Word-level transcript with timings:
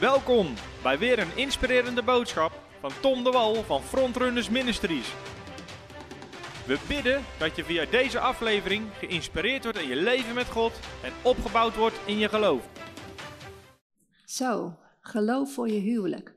Welkom 0.00 0.46
bij 0.82 0.98
weer 0.98 1.18
een 1.18 1.36
inspirerende 1.36 2.02
boodschap 2.02 2.52
van 2.80 2.90
Tom 3.00 3.24
de 3.24 3.30
Wal 3.30 3.54
van 3.54 3.82
Frontrunners 3.82 4.48
Ministries. 4.48 5.14
We 6.66 6.78
bidden 6.88 7.22
dat 7.38 7.56
je 7.56 7.64
via 7.64 7.84
deze 7.90 8.18
aflevering 8.18 8.84
geïnspireerd 8.92 9.62
wordt 9.62 9.78
in 9.78 9.88
je 9.88 9.96
leven 9.96 10.34
met 10.34 10.46
God 10.46 10.72
en 11.02 11.12
opgebouwd 11.22 11.76
wordt 11.76 12.00
in 12.06 12.18
je 12.18 12.28
geloof. 12.28 12.68
Zo, 14.24 14.78
geloof 15.00 15.52
voor 15.52 15.68
je 15.68 15.80
huwelijk. 15.80 16.34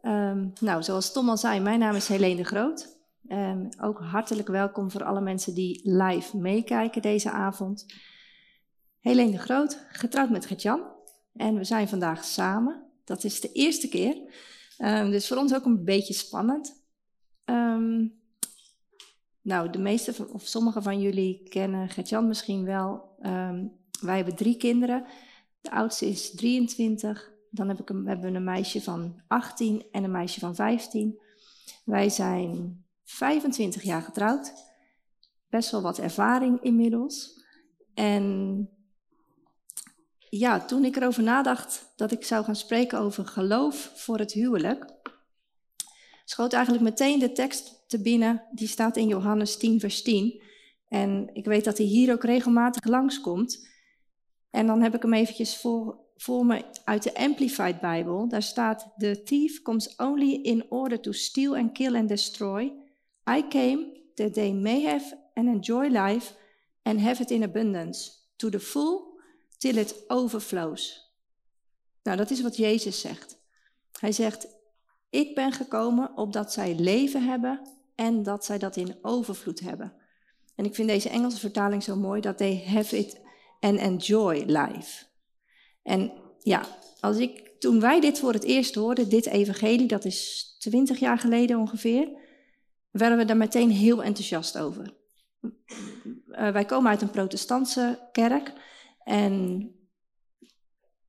Ehm, 0.00 0.46
nou, 0.60 0.82
zoals 0.82 1.12
Tom 1.12 1.28
al 1.28 1.36
zei, 1.36 1.60
mijn 1.60 1.78
naam 1.78 1.94
is 1.94 2.08
Helene 2.08 2.36
de 2.36 2.44
Groot. 2.44 2.96
Um, 3.28 3.68
ook 3.80 3.98
hartelijk 3.98 4.48
welkom 4.48 4.90
voor 4.90 5.04
alle 5.04 5.20
mensen 5.20 5.54
die 5.54 5.80
live 5.90 6.36
meekijken 6.36 7.02
deze 7.02 7.30
avond. 7.30 7.86
Helene 9.00 9.30
de 9.30 9.38
Groot, 9.38 9.86
getrouwd 9.90 10.30
met 10.30 10.46
Gertjan. 10.46 10.96
En 11.38 11.54
we 11.54 11.64
zijn 11.64 11.88
vandaag 11.88 12.24
samen. 12.24 12.86
Dat 13.04 13.24
is 13.24 13.40
de 13.40 13.52
eerste 13.52 13.88
keer. 13.88 14.16
Um, 14.78 15.10
dus 15.10 15.28
voor 15.28 15.36
ons 15.36 15.54
ook 15.54 15.64
een 15.64 15.84
beetje 15.84 16.14
spannend. 16.14 16.82
Um, 17.44 18.20
nou, 19.42 19.70
de 19.70 19.78
meeste 19.78 20.28
of 20.32 20.46
sommige 20.46 20.82
van 20.82 21.00
jullie 21.00 21.48
kennen 21.48 21.88
Gertjan 21.88 22.28
misschien 22.28 22.64
wel. 22.64 23.16
Um, 23.22 23.72
wij 24.00 24.16
hebben 24.16 24.36
drie 24.36 24.56
kinderen. 24.56 25.04
De 25.60 25.70
oudste 25.70 26.06
is 26.06 26.30
23. 26.30 27.32
Dan 27.50 27.68
heb 27.68 27.80
ik 27.80 27.88
hebben 27.88 28.20
we 28.20 28.36
een 28.36 28.44
meisje 28.44 28.82
van 28.82 29.22
18 29.26 29.86
en 29.92 30.04
een 30.04 30.10
meisje 30.10 30.40
van 30.40 30.54
15. 30.54 31.20
Wij 31.84 32.08
zijn 32.08 32.84
25 33.04 33.82
jaar 33.82 34.02
getrouwd. 34.02 34.52
Best 35.48 35.70
wel 35.70 35.82
wat 35.82 35.98
ervaring 35.98 36.62
inmiddels. 36.62 37.44
En 37.94 38.68
ja, 40.30 40.64
toen 40.64 40.84
ik 40.84 40.96
erover 40.96 41.22
nadacht 41.22 41.92
dat 41.96 42.12
ik 42.12 42.24
zou 42.24 42.44
gaan 42.44 42.56
spreken 42.56 42.98
over 42.98 43.26
geloof 43.26 43.92
voor 43.94 44.18
het 44.18 44.32
huwelijk, 44.32 44.86
schoot 46.24 46.52
eigenlijk 46.52 46.84
meteen 46.84 47.18
de 47.18 47.32
tekst 47.32 47.84
te 47.86 48.02
binnen, 48.02 48.42
die 48.50 48.68
staat 48.68 48.96
in 48.96 49.08
Johannes 49.08 49.56
10, 49.56 49.80
vers 49.80 50.02
10. 50.02 50.42
En 50.88 51.30
ik 51.32 51.44
weet 51.44 51.64
dat 51.64 51.78
hij 51.78 51.86
hier 51.86 52.12
ook 52.12 52.24
regelmatig 52.24 52.84
langskomt. 52.84 53.68
En 54.50 54.66
dan 54.66 54.82
heb 54.82 54.94
ik 54.94 55.02
hem 55.02 55.14
eventjes 55.14 55.56
voor, 55.56 55.98
voor 56.16 56.46
me 56.46 56.64
uit 56.84 57.02
de 57.02 57.14
Amplified 57.14 57.80
Bijbel. 57.80 58.28
Daar 58.28 58.42
staat: 58.42 58.92
The 58.96 59.22
thief 59.22 59.62
comes 59.62 59.96
only 59.96 60.32
in 60.32 60.64
order 60.68 61.00
to 61.00 61.12
steal 61.12 61.56
and 61.56 61.72
kill 61.72 61.96
and 61.96 62.08
destroy. 62.08 62.72
I 63.30 63.48
came 63.48 63.86
that 64.14 64.34
they 64.34 64.52
may 64.52 64.84
have 64.84 65.18
and 65.34 65.46
enjoy 65.46 65.88
life 65.88 66.34
and 66.82 67.00
have 67.00 67.22
it 67.22 67.30
in 67.30 67.42
abundance, 67.42 68.10
to 68.36 68.50
the 68.50 68.60
full 68.60 69.07
till 69.58 69.76
it 69.76 70.04
overflows. 70.06 71.12
Nou, 72.02 72.16
dat 72.16 72.30
is 72.30 72.42
wat 72.42 72.56
Jezus 72.56 73.00
zegt. 73.00 73.38
Hij 74.00 74.12
zegt: 74.12 74.46
Ik 75.10 75.34
ben 75.34 75.52
gekomen 75.52 76.16
opdat 76.16 76.52
zij 76.52 76.74
leven 76.74 77.24
hebben 77.24 77.60
en 77.94 78.22
dat 78.22 78.44
zij 78.44 78.58
dat 78.58 78.76
in 78.76 78.98
overvloed 79.02 79.60
hebben. 79.60 79.92
En 80.54 80.64
ik 80.64 80.74
vind 80.74 80.88
deze 80.88 81.08
Engelse 81.08 81.38
vertaling 81.38 81.82
zo 81.82 81.96
mooi 81.96 82.20
dat 82.20 82.38
they 82.38 82.64
have 82.66 82.98
it 82.98 83.20
and 83.60 83.78
enjoy 83.78 84.42
life. 84.46 85.04
En 85.82 86.12
ja, 86.38 86.66
als 87.00 87.16
ik, 87.16 87.50
toen 87.58 87.80
wij 87.80 88.00
dit 88.00 88.18
voor 88.18 88.32
het 88.32 88.44
eerst 88.44 88.74
hoorden, 88.74 89.08
dit 89.08 89.26
evangelie, 89.26 89.86
dat 89.86 90.04
is 90.04 90.46
twintig 90.58 90.98
jaar 90.98 91.18
geleden 91.18 91.58
ongeveer, 91.58 92.08
werden 92.90 93.18
we 93.18 93.24
daar 93.24 93.36
meteen 93.36 93.70
heel 93.70 94.02
enthousiast 94.02 94.58
over. 94.58 94.96
Uh, 95.40 96.50
wij 96.50 96.64
komen 96.64 96.90
uit 96.90 97.02
een 97.02 97.10
protestantse 97.10 98.08
kerk 98.12 98.52
en 99.08 99.70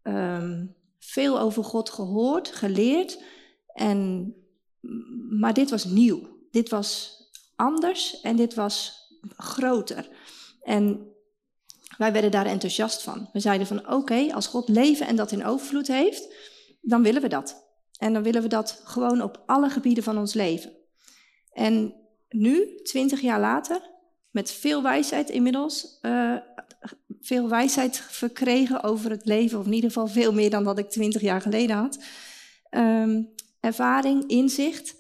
um, 0.04 0.76
veel 1.00 1.40
over 1.40 1.64
God 1.64 1.90
gehoord, 1.90 2.52
geleerd. 2.52 3.24
En, 3.74 4.34
maar 5.30 5.54
dit 5.54 5.70
was 5.70 5.86
nieuw. 5.86 6.48
Dit 6.52 6.70
was 6.70 7.18
anders 7.56 8.22
en 8.22 8.36
dit 8.36 8.54
was 8.54 8.94
groter. 9.36 10.10
En 10.62 11.14
wij 11.98 12.12
werden 12.12 12.32
daar 12.32 12.46
enthousiast 12.46 13.02
van. 13.02 13.30
We 13.34 13.40
zeiden 13.40 13.68
van 13.68 13.90
oké, 13.90 14.34
als 14.34 14.48
God 14.48 14.70
leven 14.70 15.08
en 15.08 15.16
dat 15.16 15.32
in 15.32 15.46
overvloed 15.46 15.88
heeft, 15.88 16.34
dan 16.82 17.04
willen 17.04 17.22
we 17.22 17.28
dat. 17.28 17.68
En 17.98 18.14
dan 18.14 18.24
willen 18.24 18.42
we 18.42 18.48
dat 18.48 18.82
gewoon 18.84 19.22
op 19.22 19.44
alle 19.46 19.70
gebieden 19.70 20.04
van 20.04 20.18
ons 20.18 20.34
leven. 20.34 20.72
En 21.52 21.94
nu, 22.30 22.76
twintig 22.84 23.22
jaar 23.22 23.40
later, 23.40 23.82
met 24.30 24.52
veel 24.52 24.84
wijsheid 24.84 25.30
inmiddels, 25.30 26.00
uh, 26.02 26.38
veel 27.22 27.50
wijsheid 27.50 27.98
verkregen 27.98 28.84
over 28.84 29.12
het 29.12 29.26
leven, 29.26 29.60
of 29.60 29.66
in 29.66 29.74
ieder 29.74 29.92
geval 29.92 30.08
veel 30.08 30.34
meer 30.34 30.50
dan 30.50 30.64
dat 30.64 30.80
ik 30.80 30.90
twintig 30.90 31.22
jaar 31.22 31.42
geleden 31.42 31.76
had. 31.76 32.00
Um, 32.72 33.34
ervaring, 33.60 34.28
inzicht 34.28 34.96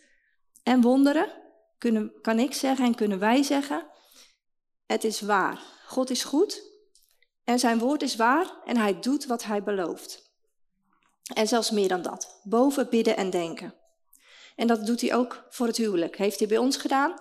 en 0.63 0.81
wonderen, 0.81 1.31
kunnen, 1.77 2.11
kan 2.21 2.39
ik 2.39 2.53
zeggen 2.53 2.85
en 2.85 2.95
kunnen 2.95 3.19
wij 3.19 3.43
zeggen, 3.43 3.87
het 4.85 5.03
is 5.03 5.21
waar. 5.21 5.61
God 5.85 6.09
is 6.09 6.23
goed 6.23 6.63
en 7.43 7.59
zijn 7.59 7.79
woord 7.79 8.01
is 8.01 8.15
waar 8.15 8.53
en 8.65 8.77
hij 8.77 8.99
doet 8.99 9.25
wat 9.25 9.43
hij 9.43 9.63
belooft. 9.63 10.31
En 11.33 11.47
zelfs 11.47 11.71
meer 11.71 11.87
dan 11.87 12.01
dat, 12.01 12.39
boven 12.43 12.89
bidden 12.89 13.17
en 13.17 13.29
denken. 13.29 13.73
En 14.55 14.67
dat 14.67 14.85
doet 14.85 15.01
hij 15.01 15.15
ook 15.15 15.45
voor 15.49 15.67
het 15.67 15.77
huwelijk, 15.77 16.17
heeft 16.17 16.39
hij 16.39 16.47
bij 16.47 16.57
ons 16.57 16.77
gedaan. 16.77 17.13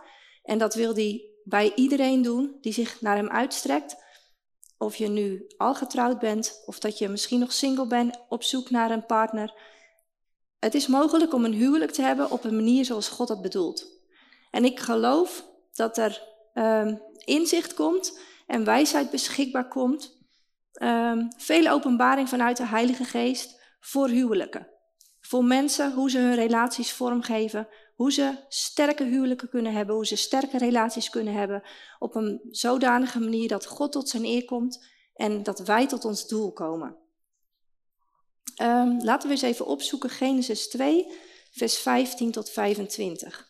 En 0.42 0.58
dat 0.58 0.74
wil 0.74 0.94
hij 0.94 1.24
bij 1.44 1.72
iedereen 1.74 2.22
doen 2.22 2.56
die 2.60 2.72
zich 2.72 3.00
naar 3.00 3.16
hem 3.16 3.28
uitstrekt. 3.28 3.96
Of 4.78 4.96
je 4.96 5.08
nu 5.08 5.46
al 5.56 5.74
getrouwd 5.74 6.18
bent, 6.18 6.62
of 6.66 6.78
dat 6.78 6.98
je 6.98 7.08
misschien 7.08 7.40
nog 7.40 7.52
single 7.52 7.86
bent 7.86 8.18
op 8.28 8.42
zoek 8.42 8.70
naar 8.70 8.90
een 8.90 9.06
partner. 9.06 9.54
Het 10.58 10.74
is 10.74 10.86
mogelijk 10.86 11.34
om 11.34 11.44
een 11.44 11.52
huwelijk 11.52 11.90
te 11.90 12.02
hebben 12.02 12.30
op 12.30 12.44
een 12.44 12.54
manier 12.54 12.84
zoals 12.84 13.08
God 13.08 13.28
dat 13.28 13.42
bedoelt. 13.42 13.86
En 14.50 14.64
ik 14.64 14.80
geloof 14.80 15.44
dat 15.72 15.98
er 15.98 16.22
um, 16.54 17.02
inzicht 17.24 17.74
komt 17.74 18.20
en 18.46 18.64
wijsheid 18.64 19.10
beschikbaar 19.10 19.68
komt. 19.68 20.18
Um, 20.82 21.28
veel 21.36 21.68
openbaring 21.70 22.28
vanuit 22.28 22.56
de 22.56 22.66
Heilige 22.66 23.04
Geest 23.04 23.60
voor 23.80 24.08
huwelijken. 24.08 24.68
Voor 25.20 25.44
mensen, 25.44 25.92
hoe 25.92 26.10
ze 26.10 26.18
hun 26.18 26.34
relaties 26.34 26.92
vormgeven, 26.92 27.68
hoe 27.98 28.12
ze 28.12 28.34
sterke 28.48 29.04
huwelijken 29.04 29.48
kunnen 29.48 29.72
hebben, 29.72 29.94
hoe 29.94 30.06
ze 30.06 30.16
sterke 30.16 30.58
relaties 30.58 31.10
kunnen 31.10 31.34
hebben. 31.34 31.62
Op 31.98 32.14
een 32.14 32.40
zodanige 32.50 33.20
manier 33.20 33.48
dat 33.48 33.66
God 33.66 33.92
tot 33.92 34.08
zijn 34.08 34.24
eer 34.24 34.44
komt 34.44 34.86
en 35.14 35.42
dat 35.42 35.58
wij 35.58 35.86
tot 35.86 36.04
ons 36.04 36.26
doel 36.26 36.52
komen. 36.52 36.96
Um, 38.62 39.04
laten 39.04 39.28
we 39.28 39.34
eens 39.34 39.42
even 39.42 39.66
opzoeken 39.66 40.10
Genesis 40.10 40.68
2, 40.68 41.06
vers 41.50 41.78
15 41.78 42.30
tot 42.30 42.50
25. 42.50 43.47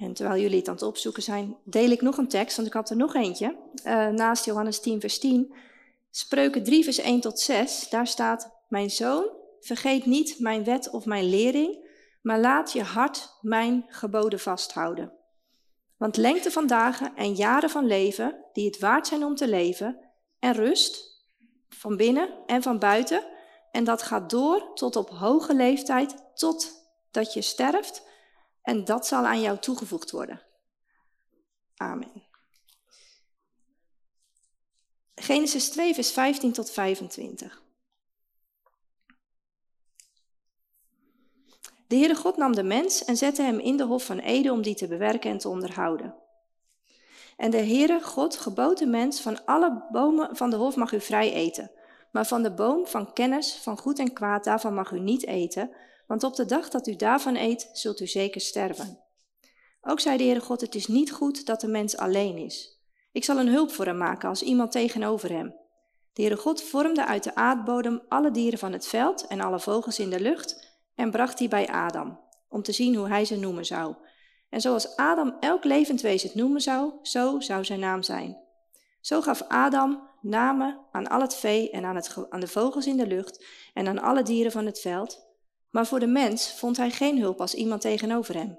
En 0.00 0.12
terwijl 0.12 0.40
jullie 0.40 0.58
het 0.58 0.68
aan 0.68 0.74
het 0.74 0.82
opzoeken 0.82 1.22
zijn, 1.22 1.56
deel 1.64 1.90
ik 1.90 2.00
nog 2.00 2.16
een 2.16 2.28
tekst, 2.28 2.56
want 2.56 2.68
ik 2.68 2.74
had 2.74 2.90
er 2.90 2.96
nog 2.96 3.14
eentje. 3.14 3.56
Uh, 3.84 4.08
naast 4.08 4.44
Johannes 4.44 4.80
10, 4.80 5.00
vers 5.00 5.18
10. 5.18 5.54
Spreuken 6.10 6.64
3, 6.64 6.84
vers 6.84 6.98
1 6.98 7.20
tot 7.20 7.40
6. 7.40 7.88
Daar 7.90 8.06
staat: 8.06 8.50
Mijn 8.68 8.90
zoon, 8.90 9.30
vergeet 9.60 10.06
niet 10.06 10.38
mijn 10.38 10.64
wet 10.64 10.90
of 10.90 11.04
mijn 11.04 11.28
lering, 11.28 11.88
maar 12.22 12.40
laat 12.40 12.72
je 12.72 12.82
hart 12.82 13.38
mijn 13.40 13.84
geboden 13.88 14.40
vasthouden. 14.40 15.12
Want 15.96 16.16
lengte 16.16 16.50
van 16.50 16.66
dagen 16.66 17.16
en 17.16 17.34
jaren 17.34 17.70
van 17.70 17.86
leven, 17.86 18.44
die 18.52 18.66
het 18.66 18.78
waard 18.78 19.06
zijn 19.06 19.24
om 19.24 19.34
te 19.34 19.48
leven, 19.48 19.98
en 20.38 20.52
rust, 20.52 21.24
van 21.68 21.96
binnen 21.96 22.28
en 22.46 22.62
van 22.62 22.78
buiten, 22.78 23.24
en 23.70 23.84
dat 23.84 24.02
gaat 24.02 24.30
door 24.30 24.74
tot 24.74 24.96
op 24.96 25.10
hoge 25.10 25.54
leeftijd, 25.54 26.14
tot 26.34 26.88
dat 27.10 27.32
je 27.32 27.42
sterft 27.42 28.08
en 28.62 28.84
dat 28.84 29.06
zal 29.06 29.26
aan 29.26 29.40
jou 29.40 29.58
toegevoegd 29.58 30.10
worden. 30.10 30.42
Amen. 31.76 32.28
Genesis 35.14 35.68
2, 35.68 35.94
vers 35.94 36.12
15 36.12 36.52
tot 36.52 36.70
25. 36.70 37.62
De 41.86 41.96
Heere 41.96 42.14
God 42.14 42.36
nam 42.36 42.54
de 42.54 42.62
mens 42.62 43.04
en 43.04 43.16
zette 43.16 43.42
hem 43.42 43.58
in 43.58 43.76
de 43.76 43.84
hof 43.84 44.04
van 44.04 44.18
Eden 44.18 44.52
om 44.52 44.62
die 44.62 44.74
te 44.74 44.88
bewerken 44.88 45.30
en 45.30 45.38
te 45.38 45.48
onderhouden. 45.48 46.14
En 47.36 47.50
de 47.50 47.64
Heere 47.64 48.00
God 48.00 48.36
gebood 48.36 48.78
de 48.78 48.86
mens 48.86 49.20
van 49.20 49.44
alle 49.44 49.86
bomen 49.90 50.36
van 50.36 50.50
de 50.50 50.56
hof 50.56 50.76
mag 50.76 50.92
u 50.92 51.00
vrij 51.00 51.32
eten, 51.32 51.70
maar 52.12 52.26
van 52.26 52.42
de 52.42 52.52
boom 52.52 52.86
van 52.86 53.12
kennis 53.12 53.54
van 53.54 53.78
goed 53.78 53.98
en 53.98 54.12
kwaad 54.12 54.44
daarvan 54.44 54.74
mag 54.74 54.90
u 54.90 55.00
niet 55.00 55.26
eten, 55.26 55.70
want 56.10 56.24
op 56.24 56.36
de 56.36 56.44
dag 56.44 56.68
dat 56.68 56.86
u 56.86 56.96
daarvan 56.96 57.36
eet, 57.36 57.70
zult 57.72 58.00
u 58.00 58.06
zeker 58.06 58.40
sterven. 58.40 58.98
Ook 59.80 60.00
zei 60.00 60.16
de 60.16 60.24
Heere 60.24 60.40
God, 60.40 60.60
het 60.60 60.74
is 60.74 60.86
niet 60.86 61.12
goed 61.12 61.46
dat 61.46 61.60
de 61.60 61.68
mens 61.68 61.96
alleen 61.96 62.36
is. 62.36 62.80
Ik 63.12 63.24
zal 63.24 63.38
een 63.38 63.48
hulp 63.48 63.70
voor 63.70 63.84
hem 63.84 63.96
maken 63.96 64.28
als 64.28 64.42
iemand 64.42 64.72
tegenover 64.72 65.30
hem. 65.32 65.54
De 66.12 66.22
Heere 66.22 66.36
God 66.36 66.62
vormde 66.62 67.06
uit 67.06 67.24
de 67.24 67.34
aardbodem 67.34 68.02
alle 68.08 68.30
dieren 68.30 68.58
van 68.58 68.72
het 68.72 68.86
veld 68.86 69.26
en 69.26 69.40
alle 69.40 69.60
vogels 69.60 69.98
in 69.98 70.10
de 70.10 70.20
lucht 70.20 70.78
en 70.94 71.10
bracht 71.10 71.38
die 71.38 71.48
bij 71.48 71.68
Adam, 71.68 72.20
om 72.48 72.62
te 72.62 72.72
zien 72.72 72.94
hoe 72.94 73.08
hij 73.08 73.24
ze 73.24 73.38
noemen 73.38 73.64
zou. 73.64 73.94
En 74.48 74.60
zoals 74.60 74.96
Adam 74.96 75.36
elk 75.40 75.64
levend 75.64 76.00
wezen 76.00 76.28
het 76.28 76.36
noemen 76.36 76.60
zou, 76.60 76.92
zo 77.02 77.40
zou 77.40 77.64
zijn 77.64 77.80
naam 77.80 78.02
zijn. 78.02 78.38
Zo 79.00 79.20
gaf 79.20 79.42
Adam 79.42 80.08
namen 80.20 80.80
aan 80.92 81.08
al 81.08 81.20
het 81.20 81.34
vee 81.34 81.70
en 81.70 81.84
aan, 81.84 81.96
het, 81.96 82.16
aan 82.30 82.40
de 82.40 82.48
vogels 82.48 82.86
in 82.86 82.96
de 82.96 83.06
lucht 83.06 83.44
en 83.74 83.88
aan 83.88 84.02
alle 84.02 84.22
dieren 84.22 84.52
van 84.52 84.66
het 84.66 84.80
veld. 84.80 85.28
Maar 85.70 85.86
voor 85.86 86.00
de 86.00 86.06
mens 86.06 86.52
vond 86.52 86.76
hij 86.76 86.90
geen 86.90 87.18
hulp 87.18 87.40
als 87.40 87.54
iemand 87.54 87.80
tegenover 87.80 88.34
hem. 88.34 88.58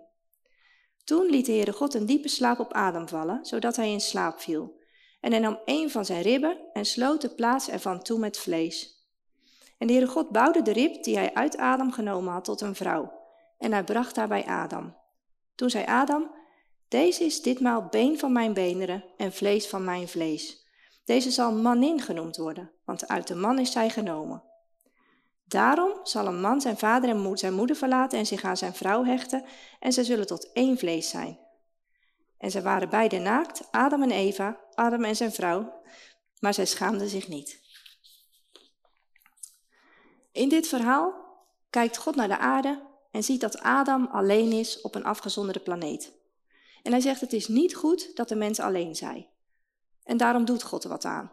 Toen 1.03 1.25
liet 1.25 1.45
de 1.45 1.51
Heere 1.51 1.73
God 1.73 1.93
een 1.93 2.05
diepe 2.05 2.27
slaap 2.27 2.59
op 2.59 2.73
Adam 2.73 3.07
vallen, 3.07 3.45
zodat 3.45 3.75
hij 3.75 3.91
in 3.91 4.01
slaap 4.01 4.39
viel. 4.39 4.79
En 5.19 5.31
hij 5.31 5.39
nam 5.39 5.59
een 5.65 5.89
van 5.89 6.05
zijn 6.05 6.21
ribben 6.21 6.57
en 6.73 6.85
sloot 6.85 7.21
de 7.21 7.29
plaats 7.29 7.69
ervan 7.69 8.01
toe 8.01 8.19
met 8.19 8.37
vlees. 8.37 9.05
En 9.77 9.87
de 9.87 9.93
Heere 9.93 10.07
God 10.07 10.29
bouwde 10.29 10.61
de 10.61 10.71
rib 10.71 11.03
die 11.03 11.17
hij 11.17 11.33
uit 11.33 11.57
Adam 11.57 11.91
genomen 11.91 12.33
had 12.33 12.43
tot 12.43 12.61
een 12.61 12.75
vrouw. 12.75 13.19
En 13.57 13.71
hij 13.71 13.83
bracht 13.83 14.15
haar 14.15 14.27
bij 14.27 14.45
Adam. 14.45 14.95
Toen 15.55 15.69
zei 15.69 15.85
Adam, 15.85 16.31
deze 16.87 17.23
is 17.23 17.41
ditmaal 17.41 17.87
been 17.89 18.19
van 18.19 18.31
mijn 18.31 18.53
beenderen 18.53 19.03
en 19.17 19.33
vlees 19.33 19.67
van 19.67 19.83
mijn 19.83 20.07
vlees. 20.07 20.67
Deze 21.05 21.31
zal 21.31 21.51
manin 21.51 22.01
genoemd 22.01 22.37
worden, 22.37 22.71
want 22.85 23.07
uit 23.07 23.27
de 23.27 23.35
man 23.35 23.59
is 23.59 23.71
zij 23.71 23.89
genomen. 23.89 24.43
Daarom 25.51 25.99
zal 26.03 26.27
een 26.27 26.41
man 26.41 26.61
zijn 26.61 26.77
vader 26.77 27.09
en 27.09 27.37
zijn 27.37 27.53
moeder 27.53 27.75
verlaten 27.75 28.19
en 28.19 28.25
zich 28.25 28.43
aan 28.43 28.57
zijn 28.57 28.73
vrouw 28.73 29.05
hechten, 29.05 29.45
en 29.79 29.93
zij 29.93 30.03
zullen 30.03 30.27
tot 30.27 30.51
één 30.51 30.77
vlees 30.77 31.09
zijn. 31.09 31.39
En 32.37 32.51
zij 32.51 32.61
waren 32.61 32.89
beide 32.89 33.17
naakt, 33.17 33.71
Adam 33.71 34.03
en 34.03 34.11
Eva, 34.11 34.59
Adam 34.73 35.03
en 35.03 35.15
zijn 35.15 35.31
vrouw, 35.31 35.81
maar 36.39 36.53
zij 36.53 36.65
schaamden 36.65 37.09
zich 37.09 37.27
niet. 37.27 37.59
In 40.31 40.49
dit 40.49 40.67
verhaal 40.67 41.13
kijkt 41.69 41.97
God 41.97 42.15
naar 42.15 42.27
de 42.27 42.37
aarde 42.37 42.87
en 43.11 43.23
ziet 43.23 43.41
dat 43.41 43.59
Adam 43.59 44.07
alleen 44.11 44.51
is 44.51 44.81
op 44.81 44.95
een 44.95 45.05
afgezonderde 45.05 45.59
planeet. 45.59 46.13
En 46.83 46.91
hij 46.91 47.01
zegt: 47.01 47.21
Het 47.21 47.33
is 47.33 47.47
niet 47.47 47.75
goed 47.75 48.15
dat 48.15 48.29
de 48.29 48.35
mens 48.35 48.59
alleen 48.59 48.95
zij. 48.95 49.29
En 50.03 50.17
daarom 50.17 50.45
doet 50.45 50.63
God 50.63 50.83
er 50.83 50.89
wat 50.89 51.05
aan. 51.05 51.31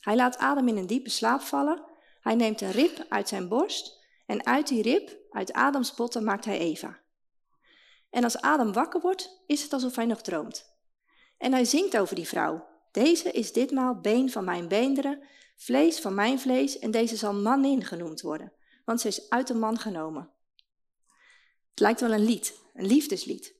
Hij 0.00 0.16
laat 0.16 0.38
Adam 0.38 0.68
in 0.68 0.76
een 0.76 0.86
diepe 0.86 1.10
slaap 1.10 1.40
vallen. 1.40 1.92
Hij 2.24 2.34
neemt 2.34 2.60
een 2.60 2.70
rib 2.70 3.06
uit 3.08 3.28
zijn 3.28 3.48
borst. 3.48 4.02
En 4.26 4.46
uit 4.46 4.68
die 4.68 4.82
rib, 4.82 5.16
uit 5.30 5.52
Adams 5.52 5.94
botten, 5.94 6.24
maakt 6.24 6.44
hij 6.44 6.58
Eva. 6.58 6.98
En 8.10 8.24
als 8.24 8.40
Adam 8.40 8.72
wakker 8.72 9.00
wordt, 9.00 9.42
is 9.46 9.62
het 9.62 9.72
alsof 9.72 9.96
hij 9.96 10.06
nog 10.06 10.20
droomt. 10.20 10.72
En 11.38 11.52
hij 11.52 11.64
zingt 11.64 11.96
over 11.96 12.14
die 12.14 12.28
vrouw. 12.28 12.66
Deze 12.90 13.30
is 13.30 13.52
ditmaal 13.52 14.00
been 14.00 14.30
van 14.30 14.44
mijn 14.44 14.68
beenderen, 14.68 15.22
vlees 15.56 16.00
van 16.00 16.14
mijn 16.14 16.40
vlees, 16.40 16.78
en 16.78 16.90
deze 16.90 17.16
zal 17.16 17.34
manin 17.34 17.84
genoemd 17.84 18.20
worden, 18.20 18.52
want 18.84 19.00
ze 19.00 19.08
is 19.08 19.30
uit 19.30 19.46
de 19.46 19.54
man 19.54 19.78
genomen. 19.78 20.30
Het 21.70 21.80
lijkt 21.80 22.00
wel 22.00 22.12
een 22.12 22.24
lied, 22.24 22.54
een 22.74 22.86
liefdeslied. 22.86 23.54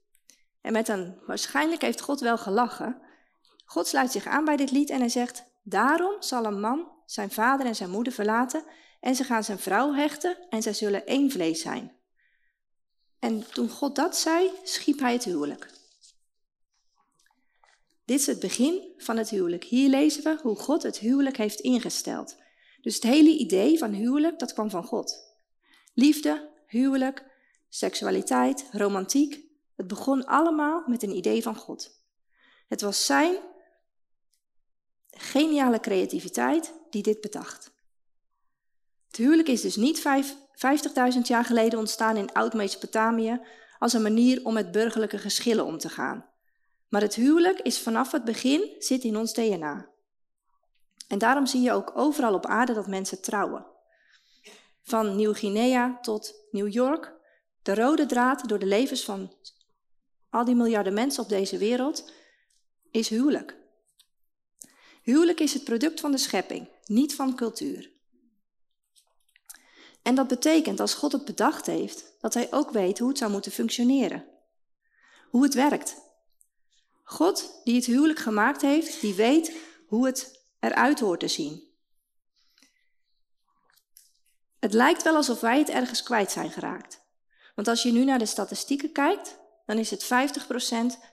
En 0.61 0.72
met 0.72 0.88
een, 0.88 1.19
waarschijnlijk 1.26 1.82
heeft 1.82 2.00
God 2.00 2.20
wel 2.20 2.38
gelachen. 2.38 3.02
God 3.64 3.87
sluit 3.87 4.12
zich 4.12 4.26
aan 4.26 4.44
bij 4.44 4.56
dit 4.56 4.70
lied 4.70 4.90
en 4.90 4.99
hij 4.99 5.08
zegt, 5.08 5.44
daarom 5.62 6.22
zal 6.22 6.44
een 6.44 6.61
man 6.61 6.94
zijn 7.06 7.31
vader 7.31 7.67
en 7.67 7.77
zijn 7.77 7.91
moeder 7.91 8.12
verlaten 8.12 8.65
en 9.01 9.15
ze 9.15 9.25
gaan 9.25 9.45
zijn 9.45 9.59
vrouw 9.59 9.93
hechten 9.93 10.37
en 10.49 10.62
zij 10.62 10.73
zullen 10.73 11.06
één 11.06 11.31
vlees 11.31 11.61
zijn. 11.61 11.93
En 13.19 13.51
toen 13.53 13.69
God 13.69 13.97
dat 13.97 14.17
zei, 14.17 14.51
schiep 14.62 14.99
hij 14.99 15.12
het 15.12 15.25
huwelijk. 15.25 15.71
Dit 18.05 18.21
is 18.21 18.27
het 18.27 18.41
begin 18.41 18.93
van 18.97 19.17
het 19.17 19.31
huwelijk. 19.31 19.65
Hier 19.65 19.89
lezen 19.89 20.23
we 20.23 20.39
hoe 20.43 20.56
God 20.56 20.83
het 20.83 20.99
huwelijk 20.99 21.37
heeft 21.37 21.61
ingesteld. 21.61 22.37
Dus 22.81 22.95
het 22.95 23.03
hele 23.03 23.39
idee 23.39 23.79
van 23.79 23.93
huwelijk, 23.93 24.39
dat 24.39 24.53
kwam 24.53 24.71
van 24.71 24.85
God. 24.85 25.37
Liefde, 25.95 26.50
huwelijk, 26.67 27.25
seksualiteit, 27.69 28.69
romantiek, 28.73 29.45
het 29.77 29.87
begon 29.87 30.27
allemaal 30.27 30.83
met 30.87 31.03
een 31.03 31.17
idee 31.17 31.43
van 31.43 31.57
God. 31.57 32.03
Het 32.69 32.81
was 32.81 33.07
zijn 33.07 33.37
geniale 35.16 35.81
creativiteit 35.81 36.72
die 36.90 37.02
dit 37.02 37.20
bedacht. 37.20 37.72
Het 39.06 39.16
huwelijk 39.16 39.49
is 39.49 39.61
dus 39.61 39.76
niet 39.76 40.02
50.000 41.14 41.20
jaar 41.22 41.44
geleden 41.44 41.78
ontstaan 41.78 42.16
in 42.16 42.32
Oud-Mesopotamië 42.32 43.40
als 43.78 43.93
een 43.93 44.02
manier 44.02 44.44
om 44.44 44.55
met 44.55 44.72
burgerlijke 44.72 45.19
geschillen 45.19 45.64
om 45.64 45.78
te 45.78 45.88
gaan. 45.88 46.31
Maar 46.88 47.00
het 47.00 47.14
huwelijk 47.14 47.61
is 47.61 47.78
vanaf 47.78 48.12
het 48.12 48.25
begin 48.25 48.75
zit 48.78 49.02
in 49.02 49.16
ons 49.16 49.32
DNA. 49.32 49.88
En 51.08 51.19
daarom 51.19 51.46
zie 51.46 51.61
je 51.61 51.72
ook 51.72 51.93
overal 51.94 52.34
op 52.34 52.46
aarde 52.46 52.75
dat 52.75 52.87
mensen 52.87 53.22
trouwen. 53.22 53.66
Van 54.82 55.16
Nieuw-Guinea 55.16 55.99
tot 56.00 56.46
New 56.50 56.72
York, 56.72 57.12
de 57.62 57.75
rode 57.75 58.06
draad 58.06 58.49
door 58.49 58.58
de 58.58 58.66
levens 58.66 59.05
van 59.05 59.32
al 60.31 60.44
die 60.44 60.55
miljarden 60.55 60.94
mensen 60.94 61.22
op 61.22 61.28
deze 61.28 61.58
wereld, 61.58 62.12
is 62.90 63.08
huwelijk. 63.08 63.63
Huwelijk 65.05 65.41
is 65.41 65.55
het 65.55 65.65
product 65.65 66.01
van 66.01 66.11
de 66.11 66.19
schepping, 66.19 66.69
niet 66.85 67.15
van 67.15 67.37
cultuur. 67.37 67.91
En 70.03 70.15
dat 70.15 70.29
betekent, 70.29 70.81
als 70.81 70.95
God 70.95 71.12
het 71.12 71.25
bedacht 71.25 71.67
heeft, 71.67 72.15
dat 72.21 72.35
hij 72.35 72.53
ook 72.53 72.71
weet 72.71 72.99
hoe 72.99 73.09
het 73.09 73.19
zou 73.19 73.31
moeten 73.31 73.53
functioneren. 73.53 74.25
Hoe 75.31 75.43
het 75.43 75.55
werkt. 75.55 75.97
God, 77.03 77.61
die 77.65 77.75
het 77.75 77.85
huwelijk 77.85 78.19
gemaakt 78.19 78.61
heeft, 78.61 79.01
die 79.01 79.15
weet 79.15 79.53
hoe 79.87 80.06
het 80.06 80.47
eruit 80.61 81.01
hoort 81.01 81.21
te 81.21 81.29
zien. 81.29 81.62
Het 84.59 84.73
lijkt 84.73 85.03
wel 85.03 85.17
alsof 85.17 85.41
wij 85.41 85.59
het 85.59 85.69
ergens 85.69 86.03
kwijt 86.03 86.31
zijn 86.31 86.50
geraakt. 86.50 87.00
Want 87.55 87.69
als 87.69 87.83
je 87.83 87.93
nu 87.93 88.05
naar 88.05 88.19
de 88.19 88.27
statistieken 88.27 88.93
kijkt, 88.93 89.39
dan 89.67 89.79
is 89.79 89.91
het 89.91 90.05
50% 90.05 90.07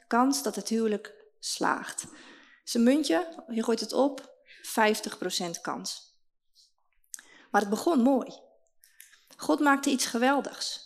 kans 0.08 0.44
dat 0.44 0.56
het 0.56 0.70
huwelijk 0.70 1.14
slaagt. 1.40 2.06
Zijn 2.72 2.84
muntje, 2.84 3.44
je 3.48 3.64
gooit 3.64 3.80
het 3.80 3.94
op, 3.94 4.36
50% 5.58 5.62
kans. 5.62 6.16
Maar 7.52 7.62
het 7.62 7.70
begon 7.70 8.02
mooi. 8.02 8.40
God 9.38 9.60
maakte 9.60 9.90
iets 9.90 10.06
geweldigs. 10.06 10.80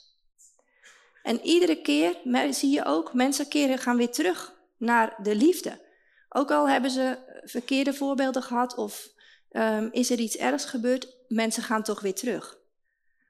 En 1.23 1.41
iedere 1.41 1.81
keer 1.81 2.17
zie 2.49 2.69
je 2.69 2.85
ook, 2.85 3.13
mensen 3.13 3.47
keren 3.47 3.77
gaan 3.77 3.97
weer 3.97 4.11
terug 4.11 4.53
naar 4.77 5.15
de 5.21 5.35
liefde. 5.35 5.81
Ook 6.29 6.51
al 6.51 6.69
hebben 6.69 6.91
ze 6.91 7.17
verkeerde 7.43 7.93
voorbeelden 7.93 8.43
gehad 8.43 8.75
of 8.75 9.09
um, 9.51 9.89
is 9.91 10.09
er 10.09 10.19
iets 10.19 10.37
ergs 10.37 10.65
gebeurd, 10.65 11.17
mensen 11.27 11.63
gaan 11.63 11.83
toch 11.83 11.99
weer 11.99 12.15
terug. 12.15 12.57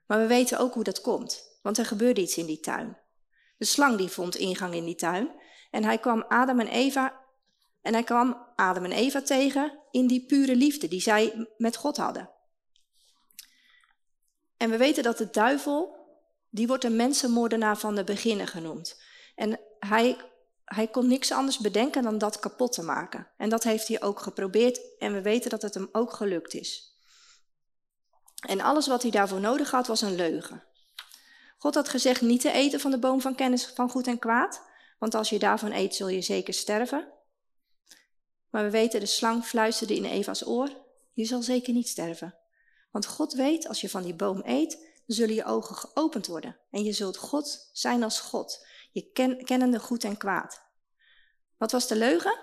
Maar 0.06 0.18
we 0.18 0.26
weten 0.26 0.58
ook 0.58 0.74
hoe 0.74 0.84
dat 0.84 1.00
komt, 1.00 1.58
want 1.62 1.78
er 1.78 1.86
gebeurde 1.86 2.20
iets 2.20 2.36
in 2.36 2.46
die 2.46 2.60
tuin. 2.60 2.98
De 3.56 3.64
slang 3.64 3.96
die 3.96 4.08
vond 4.08 4.36
ingang 4.36 4.74
in 4.74 4.84
die 4.84 4.94
tuin. 4.94 5.30
En 5.70 5.84
hij 5.84 5.98
kwam 5.98 6.24
Adam 6.28 6.60
en 6.60 6.68
Eva 6.68 7.24
en 7.86 7.92
hij 7.92 8.02
kwam 8.02 8.46
Adam 8.56 8.84
en 8.84 8.92
Eva 8.92 9.22
tegen 9.22 9.78
in 9.90 10.06
die 10.06 10.26
pure 10.26 10.56
liefde 10.56 10.88
die 10.88 11.00
zij 11.00 11.48
met 11.56 11.76
God 11.76 11.96
hadden. 11.96 12.30
En 14.56 14.70
we 14.70 14.76
weten 14.76 15.02
dat 15.02 15.18
de 15.18 15.30
duivel, 15.30 15.96
die 16.50 16.66
wordt 16.66 16.84
een 16.84 16.96
mensenmoordenaar 16.96 17.78
van 17.78 17.94
de 17.94 18.04
beginnen 18.04 18.46
genoemd. 18.46 19.02
En 19.34 19.60
hij, 19.78 20.16
hij 20.64 20.88
kon 20.88 21.08
niks 21.08 21.32
anders 21.32 21.58
bedenken 21.58 22.02
dan 22.02 22.18
dat 22.18 22.38
kapot 22.38 22.72
te 22.72 22.82
maken. 22.82 23.28
En 23.36 23.48
dat 23.48 23.62
heeft 23.62 23.88
hij 23.88 24.02
ook 24.02 24.20
geprobeerd 24.20 24.98
en 24.98 25.12
we 25.12 25.22
weten 25.22 25.50
dat 25.50 25.62
het 25.62 25.74
hem 25.74 25.88
ook 25.92 26.12
gelukt 26.12 26.54
is. 26.54 26.94
En 28.48 28.60
alles 28.60 28.86
wat 28.86 29.02
hij 29.02 29.10
daarvoor 29.10 29.40
nodig 29.40 29.70
had 29.70 29.86
was 29.86 30.00
een 30.00 30.14
leugen. 30.14 30.64
God 31.58 31.74
had 31.74 31.88
gezegd 31.88 32.20
niet 32.20 32.40
te 32.40 32.50
eten 32.50 32.80
van 32.80 32.90
de 32.90 32.98
boom 32.98 33.20
van 33.20 33.34
kennis 33.34 33.66
van 33.66 33.90
goed 33.90 34.06
en 34.06 34.18
kwaad, 34.18 34.62
want 34.98 35.14
als 35.14 35.30
je 35.30 35.38
daarvan 35.38 35.72
eet 35.72 35.94
zul 35.94 36.08
je 36.08 36.22
zeker 36.22 36.54
sterven. 36.54 37.14
Maar 38.56 38.64
we 38.64 38.70
weten, 38.70 39.00
de 39.00 39.06
slang 39.06 39.44
fluisterde 39.44 39.94
in 39.94 40.04
Eva's 40.04 40.46
oor, 40.46 40.70
je 41.12 41.24
zal 41.24 41.42
zeker 41.42 41.72
niet 41.72 41.88
sterven. 41.88 42.34
Want 42.90 43.06
God 43.06 43.32
weet, 43.32 43.68
als 43.68 43.80
je 43.80 43.88
van 43.88 44.02
die 44.02 44.14
boom 44.14 44.42
eet, 44.44 44.86
zullen 45.06 45.34
je 45.34 45.44
ogen 45.44 45.76
geopend 45.76 46.26
worden. 46.26 46.56
En 46.70 46.84
je 46.84 46.92
zult 46.92 47.16
God 47.16 47.70
zijn 47.72 48.02
als 48.02 48.20
God, 48.20 48.66
je 48.92 49.10
ken, 49.12 49.44
kennende 49.44 49.78
goed 49.78 50.04
en 50.04 50.16
kwaad. 50.16 50.62
Wat 51.56 51.72
was 51.72 51.88
de 51.88 51.96
leugen? 51.96 52.38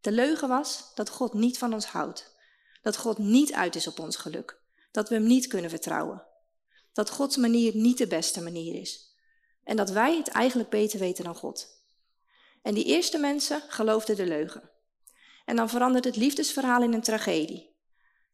De 0.00 0.12
leugen 0.12 0.48
was 0.48 0.92
dat 0.94 1.08
God 1.08 1.32
niet 1.32 1.58
van 1.58 1.72
ons 1.72 1.86
houdt. 1.86 2.36
Dat 2.82 2.96
God 2.96 3.18
niet 3.18 3.52
uit 3.52 3.74
is 3.74 3.86
op 3.86 3.98
ons 3.98 4.16
geluk. 4.16 4.60
Dat 4.90 5.08
we 5.08 5.14
hem 5.14 5.26
niet 5.26 5.46
kunnen 5.46 5.70
vertrouwen 5.70 6.26
dat 6.96 7.10
Gods 7.10 7.36
manier 7.36 7.76
niet 7.76 7.98
de 7.98 8.06
beste 8.06 8.42
manier 8.42 8.80
is. 8.80 9.14
En 9.64 9.76
dat 9.76 9.90
wij 9.90 10.16
het 10.16 10.28
eigenlijk 10.28 10.70
beter 10.70 10.98
weten 10.98 11.24
dan 11.24 11.34
God. 11.34 11.84
En 12.62 12.74
die 12.74 12.84
eerste 12.84 13.18
mensen 13.18 13.62
geloofden 13.68 14.16
de 14.16 14.26
leugen. 14.26 14.70
En 15.46 15.56
dan 15.56 15.68
verandert 15.68 16.04
het 16.04 16.16
liefdesverhaal 16.16 16.82
in 16.82 16.92
een 16.92 17.02
tragedie. 17.02 17.74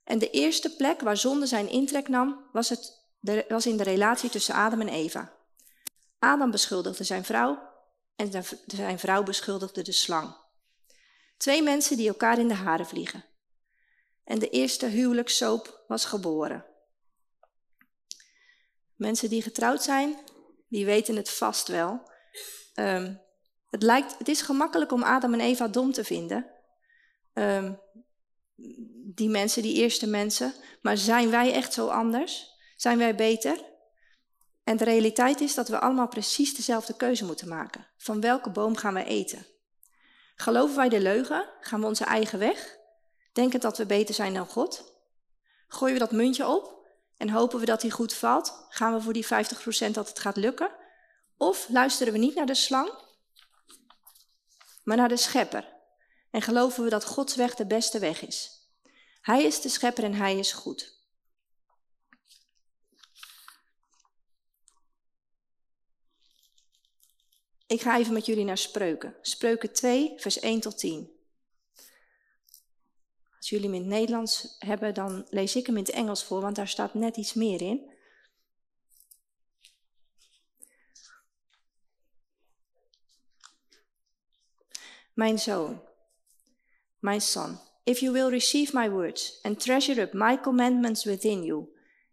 En 0.04 0.18
de 0.18 0.30
eerste 0.30 0.76
plek 0.76 1.00
waar 1.00 1.16
zonde 1.16 1.46
zijn 1.46 1.68
intrek 1.68 2.08
nam, 2.08 2.48
was, 2.52 2.68
het, 2.68 3.06
was 3.48 3.66
in 3.66 3.76
de 3.76 3.82
relatie 3.82 4.30
tussen 4.30 4.54
Adam 4.54 4.80
en 4.80 4.88
Eva. 4.88 5.32
Adam 6.18 6.50
beschuldigde 6.50 7.04
zijn 7.04 7.24
vrouw 7.24 7.70
en 8.16 8.44
zijn 8.66 8.98
vrouw 8.98 9.22
beschuldigde 9.22 9.82
de 9.82 9.92
slang. 9.92 10.36
Twee 11.36 11.62
mensen 11.62 11.96
die 11.96 12.08
elkaar 12.08 12.38
in 12.38 12.48
de 12.48 12.54
haren 12.54 12.86
vliegen. 12.86 13.24
En 14.24 14.38
de 14.38 14.48
eerste 14.48 14.86
huwelijkssoop 14.86 15.84
was 15.86 16.04
geboren. 16.04 16.64
Mensen 18.94 19.28
die 19.28 19.42
getrouwd 19.42 19.82
zijn, 19.82 20.18
die 20.68 20.84
weten 20.84 21.16
het 21.16 21.30
vast 21.30 21.68
wel. 21.68 22.10
Um, 22.74 23.20
het, 23.70 23.82
lijkt, 23.82 24.18
het 24.18 24.28
is 24.28 24.42
gemakkelijk 24.42 24.92
om 24.92 25.02
Adam 25.02 25.32
en 25.32 25.40
Eva 25.40 25.68
dom 25.68 25.92
te 25.92 26.04
vinden. 26.04 26.50
Um, 27.34 27.80
die 29.14 29.28
mensen, 29.28 29.62
die 29.62 29.74
eerste 29.74 30.06
mensen. 30.06 30.54
Maar 30.82 30.96
zijn 30.96 31.30
wij 31.30 31.52
echt 31.52 31.72
zo 31.72 31.88
anders? 31.88 32.50
Zijn 32.76 32.98
wij 32.98 33.14
beter? 33.14 33.70
En 34.64 34.76
de 34.76 34.84
realiteit 34.84 35.40
is 35.40 35.54
dat 35.54 35.68
we 35.68 35.80
allemaal 35.80 36.08
precies 36.08 36.54
dezelfde 36.54 36.96
keuze 36.96 37.24
moeten 37.24 37.48
maken. 37.48 37.86
Van 37.96 38.20
welke 38.20 38.50
boom 38.50 38.76
gaan 38.76 38.94
we 38.94 39.04
eten? 39.04 39.46
Geloven 40.34 40.76
wij 40.76 40.88
de 40.88 41.00
leugen? 41.00 41.48
Gaan 41.60 41.80
we 41.80 41.86
onze 41.86 42.04
eigen 42.04 42.38
weg? 42.38 42.76
Denken 43.32 43.60
dat 43.60 43.78
we 43.78 43.86
beter 43.86 44.14
zijn 44.14 44.34
dan 44.34 44.46
God? 44.46 44.92
Gooien 45.68 45.94
we 45.94 46.00
dat 46.00 46.12
muntje 46.12 46.46
op 46.46 46.86
en 47.16 47.30
hopen 47.30 47.58
we 47.58 47.66
dat 47.66 47.82
hij 47.82 47.90
goed 47.90 48.14
valt? 48.14 48.66
Gaan 48.68 48.94
we 48.94 49.00
voor 49.00 49.12
die 49.12 49.26
50% 49.26 49.28
dat 49.90 50.08
het 50.08 50.18
gaat 50.18 50.36
lukken? 50.36 50.70
Of 51.36 51.68
luisteren 51.68 52.12
we 52.12 52.18
niet 52.18 52.34
naar 52.34 52.46
de 52.46 52.54
slang, 52.54 52.92
maar 54.84 54.96
naar 54.96 55.08
de 55.08 55.16
schepper? 55.16 55.71
En 56.32 56.42
geloven 56.42 56.84
we 56.84 56.90
dat 56.90 57.04
Gods 57.04 57.34
weg 57.34 57.54
de 57.54 57.66
beste 57.66 57.98
weg 57.98 58.26
is? 58.26 58.68
Hij 59.20 59.44
is 59.44 59.60
de 59.60 59.68
schepper 59.68 60.04
en 60.04 60.14
hij 60.14 60.38
is 60.38 60.52
goed. 60.52 61.00
Ik 67.66 67.80
ga 67.80 67.98
even 67.98 68.12
met 68.12 68.26
jullie 68.26 68.44
naar 68.44 68.58
Spreuken. 68.58 69.16
Spreuken 69.22 69.72
2, 69.72 70.12
vers 70.16 70.38
1 70.38 70.60
tot 70.60 70.78
10. 70.78 71.10
Als 73.36 73.48
jullie 73.48 73.66
hem 73.66 73.74
in 73.74 73.80
het 73.80 73.90
Nederlands 73.90 74.56
hebben, 74.58 74.94
dan 74.94 75.26
lees 75.30 75.56
ik 75.56 75.66
hem 75.66 75.76
in 75.76 75.82
het 75.82 75.92
Engels 75.92 76.24
voor, 76.24 76.40
want 76.40 76.56
daar 76.56 76.68
staat 76.68 76.94
net 76.94 77.16
iets 77.16 77.34
meer 77.34 77.60
in. 77.60 77.90
Mijn 85.14 85.38
zoon, 85.38 85.91
my 87.02 87.18
son, 87.18 87.58
if 87.84 88.02
you 88.02 88.12
will 88.12 88.30
receive 88.30 88.72
my 88.72 88.88
words 88.88 89.40
and 89.44 89.60
treasure 89.60 90.00
up 90.00 90.14
my 90.14 90.36
commandments 90.36 91.04
within 91.04 91.42
you, 91.42 91.68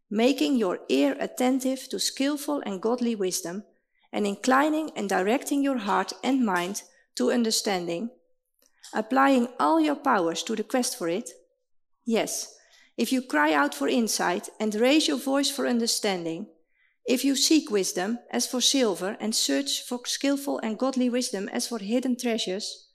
making 0.09 0.57
your 0.57 0.79
ear 0.89 1.15
attentive 1.19 1.87
to 1.89 1.99
skillful 1.99 2.61
and 2.65 2.81
godly 2.81 3.13
wisdom, 3.13 3.63
and 4.11 4.25
inclining 4.25 4.89
and 4.95 5.07
directing 5.07 5.63
your 5.63 5.77
heart 5.77 6.13
and 6.23 6.43
mind 6.43 6.81
to 7.15 7.31
understanding, 7.31 8.09
applying 8.93 9.47
all 9.59 9.79
your 9.79 9.95
powers 9.95 10.41
to 10.41 10.55
the 10.55 10.63
quest 10.63 10.97
for 10.97 11.07
it? 11.07 11.29
Yes, 12.05 12.55
if 12.97 13.11
you 13.11 13.21
cry 13.21 13.53
out 13.53 13.75
for 13.75 13.87
insight 13.87 14.49
and 14.59 14.73
raise 14.73 15.07
your 15.07 15.19
voice 15.19 15.51
for 15.51 15.67
understanding, 15.67 16.47
if 17.05 17.23
you 17.23 17.35
seek 17.35 17.69
wisdom 17.69 18.19
as 18.31 18.47
for 18.47 18.61
silver 18.61 19.15
and 19.19 19.35
search 19.35 19.83
for 19.83 20.01
skillful 20.05 20.59
and 20.59 20.77
godly 20.77 21.09
wisdom 21.09 21.47
as 21.49 21.67
for 21.67 21.79
hidden 21.79 22.17
treasures, 22.17 22.88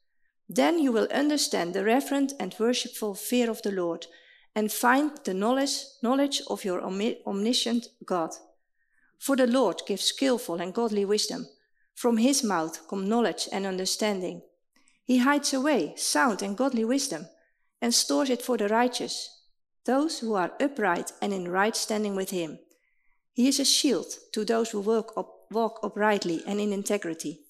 then 0.49 0.79
you 0.79 0.93
will 0.93 1.09
understand 1.13 1.75
the 1.75 1.85
reverent 1.85 2.33
and 2.39 2.55
worshipful 2.59 3.15
fear 3.15 3.51
of 3.51 3.63
the 3.63 3.73
Lord 3.73 4.07
and 4.55 4.71
find 4.71 5.13
the 5.25 5.35
knowledge, 5.35 5.85
knowledge 6.03 6.43
of 6.49 6.65
your 6.65 6.81
omniscient 6.83 7.89
God. 8.05 8.31
For 9.19 9.37
the 9.37 9.47
Lord 9.47 9.83
gives 9.87 10.05
skillful 10.05 10.61
and 10.61 10.75
godly 10.75 11.05
wisdom. 11.05 11.47
From 11.95 12.19
his 12.19 12.45
mouth 12.45 12.87
come 12.89 13.09
knowledge 13.09 13.49
and 13.53 13.67
understanding. 13.67 14.43
He 15.05 15.19
hides 15.19 15.53
away 15.53 15.95
sound 15.97 16.43
and 16.43 16.57
godly 16.57 16.85
wisdom 16.85 17.27
and 17.81 17.95
stores 17.95 18.31
it 18.31 18.43
for 18.43 18.57
the 18.57 18.69
righteous, 18.69 19.43
those 19.85 20.21
who 20.21 20.35
are 20.35 20.53
upright 20.61 21.13
and 21.21 21.33
in 21.33 21.49
right 21.49 21.77
standing 21.77 22.17
with 22.17 22.31
him. 22.31 22.59
He 23.33 23.49
is 23.49 23.59
a 23.59 23.65
shield 23.65 24.07
to 24.33 24.45
those 24.45 24.71
who 24.71 24.81
walk, 24.81 25.13
up, 25.17 25.47
walk 25.51 25.81
uprightly 25.83 26.43
and 26.47 26.61
in 26.61 26.73
integrity. 26.73 27.44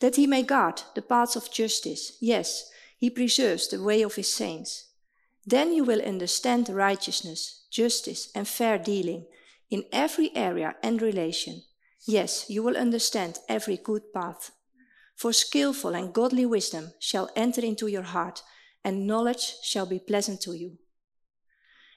That 0.00 0.16
he 0.16 0.26
may 0.26 0.42
guard 0.42 0.82
the 0.94 1.02
paths 1.02 1.36
of 1.36 1.50
justice, 1.50 2.16
yes, 2.20 2.70
he 2.98 3.10
preserves 3.10 3.68
the 3.68 3.82
way 3.82 4.02
of 4.02 4.16
his 4.16 4.32
saints. 4.32 4.86
Then 5.46 5.72
you 5.72 5.84
will 5.84 6.02
understand 6.02 6.68
righteousness, 6.68 7.66
justice, 7.70 8.30
and 8.34 8.46
fair 8.46 8.78
dealing 8.78 9.26
in 9.68 9.84
every 9.92 10.30
area 10.34 10.76
and 10.82 11.00
relation. 11.00 11.62
Yes, 12.06 12.46
you 12.48 12.62
will 12.62 12.76
understand 12.76 13.38
every 13.48 13.76
good 13.76 14.12
path. 14.12 14.52
For 15.14 15.32
skillful 15.32 15.94
and 15.94 16.12
godly 16.14 16.46
wisdom 16.46 16.92
shall 16.98 17.30
enter 17.34 17.62
into 17.62 17.86
your 17.86 18.06
heart, 18.06 18.42
and 18.82 19.06
knowledge 19.06 19.56
shall 19.62 19.86
be 19.86 19.98
pleasant 19.98 20.40
to 20.42 20.52
you. 20.54 20.78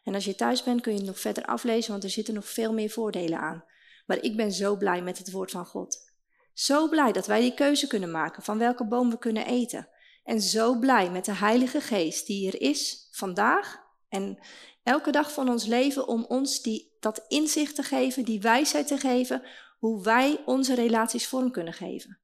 En 0.04 0.14
als 0.14 0.26
je 0.26 0.36
thuis 0.36 0.64
bent, 0.64 0.82
kun 0.82 0.92
je 0.92 0.98
het 0.98 1.08
nog 1.08 1.20
verder 1.20 1.46
aflezen, 1.46 1.92
want 1.92 2.04
er 2.04 2.10
zitten 2.10 2.34
nog 2.34 2.50
veel 2.50 2.74
meer 2.74 2.90
voordelen 2.90 3.40
aan. 3.40 3.64
Maar 4.06 4.24
ik 4.24 4.36
ben 4.36 4.52
zo 4.52 4.76
blij 4.76 5.02
met 5.02 5.18
het 5.18 5.32
woord 5.32 5.52
van 5.52 5.66
God. 5.66 6.13
Zo 6.54 6.90
blij 6.90 7.12
dat 7.12 7.28
wij 7.28 7.42
die 7.42 7.54
keuze 7.54 7.88
kunnen 7.88 8.12
maken 8.12 8.44
van 8.44 8.58
welke 8.58 8.86
boom 8.86 9.10
we 9.10 9.18
kunnen 9.18 9.46
eten. 9.46 9.88
En 10.24 10.42
zo 10.42 10.80
blij 10.80 11.12
met 11.12 11.26
de 11.26 11.34
Heilige 11.34 11.82
Geest 11.82 12.28
die 12.28 12.48
er 12.48 12.62
is 12.62 13.08
vandaag 13.12 13.82
en 14.10 14.40
elke 14.84 15.12
dag 15.12 15.32
van 15.32 15.50
ons 15.50 15.66
leven 15.66 16.08
om 16.08 16.26
ons 16.26 16.62
die, 16.62 16.98
dat 17.00 17.26
inzicht 17.28 17.76
te 17.76 17.84
geven, 17.84 18.26
die 18.26 18.42
wijsheid 18.42 18.88
te 18.88 18.98
geven, 18.98 19.44
hoe 19.80 20.04
wij 20.04 20.42
onze 20.46 20.74
relaties 20.74 21.28
vorm 21.28 21.52
kunnen 21.52 21.74
geven. 21.74 22.20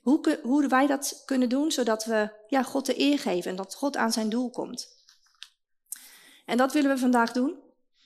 Hoe, 0.00 0.40
hoe 0.42 0.68
wij 0.68 0.86
dat 0.86 1.22
kunnen 1.24 1.48
doen 1.48 1.72
zodat 1.72 2.04
we 2.04 2.30
ja, 2.46 2.62
God 2.62 2.86
de 2.86 3.00
eer 3.00 3.18
geven 3.18 3.50
en 3.50 3.56
dat 3.56 3.74
God 3.74 3.96
aan 3.96 4.12
zijn 4.12 4.28
doel 4.28 4.50
komt. 4.50 4.88
En 6.44 6.56
dat 6.56 6.72
willen 6.72 6.90
we 6.90 6.98
vandaag 6.98 7.32
doen. 7.32 7.64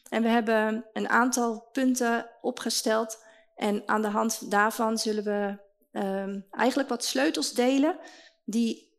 En 0.08 0.22
we 0.22 0.28
hebben 0.28 0.86
een 0.92 1.08
aantal 1.08 1.68
punten 1.72 2.30
opgesteld. 2.40 3.24
En 3.60 3.88
aan 3.88 4.02
de 4.02 4.08
hand 4.08 4.50
daarvan 4.50 4.98
zullen 4.98 5.24
we 5.24 5.58
um, 6.00 6.46
eigenlijk 6.50 6.88
wat 6.88 7.04
sleutels 7.04 7.52
delen 7.52 7.98
die 8.44 8.98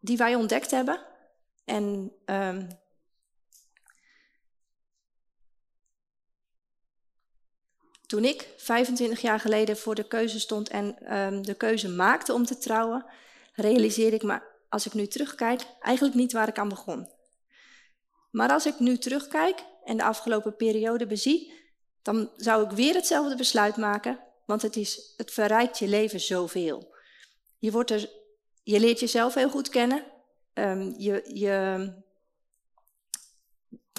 die 0.00 0.16
wij 0.16 0.34
ontdekt 0.34 0.70
hebben. 0.70 1.00
En 1.64 2.12
um, 2.26 2.68
toen 8.06 8.24
ik 8.24 8.48
25 8.56 9.20
jaar 9.20 9.40
geleden 9.40 9.76
voor 9.76 9.94
de 9.94 10.08
keuze 10.08 10.40
stond 10.40 10.68
en 10.68 11.16
um, 11.16 11.42
de 11.42 11.54
keuze 11.54 11.88
maakte 11.88 12.32
om 12.32 12.44
te 12.44 12.58
trouwen, 12.58 13.06
realiseerde 13.52 14.16
ik 14.16 14.22
me, 14.22 14.40
als 14.68 14.86
ik 14.86 14.94
nu 14.94 15.06
terugkijk, 15.06 15.62
eigenlijk 15.80 16.16
niet 16.16 16.32
waar 16.32 16.48
ik 16.48 16.58
aan 16.58 16.68
begon. 16.68 17.08
Maar 18.30 18.50
als 18.50 18.66
ik 18.66 18.78
nu 18.78 18.98
terugkijk 18.98 19.64
en 19.84 19.96
de 19.96 20.04
afgelopen 20.04 20.56
periode 20.56 21.06
bezie, 21.06 21.63
dan 22.04 22.30
zou 22.36 22.64
ik 22.64 22.70
weer 22.70 22.94
hetzelfde 22.94 23.36
besluit 23.36 23.76
maken, 23.76 24.18
want 24.46 24.62
het, 24.62 24.76
is, 24.76 25.14
het 25.16 25.30
verrijkt 25.30 25.78
je 25.78 25.88
leven 25.88 26.20
zoveel. 26.20 26.94
Je 27.58 27.70
wordt 27.70 27.90
er 27.90 28.08
je 28.64 28.80
leert 28.80 29.00
jezelf 29.00 29.34
heel 29.34 29.50
goed 29.50 29.68
kennen. 29.68 30.04
Um, 30.54 30.94
je, 30.98 31.30
je, 31.32 31.92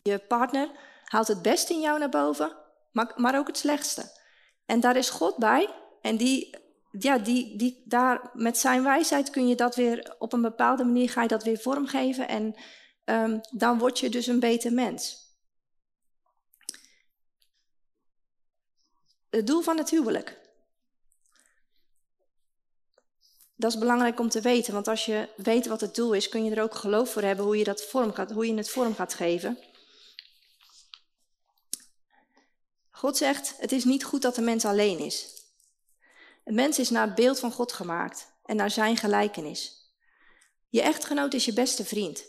je 0.04 0.20
partner 0.20 0.70
haalt 1.04 1.28
het 1.28 1.42
beste 1.42 1.74
in 1.74 1.80
jou 1.80 2.00
naar 2.00 2.10
boven, 2.10 2.56
maar, 2.92 3.14
maar 3.16 3.38
ook 3.38 3.48
het 3.48 3.58
slechtste. 3.58 4.12
En 4.66 4.80
daar 4.80 4.96
is 4.96 5.10
God 5.10 5.38
bij. 5.38 5.70
En 6.02 6.18
die, 6.18 6.58
ja, 6.92 7.18
die, 7.18 7.58
die, 7.58 7.84
daar, 7.86 8.30
met 8.34 8.58
zijn 8.58 8.84
wijsheid 8.84 9.30
kun 9.30 9.48
je 9.48 9.56
dat 9.56 9.76
weer 9.76 10.16
op 10.20 10.34
een 10.34 10.42
bepaalde 10.42 10.84
manier 10.84 11.10
ga 11.10 11.22
je 11.22 11.28
dat 11.28 11.44
weer 11.44 11.58
vormgeven. 11.58 12.28
En 12.28 12.56
um, 13.06 13.42
dan 13.52 13.80
word 13.80 14.00
je 14.00 14.10
dus 14.10 14.28
een 14.28 14.40
beter 14.40 14.74
mens. 14.74 15.25
Het 19.36 19.48
doel 19.48 19.62
van 19.62 19.78
het 19.78 19.90
huwelijk. 19.90 20.38
Dat 23.56 23.74
is 23.74 23.80
belangrijk 23.80 24.20
om 24.20 24.30
te 24.30 24.42
weten, 24.42 24.74
want 24.74 24.88
als 24.88 25.06
je 25.06 25.30
weet 25.38 25.66
wat 25.68 25.82
het 25.82 25.96
doel 25.96 26.14
is, 26.14 26.30
kun 26.30 26.44
je 26.44 26.56
er 26.56 26.62
ook 26.62 26.76
geloof 26.76 27.12
voor 27.12 27.22
hebben 27.22 27.46
hoe 27.46 27.58
je, 27.58 27.64
dat 27.64 27.84
vorm 27.84 28.14
gaat, 28.14 28.32
hoe 28.32 28.48
je 28.48 28.54
het 28.54 28.70
vorm 28.70 28.96
gaat 28.96 29.14
geven. 29.14 29.60
God 32.90 33.18
zegt, 33.18 33.54
het 33.58 33.72
is 33.72 33.84
niet 33.84 34.04
goed 34.04 34.22
dat 34.22 34.36
de 34.36 34.42
mens 34.42 34.66
alleen 34.66 35.00
is. 35.00 35.44
Een 36.44 36.56
mens 36.56 36.80
is 36.80 36.90
naar 36.90 37.06
het 37.06 37.16
beeld 37.16 37.40
van 37.40 37.52
God 37.52 37.72
gemaakt 37.72 38.28
en 38.46 38.56
naar 38.56 38.72
zijn 38.72 38.98
gelijkenis. 38.98 39.92
Je 40.70 40.82
echtgenoot 40.82 41.34
is 41.34 41.46
je 41.46 41.54
beste 41.54 41.86
vriend. 41.86 42.24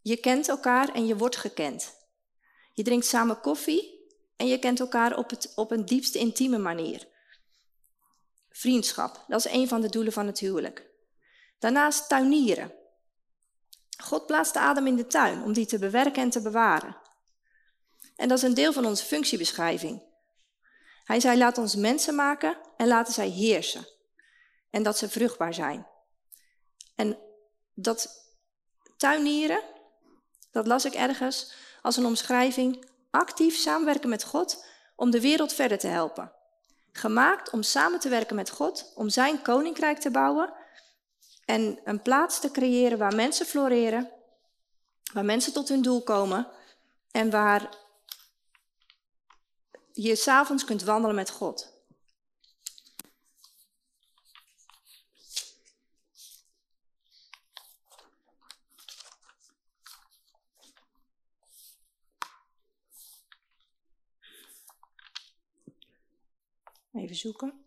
Je 0.00 0.16
kent 0.16 0.48
elkaar 0.48 0.88
en 0.88 1.06
je 1.06 1.16
wordt 1.16 1.36
gekend. 1.36 1.94
Je 2.72 2.82
drinkt 2.82 3.06
samen 3.06 3.40
koffie 3.40 4.01
en 4.42 4.48
je 4.48 4.58
kent 4.58 4.80
elkaar 4.80 5.16
op, 5.16 5.30
het, 5.30 5.52
op 5.54 5.70
een 5.70 5.84
diepste 5.84 6.18
intieme 6.18 6.58
manier. 6.58 7.08
Vriendschap, 8.50 9.24
dat 9.28 9.44
is 9.44 9.52
een 9.52 9.68
van 9.68 9.80
de 9.80 9.88
doelen 9.88 10.12
van 10.12 10.26
het 10.26 10.38
huwelijk. 10.38 10.90
Daarnaast 11.58 12.08
tuinieren. 12.08 12.72
God 13.96 14.26
plaatst 14.26 14.52
de 14.52 14.58
adem 14.58 14.86
in 14.86 14.96
de 14.96 15.06
tuin 15.06 15.42
om 15.42 15.52
die 15.52 15.66
te 15.66 15.78
bewerken 15.78 16.22
en 16.22 16.30
te 16.30 16.42
bewaren. 16.42 16.96
En 18.16 18.28
dat 18.28 18.38
is 18.38 18.44
een 18.44 18.54
deel 18.54 18.72
van 18.72 18.86
onze 18.86 19.04
functiebeschrijving. 19.04 20.02
Hij 21.04 21.20
zei: 21.20 21.38
laat 21.38 21.58
ons 21.58 21.76
mensen 21.76 22.14
maken 22.14 22.58
en 22.76 22.86
laten 22.86 23.12
zij 23.12 23.28
heersen. 23.28 23.86
En 24.70 24.82
dat 24.82 24.98
ze 24.98 25.08
vruchtbaar 25.08 25.54
zijn. 25.54 25.86
En 26.94 27.18
dat 27.74 28.26
tuinieren, 28.96 29.62
Dat 30.50 30.66
las 30.66 30.84
ik 30.84 30.94
ergens 30.94 31.54
als 31.82 31.96
een 31.96 32.06
omschrijving. 32.06 32.90
Actief 33.12 33.56
samenwerken 33.56 34.08
met 34.08 34.24
God 34.24 34.64
om 34.96 35.10
de 35.10 35.20
wereld 35.20 35.52
verder 35.52 35.78
te 35.78 35.86
helpen. 35.86 36.32
Gemaakt 36.92 37.50
om 37.50 37.62
samen 37.62 38.00
te 38.00 38.08
werken 38.08 38.36
met 38.36 38.50
God, 38.50 38.92
om 38.94 39.08
zijn 39.08 39.42
koninkrijk 39.42 39.98
te 39.98 40.10
bouwen 40.10 40.52
en 41.44 41.80
een 41.84 42.02
plaats 42.02 42.40
te 42.40 42.50
creëren 42.50 42.98
waar 42.98 43.14
mensen 43.14 43.46
floreren, 43.46 44.10
waar 45.12 45.24
mensen 45.24 45.52
tot 45.52 45.68
hun 45.68 45.82
doel 45.82 46.02
komen 46.02 46.48
en 47.10 47.30
waar 47.30 47.68
je 49.92 50.16
s'avonds 50.16 50.64
kunt 50.64 50.82
wandelen 50.82 51.16
met 51.16 51.30
God. 51.30 51.71
Even 66.92 67.16
zoeken. 67.16 67.64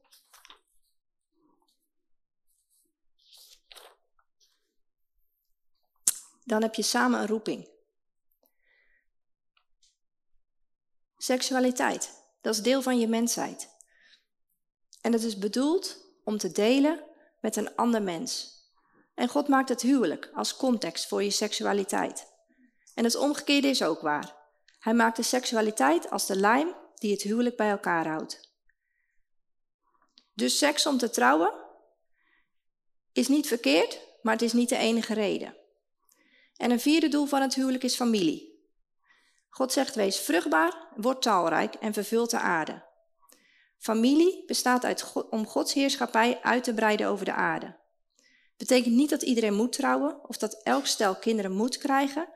Dan 6.43 6.61
heb 6.61 6.75
je 6.75 6.81
samen 6.81 7.19
een 7.19 7.27
roeping. 7.27 7.69
Seksualiteit, 11.17 12.11
dat 12.41 12.53
is 12.53 12.61
deel 12.61 12.81
van 12.81 12.99
je 12.99 13.07
mensheid. 13.07 13.69
En 15.01 15.11
het 15.13 15.23
is 15.23 15.37
bedoeld 15.37 16.05
om 16.23 16.37
te 16.37 16.51
delen 16.51 17.03
met 17.41 17.55
een 17.55 17.75
ander 17.75 18.01
mens. 18.01 18.53
En 19.15 19.27
God 19.27 19.47
maakt 19.47 19.69
het 19.69 19.81
huwelijk 19.81 20.29
als 20.33 20.55
context 20.55 21.07
voor 21.07 21.23
je 21.23 21.29
seksualiteit. 21.29 22.33
En 22.93 23.03
het 23.03 23.15
omgekeerde 23.15 23.67
is 23.67 23.83
ook 23.83 24.01
waar. 24.01 24.35
Hij 24.79 24.93
maakt 24.93 25.15
de 25.15 25.23
seksualiteit 25.23 26.09
als 26.09 26.25
de 26.25 26.35
lijm 26.35 26.75
die 26.95 27.11
het 27.11 27.21
huwelijk 27.21 27.57
bij 27.57 27.69
elkaar 27.69 28.07
houdt. 28.07 28.54
Dus 30.35 30.57
seks 30.57 30.85
om 30.85 30.97
te 30.97 31.09
trouwen 31.09 31.53
is 33.11 33.27
niet 33.27 33.47
verkeerd, 33.47 33.99
maar 34.21 34.33
het 34.33 34.41
is 34.41 34.53
niet 34.53 34.69
de 34.69 34.77
enige 34.77 35.13
reden. 35.13 35.55
En 36.57 36.71
een 36.71 36.79
vierde 36.79 37.07
doel 37.07 37.25
van 37.25 37.41
het 37.41 37.55
huwelijk 37.55 37.83
is 37.83 37.95
familie. 37.95 38.55
God 39.49 39.71
zegt: 39.71 39.95
wees 39.95 40.19
vruchtbaar, 40.19 40.87
word 40.95 41.21
talrijk 41.21 41.75
en 41.75 41.93
vervult 41.93 42.29
de 42.29 42.39
aarde. 42.39 42.83
Familie 43.77 44.43
bestaat 44.45 44.85
uit 44.85 45.13
om 45.29 45.47
Gods 45.47 45.73
heerschappij 45.73 46.39
uit 46.41 46.63
te 46.63 46.73
breiden 46.73 47.07
over 47.07 47.25
de 47.25 47.33
aarde. 47.33 47.75
Betekent 48.57 48.95
niet 48.95 49.09
dat 49.09 49.21
iedereen 49.21 49.53
moet 49.53 49.71
trouwen 49.71 50.29
of 50.29 50.37
dat 50.37 50.63
elk 50.63 50.85
stel 50.85 51.15
kinderen 51.15 51.51
moet 51.51 51.77
krijgen. 51.77 52.29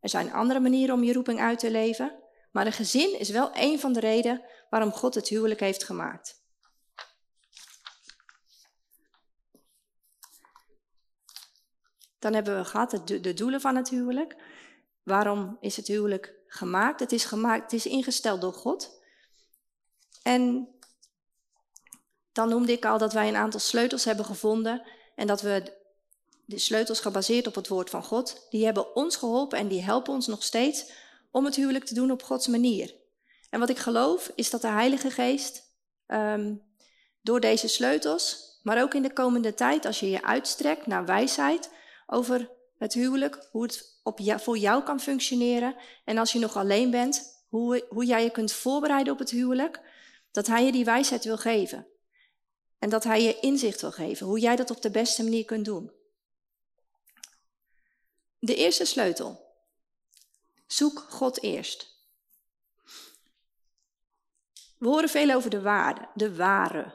Er 0.00 0.08
zijn 0.08 0.32
andere 0.32 0.60
manieren 0.60 0.94
om 0.94 1.02
je 1.02 1.12
roeping 1.12 1.40
uit 1.40 1.58
te 1.58 1.70
leven, 1.70 2.22
maar 2.50 2.66
een 2.66 2.72
gezin 2.72 3.18
is 3.18 3.28
wel 3.28 3.50
een 3.52 3.80
van 3.80 3.92
de 3.92 4.00
redenen 4.00 4.42
waarom 4.70 4.92
God 4.92 5.14
het 5.14 5.28
huwelijk 5.28 5.60
heeft 5.60 5.84
gemaakt. 5.84 6.41
Dan 12.22 12.34
hebben 12.34 12.56
we 12.56 12.64
gehad 12.64 13.00
de, 13.04 13.34
doelen 13.34 13.60
van 13.60 13.76
het 13.76 13.88
huwelijk. 13.88 14.36
Waarom 15.02 15.56
is 15.60 15.76
het 15.76 15.86
huwelijk 15.86 16.34
gemaakt? 16.46 17.00
Het 17.00 17.12
is 17.12 17.24
gemaakt, 17.24 17.62
het 17.62 17.72
is 17.72 17.86
ingesteld 17.86 18.40
door 18.40 18.52
God. 18.52 19.00
En 20.22 20.68
dan 22.32 22.48
noemde 22.48 22.72
ik 22.72 22.84
al 22.84 22.98
dat 22.98 23.12
wij 23.12 23.28
een 23.28 23.36
aantal 23.36 23.60
sleutels 23.60 24.04
hebben 24.04 24.24
gevonden 24.24 24.82
en 25.14 25.26
dat 25.26 25.40
we 25.40 25.72
de 26.44 26.58
sleutels 26.58 27.00
gebaseerd 27.00 27.46
op 27.46 27.54
het 27.54 27.68
woord 27.68 27.90
van 27.90 28.04
God, 28.04 28.46
die 28.50 28.64
hebben 28.64 28.94
ons 28.94 29.16
geholpen 29.16 29.58
en 29.58 29.68
die 29.68 29.82
helpen 29.82 30.12
ons 30.12 30.26
nog 30.26 30.42
steeds 30.42 30.90
om 31.30 31.44
het 31.44 31.56
huwelijk 31.56 31.84
te 31.84 31.94
doen 31.94 32.10
op 32.10 32.22
Gods 32.22 32.46
manier. 32.46 32.94
En 33.50 33.60
wat 33.60 33.70
ik 33.70 33.78
geloof 33.78 34.32
is 34.34 34.50
dat 34.50 34.60
de 34.60 34.68
Heilige 34.68 35.10
Geest 35.10 35.62
um, 36.06 36.62
door 37.20 37.40
deze 37.40 37.68
sleutels, 37.68 38.58
maar 38.62 38.82
ook 38.82 38.94
in 38.94 39.02
de 39.02 39.12
komende 39.12 39.54
tijd, 39.54 39.86
als 39.86 40.00
je 40.00 40.10
je 40.10 40.24
uitstrekt 40.24 40.86
naar 40.86 41.04
wijsheid, 41.04 41.70
over 42.12 42.50
het 42.78 42.94
huwelijk, 42.94 43.48
hoe 43.50 43.62
het 43.62 44.00
op 44.02 44.20
voor 44.40 44.58
jou 44.58 44.82
kan 44.82 45.00
functioneren. 45.00 45.76
En 46.04 46.18
als 46.18 46.32
je 46.32 46.38
nog 46.38 46.56
alleen 46.56 46.90
bent, 46.90 47.44
hoe, 47.48 47.86
hoe 47.88 48.04
jij 48.04 48.22
je 48.22 48.30
kunt 48.30 48.52
voorbereiden 48.52 49.12
op 49.12 49.18
het 49.18 49.30
huwelijk. 49.30 49.80
Dat 50.30 50.46
hij 50.46 50.64
je 50.64 50.72
die 50.72 50.84
wijsheid 50.84 51.24
wil 51.24 51.36
geven. 51.36 51.86
En 52.78 52.90
dat 52.90 53.04
hij 53.04 53.22
je 53.22 53.40
inzicht 53.40 53.80
wil 53.80 53.92
geven, 53.92 54.26
hoe 54.26 54.38
jij 54.38 54.56
dat 54.56 54.70
op 54.70 54.82
de 54.82 54.90
beste 54.90 55.22
manier 55.22 55.44
kunt 55.44 55.64
doen. 55.64 55.92
De 58.38 58.54
eerste 58.54 58.84
sleutel. 58.84 59.40
Zoek 60.66 61.06
God 61.08 61.42
eerst. 61.42 61.90
We 64.78 64.88
horen 64.88 65.08
veel 65.08 65.34
over 65.34 65.50
de 65.50 65.60
waarde, 65.60 66.08
de 66.14 66.36
ware. 66.36 66.92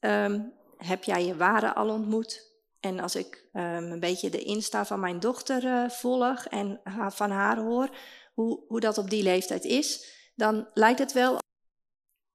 Ehm, 0.00 0.40
heb 0.76 1.04
jij 1.04 1.26
je 1.26 1.36
ware 1.36 1.74
al 1.74 1.88
ontmoet? 1.88 2.53
En 2.84 3.00
als 3.00 3.14
ik 3.14 3.44
um, 3.52 3.62
een 3.62 4.00
beetje 4.00 4.30
de 4.30 4.42
Insta 4.42 4.86
van 4.86 5.00
mijn 5.00 5.20
dochter 5.20 5.64
uh, 5.64 5.90
volg 5.90 6.46
en 6.46 6.80
van 7.08 7.30
haar 7.30 7.58
hoor, 7.58 7.96
hoe, 8.34 8.64
hoe 8.68 8.80
dat 8.80 8.98
op 8.98 9.10
die 9.10 9.22
leeftijd 9.22 9.64
is, 9.64 10.12
dan 10.34 10.68
lijkt 10.74 10.98
het 10.98 11.12
wel 11.12 11.38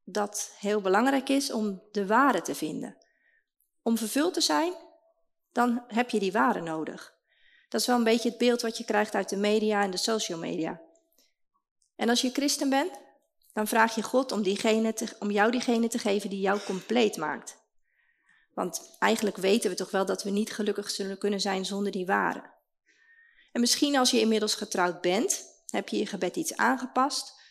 dat 0.03 0.55
heel 0.59 0.81
belangrijk 0.81 1.29
is 1.29 1.51
om 1.51 1.83
de 1.91 2.07
waarde 2.07 2.41
te 2.41 2.55
vinden. 2.55 2.97
Om 3.81 3.97
vervuld 3.97 4.33
te 4.33 4.41
zijn, 4.41 4.73
dan 5.51 5.83
heb 5.87 6.09
je 6.09 6.19
die 6.19 6.31
waarde 6.31 6.61
nodig. 6.61 7.13
Dat 7.67 7.81
is 7.81 7.87
wel 7.87 7.97
een 7.97 8.03
beetje 8.03 8.29
het 8.29 8.37
beeld 8.37 8.61
wat 8.61 8.77
je 8.77 8.85
krijgt 8.85 9.15
uit 9.15 9.29
de 9.29 9.37
media 9.37 9.83
en 9.83 9.91
de 9.91 9.97
social 9.97 10.39
media. 10.39 10.81
En 11.95 12.09
als 12.09 12.21
je 12.21 12.31
christen 12.31 12.69
bent, 12.69 12.91
dan 13.53 13.67
vraag 13.67 13.95
je 13.95 14.03
God 14.03 14.31
om, 14.31 14.43
te, 14.43 15.15
om 15.19 15.31
jou 15.31 15.51
diegene 15.51 15.87
te 15.87 15.97
geven 15.97 16.29
die 16.29 16.39
jou 16.39 16.59
compleet 16.59 17.17
maakt. 17.17 17.58
Want 18.59 18.95
eigenlijk 18.99 19.37
weten 19.37 19.69
we 19.69 19.75
toch 19.75 19.91
wel 19.91 20.05
dat 20.05 20.23
we 20.23 20.29
niet 20.29 20.51
gelukkig 20.51 20.89
zullen 20.89 21.17
kunnen 21.17 21.41
zijn 21.41 21.65
zonder 21.65 21.91
die 21.91 22.05
ware. 22.05 22.53
En 23.51 23.61
misschien 23.61 23.97
als 23.97 24.11
je 24.11 24.19
inmiddels 24.19 24.55
getrouwd 24.55 25.01
bent, 25.01 25.45
heb 25.65 25.89
je 25.89 25.97
je 25.97 26.05
gebed 26.05 26.35
iets 26.35 26.55
aangepast. 26.55 27.41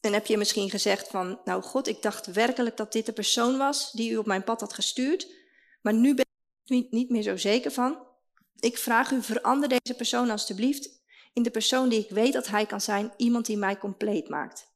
En 0.00 0.12
heb 0.12 0.26
je 0.26 0.36
misschien 0.36 0.70
gezegd 0.70 1.08
van, 1.08 1.40
nou 1.44 1.62
God, 1.62 1.88
ik 1.88 2.02
dacht 2.02 2.26
werkelijk 2.26 2.76
dat 2.76 2.92
dit 2.92 3.06
de 3.06 3.12
persoon 3.12 3.58
was 3.58 3.92
die 3.92 4.10
u 4.10 4.16
op 4.16 4.26
mijn 4.26 4.44
pad 4.44 4.60
had 4.60 4.72
gestuurd. 4.72 5.34
Maar 5.82 5.94
nu 5.94 6.14
ben 6.14 6.26
ik 6.64 6.90
niet 6.90 7.10
meer 7.10 7.22
zo 7.22 7.36
zeker 7.36 7.70
van. 7.70 8.06
Ik 8.58 8.78
vraag 8.78 9.10
u, 9.10 9.22
verander 9.22 9.68
deze 9.68 9.94
persoon 9.96 10.30
alstublieft 10.30 11.02
in 11.32 11.42
de 11.42 11.50
persoon 11.50 11.88
die 11.88 12.04
ik 12.04 12.10
weet 12.10 12.32
dat 12.32 12.46
hij 12.46 12.66
kan 12.66 12.80
zijn, 12.80 13.12
iemand 13.16 13.46
die 13.46 13.56
mij 13.56 13.78
compleet 13.78 14.28
maakt. 14.28 14.72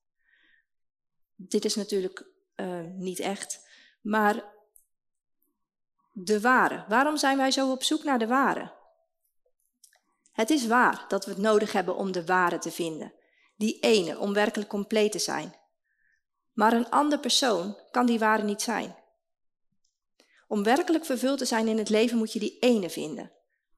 Dit 1.35 1.65
is 1.65 1.75
natuurlijk 1.75 2.27
uh, 2.57 2.81
niet 2.97 3.19
echt, 3.19 3.67
maar 4.01 4.59
de 6.13 6.41
ware. 6.41 6.85
Waarom 6.89 7.17
zijn 7.17 7.37
wij 7.37 7.51
zo 7.51 7.71
op 7.71 7.83
zoek 7.83 8.05
naar 8.05 8.19
de 8.19 8.27
ware? 8.27 8.73
Het 10.33 10.51
is 10.51 10.67
waar 10.67 11.05
dat 11.09 11.25
we 11.25 11.31
het 11.31 11.41
nodig 11.41 11.73
hebben 11.73 11.97
om 11.97 12.13
de 12.13 12.25
ware 12.25 12.59
te 12.59 12.71
vinden. 12.71 13.13
Die 13.57 13.79
ene, 13.81 14.19
om 14.19 14.33
werkelijk 14.33 14.71
compleet 14.71 15.13
te 15.13 15.19
zijn. 15.19 15.55
Maar 16.53 16.73
een 16.73 16.91
ander 16.91 17.19
persoon 17.19 17.77
kan 17.91 18.07
die 18.07 18.19
ware 18.19 18.43
niet 18.43 18.63
zijn. 18.63 18.97
Om 20.49 20.63
werkelijk 20.63 21.05
vervuld 21.05 21.39
te 21.39 21.45
zijn 21.45 21.69
in 21.69 21.79
het 21.79 21.89
leven 21.89 22.19
moet 22.19 22.33
je 22.33 22.39
die 22.39 22.59
ene 22.59 22.91
vinden. 22.91 23.33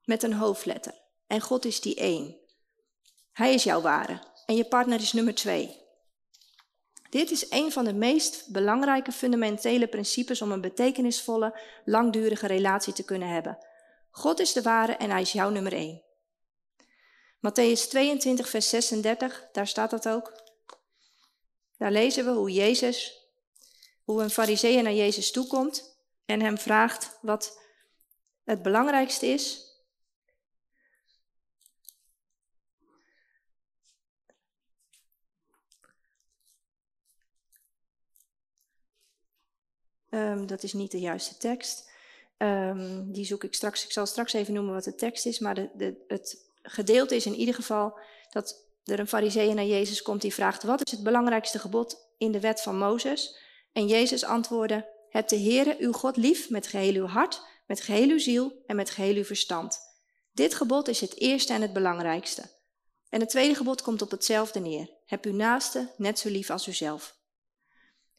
Met 0.05 0.23
een 0.23 0.33
hoofdletter. 0.33 0.95
En 1.27 1.40
God 1.40 1.64
is 1.64 1.81
die 1.81 1.95
één. 1.95 2.37
Hij 3.33 3.55
is 3.55 3.64
jouw 3.64 3.81
ware. 3.81 4.21
En 4.47 4.57
je 4.57 4.64
partner 4.64 5.01
is 5.01 5.12
nummer 5.12 5.35
twee. 5.35 5.82
Dit 7.12 7.31
is 7.31 7.51
een 7.51 7.72
van 7.72 7.85
de 7.85 7.94
meest 7.94 8.48
belangrijke 8.48 9.12
fundamentele 9.12 9.87
principes 9.87 10.42
om 10.42 10.53
een 10.53 10.61
betekenisvolle, 10.61 11.61
langdurige 11.85 12.46
relatie 12.46 12.92
te 12.92 13.05
kunnen 13.05 13.29
hebben. 13.29 13.59
God 14.11 14.40
is 14.40 14.53
de 14.53 14.62
ware 14.62 14.92
en 14.92 15.11
hij 15.11 15.20
is 15.20 15.33
jouw 15.33 15.51
nummer 15.51 15.72
één. 15.72 16.03
Matthäus 17.37 17.88
22, 17.88 18.48
vers 18.48 18.68
36, 18.68 19.48
daar 19.53 19.66
staat 19.66 19.90
dat 19.90 20.09
ook. 20.09 20.42
Daar 21.79 21.92
lezen 21.92 22.25
we 22.25 22.31
hoe 22.31 22.53
Jezus, 22.53 23.29
hoe 24.05 24.22
een 24.22 24.31
fariseer 24.31 24.83
naar 24.83 24.94
Jezus 24.94 25.31
toekomt 25.31 25.98
en 26.25 26.40
hem 26.40 26.59
vraagt 26.59 27.18
wat 27.22 27.61
het 28.44 28.62
belangrijkste 28.62 29.27
is 29.27 29.72
Um, 40.14 40.46
dat 40.46 40.62
is 40.62 40.72
niet 40.72 40.90
de 40.90 41.01
juiste 41.01 41.37
tekst. 41.37 41.90
Um, 42.38 43.12
die 43.12 43.25
zoek 43.25 43.44
ik 43.44 43.55
straks. 43.55 43.85
Ik 43.85 43.92
zal 43.92 44.07
straks 44.07 44.33
even 44.33 44.55
noemen 44.55 44.75
wat 44.75 44.85
de 44.85 44.94
tekst 44.94 45.27
is. 45.27 45.38
Maar 45.38 45.55
de, 45.55 46.05
het 46.09 46.51
gedeelte 46.62 47.16
is 47.16 47.27
in 47.27 47.35
ieder 47.35 47.55
geval 47.55 47.98
dat 48.31 48.64
er 48.85 48.98
een 48.98 49.09
fariseeën 49.09 49.55
naar 49.55 49.64
Jezus 49.64 50.03
komt 50.03 50.20
die 50.20 50.35
vraagt: 50.35 50.62
Wat 50.62 50.87
is 50.87 50.92
het 50.92 51.03
belangrijkste 51.03 51.59
gebod 51.59 52.14
in 52.18 52.33
de 52.33 52.40
wet 52.40 52.61
van 52.61 52.79
Mozes? 52.79 53.37
En 53.72 53.87
Jezus 53.87 54.25
antwoordde: 54.25 54.88
Heb 55.09 55.29
de 55.29 55.38
Heere 55.38 55.77
uw 55.79 55.92
God 55.92 56.16
lief 56.16 56.51
met 56.51 56.66
geheel 56.66 56.94
uw 56.94 57.07
hart, 57.07 57.42
met 57.66 57.81
geheel 57.81 58.09
uw 58.09 58.18
ziel 58.18 58.62
en 58.66 58.77
met 58.77 58.90
geheel 58.90 59.14
uw 59.14 59.25
verstand. 59.25 59.79
Dit 60.33 60.55
gebod 60.55 60.88
is 60.88 61.01
het 61.01 61.20
eerste 61.20 61.53
en 61.53 61.62
het 61.62 61.72
belangrijkste. 61.72 62.42
En 63.09 63.20
het 63.20 63.29
tweede 63.29 63.55
gebod 63.55 63.83
komt 63.83 64.03
op 64.03 64.11
hetzelfde 64.11 64.61
neer. 64.61 64.90
Heb 65.07 65.25
uw 65.25 65.35
naaste 65.35 65.92
net 65.96 66.18
zo 66.18 66.29
lief 66.29 66.51
als 66.51 66.66
uzelf. 66.66 67.16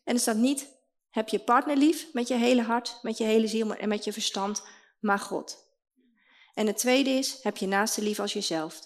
En 0.04 0.14
er 0.14 0.20
staat 0.20 0.36
niet, 0.36 0.68
heb 1.14 1.30
je 1.30 1.40
partner 1.40 1.78
lief 1.78 2.14
met 2.14 2.28
je 2.28 2.36
hele 2.36 2.62
hart, 2.62 3.00
met 3.02 3.18
je 3.18 3.24
hele 3.24 3.48
ziel 3.48 3.76
en 3.76 3.90
met 3.90 4.04
je 4.04 4.14
verstand, 4.14 4.64
maar 5.00 5.20
God. 5.20 5.68
En 6.54 6.68
het 6.68 6.78
tweede 6.78 7.10
is, 7.10 7.40
heb 7.42 7.58
je 7.58 7.68
naaste 7.68 8.02
lief 8.02 8.20
als 8.20 8.34
jezelf. 8.34 8.80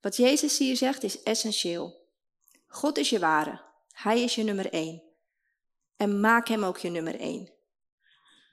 Wat 0.00 0.16
Jezus 0.16 0.58
hier 0.58 0.76
zegt 0.76 1.02
is 1.02 1.22
essentieel. 1.22 2.08
God 2.66 2.98
is 2.98 3.10
je 3.10 3.18
ware. 3.18 3.60
Hij 3.92 4.22
is 4.22 4.34
je 4.34 4.42
nummer 4.42 4.72
één. 4.72 5.02
En 5.96 6.20
maak 6.20 6.48
hem 6.48 6.64
ook 6.64 6.78
je 6.78 6.88
nummer 6.88 7.20
één. 7.20 7.52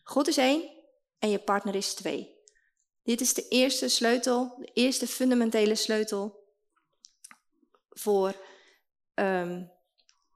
God 0.03 0.27
is 0.27 0.38
één 0.38 0.69
en 1.19 1.29
je 1.29 1.39
partner 1.39 1.75
is 1.75 1.93
twee. 1.93 2.36
Dit 3.03 3.21
is 3.21 3.34
de 3.34 3.47
eerste 3.47 3.88
sleutel, 3.88 4.55
de 4.60 4.69
eerste 4.73 5.07
fundamentele 5.07 5.75
sleutel 5.75 6.47
voor 7.89 8.36
um, 9.13 9.71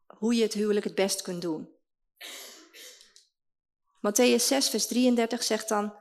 hoe 0.08 0.36
je 0.36 0.42
het 0.42 0.54
huwelijk 0.54 0.86
het 0.86 0.96
best 0.96 1.22
kunt 1.22 1.42
doen. 1.42 1.75
Matthäus 4.06 4.48
6, 4.48 4.70
vers 4.70 4.88
33 4.88 5.44
zegt 5.44 5.70
dan: 5.70 5.94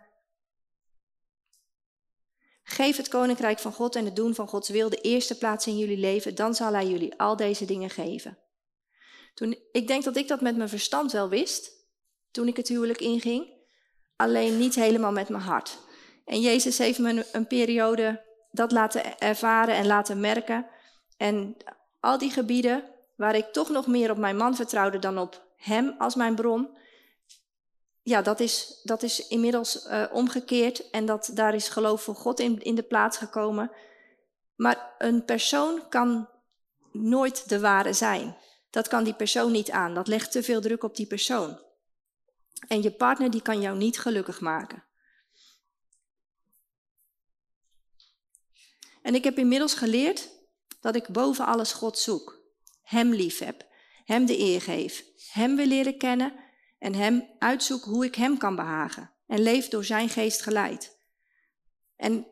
Geef 2.62 2.96
het 2.96 3.08
koninkrijk 3.08 3.58
van 3.58 3.72
God 3.72 3.96
en 3.96 4.04
het 4.04 4.16
doen 4.16 4.34
van 4.34 4.48
Gods 4.48 4.68
wil 4.68 4.88
de 4.88 5.00
eerste 5.00 5.38
plaats 5.38 5.66
in 5.66 5.78
jullie 5.78 5.96
leven, 5.96 6.34
dan 6.34 6.54
zal 6.54 6.72
Hij 6.72 6.86
jullie 6.86 7.18
al 7.18 7.36
deze 7.36 7.64
dingen 7.64 7.90
geven. 7.90 8.38
Toen, 9.34 9.58
ik 9.72 9.86
denk 9.86 10.04
dat 10.04 10.16
ik 10.16 10.28
dat 10.28 10.40
met 10.40 10.56
mijn 10.56 10.68
verstand 10.68 11.12
wel 11.12 11.28
wist, 11.28 11.70
toen 12.30 12.48
ik 12.48 12.56
het 12.56 12.68
huwelijk 12.68 13.00
inging, 13.00 13.52
alleen 14.16 14.58
niet 14.58 14.74
helemaal 14.74 15.12
met 15.12 15.28
mijn 15.28 15.42
hart. 15.42 15.78
En 16.24 16.40
Jezus 16.40 16.78
heeft 16.78 16.98
me 16.98 17.26
een 17.32 17.46
periode 17.46 18.24
dat 18.50 18.72
laten 18.72 19.18
ervaren 19.18 19.74
en 19.74 19.86
laten 19.86 20.20
merken. 20.20 20.66
En 21.16 21.56
al 22.00 22.18
die 22.18 22.30
gebieden 22.30 22.84
waar 23.16 23.34
ik 23.34 23.52
toch 23.52 23.68
nog 23.68 23.86
meer 23.86 24.10
op 24.10 24.16
mijn 24.16 24.36
man 24.36 24.56
vertrouwde 24.56 24.98
dan 24.98 25.18
op 25.18 25.46
hem 25.56 25.94
als 25.98 26.14
mijn 26.14 26.34
bron, 26.34 26.82
ja, 28.04 28.22
dat 28.22 28.40
is, 28.40 28.80
dat 28.82 29.02
is 29.02 29.28
inmiddels 29.28 29.86
uh, 29.86 30.04
omgekeerd 30.12 30.90
en 30.90 31.06
dat, 31.06 31.30
daar 31.34 31.54
is 31.54 31.68
geloof 31.68 32.02
voor 32.02 32.14
God 32.14 32.40
in, 32.40 32.62
in 32.62 32.74
de 32.74 32.82
plaats 32.82 33.16
gekomen. 33.16 33.70
Maar 34.54 34.94
een 34.98 35.24
persoon 35.24 35.88
kan 35.88 36.28
nooit 36.92 37.48
de 37.48 37.60
ware 37.60 37.92
zijn. 37.92 38.36
Dat 38.70 38.88
kan 38.88 39.04
die 39.04 39.14
persoon 39.14 39.52
niet 39.52 39.70
aan. 39.70 39.94
Dat 39.94 40.06
legt 40.06 40.32
te 40.32 40.42
veel 40.42 40.60
druk 40.60 40.82
op 40.82 40.96
die 40.96 41.06
persoon. 41.06 41.62
En 42.68 42.82
je 42.82 42.90
partner 42.90 43.30
die 43.30 43.42
kan 43.42 43.60
jou 43.60 43.76
niet 43.76 43.98
gelukkig 43.98 44.40
maken. 44.40 44.84
En 49.02 49.14
ik 49.14 49.24
heb 49.24 49.38
inmiddels 49.38 49.74
geleerd 49.74 50.28
dat 50.80 50.94
ik 50.94 51.08
boven 51.08 51.46
alles 51.46 51.72
God 51.72 51.98
zoek. 51.98 52.42
Hem 52.82 53.14
lief 53.14 53.38
heb. 53.38 53.66
Hem 54.04 54.26
de 54.26 54.38
eer 54.38 54.60
geef. 54.60 55.04
Hem 55.32 55.56
wil 55.56 55.66
leren 55.66 55.98
kennen 55.98 56.43
en 56.84 56.94
hem 56.94 57.28
uitzoek 57.38 57.84
hoe 57.84 58.04
ik 58.04 58.14
hem 58.14 58.38
kan 58.38 58.56
behagen. 58.56 59.10
En 59.26 59.40
leef 59.40 59.68
door 59.68 59.84
zijn 59.84 60.08
geest 60.08 60.42
geleid. 60.42 60.98
En 61.96 62.26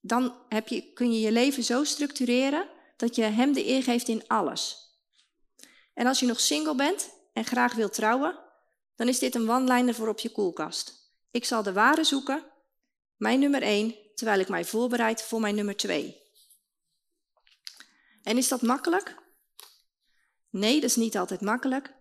dan 0.00 0.36
heb 0.48 0.68
je, 0.68 0.92
kun 0.92 1.12
je 1.12 1.20
je 1.20 1.32
leven 1.32 1.62
zo 1.62 1.84
structureren 1.84 2.68
dat 2.96 3.14
je 3.14 3.22
hem 3.22 3.52
de 3.52 3.66
eer 3.66 3.82
geeft 3.82 4.08
in 4.08 4.26
alles. 4.26 4.76
En 5.94 6.06
als 6.06 6.20
je 6.20 6.26
nog 6.26 6.40
single 6.40 6.74
bent 6.74 7.10
en 7.32 7.44
graag 7.44 7.74
wilt 7.74 7.92
trouwen, 7.92 8.38
dan 8.96 9.08
is 9.08 9.18
dit 9.18 9.34
een 9.34 9.50
one-liner 9.50 9.94
voor 9.94 10.08
op 10.08 10.18
je 10.18 10.30
koelkast. 10.30 11.12
Ik 11.30 11.44
zal 11.44 11.62
de 11.62 11.72
ware 11.72 12.04
zoeken, 12.04 12.44
mijn 13.16 13.40
nummer 13.40 13.62
1, 13.62 13.94
terwijl 14.14 14.40
ik 14.40 14.48
mij 14.48 14.64
voorbereid 14.64 15.22
voor 15.22 15.40
mijn 15.40 15.54
nummer 15.54 15.76
2. 15.76 16.22
En 18.22 18.36
is 18.36 18.48
dat 18.48 18.62
makkelijk? 18.62 19.14
Nee, 20.50 20.74
dat 20.80 20.90
is 20.90 20.96
niet 20.96 21.16
altijd 21.16 21.40
makkelijk. 21.40 21.94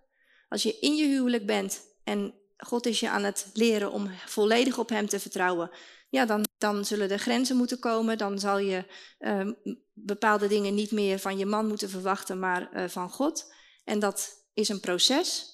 Als 0.48 0.64
je 0.64 0.80
in 0.80 0.96
je 0.96 1.08
huwelijk 1.08 1.46
bent 1.46 1.82
en 2.04 2.34
God 2.58 2.86
is 2.86 3.00
je 3.00 3.10
aan 3.10 3.24
het 3.24 3.50
leren 3.54 3.92
om 3.92 4.10
volledig 4.26 4.78
op 4.78 4.90
Hem 4.90 5.08
te 5.08 5.20
vertrouwen, 5.20 5.72
ja, 6.10 6.26
dan, 6.26 6.46
dan 6.58 6.86
zullen 6.86 7.10
er 7.10 7.20
grenzen 7.20 7.58
moeten 7.58 7.80
komen. 7.80 8.18
Dan 8.18 8.40
zal 8.40 8.58
je 8.58 8.86
uh, 9.20 9.52
bepaalde 9.94 10.48
dingen 10.48 10.76
niet 10.76 10.92
meer 10.92 11.20
van 11.20 11.38
je 11.38 11.46
man 11.46 11.68
moeten 11.68 11.90
verwachten, 11.90 12.40
maar 12.40 12.70
uh, 12.74 12.88
van 12.88 13.10
God. 13.10 13.54
En 13.84 14.00
dat 14.00 14.46
is 14.54 14.70
een 14.70 14.80
proces. 14.80 15.54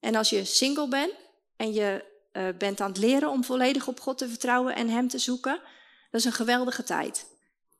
En 0.00 0.14
als 0.14 0.30
je 0.30 0.44
single 0.44 0.88
bent 0.88 1.12
en 1.56 1.72
je 1.72 2.04
uh, 2.32 2.48
bent 2.58 2.80
aan 2.80 2.88
het 2.88 2.98
leren 2.98 3.30
om 3.30 3.44
volledig 3.44 3.88
op 3.88 4.00
God 4.00 4.18
te 4.18 4.28
vertrouwen 4.28 4.74
en 4.74 4.88
Hem 4.88 5.08
te 5.08 5.18
zoeken, 5.18 5.60
dat 6.10 6.20
is 6.20 6.24
een 6.24 6.32
geweldige 6.32 6.82
tijd. 6.82 7.26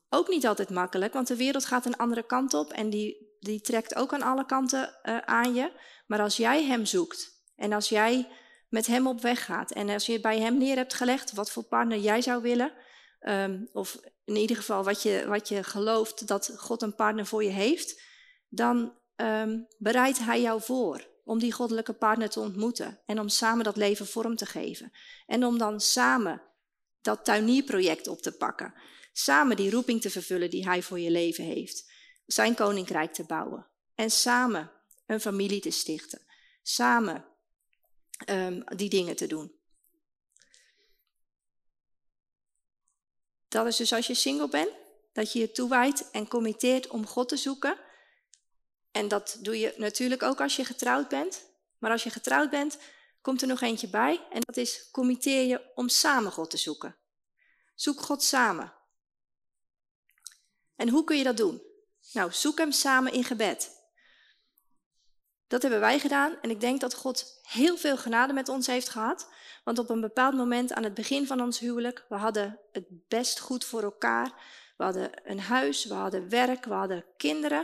Ook 0.08 0.28
niet 0.28 0.46
altijd 0.46 0.70
makkelijk, 0.70 1.12
want 1.12 1.26
de 1.26 1.36
wereld 1.36 1.64
gaat 1.64 1.86
een 1.86 1.96
andere 1.96 2.26
kant 2.26 2.54
op 2.54 2.72
en 2.72 2.90
die, 2.90 3.27
die 3.40 3.60
trekt 3.60 3.94
ook 3.94 4.12
aan 4.12 4.22
alle 4.22 4.46
kanten 4.46 4.98
uh, 5.02 5.18
aan 5.18 5.54
je. 5.54 5.72
Maar 6.06 6.20
als 6.20 6.36
jij 6.36 6.64
Hem 6.64 6.86
zoekt 6.86 7.42
en 7.56 7.72
als 7.72 7.88
jij 7.88 8.28
met 8.68 8.86
Hem 8.86 9.06
op 9.06 9.20
weg 9.20 9.44
gaat 9.44 9.70
en 9.70 9.88
als 9.88 10.06
je 10.06 10.20
bij 10.20 10.38
Hem 10.38 10.58
neer 10.58 10.76
hebt 10.76 10.94
gelegd 10.94 11.32
wat 11.32 11.50
voor 11.50 11.62
partner 11.62 11.98
jij 11.98 12.22
zou 12.22 12.42
willen, 12.42 12.72
um, 13.20 13.68
of 13.72 14.00
in 14.24 14.36
ieder 14.36 14.56
geval 14.56 14.84
wat 14.84 15.02
je, 15.02 15.24
wat 15.26 15.48
je 15.48 15.62
gelooft 15.62 16.26
dat 16.26 16.52
God 16.56 16.82
een 16.82 16.94
partner 16.94 17.26
voor 17.26 17.44
je 17.44 17.50
heeft, 17.50 18.02
dan 18.48 18.94
um, 19.16 19.66
bereidt 19.78 20.18
Hij 20.18 20.40
jou 20.40 20.62
voor 20.62 21.06
om 21.24 21.38
die 21.38 21.52
goddelijke 21.52 21.92
partner 21.92 22.28
te 22.28 22.40
ontmoeten 22.40 23.00
en 23.06 23.20
om 23.20 23.28
samen 23.28 23.64
dat 23.64 23.76
leven 23.76 24.06
vorm 24.06 24.36
te 24.36 24.46
geven. 24.46 24.92
En 25.26 25.44
om 25.44 25.58
dan 25.58 25.80
samen 25.80 26.42
dat 27.00 27.24
tuinierproject 27.24 28.08
op 28.08 28.22
te 28.22 28.36
pakken. 28.36 28.74
Samen 29.12 29.56
die 29.56 29.70
roeping 29.70 30.00
te 30.00 30.10
vervullen 30.10 30.50
die 30.50 30.68
Hij 30.68 30.82
voor 30.82 31.00
je 31.00 31.10
leven 31.10 31.44
heeft. 31.44 31.92
Zijn 32.28 32.54
koninkrijk 32.54 33.12
te 33.12 33.24
bouwen. 33.24 33.66
En 33.94 34.10
samen 34.10 34.72
een 35.06 35.20
familie 35.20 35.60
te 35.60 35.70
stichten. 35.70 36.26
Samen 36.62 37.24
um, 38.26 38.64
die 38.76 38.88
dingen 38.88 39.16
te 39.16 39.26
doen. 39.26 39.56
Dat 43.48 43.66
is 43.66 43.76
dus 43.76 43.92
als 43.92 44.06
je 44.06 44.14
single 44.14 44.48
bent, 44.48 44.70
dat 45.12 45.32
je 45.32 45.38
je 45.38 45.50
toewijdt 45.50 46.10
en 46.10 46.28
committeert 46.28 46.88
om 46.88 47.06
God 47.06 47.28
te 47.28 47.36
zoeken 47.36 47.78
en 48.98 49.08
dat 49.08 49.38
doe 49.40 49.58
je 49.58 49.74
natuurlijk 49.76 50.22
ook 50.22 50.40
als 50.40 50.56
je 50.56 50.64
getrouwd 50.64 51.08
bent. 51.08 51.46
Maar 51.78 51.90
als 51.90 52.02
je 52.02 52.10
getrouwd 52.10 52.50
bent, 52.50 52.78
komt 53.20 53.42
er 53.42 53.48
nog 53.48 53.60
eentje 53.60 53.88
bij. 53.88 54.26
En 54.30 54.40
dat 54.40 54.56
is, 54.56 54.90
committeer 54.90 55.46
je 55.46 55.70
om 55.74 55.88
samen 55.88 56.32
God 56.32 56.50
te 56.50 56.56
zoeken. 56.56 56.96
Zoek 57.74 58.00
God 58.00 58.22
samen. 58.22 58.72
En 60.76 60.88
hoe 60.88 61.04
kun 61.04 61.16
je 61.16 61.24
dat 61.24 61.36
doen? 61.36 61.62
Nou, 62.12 62.32
zoek 62.32 62.58
hem 62.58 62.72
samen 62.72 63.12
in 63.12 63.24
gebed. 63.24 63.76
Dat 65.46 65.62
hebben 65.62 65.80
wij 65.80 65.98
gedaan 65.98 66.36
en 66.42 66.50
ik 66.50 66.60
denk 66.60 66.80
dat 66.80 66.94
God 66.94 67.40
heel 67.42 67.76
veel 67.76 67.96
genade 67.96 68.32
met 68.32 68.48
ons 68.48 68.66
heeft 68.66 68.88
gehad. 68.88 69.28
Want 69.64 69.78
op 69.78 69.90
een 69.90 70.00
bepaald 70.00 70.34
moment 70.34 70.72
aan 70.72 70.84
het 70.84 70.94
begin 70.94 71.26
van 71.26 71.40
ons 71.40 71.58
huwelijk, 71.58 72.04
we 72.08 72.14
hadden 72.14 72.58
het 72.72 72.84
best 73.08 73.40
goed 73.40 73.64
voor 73.64 73.82
elkaar. 73.82 74.32
We 74.76 74.84
hadden 74.84 75.10
een 75.24 75.40
huis, 75.40 75.84
we 75.84 75.94
hadden 75.94 76.28
werk, 76.28 76.64
we 76.64 76.74
hadden 76.74 77.04
kinderen. 77.16 77.62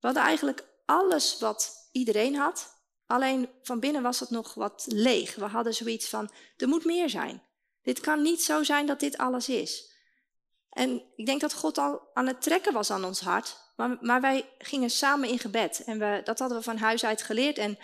We 0.00 0.06
hadden 0.06 0.22
eigenlijk 0.22 0.64
alles 0.84 1.38
wat 1.38 1.88
iedereen 1.92 2.34
had, 2.34 2.74
alleen 3.06 3.48
van 3.62 3.80
binnen 3.80 4.02
was 4.02 4.20
het 4.20 4.30
nog 4.30 4.54
wat 4.54 4.84
leeg. 4.88 5.34
We 5.34 5.44
hadden 5.44 5.74
zoiets 5.74 6.08
van, 6.08 6.30
er 6.56 6.68
moet 6.68 6.84
meer 6.84 7.10
zijn. 7.10 7.42
Dit 7.82 8.00
kan 8.00 8.22
niet 8.22 8.42
zo 8.42 8.62
zijn 8.62 8.86
dat 8.86 9.00
dit 9.00 9.16
alles 9.16 9.48
is. 9.48 9.93
En 10.74 11.02
ik 11.16 11.26
denk 11.26 11.40
dat 11.40 11.54
God 11.54 11.78
al 11.78 12.00
aan 12.14 12.26
het 12.26 12.42
trekken 12.42 12.72
was 12.72 12.90
aan 12.90 13.04
ons 13.04 13.20
hart, 13.20 13.56
maar, 13.76 13.96
maar 14.00 14.20
wij 14.20 14.48
gingen 14.58 14.90
samen 14.90 15.28
in 15.28 15.38
gebed. 15.38 15.84
En 15.84 15.98
we, 15.98 16.20
dat 16.24 16.38
hadden 16.38 16.58
we 16.58 16.64
van 16.64 16.76
huis 16.76 17.04
uit 17.04 17.22
geleerd. 17.22 17.58
En 17.58 17.78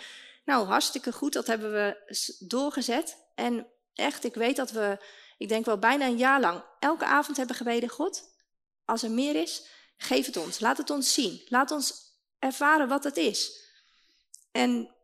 nou, 0.45 0.67
hartstikke 0.67 1.11
goed, 1.11 1.33
dat 1.33 1.47
hebben 1.47 1.71
we 1.71 2.15
doorgezet. 2.47 3.17
En 3.35 3.67
echt, 3.93 4.23
ik 4.23 4.33
weet 4.33 4.55
dat 4.55 4.71
we, 4.71 4.97
ik 5.37 5.49
denk 5.49 5.65
wel 5.65 5.77
bijna 5.77 6.05
een 6.05 6.17
jaar 6.17 6.39
lang, 6.39 6.63
elke 6.79 7.05
avond 7.05 7.37
hebben 7.37 7.55
gebeden, 7.55 7.89
God, 7.89 8.23
als 8.85 9.03
er 9.03 9.11
meer 9.11 9.35
is, 9.35 9.65
geef 9.97 10.25
het 10.25 10.37
ons. 10.37 10.59
Laat 10.59 10.77
het 10.77 10.89
ons 10.89 11.13
zien. 11.13 11.41
Laat 11.47 11.71
ons 11.71 11.93
ervaren 12.39 12.87
wat 12.87 13.03
het 13.03 13.17
is. 13.17 13.69
En 14.51 14.95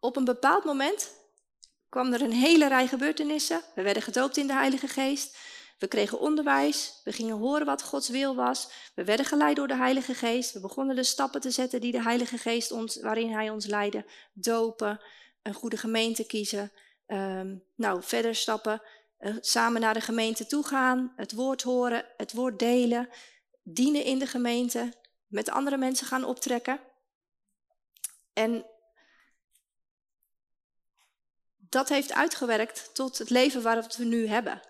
op 0.00 0.16
een 0.16 0.24
bepaald 0.24 0.64
moment 0.64 1.17
kwam 1.88 2.12
er 2.12 2.22
een 2.22 2.32
hele 2.32 2.68
rij 2.68 2.86
gebeurtenissen. 2.86 3.62
We 3.74 3.82
werden 3.82 4.02
gedoopt 4.02 4.36
in 4.36 4.46
de 4.46 4.52
Heilige 4.52 4.88
Geest. 4.88 5.36
We 5.78 5.86
kregen 5.86 6.20
onderwijs. 6.20 7.00
We 7.04 7.12
gingen 7.12 7.36
horen 7.36 7.66
wat 7.66 7.82
Gods 7.82 8.08
wil 8.08 8.34
was. 8.34 8.70
We 8.94 9.04
werden 9.04 9.26
geleid 9.26 9.56
door 9.56 9.68
de 9.68 9.76
Heilige 9.76 10.14
Geest. 10.14 10.52
We 10.52 10.60
begonnen 10.60 10.96
de 10.96 11.04
stappen 11.04 11.40
te 11.40 11.50
zetten 11.50 11.80
die 11.80 11.92
de 11.92 12.02
Heilige 12.02 12.38
Geest 12.38 12.70
ons, 12.70 13.00
waarin 13.00 13.32
Hij 13.32 13.50
ons 13.50 13.66
leidde. 13.66 14.04
Dopen, 14.32 15.00
een 15.42 15.54
goede 15.54 15.76
gemeente 15.76 16.26
kiezen. 16.26 16.72
Um, 17.06 17.64
nou, 17.74 18.02
verder 18.02 18.34
stappen. 18.34 18.82
Uh, 19.20 19.36
samen 19.40 19.80
naar 19.80 19.94
de 19.94 20.00
gemeente 20.00 20.46
toe 20.46 20.64
gaan. 20.64 21.12
Het 21.16 21.32
woord 21.32 21.62
horen, 21.62 22.04
het 22.16 22.32
woord 22.32 22.58
delen 22.58 23.08
dienen 23.62 24.04
in 24.04 24.18
de 24.18 24.26
gemeente, 24.26 24.92
met 25.26 25.50
andere 25.50 25.76
mensen 25.76 26.06
gaan 26.06 26.24
optrekken. 26.24 26.80
En 28.32 28.64
dat 31.68 31.88
heeft 31.88 32.12
uitgewerkt 32.12 32.94
tot 32.94 33.18
het 33.18 33.30
leven 33.30 33.62
wat 33.62 33.96
we 33.96 34.04
nu 34.04 34.26
hebben. 34.26 34.60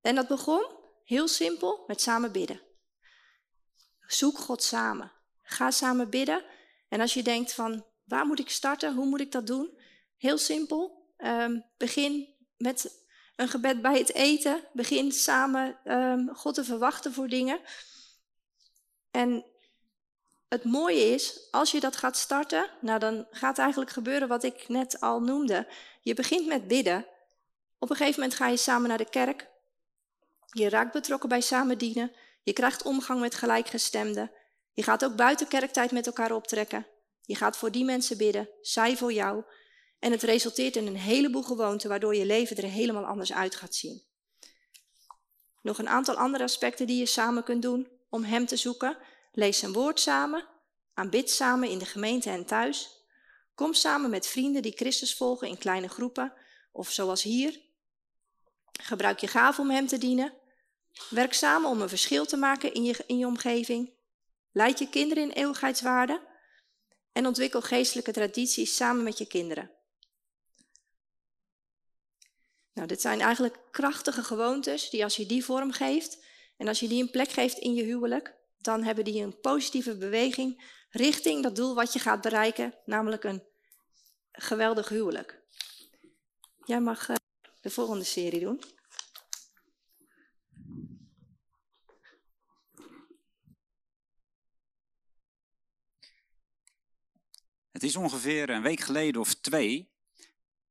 En 0.00 0.14
dat 0.14 0.28
begon 0.28 0.66
heel 1.04 1.28
simpel 1.28 1.84
met 1.86 2.00
samen 2.00 2.32
bidden. 2.32 2.60
Zoek 4.00 4.38
God 4.38 4.62
samen. 4.62 5.12
Ga 5.42 5.70
samen 5.70 6.10
bidden. 6.10 6.44
En 6.88 7.00
als 7.00 7.14
je 7.14 7.22
denkt 7.22 7.52
van 7.52 7.84
waar 8.04 8.26
moet 8.26 8.38
ik 8.38 8.50
starten, 8.50 8.94
hoe 8.94 9.06
moet 9.06 9.20
ik 9.20 9.32
dat 9.32 9.46
doen? 9.46 9.78
Heel 10.16 10.38
simpel. 10.38 11.12
Ehm, 11.16 11.60
begin 11.76 12.34
met 12.56 13.06
een 13.36 13.48
gebed 13.48 13.82
bij 13.82 13.98
het 13.98 14.14
eten. 14.14 14.64
Begin 14.72 15.12
samen 15.12 15.78
ehm, 15.84 16.28
God 16.28 16.54
te 16.54 16.64
verwachten 16.64 17.12
voor 17.12 17.28
dingen. 17.28 17.60
En 19.10 19.44
het 20.48 20.64
mooie 20.64 21.14
is, 21.14 21.48
als 21.50 21.70
je 21.70 21.80
dat 21.80 21.96
gaat 21.96 22.16
starten, 22.16 22.70
nou 22.80 22.98
dan 22.98 23.26
gaat 23.30 23.58
eigenlijk 23.58 23.90
gebeuren 23.90 24.28
wat 24.28 24.42
ik 24.42 24.68
net 24.68 25.00
al 25.00 25.20
noemde. 25.20 25.66
Je 26.00 26.14
begint 26.14 26.46
met 26.46 26.68
bidden. 26.68 27.06
Op 27.78 27.90
een 27.90 27.96
gegeven 27.96 28.20
moment 28.20 28.38
ga 28.38 28.48
je 28.48 28.56
samen 28.56 28.88
naar 28.88 28.98
de 28.98 29.10
kerk. 29.10 29.48
Je 30.46 30.68
raakt 30.68 30.92
betrokken 30.92 31.28
bij 31.28 31.40
samen 31.40 31.78
dienen. 31.78 32.12
Je 32.42 32.52
krijgt 32.52 32.82
omgang 32.82 33.20
met 33.20 33.34
gelijkgestemden. 33.34 34.30
Je 34.72 34.82
gaat 34.82 35.04
ook 35.04 35.16
buiten 35.16 35.48
kerktijd 35.48 35.90
met 35.90 36.06
elkaar 36.06 36.32
optrekken. 36.32 36.86
Je 37.22 37.34
gaat 37.34 37.56
voor 37.56 37.70
die 37.70 37.84
mensen 37.84 38.16
bidden, 38.16 38.48
zij 38.60 38.96
voor 38.96 39.12
jou. 39.12 39.44
En 39.98 40.12
het 40.12 40.22
resulteert 40.22 40.76
in 40.76 40.86
een 40.86 40.96
heleboel 40.96 41.42
gewoonten 41.42 41.88
waardoor 41.88 42.14
je 42.14 42.26
leven 42.26 42.56
er 42.56 42.64
helemaal 42.64 43.04
anders 43.04 43.32
uit 43.32 43.54
gaat 43.54 43.74
zien. 43.74 44.02
Nog 45.62 45.78
een 45.78 45.88
aantal 45.88 46.14
andere 46.14 46.44
aspecten 46.44 46.86
die 46.86 46.98
je 46.98 47.06
samen 47.06 47.44
kunt 47.44 47.62
doen 47.62 47.88
om 48.08 48.24
Hem 48.24 48.46
te 48.46 48.56
zoeken. 48.56 48.96
Lees 49.38 49.58
zijn 49.58 49.72
woord 49.72 50.00
samen, 50.00 50.46
aanbid 50.94 51.30
samen 51.30 51.68
in 51.68 51.78
de 51.78 51.84
gemeente 51.84 52.30
en 52.30 52.44
thuis. 52.44 53.04
Kom 53.54 53.74
samen 53.74 54.10
met 54.10 54.26
vrienden 54.26 54.62
die 54.62 54.76
Christus 54.76 55.14
volgen 55.14 55.48
in 55.48 55.58
kleine 55.58 55.88
groepen 55.88 56.32
of 56.72 56.90
zoals 56.90 57.22
hier. 57.22 57.60
Gebruik 58.80 59.18
je 59.18 59.26
gaven 59.26 59.64
om 59.64 59.70
Hem 59.70 59.86
te 59.86 59.98
dienen. 59.98 60.34
Werk 61.10 61.32
samen 61.32 61.70
om 61.70 61.80
een 61.80 61.88
verschil 61.88 62.26
te 62.26 62.36
maken 62.36 62.74
in 62.74 62.84
je, 62.84 63.04
in 63.06 63.18
je 63.18 63.26
omgeving. 63.26 63.92
Leid 64.52 64.78
je 64.78 64.88
kinderen 64.88 65.22
in 65.22 65.30
eeuwigheidswaarde. 65.30 66.20
En 67.12 67.26
ontwikkel 67.26 67.60
geestelijke 67.60 68.12
tradities 68.12 68.76
samen 68.76 69.02
met 69.02 69.18
je 69.18 69.26
kinderen. 69.26 69.70
Nou, 72.72 72.88
dit 72.88 73.00
zijn 73.00 73.20
eigenlijk 73.20 73.58
krachtige 73.70 74.22
gewoontes 74.22 74.90
die 74.90 75.04
als 75.04 75.16
je 75.16 75.26
die 75.26 75.44
vorm 75.44 75.72
geeft 75.72 76.24
en 76.56 76.68
als 76.68 76.80
je 76.80 76.88
die 76.88 77.02
een 77.02 77.10
plek 77.10 77.30
geeft 77.30 77.58
in 77.58 77.74
je 77.74 77.82
huwelijk, 77.82 78.36
dan 78.58 78.82
hebben 78.82 79.04
die 79.04 79.22
een 79.22 79.40
positieve 79.40 79.96
beweging 79.96 80.76
richting 80.90 81.42
dat 81.42 81.56
doel 81.56 81.74
wat 81.74 81.92
je 81.92 81.98
gaat 81.98 82.20
bereiken, 82.20 82.74
namelijk 82.84 83.24
een 83.24 83.42
geweldig 84.32 84.88
huwelijk. 84.88 85.42
Jij 86.64 86.80
mag 86.80 87.08
eh, 87.08 87.16
de 87.60 87.70
volgende 87.70 88.04
serie 88.04 88.40
doen. 88.40 88.62
Het 97.70 97.82
is 97.82 97.96
ongeveer 97.96 98.50
een 98.50 98.62
week 98.62 98.80
geleden 98.80 99.20
of 99.20 99.34
twee. 99.34 99.92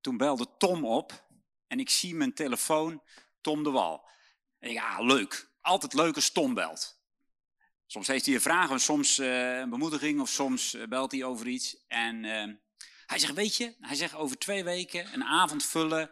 Toen 0.02 0.18
belde 0.18 0.58
Tom 0.58 0.86
op 0.86 1.26
en 1.68 1.80
ik 1.80 1.90
zie 1.90 2.16
mijn 2.16 2.34
telefoon, 2.34 3.04
Tom 3.42 3.64
de 3.64 3.70
Wal. 3.70 4.10
En 4.60 4.72
ja, 4.72 5.02
leuk. 5.02 5.50
Altijd 5.62 5.94
leuk 5.94 6.16
als 6.16 6.32
Tom 6.32 6.54
belt. 6.54 6.97
Soms 7.88 8.08
heeft 8.08 8.26
hij 8.26 8.36
een 8.36 8.42
vraag, 8.42 8.82
soms 8.82 9.20
uh, 9.20 9.58
een 9.58 9.70
bemoediging, 9.70 10.22
of 10.22 10.30
soms 10.30 10.74
uh, 10.74 10.88
belt 10.88 11.12
hij 11.12 11.24
over 11.24 11.48
iets. 11.48 11.78
En 11.88 12.24
uh, 12.24 12.54
hij 13.06 13.20
zegt, 13.20 13.34
weet 13.34 13.56
je, 13.56 13.76
hij 13.80 13.96
zegt 13.96 14.14
over 14.14 14.38
twee 14.38 14.64
weken 14.64 15.14
een 15.14 15.24
avond 15.24 15.66
vullen, 15.66 16.10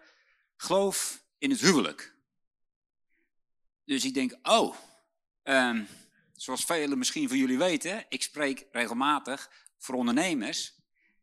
geloof 0.58 1.24
in 1.38 1.50
het 1.50 1.60
huwelijk. 1.60 2.16
Dus 3.86 4.06
ik 4.06 4.14
denk, 4.14 4.38
oh, 4.44 4.76
um, 5.44 5.88
zoals 6.36 6.66
velen 6.66 6.98
misschien 6.98 7.28
van 7.28 7.38
jullie 7.38 7.58
weten, 7.58 8.06
ik 8.10 8.24
spreek 8.24 8.68
regelmatig 8.72 9.52
voor 9.78 9.96
ondernemers. 9.96 10.74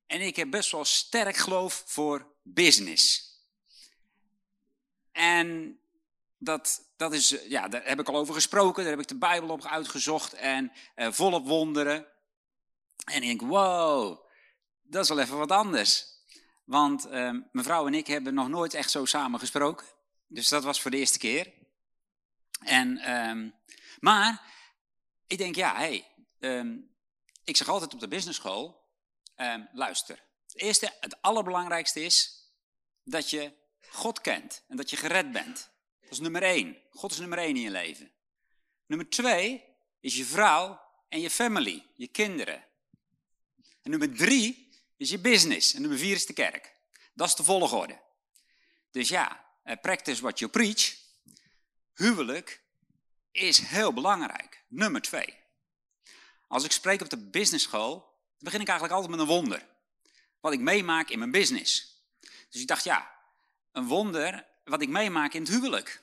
En 0.07 0.21
ik 0.21 0.37
heb 0.37 0.51
best 0.51 0.71
wel 0.71 0.85
sterk 0.85 1.37
geloof 1.37 1.83
voor 1.87 2.35
business. 2.43 3.31
En 5.13 5.79
dat, 6.45 6.93
dat 6.97 7.13
is, 7.13 7.29
ja, 7.49 7.69
daar 7.69 7.85
heb 7.85 8.01
ik 8.01 8.09
al 8.09 8.17
over 8.17 8.35
gesproken, 8.35 8.83
daar 8.83 8.93
heb 8.93 9.01
ik 9.01 9.09
de 9.09 9.19
Bijbel 9.19 9.49
op 9.49 9.67
uitgezocht 9.67 10.33
en 10.33 10.73
uh, 10.97 11.13
volop 11.13 11.47
wonderen. 11.47 12.07
En 13.05 13.23
ik 13.23 13.39
denk, 13.39 13.41
wow, 13.41 14.29
dat 14.83 15.03
is 15.03 15.09
wel 15.09 15.19
even 15.19 15.39
wat 15.39 15.51
anders. 15.51 16.07
Want 16.65 17.07
uh, 17.07 17.39
mevrouw 17.53 17.87
en 17.87 17.95
ik 17.95 18.07
hebben 18.07 18.35
nog 18.35 18.49
nooit 18.49 18.75
echt 18.75 18.91
zo 18.91 19.05
samen 19.05 19.41
gesproken. 19.41 19.87
Dus 20.27 20.49
dat 20.49 20.65
was 20.65 20.81
voor 20.81 20.91
de 20.91 20.97
eerste 20.97 21.19
keer. 21.19 21.53
En, 22.61 23.13
um, 23.13 23.55
maar 23.99 24.55
ik 25.27 25.39
denk, 25.39 25.55
ja, 25.55 25.77
hey, 25.77 26.07
um, 26.39 26.95
ik 27.45 27.57
zeg 27.57 27.69
altijd 27.69 27.95
op 27.95 28.01
de 28.01 28.09
business 28.09 28.39
school, 28.39 28.81
luister. 29.73 30.23
Het 30.47 30.61
eerste, 30.61 30.93
het 31.01 31.23
allerbelangrijkste 31.23 32.01
is 32.01 32.47
dat 33.05 33.31
je 33.31 33.53
God 33.89 34.21
kent 34.21 34.65
en 34.69 34.77
dat 34.77 34.91
je 34.91 34.97
gered 34.97 35.33
bent. 35.33 35.72
Dat 36.13 36.21
is 36.21 36.27
nummer 36.31 36.51
één. 36.51 36.77
God 36.91 37.13
is 37.13 37.19
nummer 37.19 37.39
één 37.39 37.57
in 37.57 37.63
je 37.63 37.71
leven. 37.71 38.11
Nummer 38.87 39.09
twee 39.09 39.65
is 40.01 40.17
je 40.17 40.25
vrouw 40.25 40.81
en 41.09 41.21
je 41.21 41.31
family, 41.31 41.87
je 41.95 42.07
kinderen. 42.07 42.65
En 43.83 43.91
nummer 43.91 44.15
drie 44.15 44.69
is 44.97 45.11
je 45.11 45.19
business. 45.19 45.75
En 45.75 45.81
nummer 45.81 45.99
vier 45.99 46.15
is 46.15 46.27
de 46.27 46.33
kerk. 46.33 46.75
Dat 47.15 47.29
is 47.29 47.35
de 47.35 47.45
volgorde. 47.45 48.01
Dus 48.91 49.09
ja, 49.09 49.45
eh, 49.63 49.77
practice 49.81 50.23
what 50.23 50.39
you 50.39 50.51
preach. 50.51 50.97
Huwelijk 51.95 52.63
is 53.31 53.59
heel 53.59 53.93
belangrijk. 53.93 54.65
Nummer 54.69 55.03
twee. 55.03 55.35
Als 56.49 56.65
ik 56.65 56.73
spreek 56.73 57.01
op 57.01 57.11
de 57.11 57.29
business 57.31 57.65
school, 57.65 58.19
begin 58.39 58.61
ik 58.61 58.69
eigenlijk 58.69 58.99
altijd 59.01 59.19
met 59.19 59.29
een 59.29 59.35
wonder. 59.35 59.67
Wat 60.41 60.53
ik 60.53 60.61
meemaak 60.61 61.09
in 61.09 61.19
mijn 61.19 61.31
business. 61.31 62.03
Dus 62.51 62.61
ik 62.61 62.67
dacht, 62.67 62.85
ja, 62.85 63.17
een 63.73 63.87
wonder 63.87 64.51
wat 64.65 64.83
ik 64.83 64.89
meemaak 64.89 65.35
in 65.35 65.43
het 65.43 65.51
huwelijk. 65.51 66.02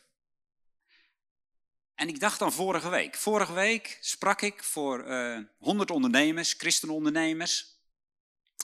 En 2.00 2.08
ik 2.08 2.20
dacht 2.20 2.40
dan 2.40 2.54
vorige 2.54 2.90
week. 2.90 3.16
Vorige 3.16 3.54
week 3.54 3.98
sprak 4.02 4.42
ik 4.42 4.64
voor 4.64 5.08
uh, 5.08 5.36
eh, 5.36 5.44
100 5.58 5.92
ondernemers, 5.92 6.54
christenondernemers. 6.54 7.78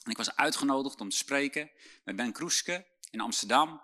En 0.03 0.11
ik 0.11 0.17
was 0.17 0.35
uitgenodigd 0.35 1.01
om 1.01 1.09
te 1.09 1.17
spreken 1.17 1.69
met 2.03 2.15
Ben 2.15 2.31
Kroeske 2.31 2.85
in 3.09 3.19
Amsterdam. 3.19 3.81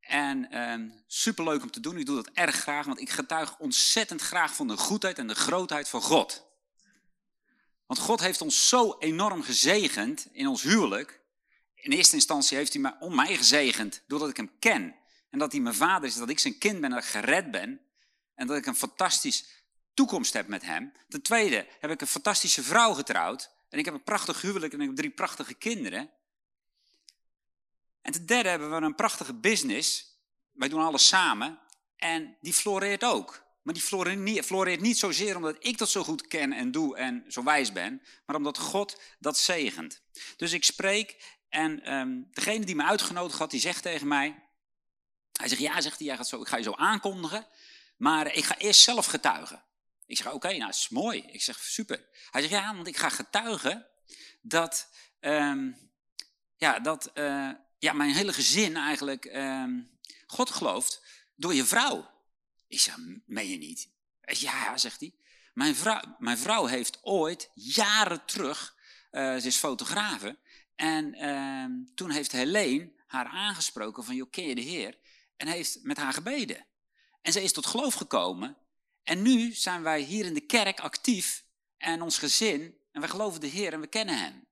En 0.00 0.48
uh, 0.54 0.92
superleuk 1.06 1.62
om 1.62 1.70
te 1.70 1.80
doen. 1.80 1.98
Ik 1.98 2.06
doe 2.06 2.16
dat 2.16 2.30
erg 2.32 2.54
graag, 2.54 2.86
want 2.86 3.00
ik 3.00 3.10
getuig 3.10 3.58
ontzettend 3.58 4.20
graag 4.20 4.54
van 4.54 4.68
de 4.68 4.76
goedheid 4.76 5.18
en 5.18 5.26
de 5.26 5.34
grootheid 5.34 5.88
van 5.88 6.02
God. 6.02 6.46
Want 7.86 8.00
God 8.00 8.20
heeft 8.20 8.40
ons 8.40 8.68
zo 8.68 8.96
enorm 8.98 9.42
gezegend 9.42 10.28
in 10.32 10.46
ons 10.46 10.62
huwelijk. 10.62 11.20
In 11.74 11.92
eerste 11.92 12.14
instantie 12.14 12.56
heeft 12.56 12.72
hij 12.72 12.82
mij, 12.82 12.96
om 13.00 13.14
mij 13.14 13.36
gezegend 13.36 14.02
doordat 14.06 14.28
ik 14.28 14.36
hem 14.36 14.50
ken. 14.58 14.94
En 15.30 15.38
dat 15.38 15.52
hij 15.52 15.60
mijn 15.60 15.74
vader 15.74 16.08
is, 16.08 16.14
dat 16.14 16.28
ik 16.28 16.38
zijn 16.38 16.58
kind 16.58 16.80
ben 16.80 16.84
en 16.84 16.90
dat 16.90 17.04
ik 17.04 17.10
gered 17.10 17.50
ben. 17.50 17.83
En 18.34 18.46
dat 18.46 18.56
ik 18.56 18.66
een 18.66 18.76
fantastische 18.76 19.44
toekomst 19.94 20.32
heb 20.32 20.46
met 20.46 20.62
hem. 20.62 20.92
Ten 21.08 21.22
tweede 21.22 21.66
heb 21.80 21.90
ik 21.90 22.00
een 22.00 22.06
fantastische 22.06 22.62
vrouw 22.62 22.92
getrouwd. 22.92 23.50
En 23.68 23.78
ik 23.78 23.84
heb 23.84 23.94
een 23.94 24.02
prachtig 24.02 24.40
huwelijk 24.40 24.72
en 24.72 24.80
ik 24.80 24.86
heb 24.86 24.96
drie 24.96 25.10
prachtige 25.10 25.54
kinderen. 25.54 26.10
En 28.02 28.12
ten 28.12 28.26
derde 28.26 28.48
hebben 28.48 28.70
we 28.70 28.76
een 28.76 28.94
prachtige 28.94 29.34
business. 29.34 30.18
Wij 30.52 30.68
doen 30.68 30.80
alles 30.80 31.08
samen. 31.08 31.58
En 31.96 32.36
die 32.40 32.52
floreert 32.52 33.04
ook. 33.04 33.44
Maar 33.62 33.74
die 33.74 33.82
floreert 34.42 34.80
niet, 34.80 34.98
zozeer 34.98 35.36
omdat 35.36 35.56
ik 35.58 35.78
dat 35.78 35.90
zo 35.90 36.04
goed 36.04 36.26
ken 36.26 36.52
en 36.52 36.70
doe 36.70 36.96
en 36.96 37.24
zo 37.28 37.42
wijs 37.42 37.72
ben. 37.72 38.02
Maar 38.26 38.36
omdat 38.36 38.58
God 38.58 39.00
dat 39.18 39.38
zegent. 39.38 40.02
Dus 40.36 40.52
ik 40.52 40.64
spreek 40.64 41.38
en 41.48 41.94
um, 41.94 42.28
degene 42.30 42.64
die 42.64 42.74
me 42.74 42.84
uitgenodigd 42.84 43.38
had, 43.38 43.50
die 43.50 43.60
zegt 43.60 43.82
tegen 43.82 44.08
mij. 44.08 44.42
Hij 45.32 45.48
zegt, 45.48 45.60
ja, 45.60 45.80
zegt 45.80 45.98
hij, 45.98 46.06
jij 46.06 46.16
gaat 46.16 46.28
zo, 46.28 46.40
ik 46.40 46.48
ga 46.48 46.56
je 46.56 46.62
zo 46.62 46.72
aankondigen. 46.72 47.46
Maar 48.04 48.34
ik 48.34 48.44
ga 48.44 48.58
eerst 48.58 48.80
zelf 48.80 49.06
getuigen. 49.06 49.64
Ik 50.06 50.16
zeg, 50.16 50.32
oké, 50.32 50.48
nou, 50.48 50.58
dat 50.58 50.74
is 50.74 50.88
mooi. 50.88 51.24
Ik 51.26 51.42
zeg, 51.42 51.58
super. 51.58 52.08
Hij 52.30 52.40
zegt, 52.40 52.52
ja, 52.52 52.74
want 52.74 52.86
ik 52.86 52.96
ga 52.96 53.08
getuigen 53.08 53.86
dat, 54.42 54.90
um, 55.20 55.90
ja, 56.56 56.78
dat 56.78 57.10
uh, 57.14 57.50
ja, 57.78 57.92
mijn 57.92 58.14
hele 58.14 58.32
gezin 58.32 58.76
eigenlijk 58.76 59.24
um, 59.24 59.98
God 60.26 60.50
gelooft 60.50 61.02
door 61.34 61.54
je 61.54 61.64
vrouw. 61.64 62.10
Ik 62.68 62.80
zeg, 62.80 62.96
meen 63.26 63.48
je 63.48 63.56
niet? 63.56 63.90
Ja, 64.20 64.76
zegt 64.76 65.00
hij. 65.00 65.14
Mijn 65.52 65.74
vrouw, 65.76 66.16
mijn 66.18 66.38
vrouw 66.38 66.66
heeft 66.66 66.98
ooit, 67.02 67.50
jaren 67.54 68.24
terug, 68.24 68.76
uh, 69.10 69.36
ze 69.36 69.46
is 69.46 69.56
fotografe, 69.56 70.38
en 70.76 71.14
uh, 71.24 71.94
toen 71.94 72.10
heeft 72.10 72.32
Helene 72.32 72.92
haar 73.06 73.26
aangesproken 73.26 74.04
van, 74.04 74.14
joh, 74.14 74.30
ken 74.30 74.46
je 74.46 74.54
de 74.54 74.60
Heer? 74.60 74.98
En 75.36 75.46
heeft 75.46 75.78
met 75.82 75.96
haar 75.96 76.12
gebeden. 76.12 76.66
En 77.24 77.32
ze 77.32 77.42
is 77.42 77.52
tot 77.52 77.66
geloof 77.66 77.94
gekomen. 77.94 78.56
En 79.02 79.22
nu 79.22 79.52
zijn 79.52 79.82
wij 79.82 80.00
hier 80.00 80.24
in 80.24 80.34
de 80.34 80.46
kerk 80.46 80.80
actief 80.80 81.44
en 81.76 82.02
ons 82.02 82.18
gezin. 82.18 82.78
En 82.92 83.00
we 83.00 83.08
geloven 83.08 83.40
de 83.40 83.46
Heer 83.46 83.72
en 83.72 83.80
we 83.80 83.86
kennen 83.86 84.18
Hem. 84.18 84.46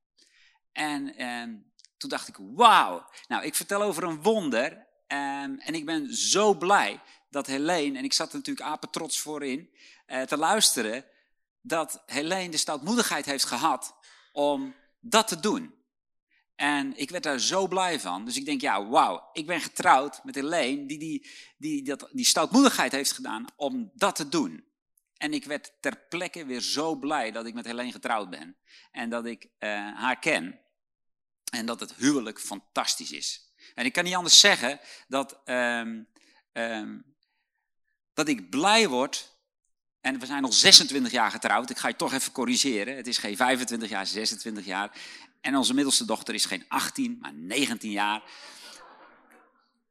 En 0.72 1.22
uh, 1.22 1.58
toen 1.96 2.10
dacht 2.10 2.28
ik, 2.28 2.36
wauw. 2.38 3.10
Nou, 3.28 3.44
ik 3.44 3.54
vertel 3.54 3.82
over 3.82 4.02
een 4.02 4.22
wonder. 4.22 4.72
Um, 4.72 5.58
en 5.58 5.74
ik 5.74 5.84
ben 5.84 6.14
zo 6.14 6.54
blij 6.54 7.00
dat 7.30 7.46
Helene, 7.46 7.98
en 7.98 8.04
ik 8.04 8.12
zat 8.12 8.30
er 8.30 8.36
natuurlijk 8.36 8.66
apetrots 8.66 9.20
voorin, 9.20 9.70
uh, 10.06 10.22
te 10.22 10.36
luisteren, 10.36 11.04
dat 11.60 12.02
Helene 12.06 12.50
de 12.50 12.56
stoutmoedigheid 12.56 13.24
heeft 13.24 13.44
gehad 13.44 13.94
om 14.32 14.74
dat 15.00 15.28
te 15.28 15.40
doen. 15.40 15.74
En 16.54 16.96
ik 16.96 17.10
werd 17.10 17.22
daar 17.22 17.40
zo 17.40 17.68
blij 17.68 18.00
van. 18.00 18.24
Dus 18.24 18.36
ik 18.36 18.44
denk, 18.44 18.60
ja, 18.60 18.86
wauw, 18.86 19.28
ik 19.32 19.46
ben 19.46 19.60
getrouwd 19.60 20.24
met 20.24 20.34
Helene, 20.34 20.86
die 20.86 20.98
die, 20.98 21.30
die, 21.56 21.82
dat, 21.82 22.08
die 22.12 22.24
stoutmoedigheid 22.24 22.92
heeft 22.92 23.12
gedaan 23.12 23.46
om 23.56 23.90
dat 23.94 24.16
te 24.16 24.28
doen. 24.28 24.64
En 25.16 25.32
ik 25.32 25.44
werd 25.44 25.72
ter 25.80 25.96
plekke 26.08 26.44
weer 26.44 26.60
zo 26.60 26.94
blij 26.94 27.30
dat 27.30 27.46
ik 27.46 27.54
met 27.54 27.64
Helene 27.64 27.92
getrouwd 27.92 28.30
ben. 28.30 28.56
En 28.90 29.10
dat 29.10 29.26
ik 29.26 29.44
uh, 29.44 29.68
haar 29.96 30.18
ken. 30.18 30.60
En 31.50 31.66
dat 31.66 31.80
het 31.80 31.94
huwelijk 31.94 32.40
fantastisch 32.40 33.12
is. 33.12 33.52
En 33.74 33.84
ik 33.84 33.92
kan 33.92 34.04
niet 34.04 34.14
anders 34.14 34.40
zeggen 34.40 34.80
dat, 35.08 35.40
um, 35.44 36.08
um, 36.52 37.14
dat 38.12 38.28
ik 38.28 38.50
blij 38.50 38.88
word. 38.88 39.36
En 40.00 40.18
we 40.18 40.26
zijn 40.26 40.44
al 40.44 40.52
26 40.52 41.12
jaar 41.12 41.30
getrouwd. 41.30 41.70
Ik 41.70 41.78
ga 41.78 41.88
je 41.88 41.96
toch 41.96 42.12
even 42.12 42.32
corrigeren. 42.32 42.96
Het 42.96 43.06
is 43.06 43.18
geen 43.18 43.36
25 43.36 43.88
jaar, 43.88 44.06
26 44.06 44.64
jaar. 44.64 44.98
En 45.42 45.56
onze 45.56 45.74
middelste 45.74 46.04
dochter 46.04 46.34
is 46.34 46.44
geen 46.44 46.64
18, 46.68 47.18
maar 47.20 47.34
19 47.34 47.90
jaar. 47.90 48.22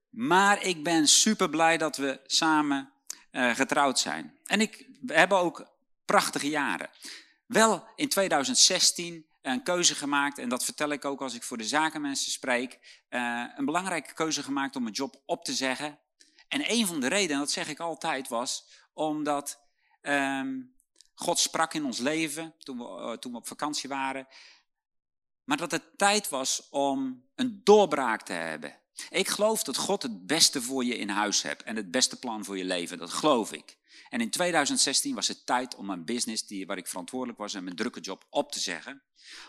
Maar 0.10 0.64
ik 0.64 0.84
ben 0.84 1.08
super 1.08 1.50
blij 1.50 1.78
dat 1.78 1.98
we 1.98 2.20
samen 2.26 2.92
uh, 3.32 3.56
getrouwd 3.56 4.00
zijn. 4.00 4.38
En 4.46 4.62
ik, 4.62 4.88
we 5.02 5.14
hebben 5.14 5.38
ook 5.38 5.68
prachtige 6.06 6.50
jaren. 6.50 6.90
Wel 7.46 7.88
in 7.96 8.10
2016 8.10 9.26
een 9.42 9.64
keuze 9.64 9.96
gemaakt, 9.96 10.38
en 10.38 10.50
dat 10.50 10.66
vertel 10.66 10.90
ik 10.90 11.06
ook 11.06 11.22
als 11.22 11.34
ik 11.34 11.44
voor 11.44 11.58
de 11.58 11.64
zakenmensen 11.64 12.32
spreek, 12.32 12.80
uh, 13.10 13.44
een 13.56 13.66
belangrijke 13.66 14.14
keuze 14.14 14.44
gemaakt 14.44 14.76
om 14.76 14.84
mijn 14.84 14.96
job 14.96 15.22
op 15.26 15.46
te 15.46 15.54
zeggen. 15.54 16.00
En 16.48 16.72
een 16.72 16.88
van 16.88 17.00
de 17.00 17.08
redenen, 17.08 17.40
dat 17.40 17.52
zeg 17.52 17.70
ik 17.70 17.80
altijd, 17.80 18.28
was 18.28 18.66
omdat 18.94 19.60
um, 20.02 20.74
God 21.14 21.40
sprak 21.40 21.74
in 21.74 21.86
ons 21.86 21.98
leven 21.98 22.54
toen 22.58 22.78
we, 22.78 22.84
uh, 22.84 23.12
toen 23.12 23.32
we 23.32 23.38
op 23.38 23.48
vakantie 23.48 23.90
waren. 23.90 24.28
Maar 25.52 25.60
dat 25.60 25.72
het 25.72 25.98
tijd 25.98 26.30
was 26.30 26.68
om 26.70 27.26
een 27.36 27.62
doorbraak 27.64 28.22
te 28.22 28.34
hebben. 28.34 28.80
Ik 29.10 29.28
geloof 29.28 29.64
dat 29.64 29.78
God 29.78 30.04
het 30.04 30.28
beste 30.28 30.62
voor 30.62 30.86
je 30.86 30.98
in 30.98 31.10
huis 31.10 31.42
hebt 31.42 31.64
en 31.64 31.76
het 31.76 31.92
beste 31.92 32.20
plan 32.20 32.46
voor 32.46 32.58
je 32.58 32.66
leven. 32.66 32.98
Dat 32.98 33.14
geloof 33.14 33.52
ik. 33.52 33.78
En 34.10 34.22
in 34.22 34.30
2016 34.30 35.16
was 35.16 35.28
het 35.28 35.46
tijd 35.46 35.76
om 35.76 35.86
mijn 35.86 36.06
business, 36.06 36.48
die, 36.48 36.66
waar 36.66 36.78
ik 36.78 36.88
verantwoordelijk 36.88 37.38
was, 37.38 37.54
en 37.54 37.64
mijn 37.64 37.76
drukke 37.76 38.00
job 38.00 38.26
op 38.30 38.52
te 38.52 38.60
zeggen. 38.60 39.02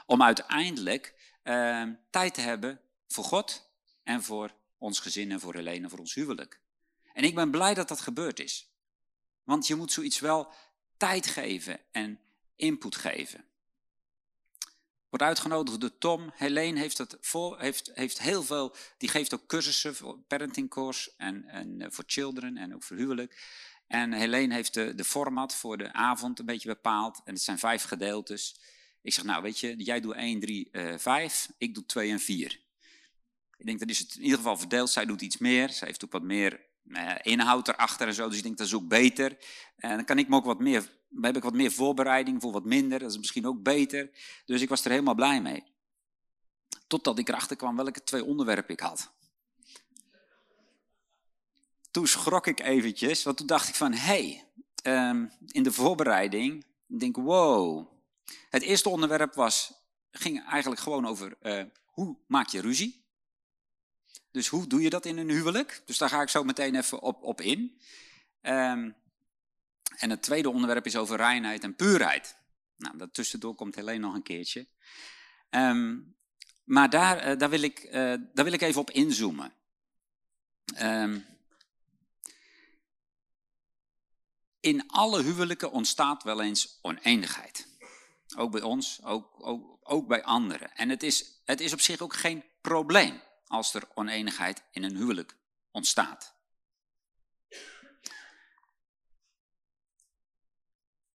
Om 0.07 0.23
uiteindelijk 0.23 1.15
uh, 1.45 1.89
tijd 2.11 2.35
te 2.35 2.41
hebben 2.41 2.81
voor 3.09 3.25
God 3.25 3.71
en 4.03 4.23
voor 4.23 4.55
ons 4.79 5.01
gezin 5.01 5.31
en 5.31 5.41
voor 5.41 5.55
Helene 5.55 5.85
en 5.85 5.91
voor 5.91 5.99
ons 5.99 6.15
huwelijk. 6.15 6.61
En 7.13 7.25
ik 7.25 7.35
ben 7.35 7.51
blij 7.51 7.75
dat 7.75 7.89
dat 7.89 8.01
gebeurd 8.01 8.41
is. 8.41 8.73
Want 9.45 9.67
je 9.67 9.75
moet 9.75 9.93
zoiets 9.93 10.21
wel 10.21 10.53
tijd 10.97 11.27
geven 11.27 11.81
en 11.91 12.21
input 12.57 12.97
geven. 12.97 13.45
Wordt 15.13 15.27
uitgenodigd 15.27 15.81
door 15.81 15.99
Tom. 15.99 16.33
Helene 16.35 16.79
heeft, 16.79 16.99
het 16.99 17.17
vol, 17.21 17.59
heeft, 17.59 17.91
heeft 17.95 18.21
heel 18.21 18.43
veel, 18.43 18.75
die 18.99 19.09
geeft 19.09 19.35
ook 19.35 19.47
cursussen, 19.47 19.95
voor 19.95 20.19
parenting 20.19 20.71
course 20.71 21.13
en, 21.17 21.45
en 21.45 21.81
eh, 21.81 21.87
voor 21.91 22.05
children 22.07 22.57
en 22.57 22.75
ook 22.75 22.83
voor 22.83 22.97
huwelijk. 22.97 23.43
En 23.87 24.13
Helene 24.13 24.55
heeft 24.55 24.75
de, 24.75 24.95
de 24.95 25.05
format 25.05 25.55
voor 25.55 25.79
de 25.79 25.93
avond 25.93 26.39
een 26.39 26.47
beetje 26.47 26.69
bepaald. 26.69 27.21
En 27.25 27.33
het 27.33 27.43
zijn 27.43 27.59
vijf 27.59 27.83
gedeeltes. 27.83 28.61
Ik 29.03 29.13
zeg, 29.13 29.25
nou 29.25 29.43
weet 29.43 29.59
je, 29.59 29.77
jij 29.77 30.01
doet 30.01 30.15
1, 30.15 30.41
3, 30.41 30.69
uh, 30.73 30.99
5, 30.99 31.49
ik 31.59 31.75
doe 31.75 31.87
2 31.87 32.11
en 32.11 32.21
4. 32.21 32.61
Ik 33.57 33.67
denk, 33.67 33.79
dat 33.79 33.89
is 33.89 33.99
het 33.99 34.15
in 34.15 34.23
ieder 34.23 34.39
geval 34.39 34.57
verdeeld. 34.57 34.91
Zij 34.91 35.05
doet 35.05 35.21
iets 35.21 35.39
meer, 35.39 35.69
zij 35.69 35.89
heeft 35.89 36.05
ook 36.05 36.13
wat 36.13 36.23
meer 36.23 36.61
uh, 36.85 37.15
inhoud 37.23 37.69
erachter 37.69 38.07
en 38.07 38.15
zo. 38.15 38.29
Dus 38.29 38.37
ik 38.37 38.43
denk, 38.43 38.59
dat 38.59 38.67
is 38.67 38.75
ook 38.75 38.89
beter. 38.89 39.37
En 39.77 39.97
dan 39.97 40.05
kan 40.05 40.19
ik 40.19 40.29
me 40.29 40.37
ook 40.37 40.45
wat 40.45 40.61
meer 40.61 41.01
heb 41.21 41.37
ik 41.37 41.43
wat 41.43 41.55
meer 41.55 41.73
voorbereiding 41.73 42.41
voor 42.43 42.53
wat 42.53 42.65
minder. 42.65 42.99
Dat 42.99 43.11
is 43.11 43.19
misschien 43.19 43.47
ook 43.47 43.63
beter. 43.63 44.11
Dus 44.45 44.61
ik 44.61 44.69
was 44.69 44.85
er 44.85 44.91
helemaal 44.91 45.15
blij 45.15 45.43
mee. 45.43 45.65
Totdat 46.87 47.19
ik 47.19 47.29
erachter 47.29 47.57
kwam 47.57 47.77
welke 47.77 48.03
twee 48.03 48.25
onderwerpen 48.25 48.75
ik 48.75 48.81
had. 48.81 49.13
Toen 51.91 52.07
schrok 52.07 52.47
ik 52.47 52.61
eventjes, 52.61 53.23
want 53.23 53.37
toen 53.37 53.47
dacht 53.47 53.69
ik 53.69 53.75
van, 53.75 53.93
hé, 53.93 54.43
hey, 54.83 55.09
um, 55.09 55.33
in 55.47 55.63
de 55.63 55.73
voorbereiding, 55.73 56.65
ik 56.89 57.01
denk 57.01 57.17
wow. 57.17 57.87
Het 58.51 58.63
eerste 58.63 58.89
onderwerp 58.89 59.35
was, 59.35 59.73
ging 60.11 60.45
eigenlijk 60.47 60.81
gewoon 60.81 61.07
over 61.07 61.37
uh, 61.43 61.63
hoe 61.85 62.17
maak 62.27 62.49
je 62.49 62.61
ruzie. 62.61 63.05
Dus 64.31 64.49
hoe 64.49 64.67
doe 64.67 64.81
je 64.81 64.91
dat 64.91 65.07
in 65.07 65.19
een 65.19 65.31
huwelijk? 65.31 65.83
Dus 65.85 65.99
daar 65.99 66.09
ga 66.09 66.23
ik 66.23 66.29
zo 66.29 66.45
meteen 66.45 66.75
even 66.75 67.03
op, 67.03 67.23
op 67.23 67.41
in. 67.41 67.79
Um, 68.43 68.95
en 69.97 70.11
het 70.11 70.23
tweede 70.23 70.51
onderwerp 70.51 70.87
is 70.87 70.97
over 70.97 71.17
reinheid 71.17 71.63
en 71.63 71.77
puurheid. 71.77 72.37
Nou, 72.77 72.97
daartussendoor 72.97 73.55
komt 73.55 73.75
Helene 73.75 73.99
nog 73.99 74.15
een 74.15 74.23
keertje. 74.23 74.67
Um, 75.51 76.17
maar 76.65 76.91
daar, 76.91 77.31
uh, 77.31 77.39
daar, 77.39 77.51
wil 77.51 77.63
ik, 77.63 77.85
uh, 77.85 77.93
daar 78.33 78.45
wil 78.45 78.53
ik 78.53 78.61
even 78.61 78.81
op 78.81 78.91
inzoomen. 78.91 79.53
Um, 80.81 81.27
in 84.61 84.89
alle 84.89 85.23
huwelijken 85.23 85.71
ontstaat 85.71 86.23
wel 86.23 86.43
eens 86.43 86.79
oneenigheid. 86.83 87.69
Ook 88.37 88.51
bij 88.51 88.63
ons, 88.63 89.05
ook, 89.05 89.47
ook, 89.47 89.79
ook 89.83 90.07
bij 90.07 90.23
anderen. 90.23 90.75
En 90.75 90.89
het 90.89 91.03
is, 91.03 91.43
het 91.45 91.61
is 91.61 91.73
op 91.73 91.81
zich 91.81 92.01
ook 92.01 92.15
geen 92.15 92.45
probleem 92.61 93.21
als 93.47 93.75
er 93.75 93.89
oneenigheid 93.95 94.63
in 94.71 94.83
een 94.83 94.97
huwelijk 94.97 95.37
ontstaat. 95.71 96.35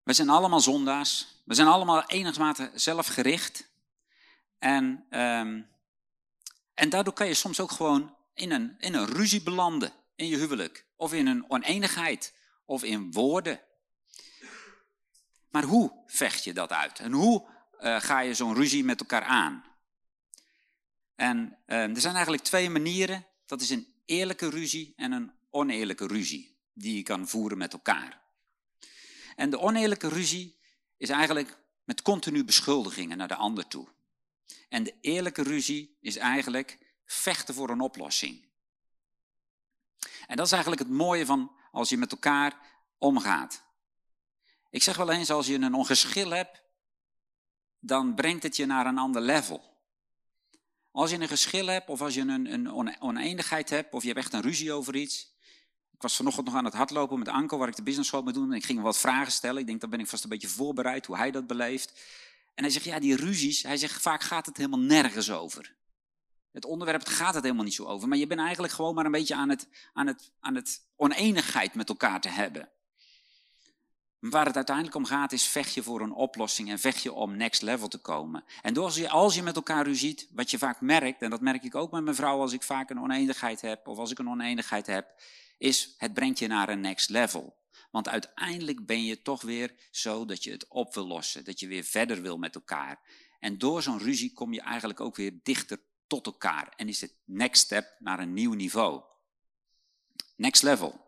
We 0.08 0.14
zijn 0.14 0.30
allemaal 0.30 0.60
zondaars. 0.60 1.28
We 1.44 1.54
zijn 1.54 1.68
allemaal 1.68 2.06
enigmate 2.06 2.72
zelfgericht. 2.74 3.70
En, 4.60 5.06
um, 5.10 5.68
en 6.74 6.90
daardoor 6.90 7.14
kan 7.14 7.28
je 7.28 7.34
soms 7.34 7.60
ook 7.60 7.72
gewoon 7.72 8.16
in 8.34 8.52
een, 8.52 8.76
in 8.80 8.94
een 8.94 9.06
ruzie 9.06 9.42
belanden 9.42 9.92
in 10.16 10.28
je 10.28 10.38
huwelijk. 10.38 10.86
Of 10.96 11.14
in 11.14 11.28
een 11.28 11.50
oneenigheid. 11.50 12.34
Of 12.66 12.84
in 12.84 13.12
woorden. 13.12 13.60
Maar 15.50 15.64
hoe 15.64 16.04
vecht 16.06 16.44
je 16.44 16.54
dat 16.54 16.72
uit? 16.72 17.00
En 17.00 17.12
hoe 17.12 17.48
uh, 17.80 18.00
ga 18.00 18.20
je 18.20 18.34
zo'n 18.34 18.56
ruzie 18.56 18.84
met 18.84 19.00
elkaar 19.00 19.24
aan? 19.24 19.64
En 21.16 21.58
uh, 21.66 21.96
er 21.96 22.02
zijn 22.02 22.14
eigenlijk 22.14 22.44
twee 22.44 22.70
manieren. 22.70 23.26
Dat 23.46 23.62
is 23.62 23.70
een 23.70 23.88
eerlijke 24.06 24.50
ruzie 24.50 24.94
en 24.96 25.12
een 25.12 25.32
oneerlijke 25.50 26.08
ruzie. 26.08 26.58
Die 26.74 26.96
je 26.96 27.04
kan 27.04 27.28
voeren 27.28 27.58
met 27.58 27.74
elkaar. 27.74 28.26
En 29.38 29.50
de 29.50 29.60
oneerlijke 29.60 30.08
ruzie 30.08 30.58
is 30.98 31.10
eigenlijk 31.10 31.58
met 31.84 32.02
continu 32.02 32.44
beschuldigingen 32.44 33.18
naar 33.18 33.28
de 33.28 33.36
ander 33.36 33.68
toe. 33.68 33.88
En 34.70 34.84
de 34.84 34.94
eerlijke 35.02 35.44
ruzie 35.44 35.98
is 36.00 36.16
eigenlijk 36.16 36.78
vechten 37.06 37.54
voor 37.54 37.70
een 37.70 37.82
oplossing. 37.82 38.46
En 40.28 40.36
dat 40.36 40.46
is 40.46 40.52
eigenlijk 40.52 40.82
het 40.82 40.92
mooie 40.92 41.26
van 41.26 41.52
als 41.72 41.90
je 41.90 41.98
met 41.98 42.12
elkaar 42.12 42.60
omgaat. 42.98 43.64
Ik 44.70 44.84
zeg 44.84 44.98
wel 44.98 45.12
eens, 45.12 45.30
als 45.30 45.48
je 45.48 45.56
een 45.56 45.74
ongeschil 45.74 46.30
hebt, 46.30 46.62
dan 47.80 48.16
brengt 48.16 48.44
het 48.44 48.56
je 48.56 48.66
naar 48.66 48.86
een 48.86 48.98
ander 48.98 49.22
level. 49.22 49.64
Als 50.92 51.12
je 51.12 51.20
een 51.20 51.28
geschil 51.28 51.68
hebt, 51.68 51.90
of 51.90 52.02
als 52.02 52.14
je 52.14 52.22
een, 52.22 52.54
een 52.54 53.02
oneenigheid 53.02 53.70
hebt, 53.70 53.94
of 53.94 54.02
je 54.02 54.08
hebt 54.08 54.20
echt 54.20 54.34
een 54.34 54.42
ruzie 54.42 54.72
over 54.72 54.96
iets, 54.96 55.36
ik 55.98 56.04
was 56.04 56.16
vanochtend 56.16 56.46
nog 56.46 56.56
aan 56.56 56.66
het 56.66 56.74
hardlopen 56.74 57.20
met 57.20 57.28
Anko, 57.28 57.58
waar 57.58 57.68
ik 57.68 57.76
de 57.76 57.84
business 57.84 58.10
school 58.10 58.24
mee 58.24 58.34
doen. 58.34 58.52
En 58.52 58.58
ik 58.58 58.66
ging 58.66 58.82
wat 58.82 58.98
vragen 58.98 59.32
stellen. 59.32 59.62
Ik 59.62 59.68
denk, 59.68 59.82
dan 59.82 59.90
ben 59.90 60.00
ik 60.00 60.08
vast 60.08 60.24
een 60.24 60.30
beetje 60.30 60.48
voorbereid 60.48 61.06
hoe 61.06 61.18
hij 61.18 61.32
dat 61.32 61.48
beleeft. 61.48 62.02
En 62.56 62.64
hij 62.64 62.72
zegt, 62.72 62.86
ja, 62.86 63.00
die 63.00 63.16
ruzies, 63.16 63.64
hij 63.64 63.78
zegt, 63.78 64.02
vaak 64.02 64.22
gaat 64.22 64.46
het 64.46 64.58
helemaal 64.58 64.80
nergens 64.80 65.32
over. 65.32 65.76
Het 66.52 66.66
onderwerp 66.66 67.08
gaat 67.08 67.34
het 67.34 67.44
helemaal 67.44 67.64
niet 67.66 67.74
zo 67.74 67.86
over. 67.86 68.08
Maar 68.08 68.18
je 68.18 68.28
bent 68.28 68.40
eigenlijk 68.40 68.74
gewoon 68.74 68.96
maar 68.96 69.06
een 69.06 69.12
beetje 69.12 69.36
aan 69.36 69.50
het, 69.50 69.68
aan 69.94 70.08
het, 70.08 70.32
aan 70.40 70.56
het 70.56 70.82
oneenigheid 70.96 71.76
met 71.76 71.90
elkaar 71.90 72.22
te 72.22 72.30
hebben. 72.30 72.70
Waar 74.20 74.46
het 74.46 74.56
uiteindelijk 74.56 74.96
om 74.96 75.06
gaat 75.06 75.32
is 75.32 75.44
vecht 75.44 75.74
je 75.74 75.84
voor 75.84 76.02
een 76.02 76.14
oplossing 76.14 76.70
en 76.70 76.80
vecht 76.80 77.04
je 77.04 77.14
om 77.14 77.38
next 77.38 77.62
level 77.62 77.88
te 77.88 77.98
komen. 77.98 78.44
En 78.62 78.78
als 78.78 78.96
je, 78.96 79.10
als 79.10 79.36
je 79.36 79.44
met 79.44 79.56
elkaar 79.56 79.86
ruziet, 79.86 80.28
wat 80.32 80.52
je 80.52 80.58
vaak 80.58 80.82
merkt, 80.82 81.22
en 81.22 81.30
dat 81.30 81.42
merk 81.42 81.64
ik 81.64 81.76
ook 81.76 81.92
met 81.92 82.04
mijn 82.04 82.16
vrouw 82.16 82.40
als 82.40 82.54
ik 82.54 82.64
vaak 82.64 82.90
een 82.90 83.02
oneenigheid 83.02 83.62
heb, 83.62 83.88
of 83.88 83.98
als 83.98 84.12
ik 84.12 84.20
een 84.20 84.30
oneenigheid 84.30 84.88
heb, 84.88 85.22
is 85.58 85.96
het 85.98 86.14
brengt 86.14 86.40
je 86.40 86.48
naar 86.48 86.70
een 86.70 86.82
next 86.82 87.10
level. 87.10 87.56
Want 87.92 88.10
uiteindelijk 88.10 88.86
ben 88.86 89.04
je 89.04 89.22
toch 89.22 89.42
weer 89.42 89.76
zo 89.92 90.26
dat 90.26 90.44
je 90.44 90.52
het 90.52 90.68
op 90.68 90.94
wil 90.94 91.08
lossen, 91.08 91.44
dat 91.44 91.60
je 91.60 91.68
weer 91.68 91.84
verder 91.84 92.22
wil 92.22 92.38
met 92.38 92.56
elkaar. 92.56 93.00
En 93.40 93.58
door 93.58 93.82
zo'n 93.82 94.00
ruzie 94.00 94.34
kom 94.34 94.54
je 94.54 94.62
eigenlijk 94.62 95.00
ook 95.00 95.16
weer 95.16 95.34
dichter 95.44 95.80
tot 96.08 96.26
elkaar 96.26 96.74
en 96.76 96.88
is 96.88 97.02
het 97.02 97.14
next 97.24 97.64
step 97.64 97.96
naar 98.00 98.20
een 98.20 98.34
nieuw 98.34 98.54
niveau. 98.54 99.02
Next 100.36 100.64
level. 100.64 101.06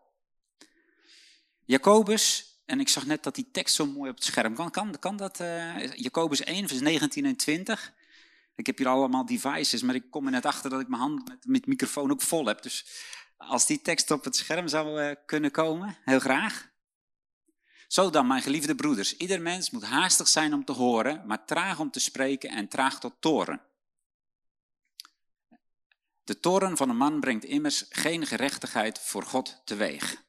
Jacobus, 1.65 2.55
en 2.65 2.79
ik 2.79 2.89
zag 2.89 3.05
net 3.05 3.23
dat 3.23 3.35
die 3.35 3.51
tekst 3.51 3.75
zo 3.75 3.85
mooi 3.85 4.09
op 4.09 4.15
het 4.15 4.25
scherm 4.25 4.55
kan. 4.55 4.71
Kan, 4.71 4.99
kan 4.99 5.17
dat? 5.17 5.39
Uh, 5.39 5.93
Jacobus 5.93 6.43
1, 6.43 6.67
vers 6.67 6.79
19 6.79 7.25
en 7.25 7.35
20. 7.35 7.93
Ik 8.55 8.65
heb 8.65 8.77
hier 8.77 8.87
allemaal 8.87 9.25
devices, 9.25 9.81
maar 9.81 9.95
ik 9.95 10.03
kom 10.09 10.25
er 10.25 10.31
net 10.31 10.45
achter 10.45 10.69
dat 10.69 10.79
ik 10.79 10.87
mijn 10.87 11.01
hand 11.01 11.27
met, 11.27 11.45
met 11.45 11.65
microfoon 11.65 12.11
ook 12.11 12.21
vol 12.21 12.45
heb. 12.45 12.61
Dus 12.61 12.85
Als 13.39 13.65
die 13.65 13.81
tekst 13.81 14.11
op 14.11 14.23
het 14.23 14.35
scherm 14.35 14.67
zou 14.67 15.01
eh, 15.01 15.15
kunnen 15.25 15.51
komen, 15.51 15.97
heel 16.05 16.19
graag. 16.19 16.69
Zo 17.87 18.09
dan, 18.09 18.27
mijn 18.27 18.41
geliefde 18.41 18.75
broeders, 18.75 19.17
ieder 19.17 19.41
mens 19.41 19.69
moet 19.69 19.83
haastig 19.83 20.27
zijn 20.27 20.53
om 20.53 20.65
te 20.65 20.71
horen, 20.71 21.27
maar 21.27 21.45
traag 21.45 21.79
om 21.79 21.91
te 21.91 21.99
spreken 21.99 22.49
en 22.49 22.67
traag 22.67 22.99
tot 22.99 23.13
toren. 23.19 23.61
De 26.23 26.39
toren 26.39 26.77
van 26.77 26.89
een 26.89 26.97
man 26.97 27.19
brengt 27.19 27.43
immers 27.43 27.85
geen 27.89 28.25
gerechtigheid 28.25 28.99
voor 28.99 29.23
God 29.23 29.61
teweeg. 29.65 30.23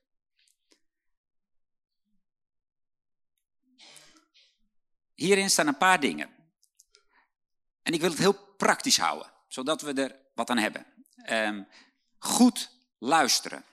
Hierin 5.15 5.51
staan 5.51 5.67
een 5.67 5.79
paar 5.79 6.01
dingen. 6.01 6.31
En 7.83 7.93
ik 7.93 8.01
wil 8.01 8.11
het 8.11 8.19
heel 8.19 8.55
praktisch 8.57 8.99
houden, 8.99 9.33
zodat 9.49 9.83
we 9.83 9.93
er 9.93 10.17
wat 10.35 10.51
aan 10.51 10.59
hebben. 10.59 10.87
Um, 11.31 11.69
goed 12.19 12.79
luisteren. 13.01 13.65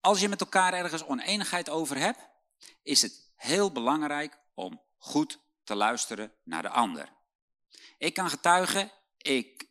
Als 0.00 0.20
je 0.20 0.28
met 0.28 0.40
elkaar 0.40 0.72
ergens 0.72 1.04
oneenigheid 1.04 1.68
over 1.68 1.98
hebt, 1.98 2.28
is 2.82 3.02
het 3.02 3.32
heel 3.34 3.72
belangrijk 3.72 4.38
om 4.54 4.82
goed 4.96 5.38
te 5.64 5.74
luisteren 5.74 6.32
naar 6.44 6.62
de 6.62 6.68
ander. 6.68 7.12
Ik 7.98 8.14
kan 8.14 8.30
getuigen, 8.30 8.92
ik 9.16 9.68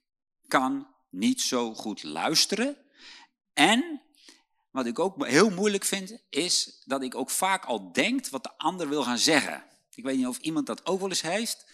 kan 0.48 0.96
niet 1.10 1.42
zo 1.42 1.74
goed 1.74 2.04
luisteren. 2.04 2.78
En 3.54 4.02
wat 4.72 4.86
ik 4.86 5.00
ook 5.00 5.26
heel 5.28 5.50
moeilijk 5.50 5.84
vind, 5.84 6.24
is 6.30 6.82
dat 6.86 7.04
ik 7.04 7.16
ook 7.16 7.30
vaak 7.30 7.66
al 7.66 7.92
denk 7.92 8.28
wat 8.28 8.44
de 8.44 8.58
ander 8.58 8.90
wil 8.90 9.04
gaan 9.04 9.18
zeggen. 9.18 9.64
Ik 9.90 10.04
weet 10.04 10.18
niet 10.18 10.28
of 10.28 10.38
iemand 10.38 10.66
dat 10.66 10.86
ook 10.86 11.00
wel 11.00 11.10
eens 11.10 11.22
heeft. 11.22 11.72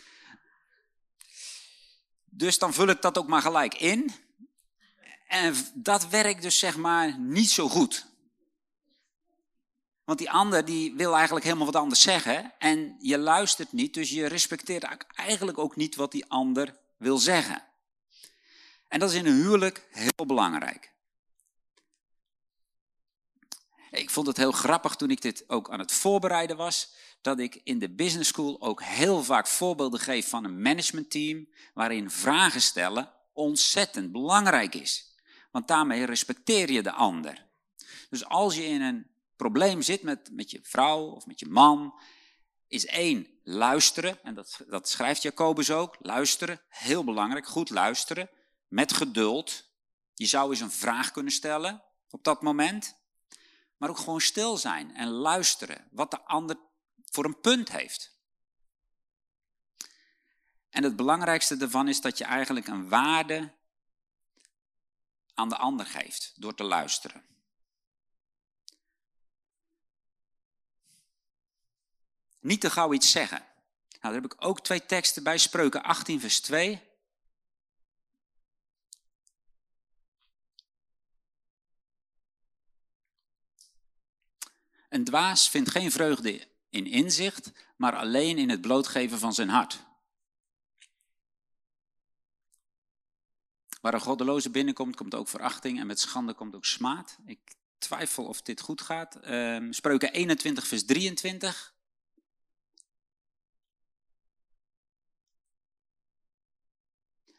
Dus 2.26 2.58
dan 2.58 2.74
vul 2.74 2.88
ik 2.88 3.02
dat 3.02 3.18
ook 3.18 3.28
maar 3.28 3.42
gelijk 3.42 3.74
in. 3.74 4.12
En 5.32 5.56
dat 5.74 6.08
werkt 6.08 6.42
dus 6.42 6.60
zeg 6.60 6.78
maar 6.78 7.20
niet 7.20 7.50
zo 7.50 7.70
goed. 7.70 8.06
Want 10.04 10.20
die 10.20 10.32
ander 10.32 10.66
die 10.66 10.96
wil 10.96 11.16
eigenlijk 11.16 11.46
helemaal 11.46 11.66
wat 11.66 11.76
anders 11.76 12.02
zeggen 12.02 12.54
en 12.60 12.96
je 13.00 13.18
luistert 13.18 13.72
niet, 13.72 13.94
dus 13.94 14.10
je 14.10 14.26
respecteert 14.26 15.06
eigenlijk 15.16 15.58
ook 15.58 15.76
niet 15.76 15.96
wat 15.96 16.12
die 16.12 16.26
ander 16.26 16.78
wil 16.98 17.18
zeggen. 17.18 17.64
En 18.88 19.00
dat 19.00 19.10
is 19.10 19.16
in 19.16 19.26
een 19.26 19.42
huwelijk 19.42 19.88
heel 19.92 20.26
belangrijk. 20.26 20.94
Ik 23.92 24.10
vond 24.10 24.28
het 24.28 24.38
heel 24.38 24.52
grappig 24.52 24.96
toen 24.96 25.12
ik 25.12 25.22
dit 25.22 25.44
ook 25.48 25.70
aan 25.70 25.80
het 25.80 25.92
voorbereiden 25.92 26.58
was, 26.58 26.94
dat 27.22 27.40
ik 27.40 27.62
in 27.64 27.80
de 27.80 27.90
business 27.90 28.30
school 28.30 28.62
ook 28.62 28.84
heel 28.84 29.24
vaak 29.24 29.48
voorbeelden 29.48 30.00
geef 30.00 30.30
van 30.30 30.44
een 30.44 30.62
managementteam, 30.62 31.48
waarin 31.74 32.12
vragen 32.12 32.62
stellen 32.62 33.12
ontzettend 33.34 34.12
belangrijk 34.12 34.76
is. 34.76 35.11
Want 35.52 35.68
daarmee 35.68 36.06
respecteer 36.06 36.72
je 36.72 36.84
de 36.84 36.92
ander. 36.92 37.48
Dus 38.10 38.26
als 38.26 38.56
je 38.56 38.66
in 38.66 38.82
een 38.82 39.12
probleem 39.36 39.82
zit 39.82 40.02
met, 40.04 40.30
met 40.32 40.52
je 40.52 40.60
vrouw 40.64 41.06
of 41.06 41.26
met 41.26 41.40
je 41.40 41.50
man, 41.50 42.00
is 42.68 42.86
één, 42.86 43.28
luisteren. 43.44 44.24
En 44.24 44.34
dat, 44.34 44.62
dat 44.68 44.90
schrijft 44.90 45.22
Jacobus 45.22 45.72
ook. 45.72 45.96
Luisteren, 46.00 46.62
heel 46.68 47.04
belangrijk, 47.04 47.48
goed 47.48 47.70
luisteren. 47.70 48.30
Met 48.68 48.94
geduld. 48.94 49.70
Je 50.14 50.26
zou 50.26 50.50
eens 50.50 50.60
een 50.60 50.72
vraag 50.72 51.12
kunnen 51.12 51.32
stellen 51.32 51.84
op 52.10 52.24
dat 52.24 52.42
moment. 52.42 52.96
Maar 53.78 53.90
ook 53.90 53.98
gewoon 53.98 54.22
stil 54.22 54.58
zijn 54.58 54.96
en 54.96 55.08
luisteren 55.08 55.88
wat 55.92 56.12
de 56.12 56.22
ander 56.22 56.58
voor 57.06 57.26
een 57.26 57.40
punt 57.40 57.72
heeft. 57.72 58.20
En 60.70 60.84
het 60.84 60.96
belangrijkste 60.96 61.58
daarvan 61.58 61.88
is 61.88 62.02
dat 62.02 62.18
je 62.18 62.24
eigenlijk 62.24 62.68
een 62.68 62.90
waarde 62.90 63.54
aan 65.42 65.50
de 65.50 65.58
ander 65.58 65.86
geeft 65.86 66.34
door 66.36 66.56
te 66.56 66.64
luisteren. 66.64 67.24
Niet 72.40 72.62
te 72.62 72.70
gauw 72.70 72.94
iets 72.94 73.12
zeggen. 73.12 73.38
Nou, 73.90 74.14
daar 74.14 74.14
heb 74.14 74.26
ik 74.26 74.36
ook 74.46 74.62
twee 74.62 74.86
teksten 74.86 75.24
bij. 75.24 75.38
Spreuken 75.38 75.84
18, 75.84 76.20
vers 76.20 76.40
2. 76.40 76.82
Een 84.90 85.04
dwaas 85.04 85.50
vindt 85.50 85.70
geen 85.70 85.92
vreugde 85.92 86.48
in 86.70 86.86
inzicht, 86.86 87.52
maar 87.76 87.96
alleen 87.96 88.38
in 88.38 88.50
het 88.50 88.62
blootgeven 88.62 89.20
van 89.20 89.34
zijn 89.34 89.50
hart. 89.50 89.84
Waar 93.82 93.94
een 93.94 94.00
goddeloze 94.02 94.50
binnenkomt, 94.50 94.96
komt 94.96 95.16
ook 95.16 95.28
verachting 95.28 95.80
en 95.80 95.88
met 95.88 96.00
schande 96.00 96.34
komt 96.34 96.56
ook 96.56 96.66
smaad. 96.66 97.18
Ik 97.26 97.40
twijfel 97.78 98.26
of 98.26 98.42
dit 98.42 98.62
goed 98.62 98.82
gaat. 98.82 99.18
Uh, 99.24 99.68
Spreuken 99.70 100.14
21, 100.14 100.68
vers 100.68 100.86
23. 100.86 101.74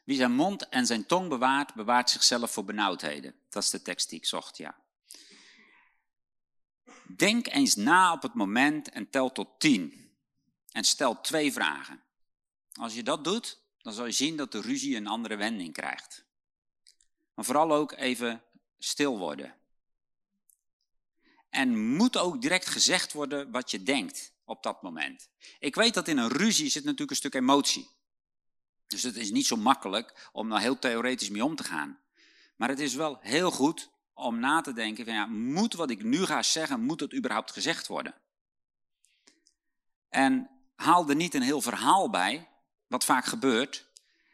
Wie 0.04 0.16
zijn 0.16 0.32
mond 0.32 0.68
en 0.68 0.86
zijn 0.86 1.06
tong 1.06 1.28
bewaart, 1.28 1.74
bewaart 1.74 2.10
zichzelf 2.10 2.50
voor 2.50 2.64
benauwdheden. 2.64 3.34
Dat 3.48 3.62
is 3.62 3.70
de 3.70 3.82
tekst 3.82 4.08
die 4.08 4.18
ik 4.18 4.26
zocht, 4.26 4.56
ja. 4.56 4.80
Denk 7.16 7.46
eens 7.46 7.74
na 7.74 8.12
op 8.12 8.22
het 8.22 8.34
moment 8.34 8.88
en 8.88 9.10
tel 9.10 9.32
tot 9.32 9.48
tien. 9.60 10.10
En 10.70 10.84
stel 10.84 11.20
twee 11.20 11.52
vragen. 11.52 12.02
Als 12.72 12.94
je 12.94 13.02
dat 13.02 13.24
doet, 13.24 13.60
dan 13.78 13.92
zal 13.92 14.06
je 14.06 14.12
zien 14.12 14.36
dat 14.36 14.52
de 14.52 14.60
ruzie 14.60 14.96
een 14.96 15.06
andere 15.06 15.36
wending 15.36 15.72
krijgt. 15.72 16.24
Maar 17.34 17.44
vooral 17.44 17.72
ook 17.72 17.92
even 17.92 18.42
stil 18.78 19.18
worden. 19.18 19.54
En 21.48 21.78
moet 21.78 22.16
ook 22.16 22.40
direct 22.40 22.66
gezegd 22.66 23.12
worden 23.12 23.50
wat 23.50 23.70
je 23.70 23.82
denkt 23.82 24.32
op 24.44 24.62
dat 24.62 24.82
moment. 24.82 25.28
Ik 25.58 25.74
weet 25.74 25.94
dat 25.94 26.08
in 26.08 26.18
een 26.18 26.28
ruzie 26.28 26.68
zit 26.68 26.84
natuurlijk 26.84 27.10
een 27.10 27.16
stuk 27.16 27.34
emotie. 27.34 27.90
Dus 28.86 29.02
het 29.02 29.16
is 29.16 29.30
niet 29.30 29.46
zo 29.46 29.56
makkelijk 29.56 30.28
om 30.32 30.48
daar 30.48 30.60
heel 30.60 30.78
theoretisch 30.78 31.30
mee 31.30 31.44
om 31.44 31.56
te 31.56 31.64
gaan. 31.64 32.00
Maar 32.56 32.68
het 32.68 32.80
is 32.80 32.94
wel 32.94 33.18
heel 33.20 33.50
goed 33.50 33.90
om 34.14 34.38
na 34.38 34.60
te 34.60 34.72
denken 34.72 35.04
van 35.04 35.14
ja, 35.14 35.26
moet 35.26 35.74
wat 35.74 35.90
ik 35.90 36.02
nu 36.02 36.24
ga 36.24 36.42
zeggen, 36.42 36.80
moet 36.80 37.00
het 37.00 37.14
überhaupt 37.14 37.52
gezegd 37.52 37.86
worden? 37.86 38.14
En 40.08 40.50
haal 40.74 41.08
er 41.08 41.16
niet 41.16 41.34
een 41.34 41.42
heel 41.42 41.60
verhaal 41.60 42.10
bij, 42.10 42.48
wat 42.86 43.04
vaak 43.04 43.24
gebeurt, 43.24 43.90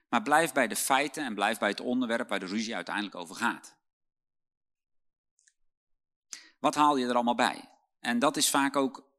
maar 0.09 0.23
blijf 0.23 0.53
bij 0.53 0.69
de 0.69 0.77
feiten 0.77 1.25
en 1.25 1.35
blijf 1.35 1.59
bij 1.59 1.69
het 1.69 1.81
onderwerp 1.81 2.29
waar 2.29 2.41
de 2.41 2.47
ruzie 2.47 2.75
uiteindelijk 2.75 3.15
over 3.15 3.37
gaat. 3.37 3.77
Wat 6.59 6.75
haal 6.75 6.97
je 6.97 7.07
er 7.07 7.15
allemaal 7.15 7.35
bij? 7.35 7.69
En 8.01 8.19
dat 8.19 8.37
is 8.37 8.51
vaak 8.51 8.77
ook, 8.77 9.11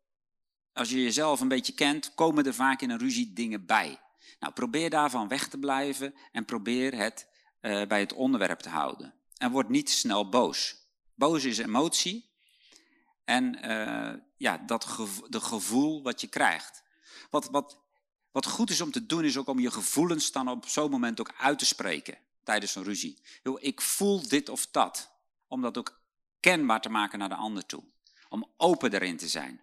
als 0.73 0.89
je 0.89 1.03
jezelf 1.03 1.39
een 1.39 1.47
beetje 1.47 1.73
kent, 1.73 2.13
komen 2.13 2.45
er 2.45 2.53
vaak 2.53 2.81
in 2.81 2.89
een 2.89 2.97
ruzie 2.97 3.33
dingen 3.33 3.65
bij. 3.65 4.01
Nou, 4.39 4.53
probeer 4.53 4.89
daarvan 4.89 5.27
weg 5.27 5.47
te 5.47 5.57
blijven 5.57 6.15
en 6.31 6.45
probeer 6.45 6.95
het 6.95 7.27
uh, 7.61 7.87
bij 7.87 7.99
het 7.99 8.13
onderwerp 8.13 8.59
te 8.59 8.69
houden. 8.69 9.13
En 9.37 9.51
word 9.51 9.69
niet 9.69 9.89
snel 9.89 10.29
boos. 10.29 10.75
Boos 11.15 11.43
is 11.43 11.57
emotie 11.57 12.29
en 13.25 13.69
uh, 13.69 14.13
ja, 14.37 14.57
dat 14.57 14.83
de 15.27 15.41
gevoel 15.41 16.03
wat 16.03 16.21
je 16.21 16.27
krijgt. 16.27 16.83
Wat, 17.29 17.49
wat, 17.49 17.81
wat 18.31 18.45
goed 18.45 18.69
is 18.69 18.81
om 18.81 18.91
te 18.91 19.05
doen, 19.05 19.23
is 19.23 19.37
ook 19.37 19.47
om 19.47 19.59
je 19.59 19.71
gevoelens 19.71 20.31
dan 20.31 20.47
op 20.47 20.67
zo'n 20.67 20.91
moment 20.91 21.19
ook 21.19 21.33
uit 21.37 21.59
te 21.59 21.65
spreken 21.65 22.17
tijdens 22.43 22.75
een 22.75 22.83
ruzie. 22.83 23.21
Ik 23.59 23.81
voel 23.81 24.27
dit 24.27 24.49
of 24.49 24.67
dat. 24.67 25.11
Om 25.47 25.61
dat 25.61 25.77
ook 25.77 26.01
kenbaar 26.39 26.81
te 26.81 26.89
maken 26.89 27.19
naar 27.19 27.29
de 27.29 27.35
ander 27.35 27.65
toe. 27.65 27.83
Om 28.29 28.51
open 28.57 28.93
erin 28.93 29.17
te 29.17 29.27
zijn. 29.27 29.61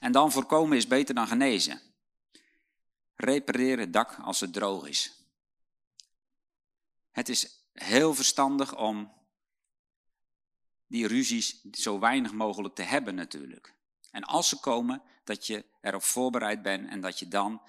En 0.00 0.12
dan 0.12 0.32
voorkomen 0.32 0.76
is 0.76 0.86
beter 0.86 1.14
dan 1.14 1.26
genezen. 1.26 1.80
Repareer 3.14 3.78
het 3.78 3.92
dak 3.92 4.18
als 4.22 4.40
het 4.40 4.52
droog 4.52 4.86
is. 4.86 5.12
Het 7.10 7.28
is 7.28 7.64
heel 7.72 8.14
verstandig 8.14 8.76
om 8.76 9.12
die 10.86 11.06
ruzies 11.06 11.62
zo 11.72 11.98
weinig 11.98 12.32
mogelijk 12.32 12.74
te 12.74 12.82
hebben 12.82 13.14
natuurlijk. 13.14 13.74
En 14.10 14.24
als 14.24 14.48
ze 14.48 14.60
komen, 14.60 15.02
dat 15.24 15.46
je 15.46 15.64
erop 15.80 16.02
voorbereid 16.02 16.62
bent 16.62 16.90
en 16.90 17.00
dat 17.00 17.18
je 17.18 17.28
dan 17.28 17.62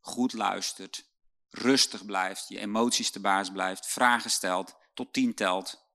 goed 0.00 0.32
luistert, 0.32 1.04
rustig 1.50 2.04
blijft, 2.04 2.48
je 2.48 2.58
emoties 2.58 3.10
te 3.10 3.20
baas 3.20 3.52
blijft, 3.52 3.86
vragen 3.86 4.30
stelt, 4.30 4.76
tot 4.94 5.12
tien 5.12 5.34
telt. 5.34 5.86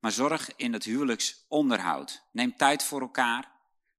Maar 0.00 0.12
zorg 0.12 0.56
in 0.56 0.72
het 0.72 0.84
huwelijksonderhoud. 0.84 2.22
Neem 2.32 2.56
tijd 2.56 2.82
voor 2.82 3.00
elkaar. 3.00 3.52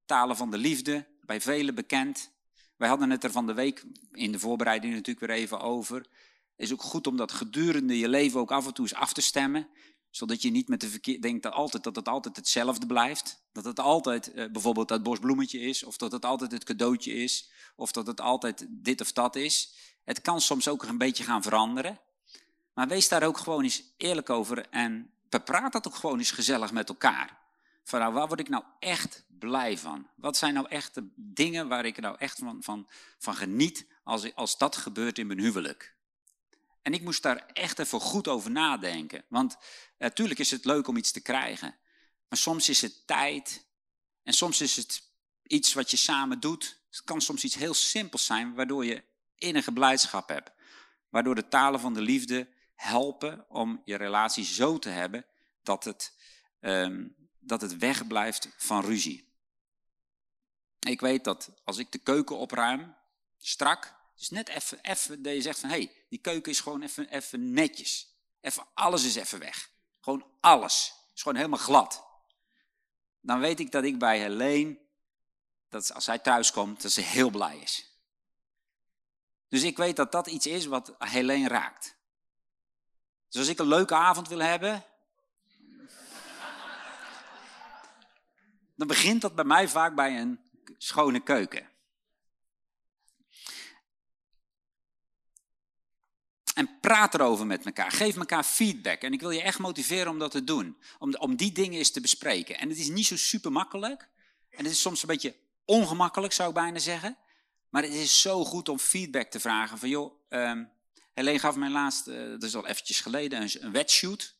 Talen 0.05 0.37
van 0.37 0.51
de 0.51 0.57
liefde, 0.57 1.07
bij 1.21 1.41
velen 1.41 1.75
bekend. 1.75 2.31
Wij 2.77 2.89
hadden 2.89 3.09
het 3.09 3.23
er 3.23 3.31
van 3.31 3.47
de 3.47 3.53
week 3.53 3.83
in 4.11 4.31
de 4.31 4.39
voorbereiding 4.39 4.93
natuurlijk 4.93 5.25
weer 5.25 5.37
even 5.37 5.59
over. 5.59 6.05
Is 6.55 6.73
ook 6.73 6.81
goed 6.81 7.07
om 7.07 7.17
dat 7.17 7.31
gedurende 7.31 7.97
je 7.97 8.09
leven 8.09 8.39
ook 8.39 8.51
af 8.51 8.65
en 8.65 8.73
toe 8.73 8.85
eens 8.85 8.93
af 8.93 9.13
te 9.13 9.21
stemmen 9.21 9.69
zodat 10.11 10.41
je 10.41 10.51
niet 10.51 10.67
met 10.67 10.81
de 10.81 10.89
verkeer 10.89 11.21
denkt 11.21 11.43
dat, 11.43 11.53
altijd, 11.53 11.83
dat 11.83 11.95
het 11.95 12.07
altijd 12.07 12.35
hetzelfde 12.35 12.85
blijft. 12.85 13.40
Dat 13.52 13.64
het 13.64 13.80
altijd 13.80 14.36
uh, 14.36 14.52
bijvoorbeeld 14.52 14.88
dat 14.88 15.04
bosbloemetje 15.04 15.60
is, 15.60 15.84
of 15.84 15.97
dat 15.97 16.12
het 16.12 16.26
altijd 16.26 16.52
het 16.52 16.64
cadeautje 16.64 17.14
is, 17.14 17.52
of 17.76 17.91
dat 17.91 18.08
het 18.08 18.22
altijd 18.22 18.66
dit 18.70 19.02
of 19.02 19.12
dat 19.12 19.36
is. 19.36 19.74
Het 20.04 20.22
kan 20.22 20.41
soms 20.41 20.68
ook 20.68 20.84
een 20.84 20.97
beetje 20.97 21.24
gaan 21.24 21.41
veranderen. 21.41 21.99
Maar 22.74 22.88
wees 22.88 23.08
daar 23.08 23.24
ook 23.24 23.38
gewoon 23.38 23.64
eens 23.64 23.84
eerlijk 23.97 24.30
over 24.30 24.70
en 24.70 25.14
praat 25.39 25.72
dat 25.72 25.88
ook 25.88 25.95
gewoon 25.95 26.18
eens 26.18 26.32
gezellig 26.32 26.72
met 26.72 26.89
elkaar. 26.89 27.39
Van 27.84 27.99
nou, 27.99 28.14
waar 28.14 28.28
word 28.28 28.39
ik 28.39 28.49
nou 28.49 28.64
echt 28.80 29.26
blij 29.28 29.78
van? 29.78 30.08
Wat 30.16 30.38
zijn 30.38 30.54
nou 30.54 30.68
echt 30.70 30.93
de 30.93 31.08
dingen 31.16 31.68
waar 31.68 31.86
ik 31.86 31.99
nou 31.99 32.16
echt 32.20 32.39
van, 32.39 32.64
van, 32.64 32.88
van 33.18 33.36
geniet 33.36 33.86
als, 34.04 34.36
als 34.36 34.58
dat 34.58 34.76
gebeurt 34.76 35.18
in 35.18 35.28
mijn 35.28 35.39
huwelijk? 35.39 35.95
En 36.82 36.93
ik 36.93 37.02
moest 37.02 37.24
daar 37.24 37.45
echt 37.54 37.80
even 37.80 37.99
goed 37.99 38.28
over 38.28 38.52
nadenken. 38.52 39.24
Want 39.28 39.58
natuurlijk 39.97 40.39
is 40.39 40.52
het 40.52 40.66
leuk 40.66 40.88
om 40.88 40.97
iets 40.97 41.12
te 41.12 41.22
krijgen. 41.22 41.76
Maar 42.32 42.39
soms 42.39 42.69
is 42.69 42.82
het 42.82 43.07
tijd. 43.07 43.65
En 44.23 44.34
soms 44.34 44.61
is 44.61 44.75
het 44.75 45.03
iets 45.43 45.73
wat 45.73 45.91
je 45.91 45.97
samen 45.97 46.39
doet. 46.39 46.79
Het 46.89 47.03
kan 47.03 47.21
soms 47.21 47.43
iets 47.43 47.55
heel 47.55 47.73
simpels 47.73 48.25
zijn, 48.25 48.53
waardoor 48.53 48.86
je 48.86 49.03
innige 49.36 49.71
blijdschap 49.71 50.29
hebt. 50.29 50.51
Waardoor 51.09 51.36
de 51.36 51.47
talen 51.47 51.79
van 51.79 51.93
de 51.93 52.01
liefde 52.01 52.47
helpen 52.75 53.45
om 53.49 53.82
je 53.86 53.95
relatie 53.95 54.43
zo 54.43 54.79
te 54.79 54.89
hebben 54.89 55.25
dat 55.63 55.84
het, 55.84 56.13
um, 56.59 57.15
dat 57.39 57.61
het 57.61 57.77
wegblijft 57.77 58.49
van 58.57 58.86
ruzie. 58.86 59.34
Ik 60.79 61.01
weet 61.01 61.23
dat 61.23 61.51
als 61.63 61.77
ik 61.77 61.91
de 61.91 61.99
keuken 61.99 62.38
opruim, 62.38 62.95
strak, 63.38 63.95
dus 64.15 64.29
net 64.29 64.47
even, 64.47 64.79
even 64.82 65.21
dat 65.21 65.34
je 65.34 65.41
zegt 65.41 65.59
van 65.59 65.69
hé, 65.69 65.75
hey, 65.75 66.05
die 66.09 66.19
keuken 66.19 66.51
is 66.51 66.59
gewoon 66.59 66.82
even, 66.82 67.09
even 67.09 67.53
netjes. 67.53 68.15
Even, 68.41 68.67
alles 68.73 69.03
is 69.03 69.15
even 69.15 69.39
weg. 69.39 69.69
Gewoon 69.99 70.25
alles. 70.39 70.93
is 71.13 71.21
gewoon 71.21 71.38
helemaal 71.38 71.59
glad. 71.59 72.09
Dan 73.22 73.39
weet 73.39 73.59
ik 73.59 73.72
dat 73.72 73.84
ik 73.84 73.99
bij 73.99 74.19
Helene, 74.19 74.78
dat 75.69 75.93
als 75.93 76.03
zij 76.03 76.19
thuis 76.19 76.51
komt, 76.51 76.82
dat 76.82 76.91
ze 76.91 77.01
heel 77.01 77.30
blij 77.30 77.57
is. 77.57 77.91
Dus 79.47 79.63
ik 79.63 79.78
weet 79.78 79.95
dat 79.95 80.11
dat 80.11 80.28
iets 80.28 80.45
is 80.45 80.65
wat 80.65 80.95
Helene 80.97 81.47
raakt. 81.47 81.95
Dus 83.30 83.39
als 83.39 83.49
ik 83.49 83.59
een 83.59 83.67
leuke 83.67 83.95
avond 83.95 84.28
wil 84.28 84.39
hebben, 84.39 84.86
dan 88.76 88.88
begint 88.88 89.22
dat 89.22 89.36
bij 89.36 89.45
mij 89.45 89.67
vaak 89.67 89.95
bij 89.95 90.19
een 90.19 90.39
schone 90.78 91.19
keuken. 91.19 91.70
En 96.54 96.80
praat 96.80 97.14
erover 97.14 97.45
met 97.45 97.66
elkaar. 97.66 97.91
Geef 97.91 98.18
elkaar 98.18 98.43
feedback. 98.43 99.02
En 99.02 99.14
ik 99.14 99.20
wil 99.20 99.30
je 99.30 99.41
echt 99.41 99.60
motiveren 99.60 100.08
om 100.08 100.20
dat 100.20 100.32
te 100.32 100.43
doen. 100.43 100.78
Om, 100.99 101.16
om 101.16 101.36
die 101.36 101.52
dingen 101.52 101.78
eens 101.78 101.91
te 101.91 102.02
bespreken. 102.02 102.60
En 102.60 102.70
het 102.70 102.78
is 102.78 102.89
niet 102.89 103.06
zo 103.06 103.18
super 103.18 103.52
makkelijk. 103.52 104.10
En 104.49 104.64
het 104.64 104.74
is 104.74 104.82
soms 104.82 105.02
een 105.02 105.08
beetje 105.08 105.36
ongemakkelijk, 105.66 106.34
zou 106.34 106.49
ik 106.49 106.56
bijna 106.56 106.80
zeggen. 106.80 107.18
Maar 107.70 107.84
het 107.84 107.93
is 107.93 108.22
zo 108.22 108.45
goed 108.45 108.70
om 108.70 108.80
feedback 108.80 109.32
te 109.32 109.39
vragen. 109.39 109.78
Van 109.78 109.89
joh, 109.89 110.14
um, 110.30 110.72
Helene 111.14 111.39
gaf 111.39 111.56
mij 111.56 111.70
laatst, 111.70 112.08
uh, 112.08 112.30
dat 112.30 112.43
is 112.43 112.56
al 112.56 112.68
eventjes 112.68 113.02
geleden, 113.02 113.41
een, 113.41 113.66
een 113.66 113.72
wetshoot. 113.72 114.39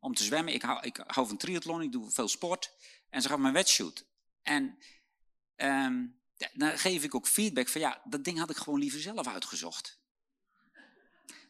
Om 0.00 0.14
te 0.14 0.24
zwemmen. 0.24 0.54
Ik 0.54 0.62
hou, 0.62 0.86
ik 0.86 1.00
hou 1.06 1.26
van 1.26 1.36
triathlon, 1.36 1.82
ik 1.82 1.92
doe 1.92 2.10
veel 2.10 2.28
sport. 2.28 2.70
En 3.10 3.22
ze 3.22 3.28
gaf 3.28 3.38
me 3.38 3.46
een 3.46 3.52
wetshoot. 3.52 4.06
En 4.42 4.78
um, 5.56 6.20
dan 6.52 6.78
geef 6.78 7.04
ik 7.04 7.14
ook 7.14 7.26
feedback 7.26 7.68
van 7.68 7.80
ja, 7.80 8.02
dat 8.04 8.24
ding 8.24 8.38
had 8.38 8.50
ik 8.50 8.56
gewoon 8.56 8.78
liever 8.78 9.00
zelf 9.00 9.26
uitgezocht. 9.26 10.00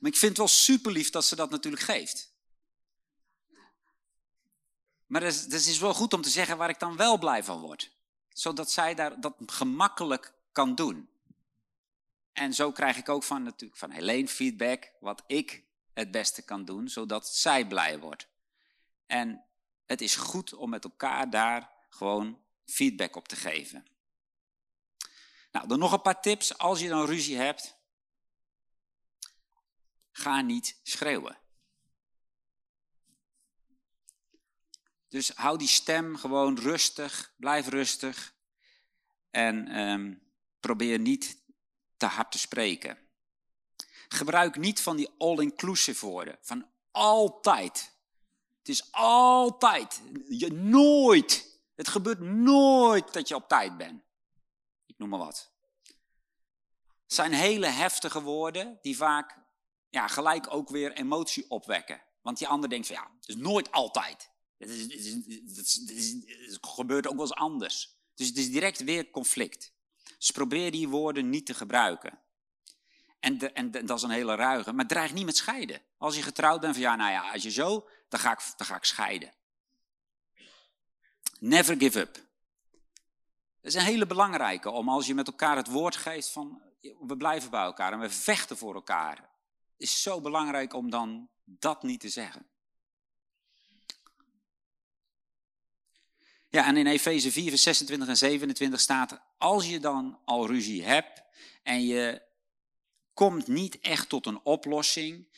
Maar 0.03 0.11
ik 0.11 0.17
vind 0.17 0.31
het 0.31 0.39
wel 0.39 0.49
super 0.49 0.93
lief 0.93 1.11
dat 1.11 1.25
ze 1.25 1.37
dat 1.37 1.51
natuurlijk 1.51 1.83
geeft. 1.83 2.33
Maar 5.07 5.23
het 5.23 5.53
is, 5.53 5.67
is 5.67 5.79
wel 5.79 5.95
goed 5.95 6.13
om 6.13 6.23
te 6.23 6.31
zeggen 6.31 6.57
waar 6.57 6.69
ik 6.69 6.79
dan 6.79 6.97
wel 6.97 7.19
blij 7.19 7.45
van 7.45 7.61
word. 7.61 7.91
Zodat 8.29 8.71
zij 8.71 8.95
daar 8.95 9.21
dat 9.21 9.35
gemakkelijk 9.47 10.35
kan 10.53 10.75
doen. 10.75 11.11
En 12.33 12.55
zo 12.55 12.73
krijg 12.73 12.97
ik 12.97 13.09
ook 13.09 13.23
van, 13.23 13.43
natuurlijk, 13.43 13.79
van 13.79 13.91
Helene 13.91 14.29
feedback 14.29 14.93
wat 15.01 15.23
ik 15.27 15.65
het 15.93 16.11
beste 16.11 16.43
kan 16.43 16.65
doen, 16.65 16.89
zodat 16.89 17.29
zij 17.29 17.67
blij 17.67 17.99
wordt. 17.99 18.29
En 19.07 19.45
het 19.87 20.01
is 20.01 20.17
goed 20.17 20.55
om 20.55 20.71
met 20.71 20.85
elkaar 20.85 21.31
daar 21.31 21.71
gewoon 21.89 22.43
feedback 22.67 23.17
op 23.17 23.29
te 23.29 23.37
geven. 23.37 23.87
Nou, 25.53 25.69
dan 25.69 25.79
nog 25.79 25.93
een 25.93 26.03
paar 26.03 26.21
tips. 26.21 26.59
Als 26.59 26.81
je 26.81 26.89
dan 26.89 27.07
ruzie 27.07 27.37
hebt, 27.37 27.81
ga 30.13 30.41
niet 30.41 30.81
schreeuwen. 30.83 31.39
Dus 35.09 35.29
hou 35.29 35.59
die 35.59 35.69
stem 35.69 36.17
gewoon 36.17 36.59
rustig, 36.59 37.35
blijf 37.37 37.69
rustig 37.69 38.35
en 39.31 39.79
um, 39.79 40.23
probeer 40.61 40.99
niet 40.99 41.43
te 41.97 42.07
hard 42.07 42.33
te 42.33 42.39
spreken. 42.39 42.99
Gebruik 44.09 44.57
niet 44.57 44.81
van 44.81 44.97
die 44.97 45.11
all-inclusive 45.19 46.07
woorden, 46.07 46.39
van 46.41 46.67
altijd. 46.91 47.93
Het 48.59 48.69
is 48.69 48.93
altijd, 48.93 50.03
je 50.29 50.53
nooit. 50.53 51.61
Het 51.75 51.89
gebeurt 51.89 52.21
nooit 52.21 53.13
dat 53.13 53.29
je 53.29 53.35
op 53.35 53.49
tijd 53.49 53.77
bent. 53.77 54.03
Ik 54.87 54.99
noem 54.99 55.09
maar 55.09 55.19
wat. 55.19 55.53
Het 57.03 57.13
zijn 57.21 57.33
hele 57.33 57.67
heftige 57.67 58.23
woorden 58.23 58.79
die 58.83 58.97
vaak 58.97 59.42
ja, 59.93 60.09
gelijk 60.09 60.55
ook 60.55 60.69
weer 60.69 60.93
emotie 60.93 61.51
opwekken. 61.51 62.03
Want 62.23 62.39
die 62.39 62.49
ander 62.49 62.69
denkt 62.69 62.87
van 62.87 62.97
ja, 62.97 63.11
het 63.21 63.29
is 63.29 63.37
nooit 63.37 63.73
altijd. 63.73 64.31
Het, 64.59 64.71
is, 64.71 65.13
het, 65.57 66.25
het 66.51 66.59
gebeurt 66.61 67.07
ook 67.07 67.13
wel 67.13 67.23
eens 67.23 67.35
anders. 67.35 67.97
Dus 68.15 68.29
het 68.29 68.37
is 68.37 68.51
direct 68.51 68.85
weer 68.85 69.11
conflict. 69.11 69.73
Dus 70.19 70.31
probeer 70.31 70.71
die 70.71 70.89
woorden 70.89 71.31
niet 71.31 71.47
te 71.47 71.55
gebruiken. 71.55 72.19
En, 73.21 73.55
en 73.55 73.71
dat 73.71 73.97
is 73.97 74.03
een 74.03 74.11
hele 74.11 74.35
ruige, 74.35 74.73
maar 74.73 74.87
dreig 74.87 75.13
niet 75.13 75.25
met 75.25 75.37
scheiden. 75.37 75.83
Als 75.99 76.17
je 76.17 76.23
getrouwd 76.23 76.61
bent 76.61 76.73
van 76.73 76.83
ja, 76.83 76.97
nou 76.97 77.11
ja, 77.11 77.31
als 77.31 77.43
je 77.43 77.51
zo, 77.51 77.89
dan 78.09 78.21
ga 78.21 78.33
ik, 78.33 78.53
dan 78.57 78.67
ga 78.67 78.77
ik 78.77 78.85
scheiden. 78.85 79.33
Never 81.39 81.77
give 81.79 81.99
up. 81.99 82.15
Dat 83.61 83.73
is 83.73 83.75
een 83.75 83.81
hele 83.81 84.07
belangrijke, 84.07 84.71
om 84.71 84.89
als 84.89 85.07
je 85.07 85.15
met 85.15 85.27
elkaar 85.27 85.57
het 85.57 85.69
woord 85.69 85.97
geeft 85.97 86.29
van 86.29 86.63
we 86.81 87.17
blijven 87.17 87.51
bij 87.51 87.63
elkaar 87.63 87.93
en 87.93 88.01
we 88.01 88.11
vechten 88.11 88.57
voor 88.57 88.75
elkaar. 88.75 89.31
Is 89.83 90.03
zo 90.03 90.21
belangrijk 90.21 90.73
om 90.75 90.91
dan 90.91 91.29
dat 91.45 91.83
niet 91.83 92.01
te 92.01 92.09
zeggen. 92.09 92.47
Ja, 96.49 96.67
en 96.67 96.77
in 96.77 96.87
Efeze 96.87 97.33
4, 97.33 97.49
vers 97.49 97.63
26 97.63 98.09
en 98.09 98.17
27 98.17 98.81
staat, 98.81 99.21
als 99.39 99.69
je 99.69 99.81
dan 99.81 100.19
al 100.25 100.47
ruzie 100.47 100.85
hebt 100.85 101.23
en 101.63 101.87
je 101.87 102.23
komt 103.15 103.47
niet 103.47 103.81
echt 103.81 104.09
tot 104.09 104.27
een 104.27 104.41
oplossing 104.43 105.29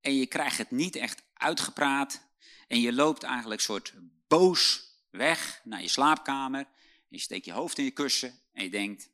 en 0.00 0.14
je 0.14 0.26
krijgt 0.26 0.58
het 0.58 0.70
niet 0.70 0.96
echt 0.96 1.22
uitgepraat 1.34 2.20
en 2.68 2.80
je 2.80 2.92
loopt 2.92 3.22
eigenlijk 3.22 3.60
soort 3.60 3.94
boos 4.28 4.92
weg 5.10 5.60
naar 5.64 5.82
je 5.82 5.88
slaapkamer 5.88 6.60
en 6.60 6.68
je 7.08 7.18
steekt 7.18 7.44
je 7.44 7.52
hoofd 7.52 7.78
in 7.78 7.84
je 7.84 7.90
kussen 7.90 8.40
en 8.52 8.64
je 8.64 8.70
denkt, 8.70 9.10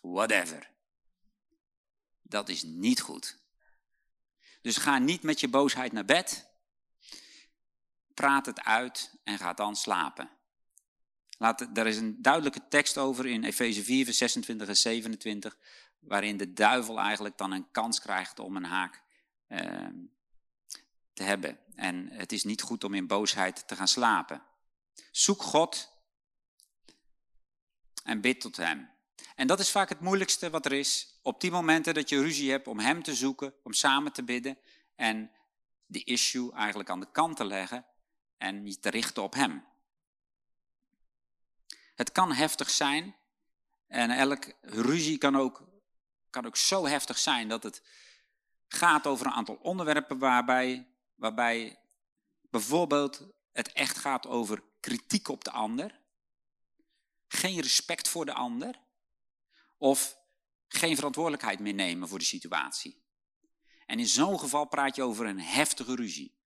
whatever. 0.00 0.70
Dat 2.22 2.48
is 2.48 2.62
niet 2.62 3.00
goed. 3.00 3.46
Dus 4.60 4.76
ga 4.76 4.98
niet 4.98 5.22
met 5.22 5.40
je 5.40 5.48
boosheid 5.48 5.92
naar 5.92 6.04
bed. 6.04 6.46
Praat 8.14 8.46
het 8.46 8.64
uit 8.64 9.14
en 9.24 9.38
ga 9.38 9.52
dan 9.52 9.76
slapen. 9.76 10.30
Laat, 11.38 11.78
er 11.78 11.86
is 11.86 11.96
een 11.96 12.22
duidelijke 12.22 12.68
tekst 12.68 12.98
over 12.98 13.26
in 13.26 13.44
Efeze 13.44 13.84
4, 13.84 14.04
vers 14.04 14.18
26 14.18 14.68
en 14.68 14.76
27, 14.76 15.56
waarin 15.98 16.36
de 16.36 16.52
duivel 16.52 16.98
eigenlijk 16.98 17.38
dan 17.38 17.52
een 17.52 17.70
kans 17.70 18.00
krijgt 18.00 18.38
om 18.38 18.56
een 18.56 18.64
haak 18.64 19.02
uh, 19.48 19.86
te 21.12 21.22
hebben. 21.22 21.58
En 21.74 22.08
het 22.12 22.32
is 22.32 22.44
niet 22.44 22.62
goed 22.62 22.84
om 22.84 22.94
in 22.94 23.06
boosheid 23.06 23.68
te 23.68 23.76
gaan 23.76 23.88
slapen. 23.88 24.42
Zoek 25.10 25.42
God 25.42 25.92
en 28.04 28.20
bid 28.20 28.40
tot 28.40 28.56
Hem. 28.56 28.90
En 29.38 29.46
dat 29.46 29.60
is 29.60 29.70
vaak 29.70 29.88
het 29.88 30.00
moeilijkste 30.00 30.50
wat 30.50 30.64
er 30.64 30.72
is. 30.72 31.18
Op 31.22 31.40
die 31.40 31.50
momenten 31.50 31.94
dat 31.94 32.08
je 32.08 32.20
ruzie 32.20 32.50
hebt 32.50 32.66
om 32.66 32.78
Hem 32.78 33.02
te 33.02 33.14
zoeken, 33.14 33.54
om 33.62 33.72
samen 33.72 34.12
te 34.12 34.22
bidden 34.22 34.58
en 34.94 35.30
de 35.86 36.04
issue 36.04 36.52
eigenlijk 36.52 36.90
aan 36.90 37.00
de 37.00 37.10
kant 37.10 37.36
te 37.36 37.44
leggen 37.44 37.86
en 38.36 38.66
je 38.66 38.78
te 38.78 38.90
richten 38.90 39.22
op 39.22 39.34
Hem. 39.34 39.66
Het 41.94 42.12
kan 42.12 42.32
heftig 42.32 42.70
zijn. 42.70 43.16
En 43.86 44.10
elk 44.10 44.52
ruzie 44.60 45.18
kan 45.18 45.36
ook, 45.36 45.68
kan 46.30 46.46
ook 46.46 46.56
zo 46.56 46.86
heftig 46.86 47.18
zijn 47.18 47.48
dat 47.48 47.62
het 47.62 47.82
gaat 48.68 49.06
over 49.06 49.26
een 49.26 49.32
aantal 49.32 49.58
onderwerpen 49.62 50.18
waarbij, 50.18 50.88
waarbij 51.14 51.78
bijvoorbeeld 52.40 53.26
het 53.52 53.72
echt 53.72 53.98
gaat 53.98 54.26
over 54.26 54.62
kritiek 54.80 55.28
op 55.28 55.44
de 55.44 55.50
ander, 55.50 56.00
geen 57.28 57.60
respect 57.60 58.08
voor 58.08 58.24
de 58.24 58.34
ander 58.34 58.86
of 59.78 60.18
geen 60.68 60.96
verantwoordelijkheid 60.96 61.58
meer 61.58 61.74
nemen 61.74 62.08
voor 62.08 62.18
de 62.18 62.24
situatie. 62.24 63.02
En 63.86 63.98
in 63.98 64.06
zo'n 64.06 64.38
geval 64.38 64.66
praat 64.66 64.96
je 64.96 65.02
over 65.02 65.26
een 65.26 65.40
heftige 65.40 65.94
ruzie. 65.94 66.36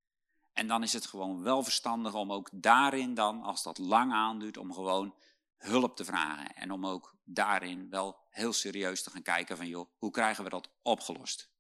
En 0.53 0.67
dan 0.67 0.83
is 0.83 0.93
het 0.93 1.07
gewoon 1.07 1.43
wel 1.43 1.63
verstandig 1.63 2.15
om 2.15 2.33
ook 2.33 2.49
daarin 2.53 3.15
dan, 3.15 3.43
als 3.43 3.63
dat 3.63 3.79
lang 3.79 4.13
aanduurt, 4.13 4.57
om 4.57 4.73
gewoon 4.73 5.15
hulp 5.57 5.97
te 5.97 6.05
vragen. 6.05 6.55
En 6.55 6.71
om 6.71 6.87
ook 6.87 7.17
daarin 7.25 7.91
wel 7.91 8.21
heel 8.31 8.53
serieus 8.53 9.03
te 9.03 9.11
gaan 9.11 9.23
kijken 9.23 9.57
van, 9.57 9.67
joh, 9.67 9.91
hoe 9.97 10.11
krijgen 10.11 10.45
we 10.45 10.51
dat 10.51 10.71
opgelost? 10.83 11.51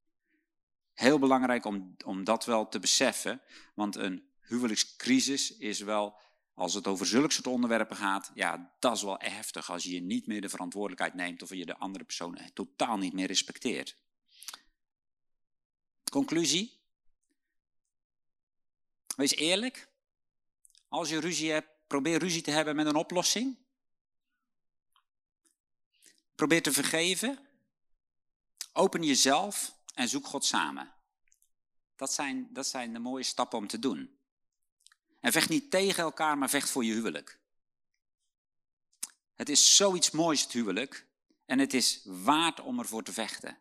Heel 0.93 1.19
belangrijk 1.19 1.65
om, 1.65 1.97
om 2.05 2.25
dat 2.25 2.45
wel 2.45 2.69
te 2.69 2.79
beseffen, 2.79 3.43
want 3.75 3.97
een 3.97 4.31
huwelijkscrisis 4.41 5.57
is 5.57 5.81
wel, 5.81 6.21
als 6.55 6.75
het 6.75 6.87
over 6.87 7.07
zulke 7.07 7.33
soort 7.33 7.47
onderwerpen 7.47 7.97
gaat, 7.97 8.31
ja, 8.35 8.75
dat 8.79 8.97
is 8.97 9.03
wel 9.03 9.19
heftig 9.19 9.71
als 9.71 9.85
je 9.85 10.01
niet 10.01 10.27
meer 10.27 10.41
de 10.41 10.49
verantwoordelijkheid 10.49 11.15
neemt 11.15 11.43
of 11.43 11.51
je 11.51 11.67
de 11.67 11.77
andere 11.77 12.05
persoon 12.05 12.39
totaal 12.55 12.97
niet 12.97 13.13
meer 13.13 13.27
respecteert. 13.27 13.97
Conclusie? 16.11 16.81
Wees 19.17 19.35
eerlijk. 19.35 19.89
Als 20.89 21.09
je 21.09 21.21
ruzie 21.21 21.51
hebt, 21.51 21.69
probeer 21.87 22.19
ruzie 22.19 22.43
te 22.43 22.51
hebben 22.51 22.77
met 22.77 22.87
een 22.87 22.95
oplossing. 22.95 23.57
Probeer 26.35 26.63
te 26.63 26.73
vergeven. 26.73 27.39
Open 28.73 29.03
jezelf 29.03 29.75
en 29.95 30.09
zoek 30.09 30.27
God 30.27 30.45
samen. 30.45 30.93
Dat 31.97 32.13
zijn, 32.13 32.49
dat 32.53 32.67
zijn 32.67 32.93
de 32.93 32.99
mooie 32.99 33.23
stappen 33.23 33.59
om 33.59 33.67
te 33.67 33.79
doen. 33.79 34.17
En 35.23 35.33
vecht 35.33 35.49
niet 35.49 35.71
tegen 35.71 36.03
elkaar, 36.03 36.39
maar 36.39 36.51
vecht 36.51 36.71
voor 36.71 36.85
je 36.85 36.93
huwelijk. 36.93 37.39
Het 39.35 39.49
is 39.49 39.77
zoiets 39.77 40.11
moois, 40.11 40.43
het 40.43 40.53
huwelijk. 40.53 41.07
En 41.47 41.59
het 41.59 41.75
is 41.75 42.01
waard 42.05 42.61
om 42.61 42.79
ervoor 42.79 43.03
te 43.03 43.13
vechten. 43.13 43.59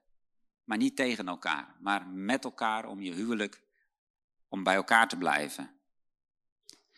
Maar 0.64 0.78
niet 0.78 0.96
tegen 0.96 1.28
elkaar, 1.28 1.76
maar 1.80 2.08
met 2.08 2.44
elkaar 2.44 2.86
om 2.86 3.02
je 3.02 3.14
huwelijk, 3.14 3.62
om 4.48 4.64
bij 4.64 4.76
elkaar 4.76 5.08
te 5.08 5.18
blijven. 5.18 5.80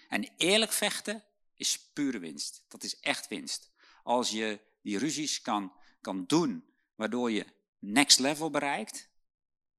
En 0.09 0.30
eerlijk 0.38 0.72
vechten 0.72 1.24
is 1.55 1.80
pure 1.93 2.20
winst. 2.20 2.66
Dat 2.68 2.84
is 2.84 2.99
echt 2.99 3.28
winst. 3.28 3.72
Als 4.03 4.30
je 4.30 4.59
die 4.82 4.97
ruzies 4.97 5.41
kan, 5.41 5.74
kan 6.01 6.26
doen, 6.26 6.66
waardoor 6.95 7.32
je 7.32 7.45
next 7.80 8.20
level 8.20 8.49
bereikt. 8.49 9.09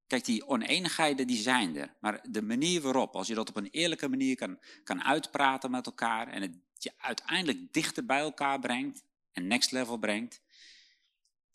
Kijk, 0.07 0.25
die 0.25 0.47
oneenigheden 0.47 1.27
die 1.27 1.43
zijn 1.43 1.77
er. 1.77 1.95
Maar 2.01 2.21
de 2.31 2.43
manier 2.43 2.81
waarop, 2.81 3.17
als 3.17 3.27
je 3.27 3.35
dat 3.35 3.49
op 3.49 3.57
een 3.57 3.71
eerlijke 3.71 4.09
manier 4.09 4.37
kan, 4.37 4.59
kan 4.85 5.03
uitpraten 5.03 5.71
met 5.71 5.87
elkaar 5.87 6.29
en 6.29 6.43
het 6.43 6.55
je 6.85 6.93
uiteindelijk 6.99 7.73
dichter 7.73 8.07
bij 8.07 8.19
elkaar 8.19 8.61
brengt 8.61 9.05
en 9.33 9.47
next 9.47 9.71
level 9.71 9.99
brengt, 9.99 10.41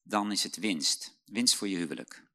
dan 0.02 0.32
is 0.32 0.44
het 0.44 0.56
winst. 0.56 1.18
Winst 1.26 1.56
voor 1.56 1.68
je 1.68 1.78
huwelijk. 1.78 2.28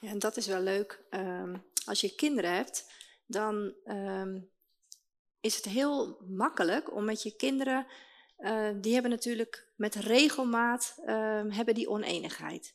Ja, 0.00 0.10
en 0.10 0.18
dat 0.18 0.36
is 0.36 0.46
wel 0.46 0.60
leuk. 0.60 1.04
Um, 1.10 1.64
als 1.84 2.00
je 2.00 2.14
kinderen 2.14 2.54
hebt, 2.54 2.92
dan 3.26 3.74
um, 3.86 4.50
is 5.44 5.56
het 5.56 5.64
heel 5.64 6.18
makkelijk 6.28 6.94
om 6.94 7.04
met 7.04 7.22
je 7.22 7.36
kinderen, 7.36 7.86
uh, 8.38 8.68
die 8.80 8.92
hebben 8.92 9.10
natuurlijk 9.10 9.68
met 9.76 9.94
regelmaat, 9.94 10.94
uh, 11.06 11.42
hebben 11.48 11.74
die 11.74 11.88
oneenigheid. 11.88 12.74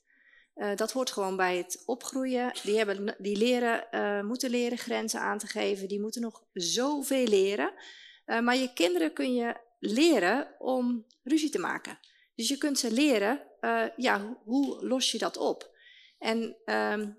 Uh, 0.56 0.76
dat 0.76 0.92
hoort 0.92 1.12
gewoon 1.12 1.36
bij 1.36 1.58
het 1.58 1.84
opgroeien. 1.86 2.52
Die, 2.64 2.78
hebben, 2.78 3.16
die 3.18 3.38
leren, 3.38 3.88
uh, 3.92 4.22
moeten 4.22 4.50
leren 4.50 4.78
grenzen 4.78 5.20
aan 5.20 5.38
te 5.38 5.48
geven. 5.48 5.88
Die 5.88 6.02
moeten 6.02 6.22
nog 6.22 6.44
zoveel 6.54 7.28
leren. 7.28 7.74
Maar 8.26 8.56
je 8.56 8.74
kinderen 8.74 9.14
kun 9.14 9.34
je 9.34 9.56
leren 9.80 10.56
om 10.60 11.06
ruzie 11.24 11.50
te 11.50 11.60
maken. 11.60 12.00
Dus 12.36 12.48
je 12.48 12.58
kunt 12.58 12.80
ze 12.80 12.92
leren, 12.92 13.42
ja, 13.96 14.38
hoe 14.44 14.86
los 14.86 15.12
je 15.12 15.18
dat 15.18 15.38
op? 15.38 15.78
En 16.18 16.58
ehm, 16.66 17.10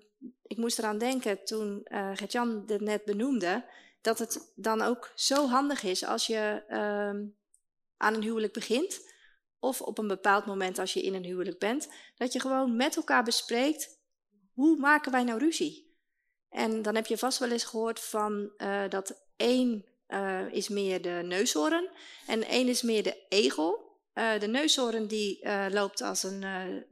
ik 0.43 0.57
moest 0.57 0.79
eraan 0.79 0.97
denken 0.97 1.45
toen 1.45 1.81
Gert-Jan 2.13 2.65
dit 2.65 2.81
net 2.81 3.05
benoemde, 3.05 3.65
dat 4.01 4.19
het 4.19 4.51
dan 4.55 4.81
ook 4.81 5.11
zo 5.15 5.47
handig 5.47 5.83
is 5.83 6.05
als 6.05 6.27
je 6.27 6.63
ehm, 6.67 7.25
aan 7.97 8.13
een 8.13 8.23
huwelijk 8.23 8.53
begint, 8.53 9.09
of 9.59 9.81
op 9.81 9.97
een 9.97 10.07
bepaald 10.07 10.45
moment 10.45 10.79
als 10.79 10.93
je 10.93 11.01
in 11.01 11.13
een 11.13 11.23
huwelijk 11.23 11.59
bent, 11.59 11.89
dat 12.15 12.33
je 12.33 12.39
gewoon 12.39 12.75
met 12.75 12.95
elkaar 12.95 13.23
bespreekt, 13.23 13.99
hoe 14.53 14.77
maken 14.77 15.11
wij 15.11 15.23
nou 15.23 15.39
ruzie? 15.39 15.89
En 16.49 16.81
dan 16.81 16.95
heb 16.95 17.05
je 17.05 17.17
vast 17.17 17.39
wel 17.39 17.51
eens 17.51 17.63
gehoord 17.63 17.99
van 17.99 18.51
uh, 18.57 18.89
dat 18.89 19.25
één 19.35 19.85
uh, 20.07 20.53
is 20.53 20.69
meer 20.69 21.01
de 21.01 21.21
neushoorn 21.23 21.89
en 22.27 22.43
één 22.43 22.67
is 22.67 22.81
meer 22.81 23.03
de 23.03 23.25
egel. 23.29 23.89
Uh, 24.13 24.39
de 24.39 24.47
neushoorn 24.47 25.07
die 25.07 25.49
loopt 25.69 26.01
als 26.01 26.23
een 26.23 26.43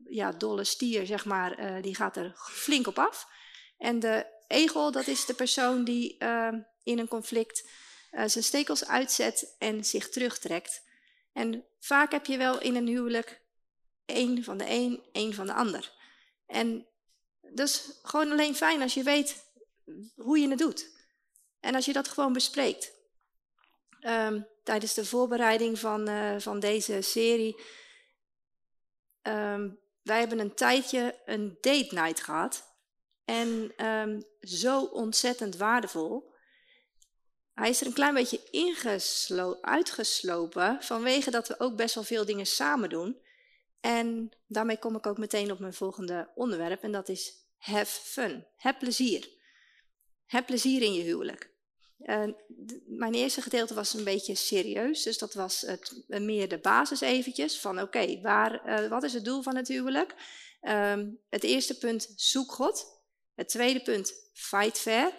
ja, 0.10 0.32
dolle 0.32 0.64
stier, 0.64 1.06
zeg 1.06 1.26
maar, 1.26 1.82
die 1.82 1.96
gaat 1.96 2.18
er 2.18 2.34
flink 2.36 2.88
op 2.88 3.00
af. 3.00 3.28
En 3.78 4.00
de 4.00 4.26
egel, 4.48 4.92
dat 4.92 5.08
is 5.08 5.26
de 5.26 5.34
persoon 5.34 5.84
die 5.84 6.18
in 6.90 7.00
een 7.00 7.08
conflict 7.08 7.70
zijn 8.12 8.44
stekels 8.44 8.86
uitzet 8.86 9.56
en 9.58 9.86
zich 9.86 10.10
terugtrekt. 10.10 10.82
En 11.34 11.66
vaak 11.80 12.12
heb 12.12 12.26
je 12.26 12.38
wel 12.38 12.62
in 12.62 12.76
een 12.76 12.88
huwelijk 12.88 13.42
één 14.06 14.44
van 14.44 14.58
de 14.58 14.66
een, 14.68 15.04
één 15.12 15.34
van 15.34 15.46
de 15.46 15.54
ander. 15.54 15.94
En 16.46 16.88
is 17.56 18.00
gewoon 18.02 18.32
alleen 18.32 18.56
fijn 18.56 18.82
als 18.82 18.94
je 18.94 19.04
weet 19.04 19.46
hoe 20.16 20.40
je 20.40 20.50
het 20.50 20.60
doet. 20.60 20.98
En 21.60 21.76
als 21.76 21.86
je 21.86 21.94
dat 21.94 22.08
gewoon 22.08 22.34
bespreekt. 22.34 22.92
Um, 24.02 24.48
tijdens 24.64 24.94
de 24.94 25.06
voorbereiding 25.06 25.80
van, 25.80 26.10
uh, 26.10 26.40
van 26.40 26.60
deze 26.60 27.02
serie. 27.02 27.62
Um, 29.22 29.80
wij 30.02 30.20
hebben 30.20 30.40
een 30.40 30.56
tijdje 30.56 31.22
een 31.26 31.58
date 31.62 31.94
night 31.94 32.22
gehad. 32.22 32.78
En 33.26 33.74
um, 33.86 34.24
zo 34.42 34.84
ontzettend 34.84 35.56
waardevol. 35.56 36.34
Hij 37.60 37.70
is 37.70 37.82
er 37.82 37.88
een 37.88 37.94
klein 37.94 38.14
beetje 38.14 39.58
uitgeslopen 39.62 40.78
vanwege 40.80 41.32
dat 41.32 41.48
we 41.48 41.60
ook 41.60 41.76
best 41.76 41.96
wel 41.96 42.04
veel 42.04 42.26
dingen 42.26 42.46
samen 42.46 42.90
doen. 42.90 43.18
En 43.80 44.32
daarmee 44.48 44.78
kom 44.78 44.96
ik 44.96 45.08
ook 45.08 45.18
meteen 45.18 45.52
op 45.52 45.60
mijn 45.60 45.74
volgende 45.74 46.30
onderwerp 46.36 46.84
en 46.84 46.92
dat 46.92 47.10
is 47.10 47.34
have 47.58 48.02
fun. 48.02 48.46
Heb 48.58 48.80
plezier. 48.80 49.30
Heb 50.26 50.46
plezier 50.46 50.82
in 50.82 50.94
je 50.94 51.02
huwelijk. 51.02 51.50
Uh, 52.00 52.24
mijn 52.86 53.14
eerste 53.14 53.42
gedeelte 53.42 53.74
was 53.74 53.94
een 53.94 54.04
beetje 54.04 54.36
serieus, 54.36 55.04
dus 55.04 55.18
dat 55.18 55.34
was 55.34 55.62
het, 55.62 56.04
uh, 56.08 56.20
meer 56.20 56.48
de 56.48 56.60
basis 56.60 57.02
eventjes 57.02 57.60
van 57.60 57.82
oké, 57.82 58.20
okay, 58.20 58.62
uh, 58.66 58.90
wat 58.90 59.04
is 59.04 59.14
het 59.14 59.26
doel 59.26 59.42
van 59.42 59.56
het 59.56 59.68
huwelijk? 59.68 60.16
Um, 60.62 61.20
het 61.30 61.44
eerste 61.44 61.78
punt, 61.78 62.14
zoek 62.16 62.52
God. 62.52 62.86
Het 63.36 63.50
tweede 63.50 63.82
punt, 63.82 64.14
fight 64.34 64.78
fair, 64.78 65.12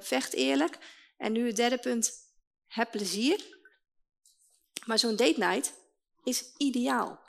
vecht 0.00 0.32
eerlijk. 0.32 0.78
En 1.16 1.32
nu 1.32 1.46
het 1.46 1.56
derde 1.56 1.78
punt, 1.78 2.12
heb 2.66 2.90
plezier. 2.90 3.58
Maar 4.84 4.98
zo'n 4.98 5.16
date 5.16 5.38
night 5.38 5.74
is 6.24 6.52
ideaal. 6.56 7.20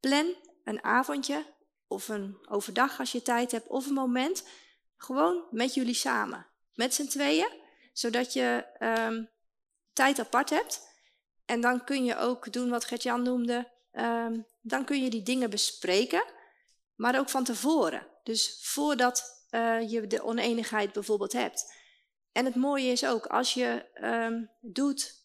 Plan 0.00 0.34
een 0.64 0.84
avondje 0.84 1.54
of 1.86 2.08
een 2.08 2.38
overdag 2.48 2.98
als 2.98 3.12
je 3.12 3.22
tijd 3.22 3.50
hebt 3.50 3.66
of 3.66 3.86
een 3.86 3.94
moment, 3.94 4.44
gewoon 4.96 5.44
met 5.50 5.74
jullie 5.74 5.94
samen. 5.94 6.46
Met 6.74 6.94
z'n 6.94 7.06
tweeën 7.06 7.64
zodat 7.92 8.32
je 8.32 8.64
um, 8.78 9.30
tijd 9.92 10.18
apart 10.18 10.50
hebt. 10.50 10.88
En 11.44 11.60
dan 11.60 11.84
kun 11.84 12.04
je 12.04 12.16
ook 12.16 12.52
doen 12.52 12.70
wat 12.70 12.84
Gert-Jan 12.84 13.22
noemde. 13.22 13.70
Um, 13.92 14.46
dan 14.60 14.84
kun 14.84 15.02
je 15.02 15.10
die 15.10 15.22
dingen 15.22 15.50
bespreken, 15.50 16.24
maar 16.94 17.18
ook 17.18 17.28
van 17.28 17.44
tevoren. 17.44 18.06
Dus 18.22 18.58
voordat 18.62 19.46
uh, 19.50 19.90
je 19.90 20.06
de 20.06 20.22
oneenigheid 20.22 20.92
bijvoorbeeld 20.92 21.32
hebt. 21.32 21.72
En 22.36 22.44
het 22.44 22.54
mooie 22.54 22.90
is 22.90 23.04
ook, 23.04 23.26
als 23.26 23.54
je 23.54 23.84
um, 24.02 24.50
doet 24.60 25.24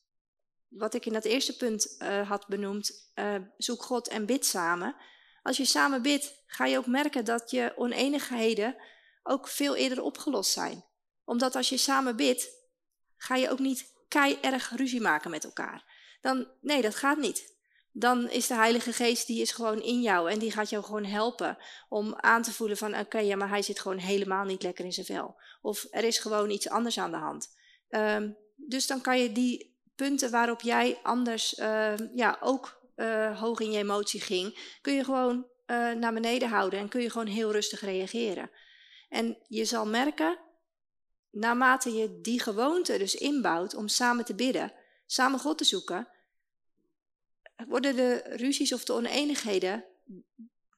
wat 0.68 0.94
ik 0.94 1.06
in 1.06 1.14
dat 1.14 1.26
eerste 1.26 1.58
punt 1.58 1.96
uh, 2.00 2.30
had 2.30 2.48
benoemd, 2.48 3.12
uh, 3.16 3.36
zoek 3.58 3.84
God 3.84 4.08
en 4.08 4.26
bid 4.26 4.46
samen. 4.46 4.96
Als 5.44 5.58
je 5.58 5.66
samen 5.66 6.02
bidt, 6.02 6.44
ga 6.46 6.66
je 6.66 6.78
ook 6.78 6.86
merken 6.86 7.26
dat 7.26 7.52
je 7.52 7.74
oneenigheden 7.76 8.76
ook 9.24 9.48
veel 9.48 9.76
eerder 9.76 10.02
opgelost 10.02 10.52
zijn. 10.52 10.86
Omdat 11.24 11.56
als 11.56 11.70
je 11.70 11.78
samen 11.78 12.16
bidt, 12.16 12.50
ga 13.18 13.36
je 13.36 13.50
ook 13.50 13.60
niet 13.60 13.94
kei 14.08 14.38
erg 14.42 14.70
ruzie 14.70 15.02
maken 15.02 15.32
met 15.32 15.44
elkaar. 15.44 15.84
Dan, 16.22 16.48
nee, 16.62 16.82
dat 16.82 16.96
gaat 16.96 17.18
niet. 17.18 17.56
Dan 17.94 18.30
is 18.30 18.48
de 18.48 18.54
Heilige 18.54 18.94
Geest, 18.94 19.28
die 19.28 19.42
is 19.42 19.52
gewoon 19.52 19.82
in 19.82 20.02
jou 20.02 20.32
en 20.32 20.40
die 20.40 20.52
gaat 20.52 20.70
jou 20.70 20.84
gewoon 20.84 21.06
helpen 21.06 21.58
om 21.90 22.16
aan 22.16 22.42
te 22.42 22.54
voelen 22.54 22.78
van, 22.78 23.00
oké, 23.00 23.20
ja, 23.20 23.36
maar 23.36 23.50
hij 23.50 23.62
zit 23.62 23.80
gewoon 23.80 23.98
helemaal 23.98 24.46
niet 24.46 24.64
lekker 24.64 24.86
in 24.86 24.94
zijn 24.94 25.06
vel. 25.06 25.36
Of 25.62 25.88
er 25.90 26.04
is 26.04 26.20
gewoon 26.20 26.50
iets 26.50 26.70
anders 26.70 27.00
aan 27.00 27.12
de 27.12 27.18
hand. 27.18 27.48
Um, 27.90 28.38
dus 28.56 28.88
dan 28.88 29.02
kan 29.02 29.20
je 29.20 29.32
die 29.32 29.80
punten 29.96 30.32
waarop 30.32 30.62
jij 30.62 31.00
anders 31.04 31.60
uh, 31.60 31.94
ja, 32.16 32.38
ook 32.42 32.82
uh, 32.96 33.40
hoog 33.40 33.60
in 33.60 33.72
je 33.72 33.78
emotie 33.78 34.22
ging, 34.22 34.78
kun 34.82 34.94
je 34.94 35.04
gewoon 35.04 35.36
uh, 35.36 35.92
naar 35.92 36.14
beneden 36.14 36.50
houden 36.50 36.80
en 36.80 36.90
kun 36.90 37.02
je 37.02 37.10
gewoon 37.10 37.28
heel 37.28 37.52
rustig 37.52 37.82
reageren. 37.82 38.52
En 39.10 39.38
je 39.48 39.66
zal 39.66 39.86
merken 39.86 40.40
naarmate 41.32 41.94
je 41.94 42.22
die 42.22 42.40
gewoonte 42.40 42.98
dus 42.98 43.16
inbouwt 43.16 43.76
om 43.76 43.88
samen 43.88 44.26
te 44.26 44.36
bidden, 44.36 44.74
samen 45.06 45.40
God 45.40 45.58
te 45.58 45.64
zoeken, 45.64 46.08
worden 47.68 47.96
de 47.96 48.22
ruzies 48.26 48.74
of 48.74 48.84
de 48.84 48.94
oneenigheden, 48.94 49.86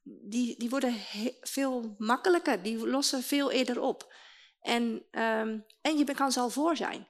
die, 0.04 0.60
die 0.60 0.70
worden 0.70 0.96
veel 1.42 1.96
makkelijker, 1.98 2.64
die 2.64 2.88
lossen 2.88 3.24
veel 3.24 3.52
eerder 3.52 3.82
op. 3.82 4.14
En, 4.60 4.84
um, 5.12 5.66
en 5.82 5.98
je 5.98 6.14
kan 6.16 6.32
zal 6.32 6.50
voor 6.50 6.76
zijn. 6.76 7.08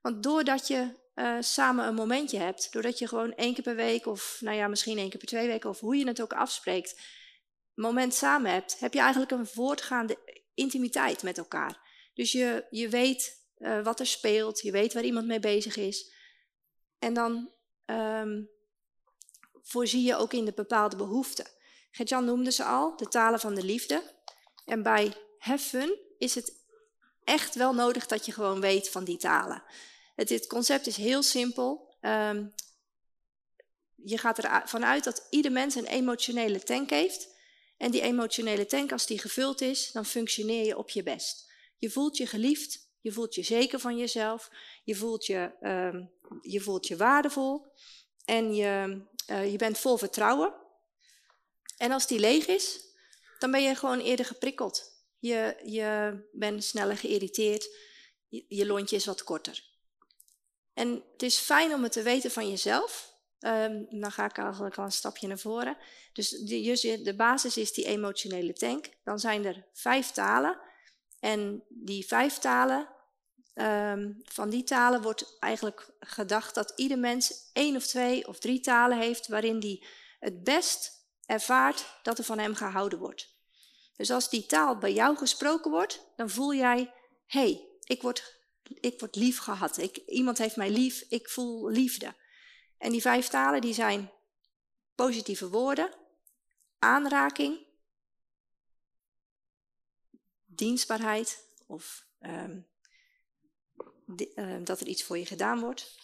Want 0.00 0.22
doordat 0.22 0.66
je 0.66 1.02
eh, 1.14 1.36
samen 1.40 1.86
een 1.86 1.94
momentje 1.94 2.38
hebt, 2.38 2.72
doordat 2.72 2.98
je 2.98 3.08
gewoon 3.08 3.34
één 3.34 3.54
keer 3.54 3.62
per 3.62 3.76
week 3.76 4.06
of 4.06 4.36
nou 4.40 4.56
ja, 4.56 4.68
misschien 4.68 4.98
één 4.98 5.10
keer 5.10 5.18
per 5.18 5.28
twee 5.28 5.46
weken 5.46 5.70
of 5.70 5.80
hoe 5.80 5.96
je 5.96 6.06
het 6.06 6.22
ook 6.22 6.32
afspreekt, 6.32 7.00
moment 7.74 8.14
samen 8.14 8.50
hebt, 8.50 8.78
heb 8.78 8.92
je 8.92 9.00
eigenlijk 9.00 9.30
een 9.30 9.46
voortgaande 9.46 10.18
intimiteit 10.54 11.22
met 11.22 11.38
elkaar. 11.38 11.82
Dus 12.14 12.32
je, 12.32 12.66
je 12.70 12.88
weet 12.88 13.42
uh, 13.58 13.84
wat 13.84 14.00
er 14.00 14.06
speelt, 14.06 14.60
je 14.60 14.70
weet 14.70 14.92
waar 14.92 15.04
iemand 15.04 15.26
mee 15.26 15.40
bezig 15.40 15.76
is. 15.76 16.12
En 16.98 17.14
dan 17.14 17.52
um, 17.86 18.50
voorzie 19.64 20.02
je 20.02 20.16
ook 20.16 20.32
in 20.32 20.44
de 20.44 20.52
bepaalde 20.52 20.96
behoeften. 20.96 21.46
Gertjan 21.90 22.24
noemde 22.24 22.50
ze 22.52 22.64
al, 22.64 22.96
de 22.96 23.08
talen 23.08 23.40
van 23.40 23.54
de 23.54 23.64
liefde. 23.64 24.12
En 24.64 24.82
bij 24.82 25.12
heffen 25.38 25.98
is 26.18 26.34
het 26.34 26.52
echt 27.24 27.54
wel 27.54 27.74
nodig 27.74 28.06
dat 28.06 28.26
je 28.26 28.32
gewoon 28.32 28.60
weet 28.60 28.90
van 28.90 29.04
die 29.04 29.16
talen. 29.16 29.62
Het, 30.14 30.28
het 30.28 30.46
concept 30.46 30.86
is 30.86 30.96
heel 30.96 31.22
simpel. 31.22 31.94
Um, 32.00 32.54
je 33.94 34.18
gaat 34.18 34.38
ervan 34.38 34.84
uit 34.84 35.04
dat 35.04 35.26
ieder 35.30 35.52
mens 35.52 35.74
een 35.74 35.86
emotionele 35.86 36.62
tank 36.62 36.90
heeft. 36.90 37.32
En 37.76 37.90
die 37.90 38.00
emotionele 38.00 38.66
tank, 38.66 38.92
als 38.92 39.06
die 39.06 39.18
gevuld 39.18 39.60
is, 39.60 39.92
dan 39.92 40.06
functioneer 40.06 40.66
je 40.66 40.76
op 40.76 40.90
je 40.90 41.02
best. 41.02 41.52
Je 41.78 41.90
voelt 41.90 42.16
je 42.16 42.26
geliefd, 42.26 42.88
je 43.00 43.12
voelt 43.12 43.34
je 43.34 43.42
zeker 43.42 43.78
van 43.78 43.96
jezelf, 43.96 44.50
je 44.84 44.94
voelt 44.94 45.26
je, 45.26 45.52
um, 45.60 46.10
je, 46.40 46.60
voelt 46.60 46.86
je 46.86 46.96
waardevol 46.96 47.66
en 48.24 48.54
je, 48.54 49.02
uh, 49.26 49.50
je 49.50 49.56
bent 49.56 49.78
vol 49.78 49.96
vertrouwen. 49.96 50.54
En 51.76 51.92
als 51.92 52.06
die 52.06 52.18
leeg 52.18 52.46
is, 52.46 52.80
dan 53.38 53.50
ben 53.50 53.62
je 53.62 53.74
gewoon 53.74 54.00
eerder 54.00 54.26
geprikkeld. 54.26 54.92
Je, 55.18 55.60
je 55.64 56.20
bent 56.32 56.64
sneller 56.64 56.96
geïrriteerd, 56.96 57.68
je, 58.28 58.44
je 58.48 58.66
lontje 58.66 58.96
is 58.96 59.04
wat 59.04 59.24
korter. 59.24 59.64
En 60.74 61.04
het 61.12 61.22
is 61.22 61.38
fijn 61.38 61.74
om 61.74 61.82
het 61.82 61.92
te 61.92 62.02
weten 62.02 62.30
van 62.30 62.50
jezelf. 62.50 63.12
Um, 63.40 63.86
dan 64.00 64.12
ga 64.12 64.24
ik 64.24 64.38
eigenlijk 64.38 64.78
al 64.78 64.84
een 64.84 64.92
stapje 64.92 65.26
naar 65.26 65.38
voren. 65.38 65.76
Dus 66.12 66.28
de, 66.28 67.00
de 67.02 67.14
basis 67.16 67.56
is 67.56 67.72
die 67.72 67.84
emotionele 67.84 68.52
tank. 68.52 68.88
Dan 69.04 69.18
zijn 69.18 69.44
er 69.44 69.66
vijf 69.72 70.10
talen. 70.10 70.60
En 71.20 71.64
die 71.68 72.06
vijf 72.06 72.38
talen, 72.38 72.93
um, 73.54 74.20
van 74.24 74.50
die 74.50 74.64
talen 74.64 75.02
wordt 75.02 75.36
eigenlijk 75.38 75.90
gedacht 76.00 76.54
dat 76.54 76.72
ieder 76.76 76.98
mens 76.98 77.50
één 77.52 77.76
of 77.76 77.86
twee 77.86 78.28
of 78.28 78.38
drie 78.38 78.60
talen 78.60 78.98
heeft 78.98 79.28
waarin 79.28 79.60
die 79.60 79.86
het 80.20 80.44
best 80.44 81.06
ervaart 81.26 81.98
dat 82.02 82.18
er 82.18 82.24
van 82.24 82.38
hem 82.38 82.54
gehouden 82.54 82.98
wordt. 82.98 83.34
Dus 83.96 84.10
als 84.10 84.30
die 84.30 84.46
taal 84.46 84.78
bij 84.78 84.92
jou 84.92 85.16
gesproken 85.16 85.70
wordt, 85.70 86.06
dan 86.16 86.30
voel 86.30 86.54
jij, 86.54 86.92
hé, 87.26 87.40
hey, 87.40 87.68
ik, 87.84 88.02
word, 88.02 88.38
ik 88.62 89.00
word 89.00 89.16
lief 89.16 89.38
gehad. 89.38 89.76
Iemand 90.06 90.38
heeft 90.38 90.56
mij 90.56 90.70
lief, 90.70 91.04
ik 91.08 91.28
voel 91.28 91.68
liefde. 91.68 92.14
En 92.78 92.90
die 92.90 93.00
vijf 93.00 93.28
talen 93.28 93.60
die 93.60 93.74
zijn 93.74 94.10
positieve 94.94 95.48
woorden, 95.48 95.94
aanraking, 96.78 97.66
dienstbaarheid 100.44 101.48
of 101.66 102.06
uh, 102.20 102.44
dat 104.64 104.80
er 104.80 104.86
iets 104.86 105.02
voor 105.02 105.18
je 105.18 105.26
gedaan 105.26 105.60
wordt, 105.60 105.98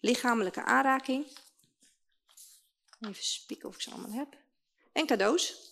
lichamelijke 0.00 0.62
aanraking, 0.62 1.26
even 3.00 3.24
spieken 3.24 3.68
of 3.68 3.74
ik 3.74 3.80
ze 3.80 3.90
allemaal 3.90 4.18
heb, 4.18 4.36
en 4.92 5.06
cadeaus. 5.06 5.70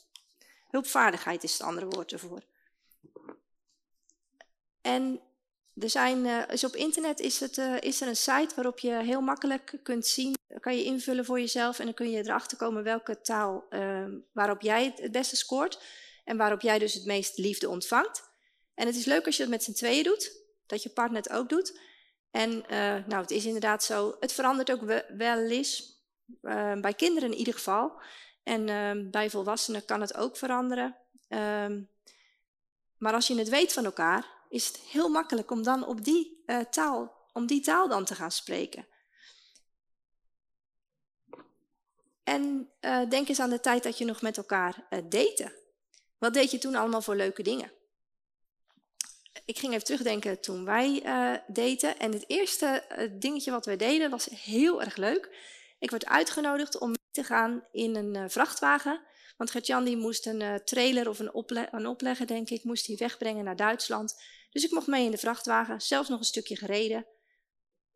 Hulpvaardigheid 0.69 1.45
is 1.45 1.53
het 1.53 1.63
andere 1.63 1.87
woord 1.87 2.13
ervoor. 2.13 2.43
En 4.81 5.21
er 5.75 5.91
zijn, 5.91 6.27
is 6.51 6.65
op 6.65 6.77
internet 6.77 7.21
is, 7.21 7.41
het, 7.41 7.57
uh, 7.57 7.77
is 7.81 8.01
er 8.01 8.09
een 8.09 8.17
site 8.17 8.55
waarop 8.55 8.79
je 8.79 8.93
heel 8.93 9.21
makkelijk 9.21 9.79
kunt 9.83 10.07
zien, 10.07 10.35
kan 10.61 10.77
je 10.77 10.85
invullen 10.85 11.25
voor 11.25 11.41
jezelf 11.41 11.79
en 11.79 11.85
dan 11.85 11.95
kun 11.95 12.11
je 12.11 12.19
erachter 12.19 12.57
komen 12.57 12.83
welke 12.83 13.21
taal 13.21 13.67
uh, 13.71 14.05
waarop 14.33 14.61
jij 14.61 14.95
het 14.97 15.13
beste 15.13 15.37
scoort 15.37 15.83
en 16.25 16.37
waarop 16.37 16.61
jij 16.61 16.79
dus 16.79 16.95
het 16.95 17.05
meest 17.05 17.39
liefde 17.39 17.69
ontvangt. 17.69 18.29
En 18.75 18.87
het 18.87 18.97
is 18.97 19.05
leuk 19.05 19.27
als 19.27 19.37
je 19.37 19.43
dat 19.43 19.51
met 19.51 19.63
z'n 19.63 19.73
tweeën 19.73 20.05
doet, 20.05 20.40
dat 20.71 20.83
je 20.83 20.91
partner 20.91 21.23
het 21.23 21.33
ook 21.33 21.49
doet. 21.49 21.81
En 22.31 22.65
nou, 23.07 23.21
het 23.21 23.31
is 23.31 23.45
inderdaad 23.45 23.85
zo, 23.85 24.17
het 24.21 24.33
verandert 24.33 24.73
ook 24.73 25.05
wel 25.17 25.39
eens, 25.39 25.99
bij 26.81 26.95
kinderen 26.97 27.33
in 27.33 27.39
ieder 27.39 27.55
geval. 27.55 28.01
En 28.43 28.69
ehm, 28.69 29.11
bij 29.11 29.31
volwassenen 29.31 29.85
kan 29.85 30.01
het 30.01 30.17
ook 30.17 30.37
veranderen. 30.37 30.97
Um, 31.29 31.89
maar 32.99 33.13
als 33.15 33.27
je 33.27 33.39
het 33.39 33.49
weet 33.49 33.73
van 33.73 33.85
elkaar, 33.85 34.27
is 34.49 34.67
het 34.67 34.79
heel 34.79 35.09
makkelijk 35.09 35.51
om 35.51 35.63
dan 35.63 35.87
op 35.87 36.05
die 36.05 36.43
uh, 36.47 36.61
taal, 36.61 37.27
om 37.33 37.47
die 37.47 37.61
taal 37.61 37.89
dan 37.89 38.05
te 38.05 38.15
gaan 38.15 38.31
spreken. 38.31 38.87
En 42.25 42.71
denk 43.09 43.29
eens 43.29 43.41
aan 43.41 43.51
de 43.51 43.61
tijd 43.61 43.83
dat 43.83 43.99
je 43.99 44.05
nog 44.05 44.23
met 44.23 44.37
elkaar 44.37 44.87
daten. 45.09 45.53
Wat 46.19 46.35
deed 46.35 46.51
je 46.51 46.59
toen 46.59 46.75
allemaal 46.75 47.03
voor 47.03 47.15
leuke 47.15 47.43
dingen? 47.43 47.73
Ik 49.51 49.59
ging 49.59 49.73
even 49.73 49.85
terugdenken 49.85 50.41
toen 50.41 50.65
wij 50.65 51.03
daten. 51.47 51.99
En 51.99 52.13
het 52.13 52.25
eerste 52.27 52.85
dingetje 53.19 53.51
wat 53.51 53.67
wij 53.67 53.77
deden 53.77 54.11
was 54.11 54.25
heel 54.25 54.83
erg 54.83 54.97
leuk. 54.97 55.37
Ik 55.79 55.91
werd 55.91 56.07
uitgenodigd 56.07 56.79
om 56.79 56.95
te 57.11 57.25
gaan 57.25 57.65
in 57.73 57.97
een 57.97 58.17
uh, 58.17 58.25
vrachtwagen. 58.29 59.01
Want 59.37 59.51
Gertjan 59.51 59.85
die 59.85 59.97
moest 59.97 60.27
een 60.27 60.61
trailer 60.65 61.09
of 61.09 61.19
een, 61.19 61.35
ople 61.35 61.69
een 61.71 61.87
oplegger, 61.87 62.27
denk 62.27 62.51
ik, 62.51 62.65
moest 62.65 62.87
hij 62.87 62.97
wegbrengen 62.97 63.45
naar 63.45 63.57
Duitsland. 63.57 64.23
Dus 64.51 64.65
ik 64.65 64.71
mocht 64.71 64.87
mee 64.87 65.05
in 65.05 65.11
de 65.11 65.19
vrachtwagen, 65.19 65.81
zelfs 65.81 66.09
nog 66.09 66.19
een 66.19 66.25
stukje 66.25 66.57
gereden. 66.57 67.07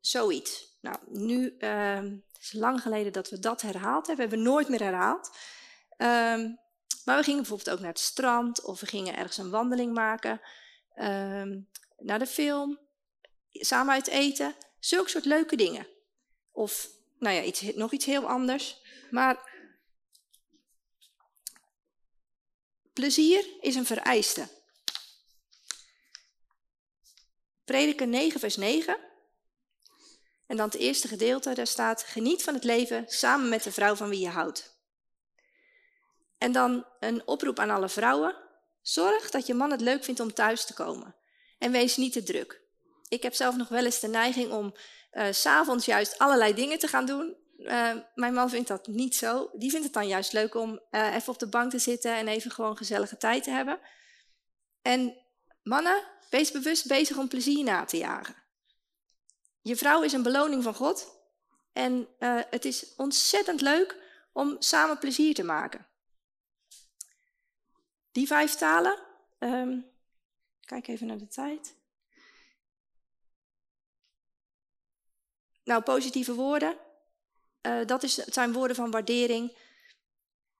Zoiets. 0.00 0.78
Nou, 0.80 0.96
nu 1.08 1.54
uh, 1.58 1.96
het 2.32 2.42
is 2.42 2.52
lang 2.52 2.80
geleden 2.80 3.12
dat 3.12 3.30
we 3.30 3.38
dat 3.38 3.62
herhaald 3.62 4.06
hebben. 4.06 4.28
We 4.28 4.34
hebben 4.34 4.52
nooit 4.52 4.68
meer 4.68 4.82
herhaald. 4.82 5.30
Um, 5.98 6.58
maar 7.04 7.16
we 7.16 7.22
gingen 7.22 7.40
bijvoorbeeld 7.40 7.70
ook 7.70 7.80
naar 7.80 7.90
het 7.90 7.98
strand 7.98 8.64
of 8.64 8.80
we 8.80 8.86
gingen 8.86 9.16
ergens 9.16 9.38
een 9.38 9.50
wandeling 9.50 9.94
maken. 9.94 10.40
Um, 10.96 11.68
naar 11.98 12.18
de 12.18 12.26
film, 12.26 12.78
samen 13.50 13.94
uit 13.94 14.06
eten. 14.06 14.54
Zulke 14.78 15.10
soort 15.10 15.24
leuke 15.24 15.56
dingen. 15.56 15.86
Of 16.52 16.88
nou 17.18 17.34
ja, 17.34 17.42
iets, 17.42 17.60
nog 17.60 17.92
iets 17.92 18.04
heel 18.04 18.28
anders. 18.28 18.82
Maar 19.10 19.52
plezier 22.92 23.46
is 23.60 23.74
een 23.74 23.86
vereiste. 23.86 24.48
Prediker 27.64 28.06
9, 28.06 28.40
vers 28.40 28.56
9. 28.56 28.98
En 30.46 30.56
dan 30.56 30.66
het 30.66 30.78
eerste 30.78 31.08
gedeelte, 31.08 31.54
daar 31.54 31.66
staat: 31.66 32.02
Geniet 32.02 32.42
van 32.42 32.54
het 32.54 32.64
leven 32.64 33.04
samen 33.06 33.48
met 33.48 33.62
de 33.62 33.72
vrouw 33.72 33.94
van 33.94 34.08
wie 34.08 34.20
je 34.20 34.28
houdt. 34.28 34.78
En 36.38 36.52
dan 36.52 36.86
een 37.00 37.26
oproep 37.26 37.58
aan 37.58 37.70
alle 37.70 37.88
vrouwen: 37.88 38.43
Zorg 38.84 39.30
dat 39.30 39.46
je 39.46 39.54
man 39.54 39.70
het 39.70 39.80
leuk 39.80 40.04
vindt 40.04 40.20
om 40.20 40.32
thuis 40.32 40.64
te 40.64 40.74
komen. 40.74 41.14
En 41.58 41.72
wees 41.72 41.96
niet 41.96 42.12
te 42.12 42.22
druk. 42.22 42.60
Ik 43.08 43.22
heb 43.22 43.34
zelf 43.34 43.56
nog 43.56 43.68
wel 43.68 43.84
eens 43.84 44.00
de 44.00 44.08
neiging 44.08 44.52
om 44.52 44.74
uh, 45.12 45.26
s'avonds 45.30 45.84
juist 45.86 46.18
allerlei 46.18 46.54
dingen 46.54 46.78
te 46.78 46.86
gaan 46.86 47.06
doen. 47.06 47.36
Uh, 47.58 47.94
mijn 48.14 48.34
man 48.34 48.50
vindt 48.50 48.68
dat 48.68 48.86
niet 48.86 49.16
zo. 49.16 49.50
Die 49.52 49.70
vindt 49.70 49.84
het 49.84 49.94
dan 49.94 50.06
juist 50.06 50.32
leuk 50.32 50.54
om 50.54 50.80
uh, 50.90 51.14
even 51.14 51.32
op 51.32 51.38
de 51.38 51.48
bank 51.48 51.70
te 51.70 51.78
zitten 51.78 52.14
en 52.14 52.28
even 52.28 52.50
gewoon 52.50 52.76
gezellige 52.76 53.16
tijd 53.16 53.44
te 53.44 53.50
hebben. 53.50 53.80
En 54.82 55.16
mannen, 55.62 56.02
wees 56.30 56.50
bewust 56.50 56.86
bezig 56.86 57.16
om 57.16 57.28
plezier 57.28 57.64
na 57.64 57.84
te 57.84 57.96
jagen. 57.96 58.36
Je 59.60 59.76
vrouw 59.76 60.02
is 60.02 60.12
een 60.12 60.22
beloning 60.22 60.62
van 60.62 60.74
God. 60.74 61.12
En 61.72 62.08
het 62.50 62.64
is 62.64 62.94
ontzettend 62.96 63.60
leuk 63.60 63.96
om 64.32 64.56
samen 64.58 64.98
plezier 64.98 65.34
te 65.34 65.44
maken. 65.44 65.86
Die 68.14 68.26
vijf 68.26 68.54
talen. 68.54 68.98
Um, 69.38 69.90
kijk 70.60 70.88
even 70.88 71.06
naar 71.06 71.18
de 71.18 71.28
tijd. 71.28 71.76
Nou, 75.64 75.82
positieve 75.82 76.34
woorden. 76.34 76.78
Uh, 77.62 77.86
dat 77.86 78.02
is, 78.02 78.14
zijn 78.14 78.52
woorden 78.52 78.76
van 78.76 78.90
waardering. 78.90 79.56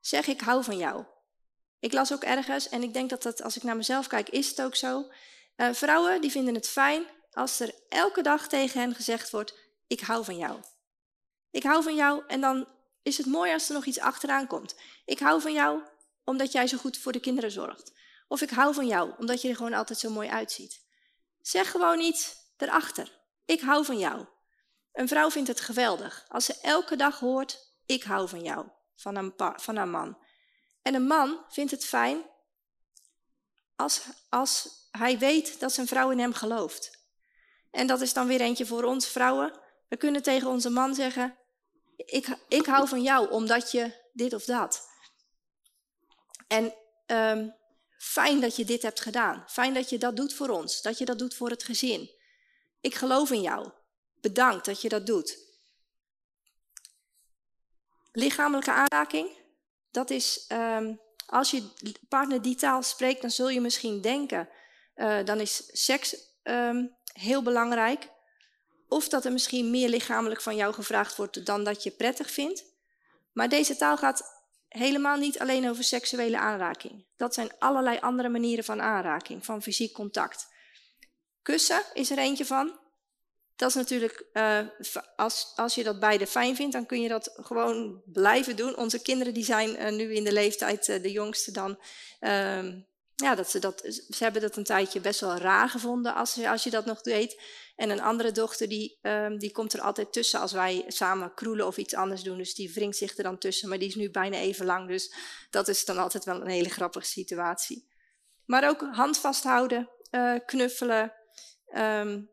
Zeg 0.01 0.27
ik 0.27 0.41
hou 0.41 0.65
van 0.65 0.77
jou. 0.77 1.05
Ik 1.79 1.93
las 1.93 2.13
ook 2.13 2.23
ergens, 2.23 2.69
en 2.69 2.83
ik 2.83 2.93
denk 2.93 3.11
dat 3.11 3.23
dat 3.23 3.43
als 3.43 3.57
ik 3.57 3.63
naar 3.63 3.77
mezelf 3.77 4.07
kijk, 4.07 4.29
is 4.29 4.49
het 4.49 4.63
ook 4.63 4.75
zo. 4.75 5.11
Uh, 5.57 5.73
vrouwen 5.73 6.21
die 6.21 6.31
vinden 6.31 6.55
het 6.55 6.69
fijn 6.69 7.07
als 7.33 7.61
er 7.61 7.75
elke 7.89 8.23
dag 8.23 8.49
tegen 8.49 8.81
hen 8.81 8.95
gezegd 8.95 9.31
wordt, 9.31 9.59
ik 9.87 10.01
hou 10.01 10.25
van 10.25 10.37
jou. 10.37 10.61
Ik 11.51 11.63
hou 11.63 11.83
van 11.83 11.95
jou 11.95 12.23
en 12.27 12.41
dan 12.41 12.69
is 13.03 13.17
het 13.17 13.27
mooi 13.27 13.53
als 13.53 13.69
er 13.69 13.75
nog 13.75 13.85
iets 13.85 14.01
achteraan 14.01 14.47
komt. 14.47 14.77
Ik 15.05 15.19
hou 15.19 15.41
van 15.41 15.53
jou 15.53 15.83
omdat 16.25 16.53
jij 16.53 16.67
zo 16.67 16.79
goed 16.79 16.99
voor 16.99 17.13
de 17.13 17.21
kinderen 17.21 17.51
zorgt. 17.51 17.93
Of 18.29 18.41
ik 18.41 18.51
hou 18.51 18.75
van 18.75 18.87
jou 18.87 19.13
omdat 19.19 19.43
je 19.43 19.49
er 19.49 19.57
gewoon 19.57 19.73
altijd 19.73 19.99
zo 19.99 20.11
mooi 20.11 20.29
uitziet. 20.29 20.83
Zeg 21.41 21.71
gewoon 21.71 22.01
iets 22.01 22.37
erachter. 22.57 23.21
Ik 23.45 23.61
hou 23.61 23.85
van 23.85 23.99
jou. 23.99 24.27
Een 24.93 25.09
vrouw 25.09 25.31
vindt 25.31 25.49
het 25.49 25.61
geweldig 25.61 26.25
als 26.29 26.45
ze 26.45 26.61
elke 26.63 26.97
dag 26.97 27.19
hoort, 27.19 27.73
ik 27.87 28.03
hou 28.03 28.29
van 28.29 28.43
jou, 28.43 28.69
van 28.97 29.17
een, 29.17 29.33
van 29.57 29.77
haar 29.77 29.89
man. 29.89 30.19
En 30.83 30.95
een 30.95 31.07
man 31.07 31.45
vindt 31.49 31.71
het 31.71 31.85
fijn 31.85 32.23
als, 33.77 34.03
als 34.29 34.69
hij 34.91 35.19
weet 35.19 35.61
dat 35.61 35.73
zijn 35.73 35.87
vrouw 35.87 36.11
in 36.11 36.19
hem 36.19 36.33
gelooft. 36.33 37.03
En 37.71 37.87
dat 37.87 38.01
is 38.01 38.13
dan 38.13 38.27
weer 38.27 38.41
eentje 38.41 38.67
voor 38.67 38.85
ons 38.85 39.07
vrouwen. 39.07 39.53
We 39.89 39.97
kunnen 39.97 40.23
tegen 40.23 40.49
onze 40.49 40.71
man 40.71 40.95
zeggen: 40.95 41.39
Ik, 41.97 42.39
ik 42.49 42.67
hou 42.67 42.89
van 42.89 43.03
jou 43.03 43.31
omdat 43.31 43.71
je 43.71 44.09
dit 44.13 44.33
of 44.33 44.45
dat. 44.45 44.89
En 46.55 46.75
um, 47.07 47.55
fijn 47.99 48.41
dat 48.41 48.57
je 48.57 48.65
dit 48.65 48.83
hebt 48.83 49.01
gedaan. 49.01 49.45
Fijn 49.49 49.75
dat 49.75 49.91
je 49.91 49.99
dat 49.99 50.17
doet 50.17 50.35
voor 50.35 50.49
ons. 50.49 50.83
Dat 50.83 50.99
je 50.99 51.05
dat 51.05 51.19
doet 51.19 51.35
voor 51.35 51.51
het 51.51 51.65
gezin. 51.65 52.11
Ik 52.81 52.95
geloof 52.95 53.31
in 53.31 53.41
jou. 53.41 53.71
Bedankt 54.21 54.65
dat 54.65 54.81
je 54.81 54.89
dat 54.89 55.07
doet. 55.07 55.39
Lichamelijke 58.13 58.73
aanraking. 58.73 59.29
Dat 59.91 60.11
is, 60.11 60.45
um, 60.53 61.01
als 61.27 61.51
je 61.51 61.71
partner 62.09 62.43
die 62.43 62.57
taal 62.57 62.83
spreekt, 62.83 63.21
dan 63.21 63.31
zul 63.31 63.49
je 63.49 63.61
misschien 63.61 64.01
denken, 64.01 64.49
uh, 64.97 65.25
dan 65.25 65.41
is 65.41 65.69
seks 65.73 66.17
um, 66.43 66.97
heel 67.13 67.43
belangrijk. 67.43 68.09
Of 68.89 69.09
dat 69.09 69.25
er 69.25 69.33
misschien 69.33 69.71
meer 69.71 69.89
lichamelijk 69.89 70.41
van 70.41 70.57
jou 70.57 70.75
gevraagd 70.75 71.17
wordt 71.17 71.47
dan 71.47 71.65
dat 71.65 71.83
je 71.83 71.91
prettig 71.91 72.31
vindt. 72.31 72.65
Maar 73.33 73.49
deze 73.49 73.77
taal 73.77 73.97
gaat 73.97 74.44
helemaal 74.79 75.17
niet 75.17 75.39
alleen 75.39 75.69
over 75.69 75.85
seksuele 75.85 76.39
aanraking. 76.39 77.05
Dat 77.17 77.35
zijn 77.35 77.51
allerlei 77.59 77.99
andere 78.01 78.29
manieren 78.29 78.65
van 78.65 78.83
aanraking, 78.83 79.45
van 79.45 79.63
fysiek 79.63 79.93
contact. 79.93 80.47
Kussen 81.43 81.83
is 81.93 82.11
er 82.11 82.19
eentje 82.19 82.45
van. 82.45 82.79
Dat 83.57 83.69
is 83.69 83.75
natuurlijk, 83.75 84.25
uh, 84.33 84.59
als, 85.17 85.53
als 85.57 85.75
je 85.75 85.85
dat 85.85 86.01
beide 86.01 86.27
fijn 86.27 86.57
vindt, 86.57 86.73
dan 86.73 86.87
kun 86.87 87.01
je 87.01 87.09
dat 87.09 87.35
gewoon 87.37 88.03
blijven 88.05 88.57
doen. 88.57 88.77
Onze 88.77 89.03
kinderen 89.03 89.35
die 89.35 89.45
zijn 89.45 89.83
uh, 89.83 89.91
nu 89.91 90.15
in 90.15 90.25
de 90.25 90.33
leeftijd, 90.33 90.89
uh, 90.89 91.03
de 91.03 91.13
jongste 91.13 91.53
dan, 91.53 91.79
ehm, 92.21 92.81
ja, 93.15 93.35
dat 93.35 93.51
ze, 93.51 93.59
dat, 93.59 93.81
ze 94.09 94.25
hebben 94.25 94.43
dat 94.43 94.57
een 94.57 94.65
tijdje 94.65 95.01
best 95.01 95.21
wel 95.21 95.37
raar 95.37 95.69
gevonden 95.69 96.15
als, 96.15 96.45
als 96.45 96.65
je 96.65 96.71
dat 96.71 96.85
nog 96.85 97.01
deed. 97.01 97.43
En 97.77 97.91
een 97.91 98.01
andere 98.01 98.33
dochter 98.33 98.69
die, 98.69 98.99
um, 99.03 99.39
die 99.39 99.53
komt 99.53 99.73
er 99.73 99.81
altijd 99.81 100.13
tussen 100.13 100.41
als 100.41 100.53
wij 100.53 100.85
samen 100.89 101.35
kroelen 101.35 101.67
of 101.67 101.77
iets 101.77 101.95
anders 101.95 102.23
doen. 102.23 102.39
Dus 102.39 102.55
die 102.55 102.73
wringt 102.73 102.97
zich 102.97 103.17
er 103.17 103.23
dan 103.23 103.39
tussen, 103.39 103.69
maar 103.69 103.79
die 103.79 103.89
is 103.89 103.95
nu 103.95 104.11
bijna 104.11 104.37
even 104.37 104.67
lang. 104.67 104.89
Dus 104.89 105.15
dat 105.51 105.69
is 105.69 105.85
dan 105.85 105.99
altijd 105.99 106.25
wel 106.25 106.41
een 106.41 106.49
hele 106.49 106.69
grappige 106.69 107.07
situatie. 107.07 107.89
Maar 108.45 108.69
ook 108.69 108.81
hand 108.81 109.19
vasthouden, 109.19 109.91
uh, 110.11 110.35
knuffelen, 110.47 111.13
um, 111.77 112.31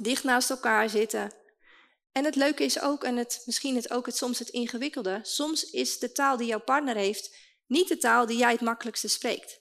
dicht 0.00 0.24
naast 0.24 0.50
elkaar 0.50 0.88
zitten. 0.88 1.34
En 2.12 2.24
het 2.24 2.36
leuke 2.36 2.64
is 2.64 2.80
ook, 2.80 3.04
en 3.04 3.16
het, 3.16 3.42
misschien 3.44 3.76
het 3.76 3.90
ook 3.90 4.06
het, 4.06 4.16
soms 4.16 4.38
het 4.38 4.48
ingewikkelde, 4.48 5.18
soms 5.22 5.70
is 5.70 5.98
de 5.98 6.12
taal 6.12 6.36
die 6.36 6.46
jouw 6.46 6.60
partner 6.60 6.96
heeft 6.96 7.36
niet 7.66 7.88
de 7.88 7.96
taal 7.96 8.26
die 8.26 8.38
jij 8.38 8.52
het 8.52 8.60
makkelijkste 8.60 9.08
spreekt. 9.08 9.60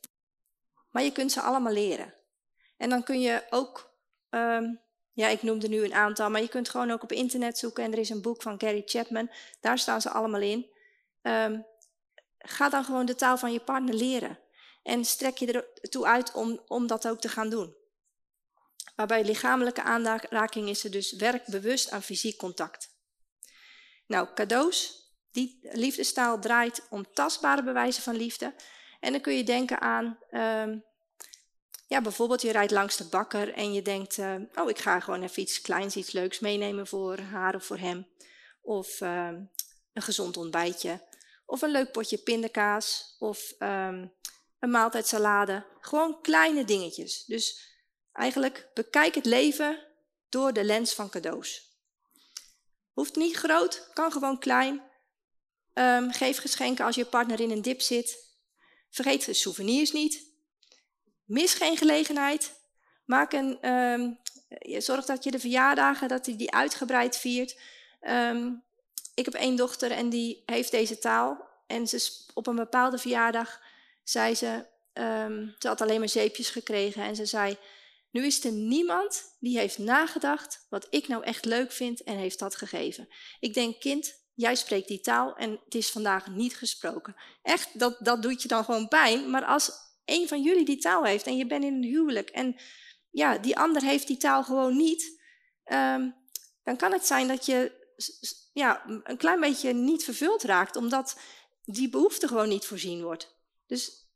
Maar 0.89 1.03
je 1.03 1.11
kunt 1.11 1.31
ze 1.31 1.41
allemaal 1.41 1.73
leren. 1.73 2.13
En 2.77 2.89
dan 2.89 3.03
kun 3.03 3.21
je 3.21 3.43
ook 3.49 3.90
Um, 4.31 4.81
ja, 5.13 5.27
ik 5.27 5.41
noemde 5.41 5.67
nu 5.67 5.83
een 5.83 5.93
aantal, 5.93 6.29
maar 6.29 6.41
je 6.41 6.47
kunt 6.47 6.69
gewoon 6.69 6.91
ook 6.91 7.03
op 7.03 7.11
internet 7.11 7.57
zoeken 7.57 7.83
en 7.83 7.91
er 7.91 7.97
is 7.97 8.09
een 8.09 8.21
boek 8.21 8.41
van 8.41 8.59
Gary 8.59 8.81
Chapman, 8.85 9.31
daar 9.59 9.77
staan 9.77 10.01
ze 10.01 10.09
allemaal 10.09 10.41
in. 10.41 10.69
Um, 11.21 11.65
ga 12.37 12.69
dan 12.69 12.83
gewoon 12.83 13.05
de 13.05 13.15
taal 13.15 13.37
van 13.37 13.53
je 13.53 13.59
partner 13.59 13.93
leren 13.93 14.39
en 14.83 15.05
strek 15.05 15.37
je 15.37 15.71
ertoe 15.81 16.05
uit 16.05 16.31
om, 16.33 16.61
om 16.67 16.87
dat 16.87 17.07
ook 17.07 17.19
te 17.19 17.29
gaan 17.29 17.49
doen. 17.49 17.75
Maar 18.95 19.07
bij 19.07 19.23
lichamelijke 19.23 19.81
aanraking 19.81 20.69
is 20.69 20.83
er 20.83 20.91
dus 20.91 21.11
werk 21.11 21.45
bewust 21.45 21.91
aan 21.91 22.01
fysiek 22.01 22.37
contact. 22.37 22.89
Nou, 24.07 24.27
cadeaus, 24.33 25.05
die 25.31 25.59
liefdestaal 25.61 26.39
draait 26.39 26.87
om 26.89 27.13
tastbare 27.13 27.63
bewijzen 27.63 28.03
van 28.03 28.15
liefde. 28.15 28.53
En 28.99 29.11
dan 29.11 29.21
kun 29.21 29.37
je 29.37 29.43
denken 29.43 29.79
aan 29.79 30.19
um, 30.31 30.83
ja, 31.91 32.01
bijvoorbeeld 32.01 32.41
je 32.41 32.51
rijdt 32.51 32.71
langs 32.71 32.97
de 32.97 33.03
bakker 33.03 33.53
en 33.53 33.73
je 33.73 33.81
denkt, 33.81 34.17
uh, 34.17 34.35
oh 34.55 34.69
ik 34.69 34.79
ga 34.79 34.99
gewoon 34.99 35.23
even 35.23 35.41
iets 35.41 35.61
kleins, 35.61 35.95
iets 35.95 36.11
leuks 36.11 36.39
meenemen 36.39 36.87
voor 36.87 37.19
haar 37.19 37.55
of 37.55 37.65
voor 37.65 37.77
hem. 37.77 38.07
Of 38.61 39.01
uh, 39.01 39.29
een 39.93 40.01
gezond 40.01 40.37
ontbijtje. 40.37 41.07
Of 41.45 41.61
een 41.61 41.71
leuk 41.71 41.91
potje 41.91 42.17
pindakaas. 42.17 43.15
Of 43.19 43.53
um, 43.59 44.13
een 44.59 44.69
maaltijdsalade. 44.69 45.65
Gewoon 45.79 46.21
kleine 46.21 46.65
dingetjes. 46.65 47.25
Dus 47.25 47.75
eigenlijk 48.11 48.69
bekijk 48.73 49.15
het 49.15 49.25
leven 49.25 49.87
door 50.29 50.53
de 50.53 50.63
lens 50.63 50.93
van 50.93 51.09
cadeaus. 51.09 51.77
Hoeft 52.93 53.15
niet 53.15 53.35
groot, 53.35 53.89
kan 53.93 54.11
gewoon 54.11 54.39
klein. 54.39 54.81
Um, 55.73 56.11
geef 56.11 56.37
geschenken 56.37 56.85
als 56.85 56.95
je 56.95 57.05
partner 57.05 57.39
in 57.39 57.51
een 57.51 57.61
dip 57.61 57.81
zit. 57.81 58.35
Vergeet 58.89 59.25
de 59.25 59.33
souvenirs 59.33 59.91
niet. 59.91 60.30
Mis 61.31 61.53
geen 61.53 61.77
gelegenheid. 61.77 62.53
Maak 63.05 63.33
een, 63.33 63.71
um, 63.71 64.19
zorg 64.63 65.05
dat 65.05 65.23
je 65.23 65.31
de 65.31 65.39
verjaardagen 65.39 66.07
dat 66.07 66.25
die, 66.25 66.35
die 66.35 66.51
uitgebreid 66.51 67.17
viert. 67.17 67.59
Um, 68.01 68.63
ik 69.15 69.25
heb 69.25 69.33
één 69.33 69.55
dochter 69.55 69.91
en 69.91 70.09
die 70.09 70.43
heeft 70.45 70.71
deze 70.71 70.99
taal. 70.99 71.47
En 71.67 71.87
ze, 71.87 72.25
op 72.33 72.47
een 72.47 72.55
bepaalde 72.55 72.97
verjaardag 72.97 73.61
zei 74.03 74.35
ze, 74.35 74.65
um, 74.93 75.55
ze 75.59 75.67
had 75.67 75.81
alleen 75.81 75.99
maar 75.99 76.09
zeepjes 76.09 76.49
gekregen. 76.49 77.03
En 77.03 77.15
ze 77.15 77.25
zei, 77.25 77.57
nu 78.09 78.25
is 78.25 78.43
er 78.43 78.51
niemand 78.51 79.35
die 79.39 79.57
heeft 79.57 79.77
nagedacht 79.77 80.65
wat 80.69 80.87
ik 80.89 81.07
nou 81.07 81.23
echt 81.23 81.45
leuk 81.45 81.71
vind 81.71 82.03
en 82.03 82.17
heeft 82.17 82.39
dat 82.39 82.55
gegeven. 82.55 83.07
Ik 83.39 83.53
denk, 83.53 83.79
kind, 83.79 84.13
jij 84.33 84.55
spreekt 84.55 84.87
die 84.87 85.01
taal 85.01 85.35
en 85.35 85.59
het 85.65 85.75
is 85.75 85.91
vandaag 85.91 86.27
niet 86.27 86.57
gesproken. 86.57 87.15
Echt, 87.41 87.79
dat, 87.79 87.97
dat 87.99 88.21
doet 88.21 88.41
je 88.41 88.47
dan 88.47 88.63
gewoon 88.63 88.87
pijn. 88.87 89.29
Maar 89.29 89.45
als 89.45 89.89
een 90.11 90.27
van 90.27 90.41
jullie 90.41 90.65
die 90.65 90.77
taal 90.77 91.03
heeft 91.03 91.25
en 91.25 91.37
je 91.37 91.45
bent 91.45 91.63
in 91.63 91.73
een 91.73 91.83
huwelijk 91.83 92.29
en 92.29 92.55
ja, 93.09 93.37
die 93.37 93.57
ander 93.57 93.81
heeft 93.81 94.07
die 94.07 94.17
taal 94.17 94.43
gewoon 94.43 94.77
niet, 94.77 95.21
um, 95.65 96.15
dan 96.63 96.77
kan 96.77 96.91
het 96.91 97.05
zijn 97.05 97.27
dat 97.27 97.45
je 97.45 97.79
ja, 98.53 98.83
een 99.03 99.17
klein 99.17 99.39
beetje 99.39 99.73
niet 99.73 100.03
vervuld 100.03 100.43
raakt, 100.43 100.75
omdat 100.75 101.19
die 101.63 101.89
behoefte 101.89 102.27
gewoon 102.27 102.49
niet 102.49 102.65
voorzien 102.65 103.03
wordt. 103.03 103.35
Dus 103.67 104.09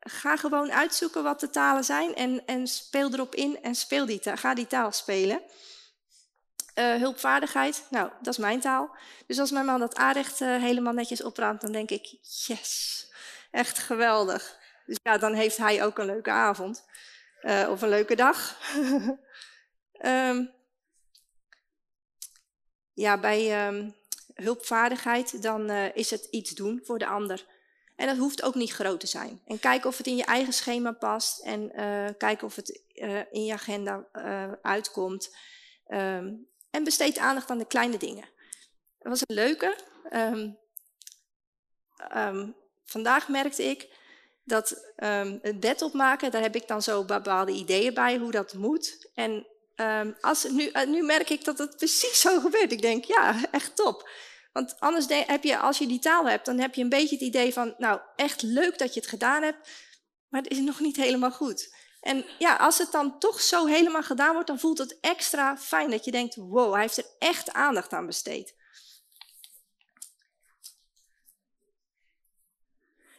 ga 0.00 0.36
gewoon 0.36 0.72
uitzoeken 0.72 1.22
wat 1.22 1.40
de 1.40 1.50
talen 1.50 1.84
zijn 1.84 2.14
en, 2.14 2.46
en 2.46 2.66
speel 2.66 3.12
erop 3.12 3.34
in 3.34 3.62
en 3.62 3.74
speel 3.74 4.06
die 4.06 4.18
taal, 4.18 4.36
ga 4.36 4.54
die 4.54 4.66
taal 4.66 4.92
spelen. 4.92 5.42
Uh, 6.78 6.94
hulpvaardigheid, 6.94 7.86
nou, 7.90 8.10
dat 8.22 8.32
is 8.32 8.38
mijn 8.38 8.60
taal. 8.60 8.96
Dus 9.26 9.38
als 9.38 9.50
mijn 9.50 9.66
man 9.66 9.80
dat 9.80 9.94
aanrecht 9.94 10.40
uh, 10.40 10.62
helemaal 10.62 10.92
netjes 10.92 11.22
opraamt, 11.22 11.60
dan 11.60 11.72
denk 11.72 11.90
ik, 11.90 12.18
yes, 12.46 13.06
echt 13.50 13.78
geweldig. 13.78 14.58
Dus 14.86 14.98
ja, 15.02 15.18
dan 15.18 15.34
heeft 15.34 15.56
hij 15.56 15.84
ook 15.84 15.98
een 15.98 16.06
leuke 16.06 16.30
avond. 16.30 16.84
Uh, 17.42 17.68
of 17.70 17.82
een 17.82 17.88
leuke 17.88 18.16
dag. 18.16 18.58
um, 20.00 20.52
ja, 23.04 23.20
bij 23.20 23.66
um, 23.66 23.94
hulpvaardigheid 24.34 25.42
dan 25.42 25.70
uh, 25.70 25.96
is 25.96 26.10
het 26.10 26.24
iets 26.24 26.50
doen 26.50 26.80
voor 26.84 26.98
de 26.98 27.06
ander. 27.06 27.46
En 27.96 28.06
dat 28.06 28.16
hoeft 28.16 28.42
ook 28.42 28.54
niet 28.54 28.72
groot 28.72 29.00
te 29.00 29.06
zijn. 29.06 29.42
En 29.46 29.58
kijk 29.58 29.84
of 29.84 29.98
het 29.98 30.06
in 30.06 30.16
je 30.16 30.24
eigen 30.24 30.52
schema 30.52 30.92
past. 30.92 31.40
En 31.40 31.80
uh, 31.80 32.08
kijk 32.18 32.42
of 32.42 32.56
het 32.56 32.82
in 33.30 33.44
je 33.44 33.52
agenda 33.52 34.06
uitkomt. 34.62 35.36
Um, 35.88 36.48
en 36.70 36.84
besteed 36.84 37.18
aandacht 37.18 37.50
aan 37.50 37.58
de 37.58 37.66
kleine 37.66 37.96
dingen. 37.96 38.28
Dat 38.98 39.08
was 39.08 39.22
een 39.26 39.34
leuke. 39.34 39.76
vandaag 42.84 43.28
merkte 43.28 43.62
ik 43.62 43.88
dat 44.46 44.92
um, 44.96 45.38
het 45.42 45.60
bed 45.60 45.82
opmaken, 45.82 46.30
daar 46.30 46.42
heb 46.42 46.54
ik 46.54 46.68
dan 46.68 46.82
zo 46.82 47.04
bepaalde 47.04 47.52
ideeën 47.52 47.94
bij 47.94 48.16
hoe 48.16 48.30
dat 48.30 48.54
moet. 48.54 49.10
En 49.14 49.46
um, 49.76 50.16
als, 50.20 50.44
nu, 50.44 50.70
uh, 50.72 50.86
nu 50.86 51.02
merk 51.02 51.30
ik 51.30 51.44
dat 51.44 51.58
het 51.58 51.76
precies 51.76 52.20
zo 52.20 52.40
gebeurt. 52.40 52.72
Ik 52.72 52.82
denk, 52.82 53.04
ja, 53.04 53.34
echt 53.50 53.76
top. 53.76 54.08
Want 54.52 54.76
anders 54.78 55.06
heb 55.08 55.44
je, 55.44 55.58
als 55.58 55.78
je 55.78 55.86
die 55.86 55.98
taal 55.98 56.28
hebt, 56.28 56.46
dan 56.46 56.58
heb 56.58 56.74
je 56.74 56.82
een 56.82 56.88
beetje 56.88 57.16
het 57.16 57.24
idee 57.24 57.52
van, 57.52 57.74
nou, 57.78 58.00
echt 58.16 58.42
leuk 58.42 58.78
dat 58.78 58.94
je 58.94 59.00
het 59.00 59.08
gedaan 59.08 59.42
hebt, 59.42 59.68
maar 60.28 60.42
het 60.42 60.50
is 60.50 60.58
nog 60.58 60.80
niet 60.80 60.96
helemaal 60.96 61.30
goed. 61.30 61.74
En 62.00 62.24
ja, 62.38 62.56
als 62.56 62.78
het 62.78 62.92
dan 62.92 63.18
toch 63.18 63.40
zo 63.40 63.66
helemaal 63.66 64.02
gedaan 64.02 64.32
wordt, 64.32 64.46
dan 64.46 64.58
voelt 64.58 64.78
het 64.78 64.98
extra 65.00 65.56
fijn 65.56 65.90
dat 65.90 66.04
je 66.04 66.10
denkt, 66.10 66.34
wow, 66.36 66.72
hij 66.72 66.82
heeft 66.82 66.96
er 66.96 67.06
echt 67.18 67.52
aandacht 67.52 67.92
aan 67.92 68.06
besteed. 68.06 68.54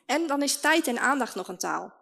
En 0.07 0.27
dan 0.27 0.41
is 0.41 0.59
tijd 0.59 0.87
en 0.87 0.99
aandacht 0.99 1.35
nog 1.35 1.47
een 1.47 1.57
taal. 1.57 1.93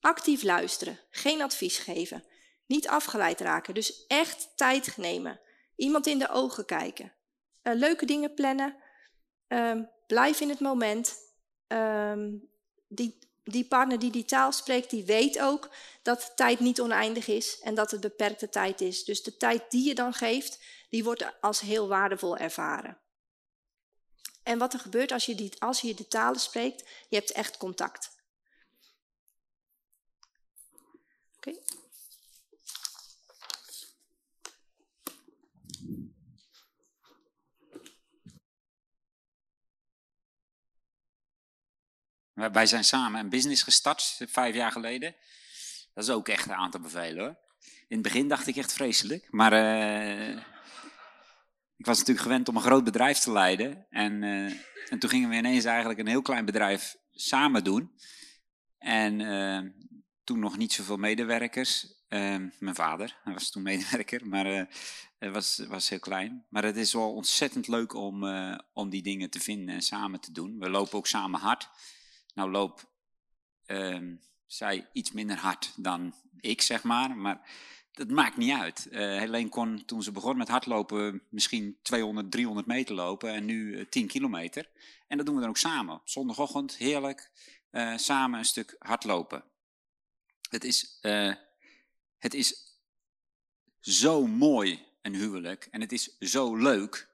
Actief 0.00 0.42
luisteren, 0.42 1.00
geen 1.10 1.42
advies 1.42 1.78
geven, 1.78 2.24
niet 2.66 2.88
afgeleid 2.88 3.40
raken, 3.40 3.74
dus 3.74 4.06
echt 4.06 4.52
tijd 4.56 4.96
nemen. 4.96 5.40
Iemand 5.76 6.06
in 6.06 6.18
de 6.18 6.28
ogen 6.28 6.64
kijken, 6.64 7.12
uh, 7.62 7.74
leuke 7.74 8.06
dingen 8.06 8.34
plannen, 8.34 8.76
um, 9.48 9.90
blijf 10.06 10.40
in 10.40 10.48
het 10.48 10.60
moment. 10.60 11.14
Um, 11.66 12.48
die, 12.88 13.18
die 13.44 13.64
partner 13.64 13.98
die 13.98 14.10
die 14.10 14.24
taal 14.24 14.52
spreekt, 14.52 14.90
die 14.90 15.04
weet 15.04 15.40
ook 15.40 15.70
dat 16.02 16.32
tijd 16.36 16.60
niet 16.60 16.80
oneindig 16.80 17.26
is 17.26 17.60
en 17.60 17.74
dat 17.74 17.90
het 17.90 18.00
beperkte 18.00 18.48
tijd 18.48 18.80
is. 18.80 19.04
Dus 19.04 19.22
de 19.22 19.36
tijd 19.36 19.70
die 19.70 19.88
je 19.88 19.94
dan 19.94 20.12
geeft, 20.12 20.64
die 20.88 21.04
wordt 21.04 21.40
als 21.40 21.60
heel 21.60 21.88
waardevol 21.88 22.36
ervaren. 22.36 22.98
En 24.44 24.58
wat 24.58 24.72
er 24.72 24.80
gebeurt 24.80 25.12
als 25.12 25.26
je, 25.26 25.34
die, 25.34 25.52
als 25.58 25.80
je 25.80 25.94
de 25.94 26.08
talen 26.08 26.40
spreekt, 26.40 26.88
je 27.08 27.16
hebt 27.16 27.32
echt 27.32 27.56
contact. 27.56 28.10
Oké. 31.36 31.52
Wij 42.32 42.66
zijn 42.66 42.84
samen 42.84 43.20
een 43.20 43.28
business 43.28 43.62
gestart, 43.62 44.16
eh, 44.18 44.28
vijf 44.28 44.54
jaar 44.54 44.72
geleden. 44.72 45.14
Dat 45.94 46.04
is 46.04 46.10
ook 46.10 46.28
echt 46.28 46.46
een 46.46 46.54
aantal 46.54 46.80
bevelen 46.80 47.24
hoor. 47.24 47.36
In 47.88 47.96
het 47.96 48.02
begin 48.02 48.28
dacht 48.28 48.46
ik 48.46 48.56
echt 48.56 48.72
vreselijk, 48.72 49.26
maar 49.30 49.52
eh, 49.52 50.53
ik 51.84 51.90
was 51.90 51.98
natuurlijk 51.98 52.26
gewend 52.26 52.48
om 52.48 52.56
een 52.56 52.62
groot 52.62 52.84
bedrijf 52.84 53.18
te 53.18 53.32
leiden. 53.32 53.86
En, 53.90 54.22
uh, 54.22 54.52
en 54.88 54.98
toen 54.98 55.10
gingen 55.10 55.28
we 55.28 55.36
ineens 55.36 55.64
eigenlijk 55.64 55.98
een 55.98 56.06
heel 56.06 56.22
klein 56.22 56.44
bedrijf 56.44 56.96
samen 57.10 57.64
doen. 57.64 57.92
En 58.78 59.20
uh, 59.20 59.60
toen 60.24 60.38
nog 60.38 60.56
niet 60.56 60.72
zoveel 60.72 60.96
medewerkers. 60.96 62.04
mijn 62.08 62.74
vader, 62.74 63.20
hij 63.24 63.32
was 63.32 63.50
toen 63.50 63.62
medewerker, 63.72 64.26
maar 64.26 64.68
het 65.18 65.32
was, 65.32 65.64
was 65.68 65.88
heel 65.88 65.98
klein. 65.98 66.46
Maar 66.48 66.64
het 66.64 66.76
is 66.76 66.92
wel 66.92 67.14
ontzettend 67.14 67.68
leuk 67.68 67.94
om, 67.94 68.24
om 68.72 68.90
die 68.90 69.02
dingen 69.02 69.30
te 69.30 69.40
vinden 69.40 69.74
en 69.74 69.82
samen 69.82 70.20
te 70.20 70.32
doen. 70.32 70.58
We 70.58 70.70
lopen 70.70 70.98
ook 70.98 71.06
samen 71.06 71.40
hard. 71.40 71.68
Nou 72.34 72.50
loop 72.50 72.90
uh, 73.66 74.14
zij 74.46 74.88
iets 74.92 75.12
minder 75.12 75.36
hard 75.36 75.72
dan 75.76 76.14
ik, 76.40 76.62
zeg 76.62 76.82
maar. 76.82 77.16
Maar 77.16 77.50
dat 77.94 78.10
maakt 78.10 78.36
niet 78.36 78.52
uit. 78.52 78.86
Uh, 78.90 78.98
Helene 78.98 79.48
kon 79.48 79.84
toen 79.84 80.02
ze 80.02 80.12
begon 80.12 80.36
met 80.36 80.48
hardlopen 80.48 81.22
misschien 81.28 81.78
200, 81.82 82.30
300 82.30 82.66
meter 82.66 82.94
lopen 82.94 83.32
en 83.32 83.44
nu 83.44 83.72
uh, 83.72 83.80
eh, 83.80 83.88
10 83.88 84.06
kilometer. 84.06 84.68
En 85.06 85.16
dat 85.16 85.26
doen 85.26 85.34
we 85.34 85.40
dan 85.40 85.50
ook 85.50 85.56
samen. 85.56 86.00
Zondagochtend, 86.04 86.76
heerlijk, 86.76 87.30
uh, 87.70 87.96
samen 87.96 88.38
een 88.38 88.44
stuk 88.44 88.76
hardlopen. 88.78 89.44
Het 90.50 90.64
is, 90.64 90.98
het 92.18 92.34
is 92.34 92.78
zo 93.80 94.26
mooi, 94.26 94.84
een 95.02 95.14
huwelijk. 95.14 95.68
En 95.70 95.80
het 95.80 95.92
is 95.92 96.18
zo 96.18 96.56
leuk. 96.56 97.08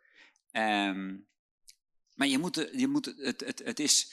Um, 0.53 1.27
maar 2.15 2.27
je 2.27 2.39
moet, 2.39 2.69
je 2.73 2.89
moet, 2.89 3.15
het, 3.17 3.41
het, 3.41 3.59
het 3.65 3.81
is 3.81 4.13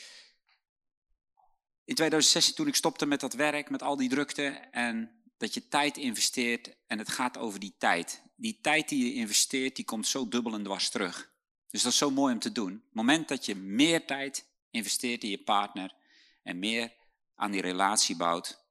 in 1.86 1.96
2016 1.96 2.56
toen 2.56 2.68
ik 2.68 2.76
stopte 2.76 3.06
met 3.06 3.20
dat 3.20 3.34
werk, 3.34 3.70
met 3.70 3.82
al 3.82 3.96
die 3.96 4.10
drukte 4.10 4.46
en 4.72 5.17
dat 5.38 5.54
je 5.54 5.68
tijd 5.68 5.98
investeert 5.98 6.76
en 6.88 6.98
het 6.98 7.10
gaat 7.10 7.38
over 7.38 7.60
die 7.60 7.76
tijd. 7.78 8.24
Die 8.36 8.60
tijd 8.62 8.90
die 8.90 9.06
je 9.06 9.14
investeert, 9.14 9.76
die 9.76 9.86
komt 9.86 10.08
zo 10.08 10.28
dubbel 10.28 10.54
en 10.54 10.64
dwars 10.64 10.90
terug. 10.90 11.32
Dus 11.70 11.82
dat 11.84 11.92
is 11.92 11.98
zo 11.98 12.12
mooi 12.12 12.34
om 12.34 12.40
te 12.40 12.52
doen. 12.52 12.72
Het 12.72 12.94
moment 12.94 13.28
dat 13.28 13.46
je 13.46 13.56
meer 13.56 14.06
tijd 14.06 14.46
investeert 14.72 15.24
in 15.24 15.30
je 15.30 15.44
partner 15.44 15.96
en 16.44 16.60
meer 16.60 16.94
aan 17.36 17.52
die 17.52 17.62
relatie 17.62 18.16
bouwt, 18.16 18.66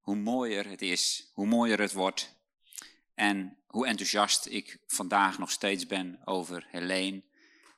hoe 0.00 0.16
mooier 0.16 0.68
het 0.68 0.82
is, 0.82 1.30
hoe 1.34 1.46
mooier 1.46 1.80
het 1.80 1.92
wordt. 1.92 2.38
En 3.14 3.58
hoe 3.66 3.86
enthousiast 3.86 4.46
ik 4.46 4.78
vandaag 4.86 5.38
nog 5.38 5.50
steeds 5.50 5.86
ben 5.86 6.20
over 6.24 6.66
Helene. 6.68 7.22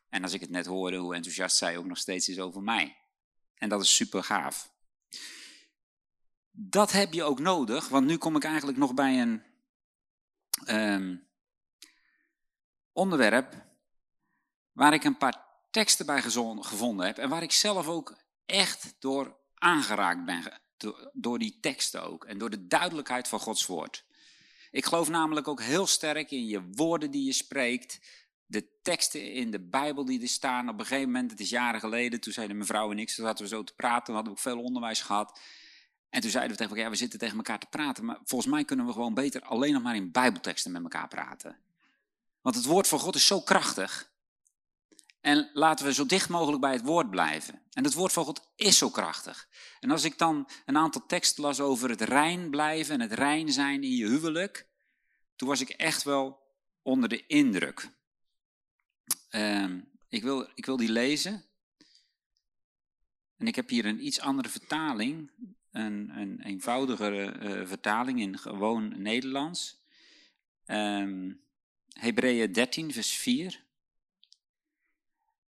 En 0.09 0.22
als 0.22 0.33
ik 0.33 0.41
het 0.41 0.51
net 0.51 0.66
hoorde, 0.66 0.97
hoe 0.97 1.14
enthousiast 1.14 1.57
zij 1.57 1.76
ook 1.76 1.85
nog 1.85 1.99
steeds 1.99 2.28
is 2.28 2.39
over 2.39 2.62
mij. 2.62 2.97
En 3.55 3.68
dat 3.68 3.83
is 3.83 3.95
super 3.95 4.24
gaaf. 4.24 4.70
Dat 6.55 6.93
heb 6.93 7.13
je 7.13 7.23
ook 7.23 7.39
nodig, 7.39 7.89
want 7.89 8.07
nu 8.07 8.17
kom 8.17 8.37
ik 8.37 8.45
eigenlijk 8.45 8.79
nog 8.79 8.95
bij 8.95 9.21
een 9.21 9.43
um, 10.69 11.29
onderwerp 12.93 13.65
waar 14.73 14.93
ik 14.93 15.05
een 15.05 15.17
paar 15.17 15.45
teksten 15.71 16.07
bij 16.07 16.23
gevonden 16.23 17.07
heb 17.07 17.19
en 17.19 17.29
waar 17.29 17.43
ik 17.43 17.53
zelf 17.53 17.87
ook 17.87 18.17
echt 18.47 18.95
door 18.99 19.37
aangeraakt 19.55 20.25
ben, 20.25 20.61
door 21.13 21.39
die 21.39 21.59
teksten 21.61 22.03
ook 22.03 22.25
en 22.25 22.39
door 22.39 22.51
de 22.51 22.67
duidelijkheid 22.67 23.29
van 23.29 23.41
Gods 23.41 23.67
woord. 23.67 24.05
Ik 24.71 24.85
geloof 24.85 25.09
namelijk 25.09 25.49
ook 25.49 25.63
heel 25.63 25.87
sterk 25.87 26.31
in 26.31 26.47
je 26.47 26.71
woorden 26.71 27.11
die 27.11 27.25
je 27.25 27.33
spreekt, 27.33 28.01
de 28.47 28.81
teksten 28.83 29.33
in 29.33 29.51
de 29.51 29.61
Bijbel 29.61 30.05
die 30.05 30.23
er 30.23 30.29
staan. 30.29 30.69
Op 30.69 30.79
een 30.79 30.87
gegeven 30.87 31.11
moment, 31.11 31.31
het 31.31 31.41
is 31.41 31.51
jaren 31.51 31.81
geleden, 31.81 32.21
toen 32.21 32.33
zeiden 32.33 32.57
mevrouw 32.57 32.91
en 32.91 32.99
ik, 32.99 33.11
toen 33.11 33.25
hadden 33.25 33.43
we 33.43 33.55
zo 33.55 33.65
te 33.65 33.75
praten, 33.75 34.05
toen 34.05 34.15
hadden 34.15 34.33
we 34.33 34.39
ook 34.39 34.45
veel 34.45 34.63
onderwijs 34.63 35.03
gehad. 35.03 35.41
En 36.13 36.21
toen 36.21 36.31
zeiden 36.31 36.53
we 36.53 36.57
tegen 36.57 36.73
elkaar, 36.73 36.85
ja, 36.85 36.91
we 36.91 37.03
zitten 37.03 37.19
tegen 37.19 37.37
elkaar 37.37 37.59
te 37.59 37.67
praten, 37.67 38.05
maar 38.05 38.19
volgens 38.25 38.51
mij 38.51 38.65
kunnen 38.65 38.87
we 38.87 38.93
gewoon 38.93 39.15
beter 39.15 39.43
alleen 39.43 39.73
nog 39.73 39.83
maar 39.83 39.97
in 39.97 40.11
Bijbelteksten 40.11 40.73
met 40.73 40.83
elkaar 40.83 41.09
praten. 41.09 41.59
Want 42.41 42.57
het 42.57 42.65
woord 42.65 42.89
van 42.89 42.99
God 42.99 43.15
is 43.15 43.27
zo 43.27 43.41
krachtig. 43.41 44.11
En 45.21 45.51
laten 45.53 45.87
we 45.87 45.93
zo 45.93 46.07
dicht 46.07 46.29
mogelijk 46.29 46.61
bij 46.61 46.73
het 46.73 46.83
woord 46.83 47.11
blijven. 47.11 47.63
En 47.73 47.85
het 47.85 47.95
woord 47.95 48.13
van 48.13 48.25
God 48.25 48.51
is 48.57 48.79
zo 48.79 48.91
krachtig. 48.91 49.49
En 49.81 49.91
als 49.91 50.05
ik 50.05 50.19
dan 50.19 50.49
een 50.67 50.77
aantal 50.77 51.07
teksten 51.07 51.43
las 51.43 51.61
over 51.61 51.91
het 51.91 52.01
rein 52.01 52.51
blijven 52.51 52.95
en 52.95 53.01
het 53.01 53.13
rein 53.13 53.53
zijn 53.53 53.83
in 53.83 53.97
je 53.97 54.07
huwelijk, 54.07 54.67
toen 55.37 55.49
was 55.49 55.61
ik 55.61 55.69
echt 55.69 56.03
wel 56.03 56.43
onder 56.83 57.09
de 57.09 57.27
indruk. 57.27 57.91
Uh, 59.31 59.75
ik, 60.09 60.23
wil, 60.23 60.51
ik 60.55 60.67
wil 60.67 60.77
die 60.77 60.93
lezen. 60.93 61.45
En 63.37 63.47
ik 63.47 63.55
heb 63.55 63.69
hier 63.69 63.85
een 63.85 64.07
iets 64.07 64.21
andere 64.21 64.49
vertaling 64.49 65.31
een, 65.73 66.11
een 66.18 66.41
eenvoudigere 66.41 67.39
uh, 67.39 67.66
vertaling 67.66 68.20
in 68.20 68.39
gewoon 68.39 69.03
Nederlands. 69.03 69.81
Um, 70.66 71.41
Hebreeën 71.93 72.53
13, 72.53 72.93
vers 72.93 73.12
4. 73.12 73.64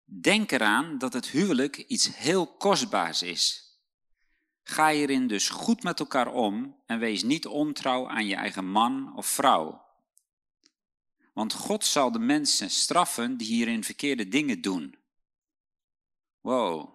Denk 0.05 0.51
eraan 0.51 0.97
dat 0.97 1.13
het 1.13 1.28
huwelijk 1.28 1.78
iets 1.78 2.17
heel 2.17 2.47
kostbaars 2.47 3.24
is. 3.24 3.71
Ga 4.63 4.89
hierin 4.89 5.28
dus 5.28 5.49
goed 5.49 5.84
met 5.84 5.99
elkaar 5.99 6.34
om 6.34 6.76
en 6.86 6.99
wees 6.99 7.24
niet 7.24 7.45
ontrouw 7.45 8.09
aan 8.09 8.26
je 8.26 8.36
eigen 8.36 8.65
man 8.65 9.15
of 9.15 9.26
vrouw. 9.26 9.86
Want 11.34 11.53
God 11.53 11.86
zal 11.86 12.11
de 12.11 12.19
mensen 12.19 12.69
straffen 12.69 13.38
die 13.38 13.47
hierin 13.47 13.84
verkeerde 13.84 14.28
dingen 14.28 14.61
doen. 14.61 14.95
Wow. 16.41 16.92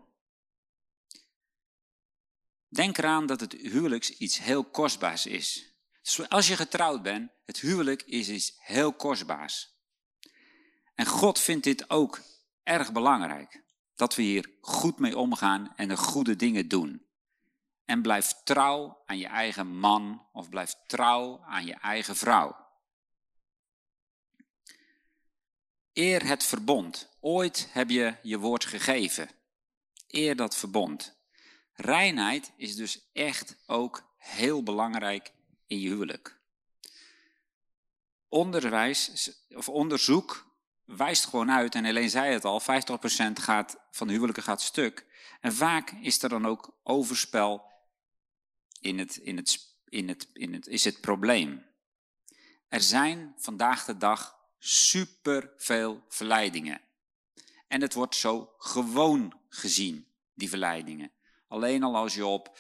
Denk 2.68 2.98
eraan 2.98 3.26
dat 3.26 3.40
het 3.40 3.52
huwelijk 3.52 4.08
iets 4.08 4.38
heel 4.38 4.64
kostbaars 4.64 5.26
is. 5.26 5.72
Dus 6.02 6.28
als 6.28 6.48
je 6.48 6.56
getrouwd 6.56 7.02
bent, 7.02 7.30
het 7.44 7.60
huwelijk 7.60 8.02
is 8.02 8.28
iets 8.28 8.54
heel 8.58 8.92
kostbaars. 8.92 9.76
En 10.94 11.06
God 11.06 11.38
vindt 11.38 11.64
dit 11.64 11.90
ook 11.90 12.22
erg 12.62 12.92
belangrijk. 12.92 13.62
Dat 13.94 14.14
we 14.14 14.22
hier 14.22 14.50
goed 14.60 14.98
mee 14.98 15.16
omgaan 15.16 15.72
en 15.76 15.88
de 15.88 15.96
goede 15.96 16.36
dingen 16.36 16.68
doen. 16.68 17.06
En 17.84 18.02
blijf 18.02 18.34
trouw 18.44 19.02
aan 19.06 19.18
je 19.18 19.26
eigen 19.26 19.66
man 19.66 20.26
of 20.32 20.48
blijf 20.48 20.74
trouw 20.86 21.40
aan 21.44 21.66
je 21.66 21.74
eigen 21.74 22.16
vrouw. 22.16 22.66
Eer 25.92 26.26
het 26.26 26.44
verbond. 26.44 27.08
Ooit 27.20 27.68
heb 27.70 27.90
je 27.90 28.16
je 28.22 28.38
woord 28.38 28.64
gegeven. 28.64 29.30
Eer 30.08 30.36
dat 30.36 30.56
verbond. 30.56 31.17
Reinheid 31.80 32.52
is 32.56 32.76
dus 32.76 33.08
echt 33.12 33.56
ook 33.66 34.14
heel 34.16 34.62
belangrijk 34.62 35.32
in 35.66 35.80
je 35.80 35.88
huwelijk. 35.88 36.40
Onderwijs 38.28 39.30
of 39.48 39.68
onderzoek 39.68 40.46
wijst 40.84 41.24
gewoon 41.24 41.50
uit, 41.50 41.74
en 41.74 41.84
alleen 41.84 42.10
zei 42.10 42.32
het 42.32 42.44
al, 42.44 42.60
50% 42.60 42.64
gaat, 43.32 43.76
van 43.90 44.06
de 44.06 44.12
huwelijken 44.12 44.42
gaat 44.42 44.62
stuk. 44.62 45.06
En 45.40 45.52
vaak 45.52 45.90
is 45.90 46.22
er 46.22 46.28
dan 46.28 46.46
ook 46.46 46.78
overspel 46.82 47.64
in 48.80 48.98
het, 48.98 49.16
in 49.16 49.36
het, 49.36 49.74
in 49.88 50.08
het, 50.08 50.28
in 50.32 50.52
het, 50.52 50.66
is 50.66 50.84
het 50.84 51.00
probleem. 51.00 51.66
Er 52.68 52.82
zijn 52.82 53.34
vandaag 53.36 53.84
de 53.84 53.96
dag 53.96 54.38
superveel 54.58 56.04
verleidingen. 56.08 56.80
En 57.68 57.80
het 57.80 57.94
wordt 57.94 58.14
zo 58.14 58.54
gewoon 58.56 59.40
gezien, 59.48 60.06
die 60.34 60.48
verleidingen. 60.48 61.12
Alleen 61.48 61.82
al 61.82 61.96
als 61.96 62.14
je 62.14 62.26
op 62.26 62.58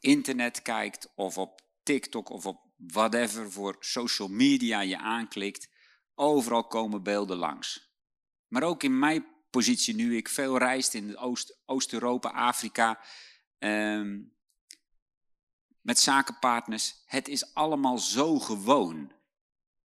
internet 0.00 0.62
kijkt 0.62 1.12
of 1.14 1.38
op 1.38 1.60
TikTok 1.82 2.28
of 2.28 2.46
op 2.46 2.66
whatever 2.76 3.52
voor 3.52 3.76
social 3.80 4.28
media 4.28 4.80
je 4.80 4.98
aanklikt, 4.98 5.68
overal 6.14 6.66
komen 6.66 7.02
beelden 7.02 7.36
langs. 7.36 7.94
Maar 8.48 8.62
ook 8.62 8.82
in 8.82 8.98
mijn 8.98 9.26
positie 9.50 9.94
nu 9.94 10.16
ik 10.16 10.28
veel 10.28 10.58
reist 10.58 10.94
in 10.94 11.16
Oost-Europa, 11.66 12.30
Afrika, 12.30 13.00
ehm, 13.58 14.22
met 15.80 15.98
zakenpartners, 15.98 17.02
het 17.06 17.28
is 17.28 17.54
allemaal 17.54 17.98
zo 17.98 18.38
gewoon. 18.38 19.12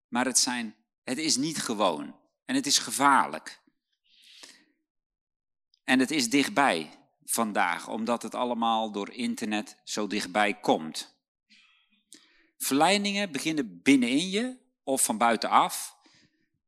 Maar 0.08 0.26
het, 0.26 0.38
zijn, 0.38 0.76
het 1.04 1.18
is 1.18 1.38
niet 1.38 1.62
gewoon 1.62 2.20
en 2.46 2.56
het 2.56 2.66
is 2.66 2.78
gevaarlijk. 2.78 3.62
En 5.84 6.00
het 6.00 6.12
is 6.12 6.30
dichtbij 6.30 7.01
vandaag, 7.32 7.88
omdat 7.88 8.22
het 8.22 8.36
allemaal 8.36 8.92
door 8.92 9.12
internet 9.12 9.78
zo 9.84 10.08
dichtbij 10.08 10.60
komt. 10.60 11.16
Verleidingen 12.58 13.32
beginnen 13.32 13.82
binnenin 13.82 14.30
je 14.30 14.58
of 14.84 15.04
van 15.04 15.18
buitenaf, 15.18 15.96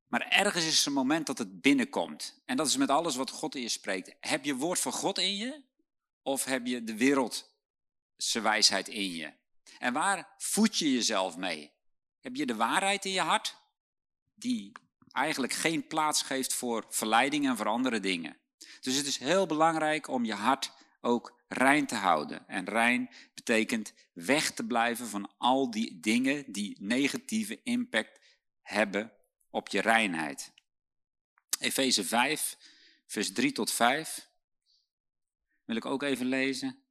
maar 0.08 0.28
ergens 0.28 0.66
is 0.66 0.86
een 0.86 0.94
moment 0.94 1.26
dat 1.26 1.38
het 1.38 1.62
binnenkomt. 1.62 2.42
En 2.46 2.58
dat 2.58 2.68
is 2.68 2.78
met 2.78 2.90
alles 2.90 3.16
wat 3.16 3.30
God 3.30 3.56
in 3.56 3.62
je 3.62 3.70
spreekt. 3.70 4.16
Heb 4.20 4.46
je 4.46 4.56
woord 4.56 4.80
van 4.80 4.92
God 4.92 5.18
in 5.18 5.36
je 5.36 5.62
of 6.22 6.44
heb 6.44 6.66
je 6.66 6.84
de 6.84 6.98
wereldse 6.98 8.42
wijsheid 8.42 8.88
in 8.88 9.12
je? 9.12 9.34
En 9.80 9.94
waar 9.94 10.34
voed 10.38 10.78
je 10.78 10.94
jezelf 10.94 11.38
mee? 11.38 11.72
Heb 12.22 12.36
je 12.36 12.46
de 12.46 12.56
waarheid 12.56 13.06
in 13.06 13.12
je 13.12 13.22
hart, 13.22 13.58
die 14.36 14.72
eigenlijk 15.12 15.54
geen 15.54 15.88
plaats 15.88 16.22
geeft 16.22 16.54
voor 16.54 16.86
verleidingen 16.90 17.50
en 17.50 17.58
voor 17.58 17.68
andere 17.68 18.00
dingen? 18.00 18.38
Dus 18.82 18.96
het 18.96 19.06
is 19.06 19.18
heel 19.18 19.46
belangrijk 19.46 20.08
om 20.08 20.26
je 20.26 20.34
hart 20.34 20.72
ook 21.02 21.42
rein 21.48 21.86
te 21.86 21.96
houden. 21.96 22.48
En 22.48 22.66
rein 22.66 23.10
betekent 23.34 23.94
weg 24.14 24.52
te 24.52 24.66
blijven 24.66 25.08
van 25.08 25.32
al 25.38 25.72
die 25.72 26.00
dingen 26.00 26.52
die 26.52 26.78
negatieve 26.80 27.60
impact 27.64 28.20
hebben 28.62 29.14
op 29.50 29.68
je 29.68 29.82
reinheid. 29.82 30.52
Efeze 31.60 32.04
5, 32.04 32.58
vers 33.06 33.32
3 33.32 33.52
tot 33.52 33.72
5. 33.72 34.30
Wil 35.66 35.76
ik 35.76 35.86
ook 35.86 36.04
even 36.04 36.26
lezen. 36.26 36.84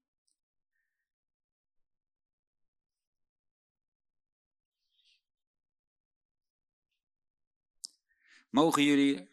Mogen 8.50 8.84
jullie, 8.84 9.28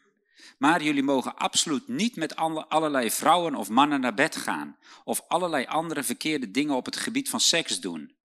maar 0.60 0.82
jullie 0.82 1.02
mogen 1.02 1.36
absoluut 1.36 1.88
niet 1.88 2.16
met 2.16 2.36
allerlei 2.36 3.10
vrouwen 3.10 3.54
of 3.54 3.68
mannen 3.68 4.00
naar 4.00 4.14
bed 4.14 4.36
gaan, 4.36 4.76
of 5.04 5.22
allerlei 5.28 5.64
andere 5.64 6.02
verkeerde 6.02 6.50
dingen 6.50 6.74
op 6.74 6.84
het 6.84 6.96
gebied 6.96 7.30
van 7.30 7.40
seks 7.40 7.80
doen. 7.80 8.16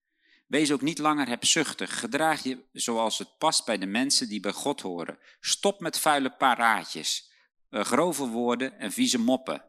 Wees 0.47 0.71
ook 0.71 0.81
niet 0.81 0.97
langer 0.97 1.27
hebzuchtig. 1.27 1.99
Gedraag 1.99 2.43
je 2.43 2.63
zoals 2.71 3.17
het 3.17 3.37
past 3.37 3.65
bij 3.65 3.77
de 3.77 3.85
mensen 3.85 4.29
die 4.29 4.39
bij 4.39 4.51
God 4.51 4.81
horen. 4.81 5.19
Stop 5.39 5.79
met 5.79 5.99
vuile 5.99 6.29
paraatjes, 6.29 7.31
eh, 7.69 7.83
grove 7.83 8.25
woorden 8.27 8.79
en 8.79 8.91
vieze 8.91 9.19
moppen. 9.19 9.63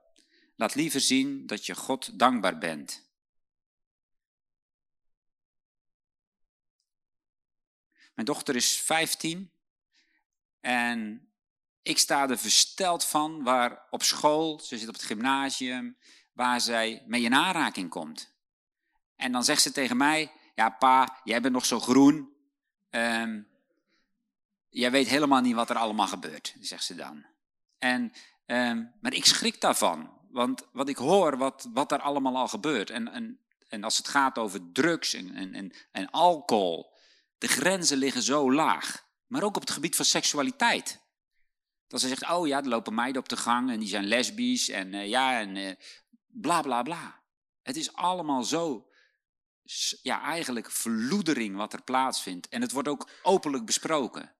Laat 0.56 0.74
liever 0.74 1.00
zien 1.00 1.46
dat 1.46 1.66
je 1.66 1.74
God 1.74 2.18
dankbaar 2.18 2.58
bent. 2.58 3.10
Mijn 8.14 8.26
dochter 8.26 8.56
is 8.56 8.80
15 8.80 9.50
en 10.60 11.25
ik 11.86 11.98
sta 11.98 12.28
er 12.28 12.38
versteld 12.38 13.04
van 13.04 13.42
waar 13.42 13.86
op 13.90 14.02
school, 14.02 14.60
ze 14.60 14.78
zit 14.78 14.88
op 14.88 14.94
het 14.94 15.02
gymnasium, 15.02 15.96
waar 16.32 16.60
zij 16.60 17.02
mee 17.06 17.22
in 17.22 17.34
aanraking 17.34 17.90
komt. 17.90 18.34
En 19.16 19.32
dan 19.32 19.44
zegt 19.44 19.62
ze 19.62 19.72
tegen 19.72 19.96
mij, 19.96 20.32
ja 20.54 20.70
pa, 20.70 21.20
jij 21.24 21.40
bent 21.40 21.54
nog 21.54 21.64
zo 21.64 21.80
groen. 21.80 22.34
Um, 22.90 23.48
jij 24.68 24.90
weet 24.90 25.08
helemaal 25.08 25.40
niet 25.40 25.54
wat 25.54 25.70
er 25.70 25.76
allemaal 25.76 26.06
gebeurt, 26.06 26.56
zegt 26.60 26.84
ze 26.84 26.94
dan. 26.94 27.26
En, 27.78 28.12
um, 28.46 28.92
maar 29.00 29.12
ik 29.12 29.24
schrik 29.24 29.60
daarvan, 29.60 30.18
want 30.30 30.66
wat 30.72 30.88
ik 30.88 30.96
hoor, 30.96 31.36
wat, 31.36 31.68
wat 31.72 31.92
er 31.92 32.00
allemaal 32.00 32.36
al 32.36 32.48
gebeurt. 32.48 32.90
En, 32.90 33.08
en, 33.08 33.40
en 33.68 33.84
als 33.84 33.96
het 33.96 34.08
gaat 34.08 34.38
over 34.38 34.72
drugs 34.72 35.14
en, 35.14 35.54
en, 35.54 35.76
en 35.92 36.10
alcohol, 36.10 36.94
de 37.38 37.48
grenzen 37.48 37.98
liggen 37.98 38.22
zo 38.22 38.52
laag. 38.52 39.04
Maar 39.26 39.42
ook 39.42 39.56
op 39.56 39.62
het 39.62 39.70
gebied 39.70 39.96
van 39.96 40.04
seksualiteit. 40.04 41.04
Dat 41.88 42.00
ze 42.00 42.08
zegt, 42.08 42.30
oh 42.30 42.46
ja, 42.46 42.58
er 42.58 42.68
lopen 42.68 42.94
meiden 42.94 43.22
op 43.22 43.28
de 43.28 43.36
gang 43.36 43.70
en 43.70 43.78
die 43.78 43.88
zijn 43.88 44.04
lesbisch 44.04 44.68
en 44.68 44.92
uh, 44.92 45.08
ja, 45.08 45.40
en 45.40 45.56
uh, 45.56 45.72
bla 46.26 46.60
bla 46.60 46.82
bla. 46.82 47.22
Het 47.62 47.76
is 47.76 47.92
allemaal 47.92 48.44
zo, 48.44 48.88
ja, 50.02 50.22
eigenlijk 50.22 50.70
verloedering 50.70 51.56
wat 51.56 51.72
er 51.72 51.82
plaatsvindt. 51.82 52.48
En 52.48 52.60
het 52.60 52.72
wordt 52.72 52.88
ook 52.88 53.10
openlijk 53.22 53.66
besproken. 53.66 54.34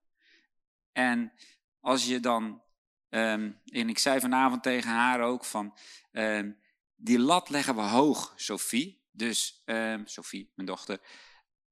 En 0.91 1.33
als 1.79 2.05
je 2.05 2.19
dan, 2.19 2.61
um, 3.09 3.61
en 3.65 3.89
ik 3.89 3.99
zei 3.99 4.19
vanavond 4.19 4.63
tegen 4.63 4.89
haar 4.89 5.21
ook 5.21 5.45
van, 5.45 5.77
um, 6.11 6.59
die 6.95 7.19
lat 7.19 7.49
leggen 7.49 7.75
we 7.75 7.81
hoog, 7.81 8.33
Sophie. 8.35 9.05
Dus, 9.11 9.61
um, 9.65 10.07
Sophie, 10.07 10.51
mijn 10.55 10.67
dochter, 10.67 10.99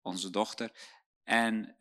onze 0.02 0.30
dochter. 0.30 0.72
En 1.24 1.76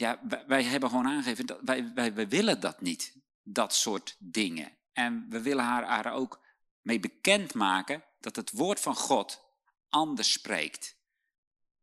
ja, 0.00 0.20
wij, 0.46 0.62
hebben 0.62 0.88
gewoon 0.88 1.06
aangegeven, 1.06 1.46
dat 1.46 1.58
wij, 1.60 1.92
wij, 1.94 2.14
wij 2.14 2.28
willen 2.28 2.60
dat 2.60 2.80
niet, 2.80 3.16
dat 3.42 3.74
soort 3.74 4.16
dingen. 4.18 4.72
En 4.92 5.26
we 5.28 5.40
willen 5.40 5.64
haar, 5.64 5.84
haar 5.84 6.12
ook 6.12 6.40
mee 6.80 7.00
bekendmaken 7.00 8.04
dat 8.20 8.36
het 8.36 8.50
woord 8.50 8.80
van 8.80 8.94
God 8.94 9.44
anders 9.88 10.32
spreekt. 10.32 10.96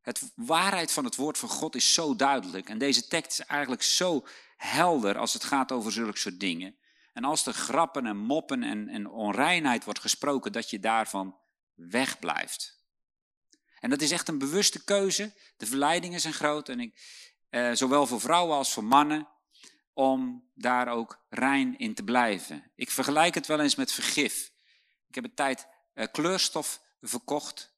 Het 0.02 0.32
waarheid 0.36 0.92
van 0.92 1.06
het 1.06 1.16
woord 1.16 1.38
van 1.38 1.50
God 1.50 1.76
is 1.76 1.94
zo 1.94 2.16
duidelijk. 2.16 2.70
En 2.70 2.78
deze 2.78 3.08
tekst 3.08 3.40
is 3.40 3.46
eigenlijk 3.46 3.84
zo 3.84 4.28
helder 4.58 5.18
als 5.18 5.34
het 5.34 5.44
gaat 5.44 5.72
over 5.72 5.92
zulke 5.92 6.18
soort 6.18 6.40
dingen. 6.40 6.76
En 7.14 7.24
als 7.24 7.46
er 7.46 7.54
grappen 7.54 8.06
en 8.06 8.18
moppen 8.18 8.64
en, 8.64 8.90
en 8.90 9.10
onreinheid 9.10 9.84
wordt 9.84 10.00
gesproken, 10.00 10.52
dat 10.52 10.70
je 10.70 10.80
daarvan 10.80 11.38
wegblijft. 11.74 12.86
En 13.80 13.90
dat 13.90 14.02
is 14.02 14.12
echt 14.12 14.28
een 14.28 14.38
bewuste 14.38 14.84
keuze. 14.84 15.34
De 15.58 15.66
verleidingen 15.66 16.20
zijn 16.20 16.34
groot. 16.34 16.70
En 16.70 16.80
ik, 16.80 17.00
eh, 17.50 17.72
zowel 17.74 18.08
voor 18.08 18.22
vrouwen 18.22 18.56
als 18.56 18.74
voor 18.74 18.84
mannen, 18.84 19.28
om 19.94 20.50
daar 20.54 20.88
ook 20.88 21.26
rein 21.30 21.78
in 21.78 21.94
te 21.94 22.04
blijven. 22.04 22.72
Ik 22.76 22.92
vergelijk 22.92 23.36
het 23.36 23.48
wel 23.48 23.60
eens 23.60 23.76
met 23.76 23.92
vergif. 23.92 24.52
Ik 25.08 25.16
heb 25.16 25.24
een 25.24 25.34
tijd 25.34 25.68
eh, 25.94 26.08
kleurstof 26.12 26.82
verkocht, 27.02 27.74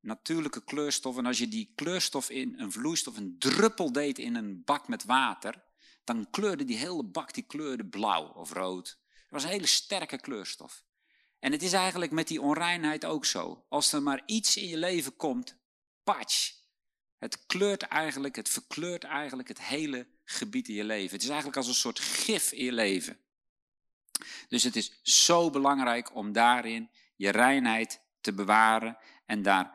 natuurlijke 0.00 0.64
kleurstof. 0.64 1.16
En 1.16 1.26
als 1.26 1.38
je 1.38 1.48
die 1.48 1.72
kleurstof 1.74 2.30
in 2.30 2.54
een 2.58 2.72
vloeistof, 2.72 3.16
een 3.16 3.38
druppel 3.38 3.92
deed 3.92 4.18
in 4.18 4.34
een 4.34 4.64
bak 4.64 4.88
met 4.88 5.04
water, 5.04 5.64
dan 6.04 6.30
kleurde 6.30 6.64
die 6.64 6.76
hele 6.76 7.04
bak 7.04 7.34
die 7.34 7.46
kleurde 7.46 7.86
blauw 7.86 8.26
of 8.26 8.52
rood. 8.52 8.98
Het 9.08 9.30
was 9.30 9.42
een 9.42 9.48
hele 9.48 9.66
sterke 9.66 10.20
kleurstof. 10.20 10.84
En 11.38 11.52
het 11.52 11.62
is 11.62 11.72
eigenlijk 11.72 12.12
met 12.12 12.28
die 12.28 12.40
onreinheid 12.40 13.04
ook 13.04 13.24
zo. 13.24 13.64
Als 13.68 13.92
er 13.92 14.02
maar 14.02 14.22
iets 14.26 14.56
in 14.56 14.68
je 14.68 14.76
leven 14.76 15.16
komt, 15.16 15.56
patch, 16.04 16.52
het 17.24 17.46
kleurt 17.46 17.82
eigenlijk, 17.82 18.36
het 18.36 18.48
verkleurt 18.48 19.04
eigenlijk 19.04 19.48
het 19.48 19.60
hele 19.60 20.06
gebied 20.24 20.68
in 20.68 20.74
je 20.74 20.84
leven. 20.84 21.12
Het 21.12 21.22
is 21.22 21.28
eigenlijk 21.28 21.56
als 21.56 21.66
een 21.66 21.74
soort 21.74 21.98
gif 21.98 22.52
in 22.52 22.64
je 22.64 22.72
leven. 22.72 23.18
Dus 24.48 24.62
het 24.62 24.76
is 24.76 24.98
zo 25.02 25.50
belangrijk 25.50 26.14
om 26.14 26.32
daarin 26.32 26.90
je 27.16 27.30
reinheid 27.30 28.00
te 28.20 28.32
bewaren 28.32 28.98
en 29.26 29.42
daar 29.42 29.72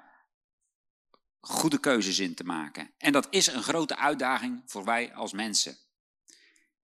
goede 1.39 1.79
keuzes 1.79 2.19
in 2.19 2.33
te 2.33 2.43
maken. 2.43 2.91
En 2.97 3.11
dat 3.11 3.27
is 3.29 3.47
een 3.47 3.63
grote 3.63 3.95
uitdaging 3.95 4.61
voor 4.65 4.83
wij 4.83 5.13
als 5.13 5.33
mensen. 5.33 5.77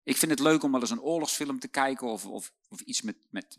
Ik 0.03 0.17
vind 0.17 0.31
het 0.31 0.41
leuk 0.41 0.63
om 0.63 0.73
wel 0.73 0.81
eens 0.81 0.91
een 0.91 1.01
oorlogsfilm 1.01 1.59
te 1.59 1.69
kijken 1.69 2.07
of, 2.07 2.27
of, 2.27 2.53
of 2.69 2.81
iets 2.81 3.03
met, 3.03 3.17
met, 3.31 3.59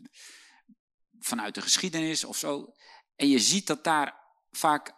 vanuit 1.20 1.54
de 1.54 1.62
geschiedenis 1.62 2.24
of 2.24 2.36
zo. 2.36 2.74
En 3.16 3.28
je 3.28 3.38
ziet 3.38 3.66
dat 3.66 3.84
daar 3.84 4.14
vaak 4.50 4.94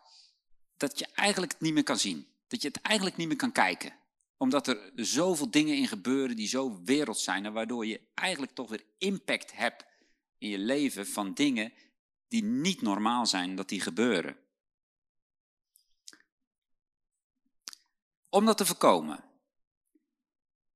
dat 0.79 0.99
je 0.99 1.07
eigenlijk 1.15 1.53
het 1.53 1.61
niet 1.61 1.75
meer 1.75 1.83
kan 1.83 1.99
zien. 1.99 2.27
Dat 2.47 2.63
je 2.63 2.69
het 2.69 2.81
eigenlijk 2.81 3.17
niet 3.17 3.29
meer 3.29 3.37
kan 3.37 3.53
kijken. 3.53 3.95
Omdat 4.37 4.67
er 4.67 4.93
zoveel 4.95 5.51
dingen 5.51 5.77
in 5.77 5.89
gebeuren 5.89 6.37
die 6.37 6.49
zo 6.49 6.81
wereld 6.85 7.19
zijn. 7.19 7.45
En 7.45 7.53
waardoor 7.53 7.87
je 7.87 8.01
eigenlijk 8.15 8.53
toch 8.53 8.69
weer 8.69 8.85
impact 8.99 9.57
hebt 9.57 9.85
in 10.39 10.49
je 10.49 10.59
leven 10.59 11.07
van 11.07 11.35
dingen 11.35 11.73
die 12.29 12.43
niet 12.43 12.83
normaal 12.83 13.27
zijn 13.27 13.57
dat 13.57 13.69
die 13.69 13.81
gebeuren. 13.81 14.37
Om 18.29 18.45
dat 18.45 18.57
te 18.57 18.67
voorkomen 18.67 19.25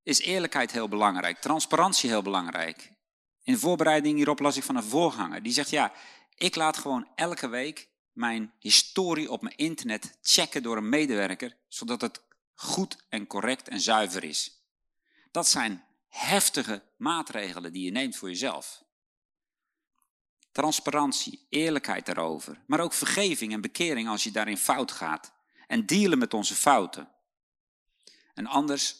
is 0.03 0.19
eerlijkheid 0.19 0.71
heel 0.71 0.87
belangrijk, 0.87 1.39
transparantie 1.39 2.09
heel 2.09 2.21
belangrijk. 2.21 2.91
In 3.43 3.57
voorbereiding 3.57 4.15
hierop 4.15 4.39
las 4.39 4.57
ik 4.57 4.63
van 4.63 4.75
een 4.75 4.83
voorganger. 4.83 5.43
Die 5.43 5.53
zegt, 5.53 5.69
ja, 5.69 5.93
ik 6.35 6.55
laat 6.55 6.77
gewoon 6.77 7.07
elke 7.15 7.47
week 7.47 7.89
mijn 8.13 8.53
historie 8.59 9.31
op 9.31 9.41
mijn 9.41 9.57
internet 9.57 10.17
checken 10.21 10.63
door 10.63 10.77
een 10.77 10.89
medewerker, 10.89 11.57
zodat 11.67 12.01
het 12.01 12.21
goed 12.53 12.97
en 13.09 13.27
correct 13.27 13.67
en 13.67 13.79
zuiver 13.79 14.23
is. 14.23 14.61
Dat 15.31 15.47
zijn 15.47 15.83
heftige 16.07 16.83
maatregelen 16.97 17.73
die 17.73 17.85
je 17.85 17.91
neemt 17.91 18.15
voor 18.15 18.29
jezelf. 18.29 18.83
Transparantie, 20.51 21.45
eerlijkheid 21.49 22.05
daarover, 22.05 22.61
maar 22.67 22.79
ook 22.79 22.93
vergeving 22.93 23.53
en 23.53 23.61
bekering 23.61 24.07
als 24.07 24.23
je 24.23 24.31
daarin 24.31 24.57
fout 24.57 24.91
gaat. 24.91 25.33
En 25.67 25.85
dealen 25.85 26.17
met 26.17 26.33
onze 26.33 26.55
fouten. 26.55 27.11
En 28.33 28.47
anders, 28.47 28.95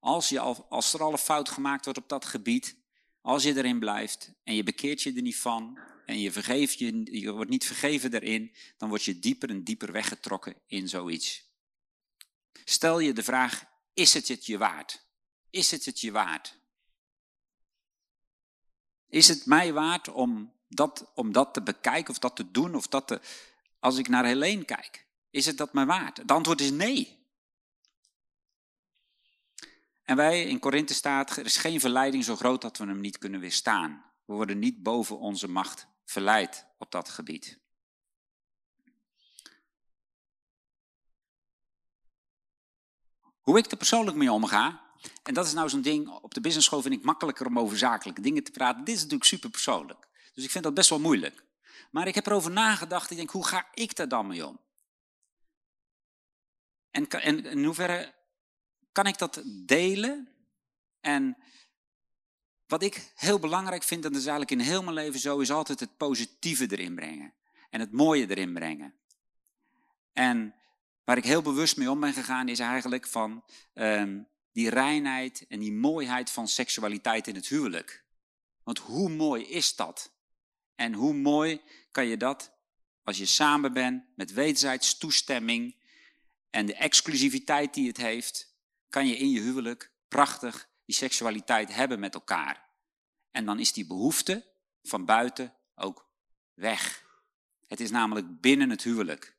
als, 0.00 0.28
je 0.28 0.40
al, 0.40 0.66
als 0.68 0.94
er 0.94 1.02
al 1.02 1.12
een 1.12 1.18
fout 1.18 1.48
gemaakt 1.48 1.84
wordt 1.84 2.00
op 2.00 2.08
dat 2.08 2.24
gebied, 2.24 2.76
als 3.24 3.42
je 3.42 3.56
erin 3.56 3.78
blijft 3.78 4.32
en 4.42 4.54
je 4.54 4.62
bekeert 4.62 5.02
je 5.02 5.12
er 5.12 5.22
niet 5.22 5.36
van 5.36 5.78
en 6.06 6.18
je, 6.18 6.32
vergeeft 6.32 6.78
je, 6.78 7.20
je 7.20 7.32
wordt 7.32 7.50
niet 7.50 7.66
vergeven 7.66 8.10
daarin, 8.10 8.54
dan 8.76 8.88
word 8.88 9.04
je 9.04 9.18
dieper 9.18 9.50
en 9.50 9.64
dieper 9.64 9.92
weggetrokken 9.92 10.54
in 10.66 10.88
zoiets. 10.88 11.44
Stel 12.64 12.98
je 12.98 13.12
de 13.12 13.22
vraag, 13.22 13.64
is 13.94 14.14
het 14.14 14.28
het 14.28 14.46
je 14.46 14.58
waard? 14.58 15.06
Is 15.50 15.70
het 15.70 15.84
het 15.84 16.00
je 16.00 16.10
waard? 16.10 16.58
Is 19.08 19.28
het 19.28 19.46
mij 19.46 19.72
waard 19.72 20.08
om 20.08 20.52
dat, 20.68 21.10
om 21.14 21.32
dat 21.32 21.54
te 21.54 21.62
bekijken 21.62 22.10
of 22.10 22.18
dat 22.18 22.36
te 22.36 22.50
doen 22.50 22.74
of 22.74 22.88
dat 22.88 23.06
te... 23.06 23.20
Als 23.78 23.98
ik 23.98 24.08
naar 24.08 24.24
Helene 24.24 24.64
kijk, 24.64 25.06
is 25.30 25.46
het 25.46 25.56
dat 25.56 25.72
mij 25.72 25.86
waard? 25.86 26.16
Het 26.16 26.30
antwoord 26.30 26.60
is 26.60 26.70
nee. 26.70 27.23
En 30.04 30.16
wij 30.16 30.44
in 30.44 30.58
Korinthe 30.58 30.94
staat, 30.94 31.36
er 31.36 31.44
is 31.44 31.56
geen 31.56 31.80
verleiding 31.80 32.24
zo 32.24 32.36
groot 32.36 32.62
dat 32.62 32.76
we 32.78 32.84
hem 32.84 33.00
niet 33.00 33.18
kunnen 33.18 33.40
weerstaan. 33.40 34.04
We 34.24 34.34
worden 34.34 34.58
niet 34.58 34.82
boven 34.82 35.18
onze 35.18 35.48
macht 35.48 35.86
verleid 36.04 36.66
op 36.78 36.90
dat 36.90 37.08
gebied. 37.08 37.58
Hoe 43.40 43.58
ik 43.58 43.70
er 43.70 43.76
persoonlijk 43.76 44.16
mee 44.16 44.32
omga, 44.32 44.84
en 45.22 45.34
dat 45.34 45.46
is 45.46 45.52
nou 45.52 45.68
zo'n 45.68 45.82
ding, 45.82 46.08
op 46.08 46.34
de 46.34 46.40
business 46.40 46.66
school 46.66 46.82
vind 46.82 46.94
ik 46.94 47.04
makkelijker 47.04 47.46
om 47.46 47.58
over 47.58 47.78
zakelijke 47.78 48.20
dingen 48.20 48.44
te 48.44 48.50
praten. 48.50 48.84
Dit 48.84 48.94
is 48.94 49.02
natuurlijk 49.02 49.30
super 49.30 49.50
persoonlijk. 49.50 50.08
Dus 50.34 50.44
ik 50.44 50.50
vind 50.50 50.64
dat 50.64 50.74
best 50.74 50.88
wel 50.88 51.00
moeilijk. 51.00 51.44
Maar 51.90 52.06
ik 52.06 52.14
heb 52.14 52.26
erover 52.26 52.50
nagedacht. 52.50 53.10
Ik 53.10 53.16
denk, 53.16 53.30
hoe 53.30 53.46
ga 53.46 53.68
ik 53.74 53.96
daar 53.96 54.08
dan 54.08 54.26
mee 54.26 54.46
om? 54.46 54.60
En, 56.90 57.08
en 57.08 57.44
in 57.44 57.64
hoeverre 57.64 58.14
kan 58.94 59.06
ik 59.06 59.18
dat 59.18 59.42
delen? 59.66 60.28
En 61.00 61.36
wat 62.66 62.82
ik 62.82 63.12
heel 63.14 63.38
belangrijk 63.38 63.82
vind, 63.82 64.04
en 64.04 64.12
dat 64.12 64.20
is 64.20 64.26
eigenlijk 64.26 64.60
in 64.60 64.66
heel 64.66 64.82
mijn 64.82 64.94
leven 64.94 65.20
zo, 65.20 65.38
is 65.38 65.50
altijd 65.50 65.80
het 65.80 65.96
positieve 65.96 66.66
erin 66.70 66.94
brengen. 66.94 67.34
En 67.70 67.80
het 67.80 67.92
mooie 67.92 68.30
erin 68.30 68.52
brengen. 68.52 68.94
En 70.12 70.54
waar 71.04 71.16
ik 71.16 71.24
heel 71.24 71.42
bewust 71.42 71.76
mee 71.76 71.90
om 71.90 72.00
ben 72.00 72.12
gegaan, 72.12 72.48
is 72.48 72.58
eigenlijk 72.58 73.06
van 73.06 73.44
ehm, 73.72 74.22
die 74.52 74.70
reinheid 74.70 75.44
en 75.48 75.58
die 75.60 75.72
mooiheid 75.72 76.30
van 76.30 76.48
seksualiteit 76.48 77.26
in 77.26 77.34
het 77.34 77.46
huwelijk. 77.46 78.04
Want 78.62 78.78
hoe 78.78 79.08
mooi 79.08 79.44
is 79.44 79.76
dat? 79.76 80.12
En 80.74 80.92
hoe 80.92 81.14
mooi 81.14 81.60
kan 81.90 82.06
je 82.06 82.16
dat 82.16 82.52
als 83.04 83.18
je 83.18 83.26
samen 83.26 83.72
bent 83.72 84.04
met 84.16 84.32
wederzijds 84.32 84.98
toestemming 84.98 85.76
en 86.50 86.66
de 86.66 86.74
exclusiviteit 86.74 87.74
die 87.74 87.88
het 87.88 87.96
heeft, 87.96 88.53
kan 88.94 89.06
je 89.06 89.16
in 89.16 89.30
je 89.30 89.40
huwelijk 89.40 89.92
prachtig 90.08 90.68
die 90.84 90.94
seksualiteit 90.94 91.74
hebben 91.74 92.00
met 92.00 92.14
elkaar. 92.14 92.68
En 93.30 93.44
dan 93.44 93.58
is 93.58 93.72
die 93.72 93.86
behoefte 93.86 94.46
van 94.82 95.04
buiten 95.04 95.54
ook 95.74 96.10
weg. 96.52 97.04
Het 97.66 97.80
is 97.80 97.90
namelijk 97.90 98.40
binnen 98.40 98.70
het 98.70 98.82
huwelijk. 98.82 99.36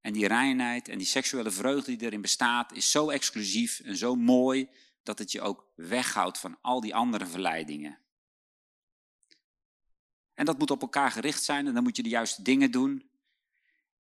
En 0.00 0.12
die 0.12 0.26
reinheid 0.26 0.88
en 0.88 0.98
die 0.98 1.06
seksuele 1.06 1.50
vreugde 1.50 1.96
die 1.96 2.06
erin 2.06 2.20
bestaat, 2.20 2.72
is 2.72 2.90
zo 2.90 3.08
exclusief 3.08 3.80
en 3.80 3.96
zo 3.96 4.14
mooi 4.14 4.68
dat 5.02 5.18
het 5.18 5.32
je 5.32 5.40
ook 5.40 5.72
weghoudt 5.74 6.38
van 6.38 6.58
al 6.60 6.80
die 6.80 6.94
andere 6.94 7.26
verleidingen. 7.26 7.98
En 10.34 10.44
dat 10.44 10.58
moet 10.58 10.70
op 10.70 10.82
elkaar 10.82 11.10
gericht 11.10 11.42
zijn 11.42 11.66
en 11.66 11.74
dan 11.74 11.82
moet 11.82 11.96
je 11.96 12.02
de 12.02 12.08
juiste 12.08 12.42
dingen 12.42 12.70
doen. 12.70 13.10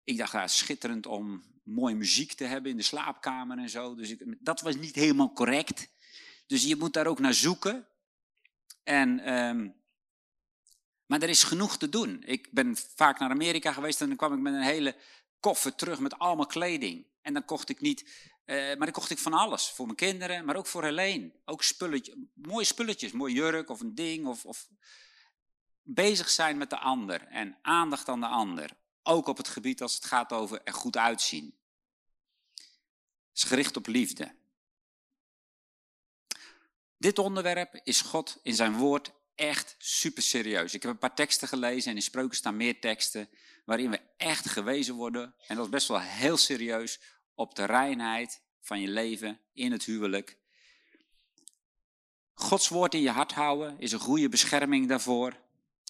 Ik 0.04 0.16
dacht, 0.16 0.32
ja, 0.32 0.46
schitterend 0.46 1.06
om 1.06 1.55
mooie 1.66 1.94
muziek 1.94 2.32
te 2.32 2.44
hebben 2.44 2.70
in 2.70 2.76
de 2.76 2.82
slaapkamer 2.82 3.58
en 3.58 3.70
zo. 3.70 3.94
Dus 3.94 4.14
dat 4.38 4.60
was 4.60 4.76
niet 4.76 4.94
helemaal 4.94 5.32
correct. 5.32 5.88
Dus 6.46 6.64
je 6.64 6.76
moet 6.76 6.92
daar 6.92 7.06
ook 7.06 7.18
naar 7.18 7.34
zoeken. 7.34 7.86
En, 8.82 9.34
um, 9.34 9.74
maar 11.06 11.22
er 11.22 11.28
is 11.28 11.42
genoeg 11.42 11.76
te 11.76 11.88
doen. 11.88 12.22
Ik 12.22 12.48
ben 12.52 12.76
vaak 12.76 13.18
naar 13.18 13.30
Amerika 13.30 13.72
geweest 13.72 14.00
en 14.00 14.08
dan 14.08 14.16
kwam 14.16 14.32
ik 14.32 14.38
met 14.38 14.54
een 14.54 14.60
hele 14.60 14.96
koffer 15.40 15.74
terug 15.74 15.98
met 15.98 16.18
allemaal 16.18 16.46
kleding. 16.46 17.06
En 17.22 17.32
dan 17.32 17.44
kocht 17.44 17.68
ik 17.68 17.80
niet, 17.80 18.00
uh, 18.44 18.56
maar 18.56 18.76
dan 18.76 18.90
kocht 18.90 19.10
ik 19.10 19.18
van 19.18 19.32
alles. 19.32 19.70
Voor 19.70 19.84
mijn 19.84 19.96
kinderen, 19.96 20.44
maar 20.44 20.56
ook 20.56 20.66
voor 20.66 20.84
Helene. 20.84 21.32
Ook 21.44 21.62
spulletjes, 21.62 22.14
mooie 22.34 22.64
spulletjes, 22.64 23.12
mooi 23.12 23.34
jurk 23.34 23.68
of 23.68 23.80
een 23.80 23.94
ding. 23.94 24.26
Of, 24.26 24.44
of 24.44 24.68
bezig 25.82 26.28
zijn 26.28 26.58
met 26.58 26.70
de 26.70 26.78
ander 26.78 27.26
en 27.26 27.58
aandacht 27.62 28.08
aan 28.08 28.20
de 28.20 28.26
ander. 28.26 28.70
Ook 29.08 29.26
op 29.26 29.36
het 29.36 29.48
gebied 29.48 29.82
als 29.82 29.94
het 29.94 30.04
gaat 30.04 30.32
over 30.32 30.62
er 30.64 30.72
goed 30.72 30.96
uitzien. 30.96 31.54
Het 32.54 32.64
is 33.34 33.42
gericht 33.42 33.76
op 33.76 33.86
liefde. 33.86 34.34
Dit 36.98 37.18
onderwerp 37.18 37.80
is 37.84 38.00
God 38.00 38.38
in 38.42 38.54
zijn 38.54 38.76
woord 38.76 39.12
echt 39.34 39.74
super 39.78 40.22
serieus. 40.22 40.74
Ik 40.74 40.82
heb 40.82 40.90
een 40.90 40.98
paar 40.98 41.14
teksten 41.14 41.48
gelezen 41.48 41.90
en 41.90 41.96
in 41.96 42.02
spreuken 42.02 42.36
staan 42.36 42.56
meer 42.56 42.80
teksten 42.80 43.28
waarin 43.64 43.90
we 43.90 44.00
echt 44.16 44.48
gewezen 44.48 44.94
worden. 44.94 45.34
En 45.46 45.56
dat 45.56 45.64
is 45.64 45.70
best 45.70 45.88
wel 45.88 46.00
heel 46.00 46.36
serieus 46.36 47.00
op 47.34 47.54
de 47.54 47.64
reinheid 47.64 48.40
van 48.60 48.80
je 48.80 48.88
leven 48.88 49.40
in 49.52 49.72
het 49.72 49.84
huwelijk. 49.84 50.38
Gods 52.34 52.68
woord 52.68 52.94
in 52.94 53.00
je 53.00 53.10
hart 53.10 53.32
houden 53.32 53.80
is 53.80 53.92
een 53.92 53.98
goede 53.98 54.28
bescherming 54.28 54.88
daarvoor. 54.88 55.36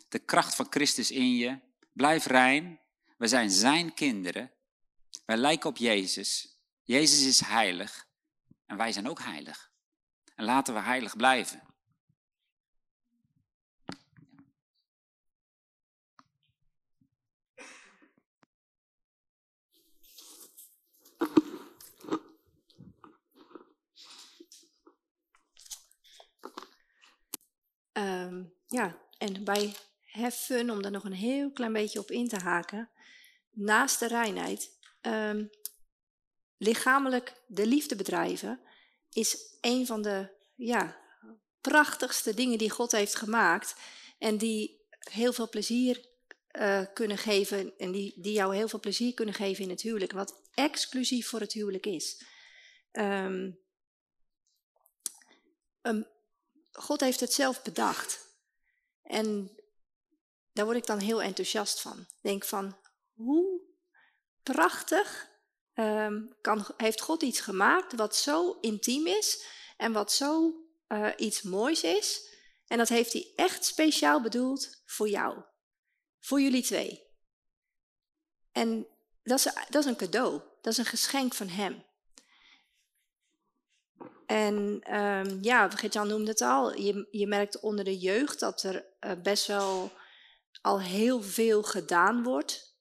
De 0.08 0.18
kracht 0.18 0.54
van 0.54 0.66
Christus 0.70 1.10
in 1.10 1.36
je. 1.36 1.58
Blijf 1.92 2.26
rein. 2.26 2.80
We 3.16 3.26
zijn 3.26 3.50
zijn 3.50 3.94
kinderen. 3.94 4.52
Wij 5.24 5.36
lijken 5.36 5.70
op 5.70 5.76
Jezus. 5.76 6.58
Jezus 6.82 7.26
is 7.26 7.40
heilig. 7.40 8.06
En 8.66 8.76
wij 8.76 8.92
zijn 8.92 9.08
ook 9.08 9.20
heilig. 9.20 9.70
En 10.34 10.44
laten 10.44 10.74
we 10.74 10.80
heilig 10.80 11.16
blijven. 11.16 11.62
Um, 27.92 28.54
ja, 28.66 28.96
en 29.18 29.44
bij 29.44 29.74
heffen, 30.00 30.70
om 30.70 30.82
daar 30.82 30.90
nog 30.90 31.04
een 31.04 31.12
heel 31.12 31.52
klein 31.52 31.72
beetje 31.72 31.98
op 31.98 32.10
in 32.10 32.28
te 32.28 32.36
haken, 32.36 32.90
naast 33.56 33.98
de 33.98 34.06
reinheid, 34.06 34.70
um, 35.02 35.50
lichamelijk 36.56 37.42
de 37.46 37.66
liefde 37.66 37.96
bedrijven, 37.96 38.60
is 39.12 39.56
een 39.60 39.86
van 39.86 40.02
de 40.02 40.28
ja, 40.54 40.96
prachtigste 41.60 42.34
dingen 42.34 42.58
die 42.58 42.70
God 42.70 42.92
heeft 42.92 43.14
gemaakt 43.14 43.74
en 44.18 44.38
die 44.38 44.86
heel 44.98 45.32
veel 45.32 45.48
plezier 45.48 46.08
uh, 46.52 46.82
kunnen 46.94 47.18
geven 47.18 47.78
en 47.78 47.92
die, 47.92 48.14
die 48.16 48.32
jou 48.32 48.56
heel 48.56 48.68
veel 48.68 48.80
plezier 48.80 49.14
kunnen 49.14 49.34
geven 49.34 49.64
in 49.64 49.70
het 49.70 49.82
huwelijk, 49.82 50.12
wat 50.12 50.40
exclusief 50.54 51.28
voor 51.28 51.40
het 51.40 51.52
huwelijk 51.52 51.86
is. 51.86 52.22
Um, 52.92 53.58
um, 55.82 56.06
God 56.72 57.00
heeft 57.00 57.20
het 57.20 57.32
zelf 57.32 57.62
bedacht. 57.62 58.26
En 59.02 59.50
daar 60.52 60.64
word 60.64 60.76
ik 60.76 60.86
dan 60.86 60.98
heel 60.98 61.22
enthousiast 61.22 61.80
van. 61.80 62.06
Denk 62.20 62.44
van, 62.44 62.76
hoe 63.16 63.60
prachtig 64.42 65.30
um, 65.74 66.36
kan, 66.40 66.66
heeft 66.76 67.00
God 67.00 67.22
iets 67.22 67.40
gemaakt 67.40 67.94
wat 67.94 68.16
zo 68.16 68.58
intiem 68.60 69.06
is 69.06 69.44
en 69.76 69.92
wat 69.92 70.12
zo 70.12 70.54
uh, 70.88 71.08
iets 71.16 71.42
moois 71.42 71.82
is. 71.82 72.34
En 72.66 72.78
dat 72.78 72.88
heeft 72.88 73.12
hij 73.12 73.32
echt 73.36 73.64
speciaal 73.64 74.22
bedoeld 74.22 74.82
voor 74.86 75.08
jou. 75.08 75.42
Voor 76.20 76.40
jullie 76.40 76.62
twee. 76.62 77.04
En 78.52 78.86
dat 79.22 79.38
is, 79.38 79.44
dat 79.68 79.84
is 79.84 79.90
een 79.90 79.96
cadeau. 79.96 80.40
Dat 80.60 80.72
is 80.72 80.78
een 80.78 80.84
geschenk 80.84 81.34
van 81.34 81.48
hem. 81.48 81.84
En 84.26 84.82
um, 84.96 85.38
ja, 85.42 85.70
Gert-Jan 85.70 86.08
noemde 86.08 86.30
het 86.30 86.40
al. 86.40 86.74
Je, 86.74 87.08
je 87.10 87.26
merkt 87.26 87.60
onder 87.60 87.84
de 87.84 87.98
jeugd 87.98 88.40
dat 88.40 88.62
er 88.62 88.86
uh, 89.00 89.12
best 89.22 89.46
wel 89.46 89.92
al 90.60 90.80
heel 90.80 91.22
veel 91.22 91.62
gedaan 91.62 92.22
wordt. 92.22 92.75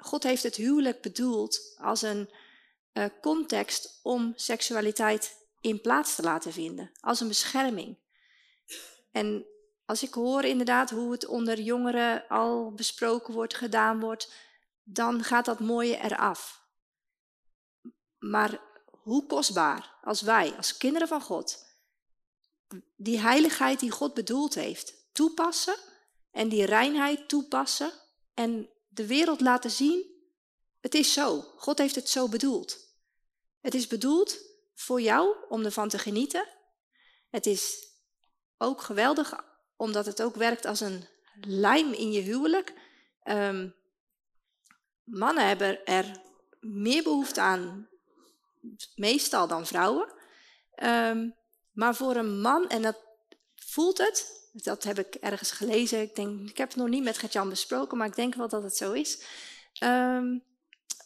God 0.00 0.22
heeft 0.22 0.42
het 0.42 0.56
huwelijk 0.56 1.00
bedoeld 1.02 1.74
als 1.78 2.02
een 2.02 2.30
uh, 2.92 3.04
context 3.20 4.00
om 4.02 4.32
seksualiteit 4.36 5.46
in 5.60 5.80
plaats 5.80 6.14
te 6.14 6.22
laten 6.22 6.52
vinden, 6.52 6.90
als 7.00 7.20
een 7.20 7.28
bescherming. 7.28 7.96
En 9.12 9.46
als 9.84 10.02
ik 10.02 10.14
hoor 10.14 10.44
inderdaad 10.44 10.90
hoe 10.90 11.12
het 11.12 11.26
onder 11.26 11.60
jongeren 11.60 12.28
al 12.28 12.72
besproken 12.72 13.34
wordt, 13.34 13.54
gedaan 13.56 14.00
wordt, 14.00 14.32
dan 14.82 15.22
gaat 15.24 15.44
dat 15.44 15.60
mooie 15.60 15.96
eraf. 15.96 16.66
Maar 18.18 18.60
hoe 18.90 19.26
kostbaar 19.26 19.94
als 20.02 20.20
wij, 20.20 20.54
als 20.56 20.76
kinderen 20.76 21.08
van 21.08 21.20
God, 21.20 21.66
die 22.96 23.18
heiligheid 23.18 23.80
die 23.80 23.90
God 23.90 24.14
bedoeld 24.14 24.54
heeft, 24.54 24.94
toepassen 25.12 25.76
en 26.30 26.48
die 26.48 26.64
reinheid 26.64 27.28
toepassen 27.28 27.92
en 28.34 28.68
de 28.98 29.06
wereld 29.06 29.40
laten 29.40 29.70
zien, 29.70 30.06
het 30.80 30.94
is 30.94 31.12
zo. 31.12 31.40
God 31.40 31.78
heeft 31.78 31.94
het 31.94 32.08
zo 32.08 32.28
bedoeld. 32.28 32.78
Het 33.60 33.74
is 33.74 33.86
bedoeld 33.86 34.38
voor 34.74 35.00
jou 35.00 35.36
om 35.48 35.64
ervan 35.64 35.88
te 35.88 35.98
genieten. 35.98 36.48
Het 37.30 37.46
is 37.46 37.86
ook 38.56 38.82
geweldig 38.82 39.44
omdat 39.76 40.06
het 40.06 40.22
ook 40.22 40.34
werkt 40.34 40.64
als 40.64 40.80
een 40.80 41.08
lijm 41.40 41.92
in 41.92 42.12
je 42.12 42.20
huwelijk. 42.20 42.74
Um, 43.24 43.74
mannen 45.04 45.46
hebben 45.46 45.84
er 45.84 46.20
meer 46.60 47.02
behoefte 47.02 47.40
aan 47.40 47.88
meestal 48.94 49.46
dan 49.46 49.66
vrouwen. 49.66 50.12
Um, 50.82 51.34
maar 51.72 51.94
voor 51.94 52.16
een 52.16 52.40
man, 52.40 52.68
en 52.68 52.82
dat 52.82 52.96
voelt 53.54 53.98
het, 53.98 54.37
dat 54.52 54.84
heb 54.84 54.98
ik 54.98 55.14
ergens 55.14 55.50
gelezen, 55.50 56.00
ik, 56.00 56.16
denk, 56.16 56.48
ik 56.48 56.56
heb 56.56 56.68
het 56.68 56.76
nog 56.76 56.88
niet 56.88 57.02
met 57.02 57.18
Gertjan 57.18 57.48
besproken, 57.48 57.98
maar 57.98 58.06
ik 58.06 58.16
denk 58.16 58.34
wel 58.34 58.48
dat 58.48 58.62
het 58.62 58.76
zo 58.76 58.92
is. 58.92 59.22
Um, 59.82 60.44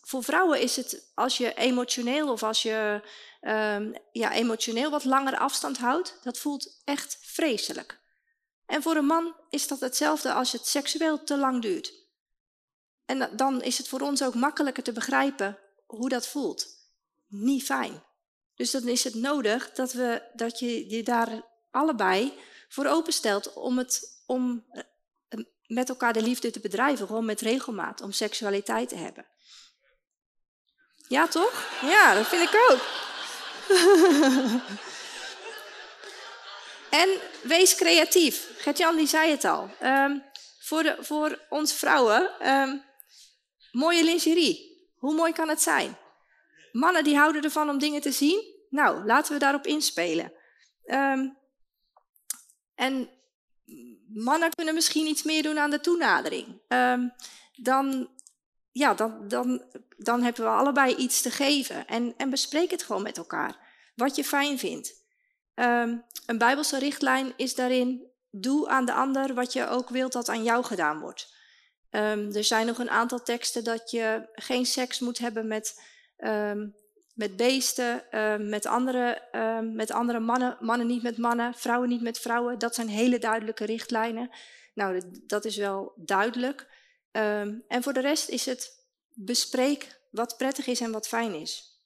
voor 0.02 0.24
vrouwen 0.24 0.60
is 0.60 0.76
het, 0.76 1.10
als 1.14 1.36
je 1.36 1.54
emotioneel 1.54 2.32
of 2.32 2.42
als 2.42 2.62
je 2.62 3.00
um, 3.40 3.94
ja, 4.12 4.32
emotioneel 4.32 4.90
wat 4.90 5.04
langer 5.04 5.38
afstand 5.38 5.78
houdt, 5.78 6.18
dat 6.22 6.38
voelt 6.38 6.80
echt 6.84 7.18
vreselijk. 7.20 8.00
En 8.66 8.82
voor 8.82 8.96
een 8.96 9.06
man 9.06 9.34
is 9.50 9.68
dat 9.68 9.80
hetzelfde 9.80 10.32
als 10.32 10.52
het 10.52 10.66
seksueel 10.66 11.24
te 11.24 11.36
lang 11.36 11.62
duurt. 11.62 11.92
En 13.04 13.36
dan 13.36 13.62
is 13.62 13.78
het 13.78 13.88
voor 13.88 14.00
ons 14.00 14.22
ook 14.22 14.34
makkelijker 14.34 14.82
te 14.82 14.92
begrijpen 14.92 15.58
hoe 15.86 16.08
dat 16.08 16.26
voelt 16.26 16.66
niet 17.26 17.64
fijn. 17.64 18.02
Dus 18.54 18.70
dan 18.70 18.88
is 18.88 19.04
het 19.04 19.14
nodig 19.14 19.72
dat, 19.72 19.92
we, 19.92 20.22
dat 20.34 20.58
je 20.58 20.90
je 20.90 21.02
daar 21.02 21.42
allebei 21.70 22.32
voor 22.72 22.86
openstelt 22.86 23.52
om, 23.52 23.78
het, 23.78 24.22
om 24.26 24.64
eh, 24.70 24.82
met 25.66 25.88
elkaar 25.88 26.12
de 26.12 26.22
liefde 26.22 26.50
te 26.50 26.60
bedrijven, 26.60 27.06
gewoon 27.06 27.24
met 27.24 27.40
regelmaat, 27.40 28.00
om 28.00 28.12
seksualiteit 28.12 28.88
te 28.88 28.96
hebben. 28.96 29.26
Ja, 31.08 31.26
toch? 31.26 31.68
Ja, 31.82 32.14
dat 32.14 32.26
vind 32.26 32.42
ik 32.42 32.70
ook. 32.70 32.80
en 37.02 37.08
wees 37.42 37.74
creatief. 37.74 38.48
Gertjan 38.56 38.96
die 38.96 39.06
zei 39.06 39.30
het 39.30 39.44
al. 39.44 39.70
Ehm, 39.80 40.18
voor, 40.60 40.82
de, 40.82 40.96
voor 41.00 41.46
ons 41.48 41.72
vrouwen, 41.72 42.40
ehm, 42.40 42.76
mooie 43.72 44.04
lingerie. 44.04 44.90
Hoe 44.96 45.14
mooi 45.14 45.32
kan 45.32 45.48
het 45.48 45.62
zijn? 45.62 45.96
Mannen 46.72 47.04
die 47.04 47.16
houden 47.16 47.42
ervan 47.42 47.68
om 47.68 47.78
dingen 47.78 48.00
te 48.00 48.12
zien. 48.12 48.66
Nou, 48.70 49.04
laten 49.04 49.32
we 49.32 49.38
daarop 49.38 49.66
inspelen. 49.66 50.32
Ehm, 50.84 51.28
en 52.74 53.08
mannen 54.08 54.54
kunnen 54.54 54.74
misschien 54.74 55.06
iets 55.06 55.22
meer 55.22 55.42
doen 55.42 55.58
aan 55.58 55.70
de 55.70 55.80
toenadering. 55.80 56.60
dan, 57.54 58.08
ja, 58.72 58.94
dan, 58.94 59.28
dan, 59.28 59.62
dan 59.96 60.22
hebben 60.22 60.44
we 60.44 60.50
allebei 60.50 60.94
iets 60.94 61.22
te 61.22 61.30
geven. 61.30 61.86
En, 61.86 62.14
en 62.16 62.30
bespreek 62.30 62.70
het 62.70 62.82
gewoon 62.82 63.02
met 63.02 63.16
elkaar. 63.16 63.56
Wat 63.94 64.16
je 64.16 64.24
fijn 64.24 64.58
vindt. 64.58 64.94
een 65.54 66.38
Bijbelse 66.38 66.78
richtlijn 66.78 67.32
is 67.36 67.54
daarin 67.54 68.10
doe 68.30 68.68
aan 68.68 68.84
de 68.84 68.92
ander 68.92 69.34
wat 69.34 69.52
je 69.52 69.68
ook 69.68 69.88
wilt 69.88 70.12
dat 70.12 70.28
aan 70.28 70.42
jou 70.42 70.64
gedaan 70.64 71.00
wordt. 71.00 71.34
Um, 71.90 72.34
er 72.34 72.44
zijn 72.44 72.66
nog 72.66 72.78
een 72.78 72.90
aantal 72.90 73.22
teksten 73.22 73.64
dat 73.64 73.90
je 73.90 74.28
geen 74.32 74.66
seks 74.66 74.98
moet 74.98 75.18
hebben 75.18 75.46
met, 75.46 75.82
met 77.22 77.36
beesten, 77.36 78.18
um, 78.18 78.48
met, 78.48 78.66
andere, 78.66 79.22
met 79.74 79.90
andere 79.90 80.20
mannen, 80.20 80.56
mannen 80.60 80.86
niet 80.86 81.02
met 81.02 81.18
mannen, 81.18 81.54
vrouwen 81.54 81.88
niet 81.88 82.02
met 82.02 82.18
vrouwen. 82.18 82.58
Dat 82.58 82.74
zijn 82.74 82.88
hele 82.88 83.18
duidelijke 83.18 83.64
richtlijnen. 83.64 84.30
Nou, 84.74 85.02
dat 85.26 85.44
is 85.44 85.56
wel 85.56 85.92
duidelijk. 85.96 86.66
en 87.68 87.82
voor 87.82 87.92
de 87.92 88.00
rest 88.00 88.28
is 88.28 88.46
het 88.46 88.86
bespreek 89.14 90.00
wat 90.10 90.36
prettig 90.36 90.66
is 90.66 90.80
en 90.80 90.92
wat 90.92 91.08
fijn 91.08 91.34
is. 91.34 91.80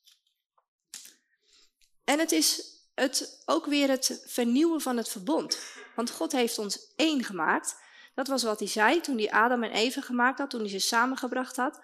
En 2.05 2.19
het 2.19 2.33
is 2.33 2.77
het, 2.95 3.43
ook 3.45 3.67
weer 3.67 3.89
het 3.89 4.23
vernieuwen 4.27 4.81
van 4.81 4.97
het 4.97 5.09
verbond. 5.09 5.59
Want 5.95 6.11
God 6.11 6.33
heeft 6.33 6.59
ons 6.59 6.93
één 6.97 7.25
gemaakt. 7.25 7.77
Dat 8.15 8.29
was 8.29 8.43
wat 8.43 8.59
hij 8.59 8.69
zei 8.69 9.01
toen 9.01 9.19
hij 9.19 9.31
Adam 9.31 9.63
en 9.63 9.71
Eva 9.71 10.01
gemaakt 10.01 10.39
had, 10.39 10.51
toen 10.51 10.61
hij 10.61 10.69
ze 10.69 10.79
samengebracht 10.79 11.57
had. 11.57 11.81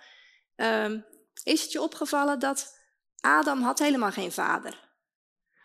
Is 1.42 1.62
het 1.62 1.72
je 1.72 1.80
opgevallen 1.80 2.38
dat 2.38 2.80
Adam 3.22 3.62
had 3.62 3.78
helemaal 3.78 4.10
geen 4.10 4.32
vader? 4.32 4.90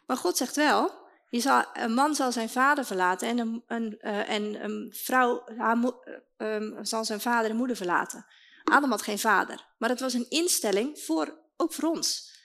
Maar 0.06 0.18
God 0.18 0.38
zegt 0.38 0.56
wel, 0.56 1.08
je 1.30 1.40
zal, 1.40 1.66
een 1.74 1.94
man 1.94 2.16
zal 2.16 2.32
zijn 2.32 2.50
vader 2.50 2.86
verlaten 2.86 3.28
en 3.28 3.38
een, 3.38 3.64
een, 3.68 3.98
uh, 4.02 4.30
en 4.30 4.64
een 4.64 4.94
vrouw 4.96 5.44
haar 5.58 5.78
uh, 6.38 6.78
zal 6.82 7.06
zijn 7.06 7.22
vader 7.22 7.50
en 7.50 7.56
moeder 7.56 7.76
verlaten. 7.76 8.26
Adam 8.64 8.90
had 8.90 9.02
geen 9.02 9.20
vader, 9.20 9.68
maar 9.78 9.90
het 9.90 10.00
was 10.00 10.14
een 10.14 10.30
instelling 10.30 11.00
voor, 11.00 11.40
ook 11.58 11.74
voor 11.74 11.90
ons. 11.90 12.36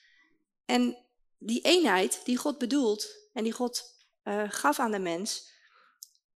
En 0.65 0.97
die 1.39 1.61
eenheid 1.61 2.21
die 2.25 2.37
God 2.37 2.59
bedoelt 2.59 3.07
en 3.33 3.45
die 3.45 3.53
God 3.53 3.83
uh, 4.25 4.43
gaf 4.49 4.79
aan 4.79 4.91
de 4.91 4.99
mens, 4.99 5.51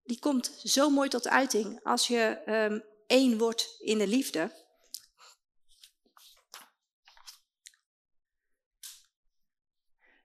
die 0.05 0.19
komt 0.19 0.61
zo 0.63 0.91
mooi 0.91 1.09
tot 1.09 1.29
uiting 1.29 1.81
als 1.83 2.07
je 2.07 2.43
um, 2.47 2.85
één 3.07 3.39
wordt 3.39 3.77
in 3.79 3.99
de 3.99 4.07
liefde. 4.07 4.66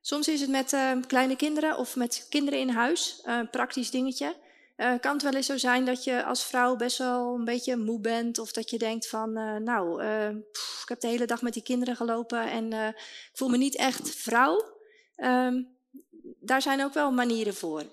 Soms 0.01 0.27
is 0.27 0.41
het 0.41 0.49
met 0.49 0.73
uh, 0.73 0.91
kleine 1.07 1.35
kinderen 1.35 1.77
of 1.77 1.95
met 1.95 2.25
kinderen 2.29 2.59
in 2.59 2.69
huis, 2.69 3.19
een 3.23 3.49
praktisch 3.49 3.91
dingetje. 3.91 4.35
Uh, 4.77 4.93
kan 4.99 5.13
het 5.13 5.23
wel 5.23 5.33
eens 5.33 5.45
zo 5.45 5.57
zijn 5.57 5.85
dat 5.85 6.03
je 6.03 6.23
als 6.23 6.45
vrouw 6.45 6.75
best 6.75 6.97
wel 6.97 7.35
een 7.35 7.45
beetje 7.45 7.77
moe 7.77 7.99
bent 7.99 8.39
of 8.39 8.51
dat 8.51 8.69
je 8.69 8.77
denkt 8.77 9.07
van, 9.07 9.33
nou, 9.63 10.03
pff, 10.51 10.81
ik 10.81 10.89
heb 10.89 10.99
de 10.99 11.07
hele 11.07 11.25
dag 11.25 11.41
met 11.41 11.53
die 11.53 11.63
kinderen 11.63 11.95
gelopen 11.95 12.49
en 12.49 12.73
ik 12.73 13.31
voel 13.33 13.49
me 13.49 13.57
niet 13.57 13.75
echt 13.75 14.15
vrouw. 14.15 14.77
Um, 15.17 15.67
daar 16.39 16.61
zijn 16.61 16.83
ook 16.83 16.93
wel 16.93 17.11
manieren 17.11 17.55
voor. 17.55 17.83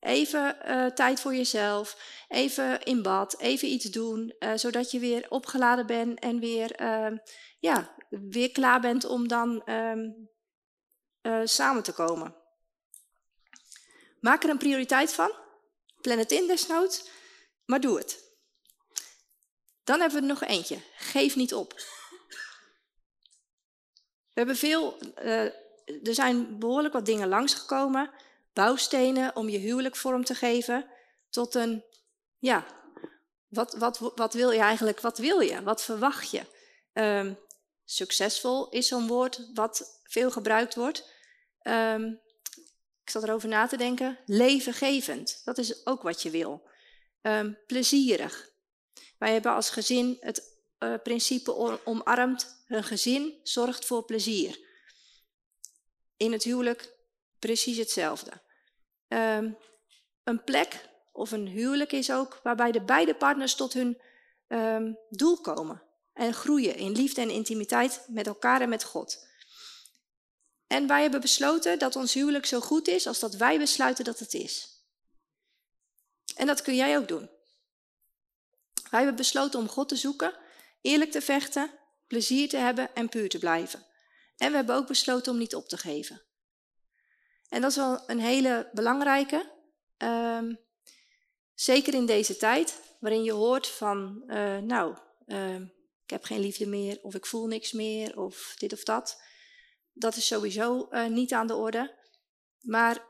Even 0.00 0.56
tijd 0.94 1.20
voor 1.20 1.34
jezelf, 1.34 1.96
even 2.28 2.82
in 2.82 3.02
bad, 3.02 3.38
even 3.38 3.68
iets 3.68 3.84
doen, 3.84 4.34
zodat 4.54 4.90
je 4.90 4.98
weer 4.98 5.26
opgeladen 5.28 5.86
bent 5.86 6.18
en 6.18 6.40
weer, 6.40 6.80
uh, 6.80 7.18
ja, 7.58 7.90
weer 8.08 8.50
klaar 8.50 8.80
bent 8.80 9.04
om 9.04 9.28
dan 9.28 9.62
samen 11.44 11.82
te 11.82 11.92
komen. 11.92 12.34
Maak 14.20 14.42
er 14.42 14.50
een 14.50 14.58
prioriteit 14.58 15.12
van, 15.12 15.32
plan 16.00 16.18
het 16.18 16.32
in 16.32 16.46
desnoods, 16.46 17.08
maar 17.64 17.80
doe 17.80 17.98
het. 17.98 18.26
Dan 19.84 20.00
hebben 20.00 20.20
we 20.20 20.26
er 20.26 20.32
nog 20.32 20.42
eentje, 20.42 20.78
geef 20.96 21.36
niet 21.36 21.54
op. 21.54 21.72
We 24.32 24.44
hebben 24.44 24.56
veel, 24.56 24.98
er 26.02 26.14
zijn 26.14 26.58
behoorlijk 26.58 26.94
wat 26.94 27.06
dingen 27.06 27.28
langsgekomen 27.28 28.10
bouwstenen 28.52 29.36
om 29.36 29.48
je 29.48 29.58
huwelijk 29.58 29.96
vorm 29.96 30.24
te 30.24 30.34
geven 30.34 30.86
tot 31.30 31.54
een, 31.54 31.84
ja, 32.38 32.66
wat, 33.48 33.74
wat, 33.74 33.98
wat 34.14 34.34
wil 34.34 34.50
je 34.50 34.60
eigenlijk, 34.60 35.00
wat 35.00 35.18
wil 35.18 35.40
je, 35.40 35.62
wat 35.62 35.82
verwacht 35.82 36.30
je? 36.30 36.42
Um, 36.92 37.38
succesvol 37.90 38.68
is 38.68 38.88
zo'n 38.88 39.06
woord 39.06 39.50
wat 39.54 40.00
veel 40.02 40.30
gebruikt 40.30 40.74
wordt. 40.74 41.10
Um, 41.62 42.20
ik 43.02 43.10
zat 43.10 43.22
erover 43.22 43.48
na 43.48 43.66
te 43.66 43.76
denken. 43.76 44.18
Levengevend, 44.26 45.40
dat 45.44 45.58
is 45.58 45.86
ook 45.86 46.02
wat 46.02 46.22
je 46.22 46.30
wil. 46.30 46.68
Um, 47.22 47.58
plezierig. 47.66 48.50
Wij 49.18 49.32
hebben 49.32 49.52
als 49.52 49.70
gezin 49.70 50.16
het 50.20 50.58
uh, 50.78 50.94
principe 51.02 51.80
omarmd. 51.84 52.64
Een 52.66 52.84
gezin 52.84 53.40
zorgt 53.42 53.84
voor 53.84 54.04
plezier. 54.04 54.58
In 56.16 56.32
het 56.32 56.42
huwelijk 56.42 56.94
precies 57.38 57.76
hetzelfde. 57.76 58.32
Um, 59.08 59.56
een 60.24 60.44
plek 60.44 60.88
of 61.12 61.30
een 61.30 61.46
huwelijk 61.46 61.92
is 61.92 62.10
ook 62.10 62.40
waarbij 62.42 62.72
de 62.72 62.82
beide 62.82 63.14
partners 63.14 63.54
tot 63.54 63.72
hun 63.72 64.00
doel 65.10 65.40
komen 65.40 65.87
en 66.18 66.34
groeien 66.34 66.76
in 66.76 66.92
liefde 66.92 67.20
en 67.20 67.30
intimiteit 67.30 68.04
met 68.08 68.26
elkaar 68.26 68.60
en 68.60 68.68
met 68.68 68.84
God. 68.84 69.26
En 70.66 70.86
wij 70.86 71.02
hebben 71.02 71.20
besloten 71.20 71.78
dat 71.78 71.96
ons 71.96 72.14
huwelijk 72.14 72.46
zo 72.46 72.60
goed 72.60 72.88
is 72.88 73.06
als 73.06 73.18
dat 73.18 73.34
wij 73.34 73.58
besluiten 73.58 74.04
dat 74.04 74.18
het 74.18 74.34
is. 74.34 74.82
En 76.36 76.46
dat 76.46 76.62
kun 76.62 76.74
jij 76.74 76.98
ook 76.98 77.08
doen. 77.08 77.30
Wij 78.90 79.00
hebben 79.00 79.16
besloten 79.16 79.60
om 79.60 79.68
God 79.68 79.88
te 79.88 79.96
zoeken, 79.96 80.34
eerlijk 80.80 81.10
te 81.10 81.20
vechten, 81.20 81.70
plezier 82.06 82.48
te 82.48 82.56
hebben 82.56 82.94
en 82.94 83.08
puur 83.08 83.28
te 83.28 83.38
blijven. 83.38 83.86
En 84.36 84.50
we 84.50 84.56
hebben 84.56 84.76
ook 84.76 84.86
besloten 84.86 85.32
om 85.32 85.38
niet 85.38 85.54
op 85.54 85.68
te 85.68 85.76
geven. 85.76 86.22
En 87.48 87.60
dat 87.60 87.70
is 87.70 87.76
wel 87.76 88.02
een 88.06 88.20
hele 88.20 88.70
belangrijke. 88.72 89.52
Um, 89.98 90.58
zeker 91.54 91.94
in 91.94 92.06
deze 92.06 92.36
tijd, 92.36 92.80
waarin 93.00 93.24
je 93.24 93.32
hoort 93.32 93.68
van, 93.68 94.22
uh, 94.26 94.58
nou, 94.58 94.96
uh, 95.26 95.60
ik 96.08 96.14
heb 96.14 96.24
geen 96.24 96.40
liefde 96.40 96.66
meer, 96.66 96.98
of 97.02 97.14
ik 97.14 97.26
voel 97.26 97.46
niks 97.46 97.72
meer, 97.72 98.18
of 98.18 98.54
dit 98.58 98.72
of 98.72 98.82
dat. 98.82 99.22
Dat 99.92 100.16
is 100.16 100.26
sowieso 100.26 100.88
uh, 100.90 101.06
niet 101.06 101.32
aan 101.32 101.46
de 101.46 101.54
orde. 101.54 101.94
Maar, 102.60 103.04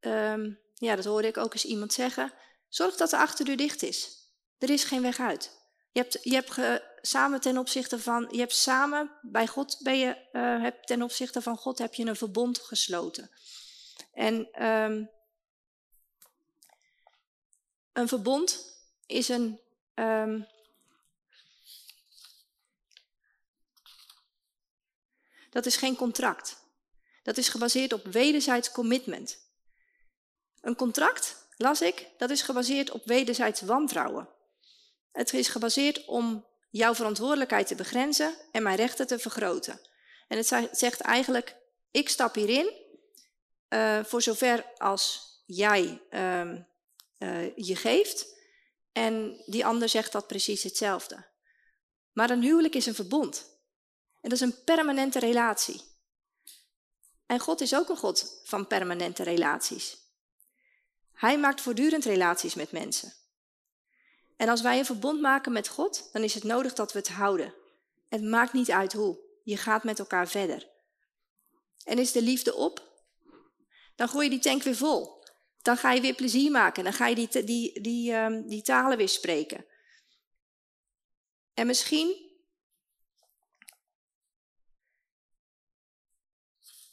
um, 0.00 0.60
ja, 0.74 0.96
dat 0.96 1.04
hoorde 1.04 1.28
ik 1.28 1.36
ook 1.36 1.52
eens 1.52 1.64
iemand 1.64 1.92
zeggen. 1.92 2.32
Zorg 2.68 2.96
dat 2.96 3.10
de 3.10 3.16
achterdeur 3.16 3.56
dicht 3.56 3.82
is. 3.82 4.28
Er 4.58 4.70
is 4.70 4.84
geen 4.84 5.02
weg 5.02 5.20
uit. 5.20 5.50
Je 5.92 6.00
hebt, 6.00 6.18
je 6.22 6.34
hebt 6.34 6.82
samen 7.00 7.40
ten 7.40 7.58
opzichte 7.58 7.98
van, 7.98 8.28
je 8.30 8.38
hebt 8.38 8.54
samen 8.54 9.10
bij 9.22 9.46
God 9.46 9.78
ben 9.82 9.98
je, 9.98 10.28
uh, 10.32 10.62
hebt 10.62 10.86
ten 10.86 11.02
opzichte 11.02 11.42
van 11.42 11.56
God 11.56 11.78
heb 11.78 11.94
je 11.94 12.06
een 12.06 12.16
verbond 12.16 12.58
gesloten. 12.58 13.30
En 14.12 14.64
um, 14.66 15.10
een 17.92 18.08
verbond 18.08 18.76
is 19.06 19.28
een 19.28 19.60
um, 19.94 20.46
dat 25.50 25.66
is 25.66 25.76
geen 25.76 25.96
contract. 25.96 26.56
Dat 27.22 27.36
is 27.36 27.48
gebaseerd 27.48 27.92
op 27.92 28.04
wederzijds 28.04 28.70
commitment. 28.70 29.38
Een 30.60 30.76
contract, 30.76 31.46
las 31.56 31.80
ik, 31.80 32.06
dat 32.18 32.30
is 32.30 32.42
gebaseerd 32.42 32.90
op 32.90 33.04
wederzijds 33.04 33.60
wantrouwen. 33.60 34.28
Het 35.12 35.32
is 35.32 35.48
gebaseerd 35.48 36.04
om 36.04 36.46
jouw 36.70 36.94
verantwoordelijkheid 36.94 37.66
te 37.66 37.74
begrenzen 37.74 38.34
en 38.52 38.62
mijn 38.62 38.76
rechten 38.76 39.06
te 39.06 39.18
vergroten. 39.18 39.80
En 40.28 40.36
het 40.36 40.68
zegt 40.72 41.00
eigenlijk, 41.00 41.56
ik 41.90 42.08
stap 42.08 42.34
hierin 42.34 42.72
uh, 43.68 44.04
voor 44.04 44.22
zover 44.22 44.64
als 44.76 45.26
jij 45.46 46.02
uh, 46.10 46.52
uh, 47.18 47.56
je 47.56 47.76
geeft. 47.76 48.36
En 48.92 49.42
die 49.46 49.66
ander 49.66 49.88
zegt 49.88 50.12
dat 50.12 50.26
precies 50.26 50.62
hetzelfde. 50.62 51.26
Maar 52.12 52.30
een 52.30 52.42
huwelijk 52.42 52.74
is 52.74 52.86
een 52.86 52.94
verbond. 52.94 53.57
En 54.20 54.28
dat 54.28 54.32
is 54.32 54.40
een 54.40 54.64
permanente 54.64 55.18
relatie. 55.18 55.82
En 57.26 57.38
God 57.38 57.60
is 57.60 57.74
ook 57.74 57.88
een 57.88 57.96
God 57.96 58.40
van 58.44 58.66
permanente 58.66 59.22
relaties. 59.22 59.96
Hij 61.12 61.38
maakt 61.38 61.60
voortdurend 61.60 62.04
relaties 62.04 62.54
met 62.54 62.72
mensen. 62.72 63.12
En 64.36 64.48
als 64.48 64.60
wij 64.60 64.78
een 64.78 64.84
verbond 64.84 65.20
maken 65.20 65.52
met 65.52 65.68
God, 65.68 66.08
dan 66.12 66.22
is 66.22 66.34
het 66.34 66.44
nodig 66.44 66.74
dat 66.74 66.92
we 66.92 66.98
het 66.98 67.08
houden. 67.08 67.54
Het 68.08 68.22
maakt 68.22 68.52
niet 68.52 68.70
uit 68.70 68.92
hoe. 68.92 69.18
Je 69.42 69.56
gaat 69.56 69.84
met 69.84 69.98
elkaar 69.98 70.28
verder. 70.28 70.68
En 71.84 71.98
is 71.98 72.12
de 72.12 72.22
liefde 72.22 72.54
op, 72.54 72.88
dan 73.98 74.08
gooi 74.08 74.24
je 74.24 74.30
die 74.30 74.40
tank 74.40 74.62
weer 74.62 74.76
vol. 74.76 75.22
Dan 75.62 75.76
ga 75.76 75.92
je 75.92 76.00
weer 76.00 76.14
plezier 76.14 76.50
maken. 76.50 76.84
Dan 76.84 76.92
ga 76.92 77.06
je 77.06 77.14
die, 77.14 77.44
die, 77.44 77.80
die, 77.80 78.14
um, 78.14 78.48
die 78.48 78.62
talen 78.62 78.96
weer 78.96 79.08
spreken. 79.08 79.66
En 81.54 81.66
misschien. 81.66 82.27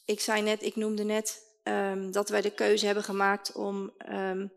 Ik 0.06 0.20
zei 0.20 0.42
net, 0.42 0.64
ik 0.64 0.76
noemde 0.76 1.04
net 1.04 1.44
um, 1.64 2.12
dat 2.12 2.30
wij 2.30 2.42
de 2.42 2.54
keuze 2.54 2.86
hebben 2.86 3.04
gemaakt 3.04 3.52
om. 3.52 3.94
Um, 4.10 4.54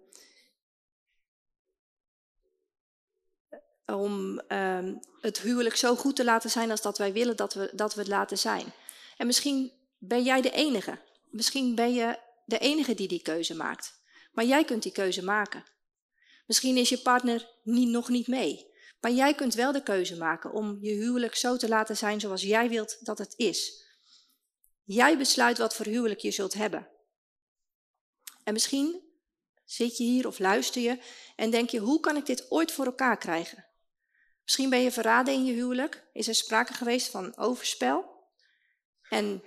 om 3.86 4.40
het 5.20 5.40
huwelijk 5.40 5.76
zo 5.76 5.94
goed 5.94 6.16
te 6.16 6.24
laten 6.24 6.50
zijn 6.50 6.70
als 6.70 6.82
dat 6.82 6.98
wij 6.98 7.12
willen 7.12 7.36
dat 7.36 7.54
we, 7.54 7.70
dat 7.74 7.94
we 7.94 8.00
het 8.00 8.08
laten 8.08 8.38
zijn. 8.38 8.72
En 9.16 9.26
misschien 9.26 9.72
ben 9.98 10.22
jij 10.22 10.40
de 10.40 10.50
enige. 10.50 10.98
Misschien 11.30 11.74
ben 11.74 11.94
je 11.94 12.18
de 12.44 12.58
enige 12.58 12.94
die 12.94 13.08
die 13.08 13.22
keuze 13.22 13.54
maakt. 13.54 14.00
Maar 14.32 14.44
jij 14.44 14.64
kunt 14.64 14.82
die 14.82 14.92
keuze 14.92 15.24
maken. 15.24 15.64
Misschien 16.46 16.76
is 16.76 16.88
je 16.88 16.98
partner 16.98 17.48
niet, 17.62 17.88
nog 17.88 18.08
niet 18.08 18.26
mee. 18.26 18.66
Maar 19.00 19.10
jij 19.10 19.34
kunt 19.34 19.54
wel 19.54 19.72
de 19.72 19.82
keuze 19.82 20.16
maken 20.16 20.52
om 20.52 20.78
je 20.80 20.92
huwelijk 20.92 21.34
zo 21.34 21.56
te 21.56 21.68
laten 21.68 21.96
zijn 21.96 22.20
zoals 22.20 22.42
jij 22.42 22.68
wilt 22.68 23.04
dat 23.06 23.18
het 23.18 23.34
is. 23.36 23.86
Jij 24.88 25.18
besluit 25.18 25.58
wat 25.58 25.74
voor 25.74 25.86
huwelijk 25.86 26.20
je 26.20 26.30
zult 26.30 26.54
hebben. 26.54 26.88
En 28.44 28.52
misschien 28.52 29.02
zit 29.64 29.96
je 29.96 30.04
hier 30.04 30.26
of 30.26 30.38
luister 30.38 30.82
je 30.82 30.98
en 31.36 31.50
denk 31.50 31.70
je, 31.70 31.78
hoe 31.78 32.00
kan 32.00 32.16
ik 32.16 32.26
dit 32.26 32.50
ooit 32.50 32.72
voor 32.72 32.84
elkaar 32.84 33.18
krijgen? 33.18 33.66
Misschien 34.42 34.70
ben 34.70 34.80
je 34.80 34.90
verraden 34.90 35.34
in 35.34 35.44
je 35.44 35.52
huwelijk. 35.52 36.08
Is 36.12 36.28
er 36.28 36.34
sprake 36.34 36.72
geweest 36.72 37.08
van 37.08 37.36
overspel? 37.36 38.26
En 39.08 39.42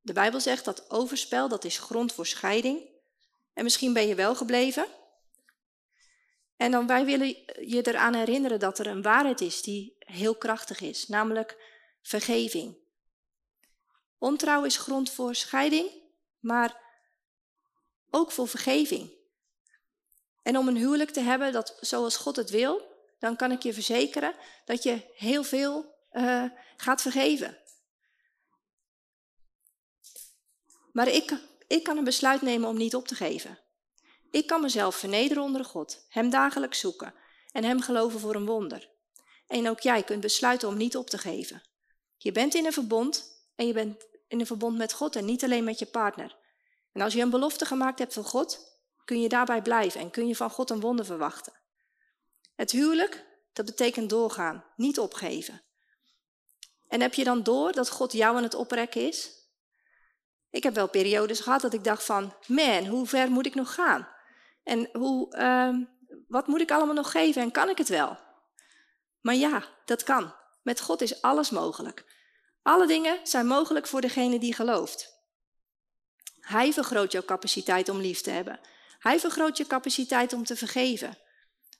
de 0.00 0.12
Bijbel 0.12 0.40
zegt 0.40 0.64
dat 0.64 0.90
overspel, 0.90 1.48
dat 1.48 1.64
is 1.64 1.78
grond 1.78 2.12
voor 2.12 2.26
scheiding. 2.26 2.88
En 3.52 3.64
misschien 3.64 3.92
ben 3.92 4.06
je 4.06 4.14
wel 4.14 4.34
gebleven. 4.34 4.86
En 6.56 6.70
dan 6.70 6.86
wij 6.86 7.04
willen 7.04 7.28
je 7.66 7.86
eraan 7.86 8.14
herinneren 8.14 8.58
dat 8.58 8.78
er 8.78 8.86
een 8.86 9.02
waarheid 9.02 9.40
is 9.40 9.62
die 9.62 9.96
heel 9.98 10.34
krachtig 10.34 10.80
is, 10.80 11.08
namelijk 11.08 11.56
vergeving. 12.02 12.86
Ontrouw 14.18 14.64
is 14.64 14.76
grond 14.76 15.10
voor 15.10 15.34
scheiding, 15.34 15.90
maar 16.38 16.80
ook 18.10 18.30
voor 18.30 18.48
vergeving. 18.48 19.16
En 20.42 20.56
om 20.56 20.68
een 20.68 20.76
huwelijk 20.76 21.10
te 21.10 21.20
hebben 21.20 21.52
dat 21.52 21.76
zoals 21.80 22.16
God 22.16 22.36
het 22.36 22.50
wil, 22.50 22.96
dan 23.18 23.36
kan 23.36 23.52
ik 23.52 23.62
je 23.62 23.72
verzekeren 23.72 24.34
dat 24.64 24.82
je 24.82 25.12
heel 25.14 25.44
veel 25.44 25.94
uh, 26.12 26.44
gaat 26.76 27.02
vergeven. 27.02 27.58
Maar 30.92 31.08
ik, 31.08 31.32
ik 31.66 31.82
kan 31.82 31.96
een 31.96 32.04
besluit 32.04 32.42
nemen 32.42 32.68
om 32.68 32.76
niet 32.76 32.94
op 32.94 33.08
te 33.08 33.14
geven. 33.14 33.58
Ik 34.30 34.46
kan 34.46 34.60
mezelf 34.60 34.96
vernederen 34.96 35.42
onder 35.42 35.64
God, 35.64 36.06
Hem 36.08 36.30
dagelijks 36.30 36.80
zoeken 36.80 37.14
en 37.52 37.64
Hem 37.64 37.80
geloven 37.80 38.20
voor 38.20 38.34
een 38.34 38.46
wonder. 38.46 38.90
En 39.46 39.68
ook 39.68 39.80
jij 39.80 40.02
kunt 40.02 40.20
besluiten 40.20 40.68
om 40.68 40.76
niet 40.76 40.96
op 40.96 41.10
te 41.10 41.18
geven. 41.18 41.62
Je 42.16 42.32
bent 42.32 42.54
in 42.54 42.66
een 42.66 42.72
verbond 42.72 43.37
en 43.58 43.66
je 43.66 43.72
bent 43.72 44.06
in 44.28 44.40
een 44.40 44.46
verbond 44.46 44.76
met 44.76 44.92
God 44.92 45.16
en 45.16 45.24
niet 45.24 45.44
alleen 45.44 45.64
met 45.64 45.78
je 45.78 45.86
partner. 45.86 46.36
En 46.92 47.00
als 47.00 47.12
je 47.12 47.20
een 47.20 47.30
belofte 47.30 47.64
gemaakt 47.64 47.98
hebt 47.98 48.14
van 48.14 48.24
God, 48.24 48.58
kun 49.04 49.20
je 49.20 49.28
daarbij 49.28 49.62
blijven 49.62 50.00
en 50.00 50.10
kun 50.10 50.26
je 50.26 50.36
van 50.36 50.50
God 50.50 50.70
een 50.70 50.80
wonder 50.80 51.04
verwachten. 51.04 51.52
Het 52.54 52.70
huwelijk, 52.70 53.24
dat 53.52 53.64
betekent 53.64 54.10
doorgaan, 54.10 54.64
niet 54.76 54.98
opgeven. 54.98 55.62
En 56.88 57.00
heb 57.00 57.14
je 57.14 57.24
dan 57.24 57.42
door 57.42 57.72
dat 57.72 57.90
God 57.90 58.12
jou 58.12 58.36
aan 58.36 58.42
het 58.42 58.54
oprekken 58.54 59.08
is? 59.08 59.30
Ik 60.50 60.62
heb 60.62 60.74
wel 60.74 60.88
periodes 60.88 61.40
gehad 61.40 61.60
dat 61.60 61.74
ik 61.74 61.84
dacht 61.84 62.04
van, 62.04 62.34
man, 62.46 62.86
hoe 62.86 63.06
ver 63.06 63.30
moet 63.30 63.46
ik 63.46 63.54
nog 63.54 63.74
gaan? 63.74 64.08
En 64.62 64.88
hoe, 64.92 65.36
uh, 65.36 65.76
wat 66.28 66.46
moet 66.46 66.60
ik 66.60 66.70
allemaal 66.70 66.94
nog 66.94 67.10
geven 67.10 67.42
en 67.42 67.50
kan 67.50 67.68
ik 67.68 67.78
het 67.78 67.88
wel? 67.88 68.18
Maar 69.20 69.34
ja, 69.34 69.64
dat 69.84 70.02
kan. 70.02 70.34
Met 70.62 70.80
God 70.80 71.00
is 71.00 71.22
alles 71.22 71.50
mogelijk. 71.50 72.17
Alle 72.62 72.86
dingen 72.86 73.20
zijn 73.22 73.46
mogelijk 73.46 73.86
voor 73.86 74.00
degene 74.00 74.38
die 74.38 74.54
gelooft. 74.54 75.16
Hij 76.40 76.72
vergroot 76.72 77.12
jouw 77.12 77.24
capaciteit 77.24 77.88
om 77.88 78.00
lief 78.00 78.20
te 78.20 78.30
hebben. 78.30 78.60
Hij 78.98 79.20
vergroot 79.20 79.56
je 79.56 79.66
capaciteit 79.66 80.32
om 80.32 80.44
te 80.44 80.56
vergeven. 80.56 81.18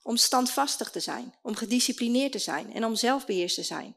Om 0.02 0.16
standvastig 0.16 0.90
te 0.90 1.00
zijn, 1.00 1.34
om 1.42 1.54
gedisciplineerd 1.54 2.32
te 2.32 2.38
zijn 2.38 2.72
en 2.72 2.84
om 2.84 2.94
zelfbeheerst 2.94 3.54
te 3.54 3.62
zijn. 3.62 3.96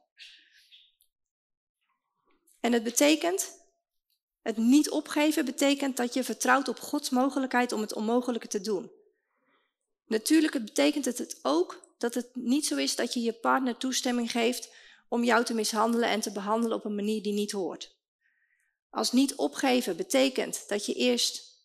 En 2.60 2.74
het 2.74 2.84
betekent 2.84 3.60
het 4.41 4.58
niet 4.58 4.90
opgeven 4.90 5.45
betekent 5.45 5.98
dat 5.98 6.14
je 6.14 6.24
vertrouwt 6.24 6.68
op 6.68 6.80
Gods 6.80 7.10
mogelijkheid 7.10 7.72
om 7.72 7.82
het 7.82 7.94
onmogelijke 7.94 8.48
te 8.48 8.62
doen. 8.62 8.91
Natuurlijk 10.06 10.64
betekent 10.64 11.06
het, 11.06 11.18
het 11.18 11.40
ook 11.41 11.94
dat 11.98 12.14
het 12.14 12.30
niet 12.34 12.66
zo 12.66 12.76
is 12.76 12.95
dat 12.95 13.14
je 13.14 13.22
je 13.22 13.34
partner 13.34 13.78
toestemming 13.78 14.32
geeft 14.32 14.70
om 15.11 15.23
jou 15.23 15.43
te 15.43 15.53
mishandelen 15.53 16.09
en 16.09 16.19
te 16.19 16.31
behandelen 16.31 16.77
op 16.77 16.85
een 16.85 16.95
manier 16.95 17.21
die 17.21 17.33
niet 17.33 17.51
hoort. 17.51 17.95
Als 18.89 19.11
niet 19.11 19.35
opgeven 19.35 19.97
betekent 19.97 20.67
dat 20.67 20.85
je 20.85 20.93
eerst 20.93 21.59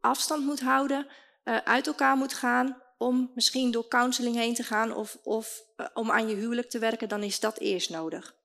afstand 0.00 0.44
moet 0.44 0.60
houden, 0.60 1.06
uh, 1.44 1.56
uit 1.56 1.86
elkaar 1.86 2.16
moet 2.16 2.34
gaan, 2.34 2.82
om 2.98 3.30
misschien 3.34 3.70
door 3.70 3.88
counseling 3.88 4.36
heen 4.36 4.54
te 4.54 4.62
gaan 4.62 4.94
of, 4.94 5.18
of 5.22 5.62
uh, 5.76 5.86
om 5.94 6.10
aan 6.10 6.28
je 6.28 6.34
huwelijk 6.34 6.70
te 6.70 6.78
werken, 6.78 7.08
dan 7.08 7.22
is 7.22 7.40
dat 7.40 7.58
eerst 7.58 7.90
nodig. 7.90 8.36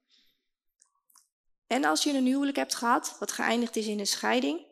En 1.67 1.85
als 1.85 2.03
je 2.03 2.13
een 2.13 2.26
huwelijk 2.26 2.57
hebt 2.57 2.76
gehad, 2.76 3.15
wat 3.19 3.31
geëindigd 3.31 3.76
is 3.76 3.88
in 3.88 3.99
een 3.99 4.07
scheiding, 4.07 4.65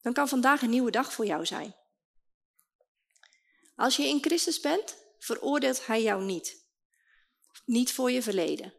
dan 0.00 0.12
kan 0.12 0.28
vandaag 0.28 0.62
een 0.62 0.70
nieuwe 0.70 0.90
dag 0.90 1.12
voor 1.12 1.26
jou 1.26 1.46
zijn. 1.46 1.74
Als 3.76 3.96
je 3.96 4.08
in 4.08 4.22
Christus 4.22 4.60
bent, 4.60 4.96
veroordeelt 5.18 5.86
Hij 5.86 6.02
jou 6.02 6.22
niet. 6.22 6.65
Niet 7.64 7.92
voor 7.92 8.10
je 8.10 8.22
verleden. 8.22 8.74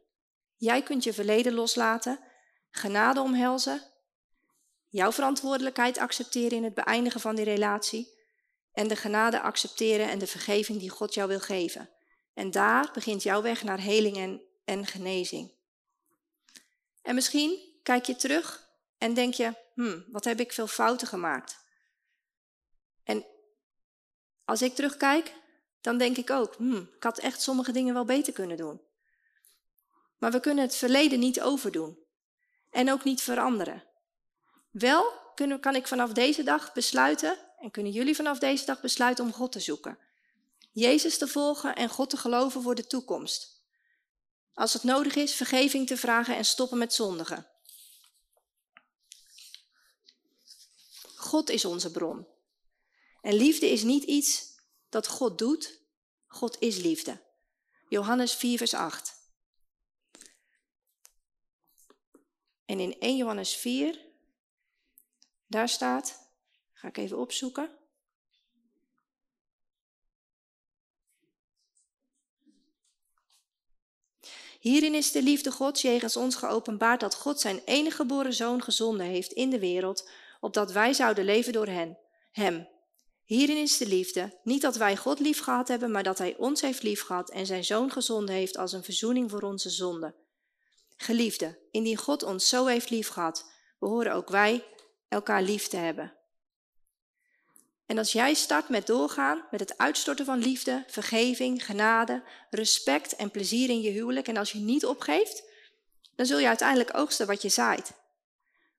Jij 0.56 0.84
kunt 0.84 1.04
je 1.04 1.14
verleden 1.14 1.54
loslaten, 1.54 2.20
genade 2.70 3.22
omhelzen, 3.22 3.82
jouw 4.90 5.12
verantwoordelijkheid 5.12 5.98
accepteren 5.98 6.58
in 6.58 6.64
het 6.64 6.74
beëindigen 6.74 7.22
van 7.22 7.36
die 7.36 7.45
relatie 7.45 8.16
en 8.72 8.88
de 8.88 8.95
genade 8.95 9.41
accepteren 9.41 10.10
en 10.10 10.20
de 10.20 10.28
vergeving 10.28 10.80
die 10.80 10.90
God 10.90 11.14
jou 11.14 11.28
wil 11.28 11.40
geven. 11.40 11.90
En 12.34 12.52
daar 12.52 12.90
begint 12.94 13.24
jouw 13.24 13.41
weg 13.41 13.64
naar 13.64 13.80
heling 13.80 14.18
en, 14.18 14.41
en 14.66 14.86
genezing. 14.86 15.52
En 17.02 17.16
misschien 17.16 17.80
kijk 17.84 18.06
je 18.06 18.16
terug 18.16 18.70
en 18.98 19.14
denk 19.14 19.34
je, 19.34 19.54
hmm, 19.74 20.06
wat 20.12 20.24
heb 20.24 20.40
ik 20.40 20.54
veel 20.54 20.68
fouten 20.68 21.08
gemaakt. 21.08 21.58
En 23.04 23.26
als 24.45 24.62
ik 24.62 24.76
terugkijk, 24.76 25.34
dan 25.82 25.98
denk 25.98 26.18
ik 26.18 26.30
ook, 26.30 26.56
hmm, 26.56 26.90
ik 26.95 27.04
had 27.04 27.18
echt 27.18 27.41
sommige 27.41 27.72
dingen 27.72 27.94
wel 27.94 28.06
beter 28.06 28.34
kunnen 28.34 28.58
doen. 28.58 28.82
Maar 30.18 30.32
we 30.32 30.40
kunnen 30.40 30.64
het 30.64 30.76
verleden 30.76 31.20
niet 31.20 31.41
overdoen 31.41 31.98
en 32.70 32.91
ook 32.91 33.04
niet 33.04 33.22
veranderen. 33.22 33.84
Wel 34.72 35.14
kunnen, 35.36 35.60
kan 35.60 35.76
ik 35.76 35.88
vanaf 35.88 36.12
deze 36.14 36.44
dag 36.44 36.74
besluiten, 36.74 37.38
en 37.60 37.72
kunnen 37.72 37.91
jullie 37.91 38.16
vanaf 38.16 38.40
deze 38.40 38.66
dag 38.66 38.82
besluiten 38.82 39.26
om 39.26 39.34
God 39.34 39.52
te 39.52 39.60
zoeken. 39.60 39.98
Jezus 40.72 41.18
te 41.18 41.28
volgen 41.28 41.76
en 41.76 41.90
God 41.90 42.10
te 42.10 42.18
geloven 42.18 42.62
voor 42.62 42.76
de 42.76 42.88
toekomst. 42.88 43.66
Als 44.54 44.74
het 44.74 44.84
nodig 44.84 45.16
is, 45.16 45.34
vergeving 45.34 45.88
te 45.88 45.98
vragen 45.98 46.36
en 46.36 46.45
stoppen 46.45 46.78
met 46.78 46.94
zondigen. 46.94 47.48
God 51.16 51.49
is 51.49 51.66
onze 51.66 51.91
bron. 51.91 52.28
En 53.22 53.34
liefde 53.34 53.70
is 53.70 53.84
niet 53.84 54.04
iets 54.04 54.47
dat 54.89 55.07
God 55.07 55.38
doet. 55.38 55.81
God 56.27 56.59
is 56.59 56.77
liefde. 56.77 57.22
Johannes 57.89 58.34
4, 58.34 58.57
vers 58.57 58.73
8. 58.73 59.15
En 62.65 62.80
in 62.80 62.99
1 62.99 63.18
Johannes 63.18 63.55
4, 63.55 64.05
daar 65.47 65.69
staat, 65.69 66.31
ga 66.73 66.88
ik 66.88 66.97
even 66.97 67.18
opzoeken. 67.18 67.77
Hierin 74.59 74.95
is 74.95 75.11
de 75.11 75.22
liefde 75.22 75.51
Gods 75.51 75.81
jegens 75.81 76.18
ons 76.18 76.35
geopenbaard 76.35 76.99
dat 76.99 77.15
God 77.15 77.39
zijn 77.39 77.61
enige 77.65 77.95
geboren 77.95 78.34
zoon 78.34 78.64
gezonden 78.64 79.05
heeft 79.05 79.31
in 79.31 79.49
de 79.49 79.59
wereld, 79.59 80.09
opdat 80.39 80.72
wij 80.72 80.93
zouden 80.93 81.26
leven 81.26 81.53
door 81.53 81.68
hen, 81.68 81.97
hem. 82.31 82.77
Hierin 83.28 83.58
is 83.58 83.78
de 83.78 83.88
liefde, 83.88 84.40
niet 84.44 84.62
dat 84.62 84.76
wij 84.76 84.98
God 84.98 85.20
lief 85.20 85.40
gehad 85.40 85.68
hebben, 85.68 85.91
maar 85.91 86.04
dat 86.04 86.18
hij 86.18 86.36
ons 86.38 86.62
heeft 86.62 86.84
lief 86.84 87.02
gehad 87.02 87.30
en 87.30 87.45
zijn 87.45 87.64
zoon 87.64 87.91
gezonden 87.91 88.36
heeft 88.36 88.58
als 88.58 88.72
een 88.74 88.84
verzoening 88.84 89.30
voor 89.30 89.41
onze 89.41 89.70
zonden. 89.70 90.16
Geliefde, 90.95 91.60
indien 91.72 91.98
God 91.98 92.24
ons 92.24 92.49
zo 92.49 92.66
heeft 92.66 92.90
lief 92.90 93.08
gehad, 93.08 93.52
behoren 93.80 94.14
ook 94.14 94.30
wij 94.30 94.66
elkaar 95.08 95.41
lief 95.41 95.68
te 95.68 95.78
hebben. 95.78 96.14
En 97.86 97.98
als 97.98 98.12
jij 98.12 98.34
start 98.34 98.70
met 98.70 98.88
doorgaan, 98.88 99.48
met 99.52 99.60
het 99.60 99.78
uitstorten 99.78 100.26
van 100.26 100.40
liefde, 100.40 100.84
vergeving, 100.88 101.66
genade, 101.66 102.24
respect 102.49 103.16
en 103.16 103.32
plezier 103.32 103.70
in 103.70 103.82
je 103.82 103.91
huwelijk, 103.91 104.28
en 104.28 104.38
als 104.38 104.52
je 104.52 104.60
niet 104.60 104.86
opgeeft, 104.86 105.44
dan 106.16 106.26
zul 106.26 106.40
je 106.40 106.48
uiteindelijk 106.48 106.98
oogsten 106.98 107.28
wat 107.28 107.41
je 107.41 107.49
zaait. 107.49 107.91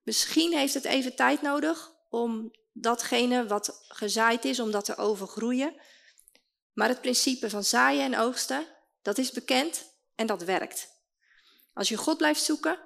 Misschien 0.02 0.52
heeft 0.52 0.74
het 0.74 0.84
even 0.84 1.16
tijd 1.16 1.42
nodig 1.42 1.92
om 2.10 2.50
datgene 2.80 3.46
wat 3.46 3.84
gezaaid 3.88 4.44
is, 4.44 4.60
om 4.60 4.70
dat 4.70 4.84
te 4.84 4.96
overgroeien. 4.96 5.74
Maar 6.72 6.88
het 6.88 7.00
principe 7.00 7.50
van 7.50 7.64
zaaien 7.64 8.04
en 8.04 8.18
oogsten, 8.18 8.66
dat 9.02 9.18
is 9.18 9.30
bekend 9.30 9.94
en 10.14 10.26
dat 10.26 10.42
werkt. 10.42 10.88
Als 11.72 11.88
je 11.88 11.96
God 11.96 12.16
blijft 12.16 12.42
zoeken, 12.42 12.78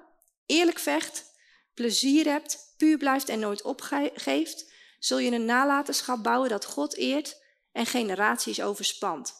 eerlijk 0.47 0.79
vecht, 0.79 1.25
plezier 1.75 2.25
hebt, 2.25 2.75
puur 2.77 2.97
blijft 2.97 3.29
en 3.29 3.39
nooit 3.39 3.63
opgeeft, 3.63 4.73
zul 4.99 5.19
je 5.19 5.31
een 5.31 5.45
nalatenschap 5.45 6.23
bouwen 6.23 6.49
dat 6.49 6.65
God 6.65 6.97
eert 6.97 7.43
en 7.73 7.87
generaties 7.87 8.63
overspant. 8.63 9.35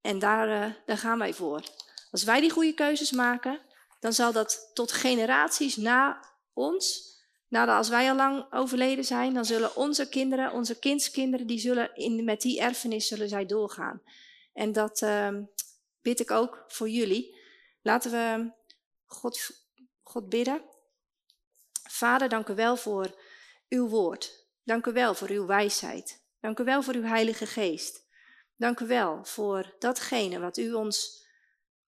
En 0.00 0.18
daar, 0.18 0.48
uh, 0.48 0.74
daar 0.86 0.98
gaan 0.98 1.18
wij 1.18 1.34
voor. 1.34 1.62
Als 2.10 2.22
wij 2.22 2.40
die 2.40 2.50
goede 2.50 2.74
keuzes 2.74 3.10
maken, 3.10 3.60
dan 4.00 4.12
zal 4.12 4.32
dat 4.32 4.70
tot 4.74 4.92
generaties 4.92 5.76
na 5.76 6.24
ons, 6.52 7.11
nadat 7.52 7.76
als 7.76 7.88
wij 7.88 8.08
al 8.08 8.16
lang 8.16 8.52
overleden 8.52 9.04
zijn, 9.04 9.34
dan 9.34 9.44
zullen 9.44 9.76
onze 9.76 10.08
kinderen, 10.08 10.52
onze 10.52 10.78
kindskinderen, 10.78 11.46
die 11.46 11.58
zullen 11.58 11.94
in, 11.94 12.24
met 12.24 12.40
die 12.40 12.60
erfenis 12.60 13.06
zullen 13.06 13.28
zij 13.28 13.46
doorgaan. 13.46 14.02
En 14.52 14.72
dat 14.72 15.02
uh, 15.02 15.38
bid 16.02 16.20
ik 16.20 16.30
ook 16.30 16.64
voor 16.68 16.88
jullie. 16.88 17.38
Laten 17.82 18.10
we 18.10 18.52
God, 19.06 19.50
God 20.02 20.28
bidden. 20.28 20.62
Vader, 21.90 22.28
dank 22.28 22.48
u 22.48 22.54
wel 22.54 22.76
voor 22.76 23.20
uw 23.68 23.88
woord. 23.88 24.48
Dank 24.64 24.86
u 24.86 24.92
wel 24.92 25.14
voor 25.14 25.28
uw 25.28 25.46
wijsheid. 25.46 26.24
Dank 26.40 26.58
u 26.58 26.64
wel 26.64 26.82
voor 26.82 26.94
uw 26.94 27.04
Heilige 27.04 27.46
Geest. 27.46 28.06
Dank 28.56 28.80
u 28.80 28.86
wel 28.86 29.24
voor 29.24 29.74
datgene 29.78 30.38
wat 30.38 30.56
u 30.56 30.72
ons 30.72 31.26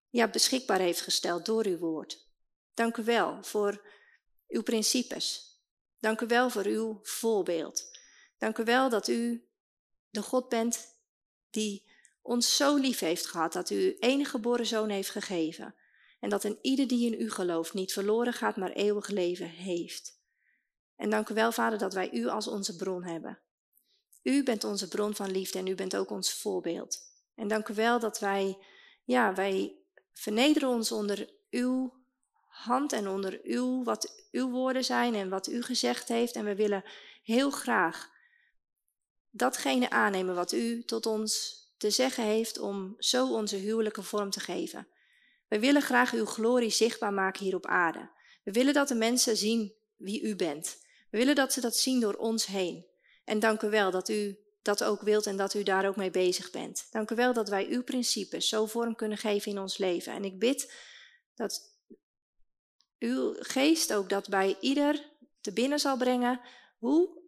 ja, 0.09 0.29
beschikbaar 0.29 0.81
heeft 0.81 1.01
gesteld 1.01 1.47
door 1.47 1.67
uw 1.67 1.79
woord. 1.79 2.29
Dank 2.75 2.97
u 2.97 3.05
wel 3.05 3.43
voor 3.43 3.89
uw 4.49 4.63
principes. 4.63 5.54
Dank 6.05 6.21
u 6.21 6.27
wel 6.27 6.51
voor 6.51 6.67
uw 6.67 7.01
voorbeeld. 7.03 7.99
Dank 8.39 8.59
u 8.59 8.65
wel 8.65 8.89
dat 8.89 9.09
u 9.09 9.49
de 10.11 10.23
God 10.23 10.49
bent 10.49 10.97
die 11.51 11.85
ons 12.23 12.57
zo 12.57 12.77
lief 12.77 12.99
heeft 12.99 13.27
gehad, 13.27 13.53
dat 13.53 13.71
u 13.71 13.75
uw 13.75 13.95
enige 13.99 14.31
geboren 14.31 14.67
zoon 14.67 14.89
heeft 14.89 15.11
gegeven. 15.11 15.75
En 16.21 16.29
dat 16.29 16.45
een 16.45 16.59
ieder 16.63 16.89
die 16.89 17.13
in 17.13 17.21
u 17.21 17.31
gelooft 17.31 17.75
niet 17.75 17.93
verloren 17.93 18.33
gaat, 18.33 18.57
maar 18.57 18.71
eeuwig 18.71 19.09
leven 19.09 19.49
heeft. 19.49 20.21
En 20.97 21.11
dank 21.11 21.29
u 21.29 21.35
wel, 21.35 21.53
Vader, 21.53 21.79
dat 21.79 21.95
wij 21.95 22.13
u 22.13 22.27
als 22.27 22.49
onze 22.49 22.77
bron 22.77 23.05
hebben. 23.05 23.39
U 24.23 24.43
bent 24.43 24.65
onze 24.65 24.89
bron 24.89 25.15
van 25.15 25.31
liefde 25.31 25.59
en 25.59 25.67
u 25.67 25.75
bent 25.75 25.97
ook 25.97 26.11
ons 26.11 26.33
voorbeeld. 26.33 26.99
En 27.35 27.49
dank 27.49 27.69
u 27.69 27.75
wel 27.75 27.99
dat 27.99 28.19
wij, 28.19 28.59
ja, 29.05 29.35
wij 29.35 29.77
vernederen 30.13 30.69
ons 30.69 30.93
onder 30.93 31.31
uw 31.51 32.04
hand 32.55 32.93
en 32.93 33.09
onder 33.09 33.41
uw, 33.43 33.85
wat 33.85 34.27
uw 34.31 34.51
woorden 34.51 34.85
zijn 34.85 35.15
en 35.15 35.29
wat 35.29 35.49
u 35.49 35.63
gezegd 35.63 36.09
heeft. 36.09 36.35
En 36.35 36.45
we 36.45 36.55
willen 36.55 36.85
heel 37.23 37.51
graag 37.51 38.11
datgene 39.31 39.91
aannemen 39.91 40.35
wat 40.35 40.53
u 40.53 40.85
tot 40.85 41.07
ons 41.07 41.63
te 41.77 41.91
zeggen 41.91 42.25
heeft 42.25 42.59
om 42.59 42.95
zo 42.99 43.33
onze 43.33 43.57
huwelijke 43.57 44.03
vorm 44.03 44.31
te 44.31 44.41
geven. 44.41 44.89
We 45.49 45.59
willen 45.59 45.83
graag 45.83 46.13
uw 46.13 46.27
glorie 46.27 46.71
zichtbaar 46.71 47.13
maken 47.13 47.45
hier 47.45 47.55
op 47.55 47.67
aarde. 47.67 48.11
We 48.45 48.53
willen 48.53 48.75
dat 48.75 48.89
de 48.89 48.95
mensen 48.95 49.37
zien 49.37 49.75
wie 49.97 50.23
u 50.23 50.37
bent. 50.37 50.79
We 51.11 51.19
willen 51.19 51.35
dat 51.35 51.53
ze 51.53 51.61
dat 51.61 51.77
zien 51.77 52.01
door 52.01 52.15
ons 52.15 52.47
heen. 52.47 52.87
En 53.25 53.39
dank 53.39 53.63
u 53.63 53.71
wel 53.71 53.91
dat 53.91 54.09
u 54.09 54.39
dat 54.63 54.85
ook 54.85 55.01
wilt 55.01 55.27
en 55.27 55.37
dat 55.37 55.55
u 55.55 55.63
daar 55.63 55.89
ook 55.89 55.97
mee 55.97 56.11
bezig 56.11 56.51
bent. 56.51 56.87
Dank 56.91 57.11
u 57.11 57.15
wel 57.15 57.33
dat 57.33 57.49
wij 57.49 57.67
uw 57.67 57.83
principes 57.83 58.49
zo 58.49 58.67
vorm 58.67 58.95
kunnen 58.97 59.19
geven 59.19 59.51
in 59.51 59.59
ons 59.59 59.79
leven. 59.79 60.13
En 60.13 60.25
ik 60.25 60.39
bid 60.39 60.73
dat 61.35 61.74
uw 62.99 63.35
geest 63.39 63.93
ook 63.93 64.09
dat 64.09 64.29
bij 64.29 64.57
ieder 64.61 65.11
te 65.41 65.53
binnen 65.53 65.81
zal 65.81 65.97
brengen 65.97 66.41
hoe 66.79 67.23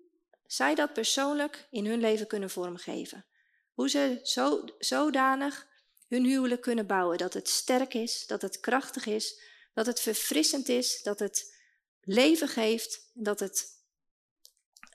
zij 0.46 0.74
dat 0.74 0.92
persoonlijk 0.92 1.66
in 1.70 1.86
hun 1.86 2.00
leven 2.00 2.26
kunnen 2.26 2.50
vormgeven. 2.50 3.24
Hoe 3.72 3.88
ze 3.88 4.20
zo, 4.22 4.64
zodanig 4.78 5.66
hun 6.08 6.24
huwelijk 6.24 6.60
kunnen 6.60 6.86
bouwen 6.86 7.18
dat 7.18 7.34
het 7.34 7.48
sterk 7.48 7.94
is, 7.94 8.26
dat 8.26 8.42
het 8.42 8.60
krachtig 8.60 9.06
is, 9.06 9.40
dat 9.74 9.86
het 9.86 10.00
verfrissend 10.00 10.68
is, 10.68 11.02
dat 11.02 11.18
het 11.18 11.54
leven 12.00 12.48
geeft, 12.48 13.10
dat 13.14 13.40
het 13.40 13.74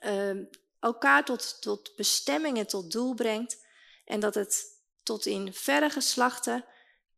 uh, 0.06 0.38
elkaar 0.80 1.26
tot, 1.26 1.62
tot 1.62 1.96
bestemming 1.96 2.58
en 2.58 2.68
tot 2.68 2.92
doel 2.92 3.14
brengt 3.14 3.66
en 4.06 4.20
dat 4.20 4.36
het 4.36 4.80
tot 5.04 5.26
in 5.26 5.54
verre 5.54 5.90
geslachten 5.90 6.66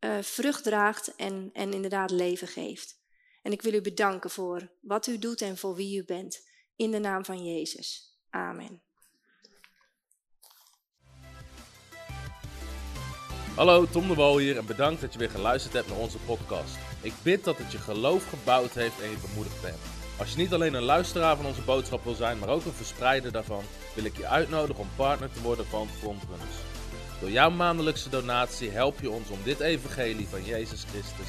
uh, 0.00 0.22
vrucht 0.22 0.62
draagt 0.62 1.14
en, 1.14 1.50
en 1.52 1.72
inderdaad 1.72 2.10
leven 2.10 2.48
geeft. 2.48 3.02
En 3.44 3.52
ik 3.52 3.62
wil 3.62 3.72
u 3.72 3.80
bedanken 3.80 4.30
voor 4.30 4.70
wat 4.80 5.06
u 5.06 5.18
doet 5.18 5.40
en 5.40 5.56
voor 5.56 5.74
wie 5.74 5.98
u 5.98 6.04
bent. 6.04 6.48
In 6.76 6.90
de 6.90 6.98
naam 6.98 7.24
van 7.24 7.44
Jezus. 7.44 8.18
Amen. 8.30 8.82
Hallo, 13.56 13.86
Tom 13.86 14.08
de 14.08 14.14
Wol 14.14 14.38
hier 14.38 14.56
en 14.56 14.66
bedankt 14.66 15.00
dat 15.00 15.12
je 15.12 15.18
weer 15.18 15.30
geluisterd 15.30 15.74
hebt 15.74 15.88
naar 15.88 15.98
onze 15.98 16.18
podcast. 16.18 16.76
Ik 17.02 17.12
bid 17.22 17.44
dat 17.44 17.58
het 17.58 17.72
je 17.72 17.78
geloof 17.78 18.28
gebouwd 18.28 18.72
heeft 18.72 19.00
en 19.00 19.10
je 19.10 19.26
bemoedigd 19.28 19.62
bent. 19.62 19.78
Als 20.18 20.30
je 20.30 20.36
niet 20.36 20.52
alleen 20.52 20.74
een 20.74 20.82
luisteraar 20.82 21.36
van 21.36 21.46
onze 21.46 21.62
boodschap 21.62 22.04
wil 22.04 22.14
zijn, 22.14 22.38
maar 22.38 22.48
ook 22.48 22.64
een 22.64 22.72
verspreider 22.72 23.32
daarvan, 23.32 23.64
wil 23.94 24.04
ik 24.04 24.16
je 24.16 24.26
uitnodigen 24.26 24.82
om 24.82 24.88
partner 24.96 25.32
te 25.32 25.42
worden 25.42 25.66
van 25.66 25.88
Frontrunners. 25.88 26.56
Door 27.20 27.30
jouw 27.30 27.50
maandelijkse 27.50 28.08
donatie 28.08 28.70
help 28.70 29.00
je 29.00 29.10
ons 29.10 29.28
om 29.28 29.38
dit 29.44 29.60
evangelie 29.60 30.28
van 30.28 30.44
Jezus 30.44 30.84
Christus 30.84 31.28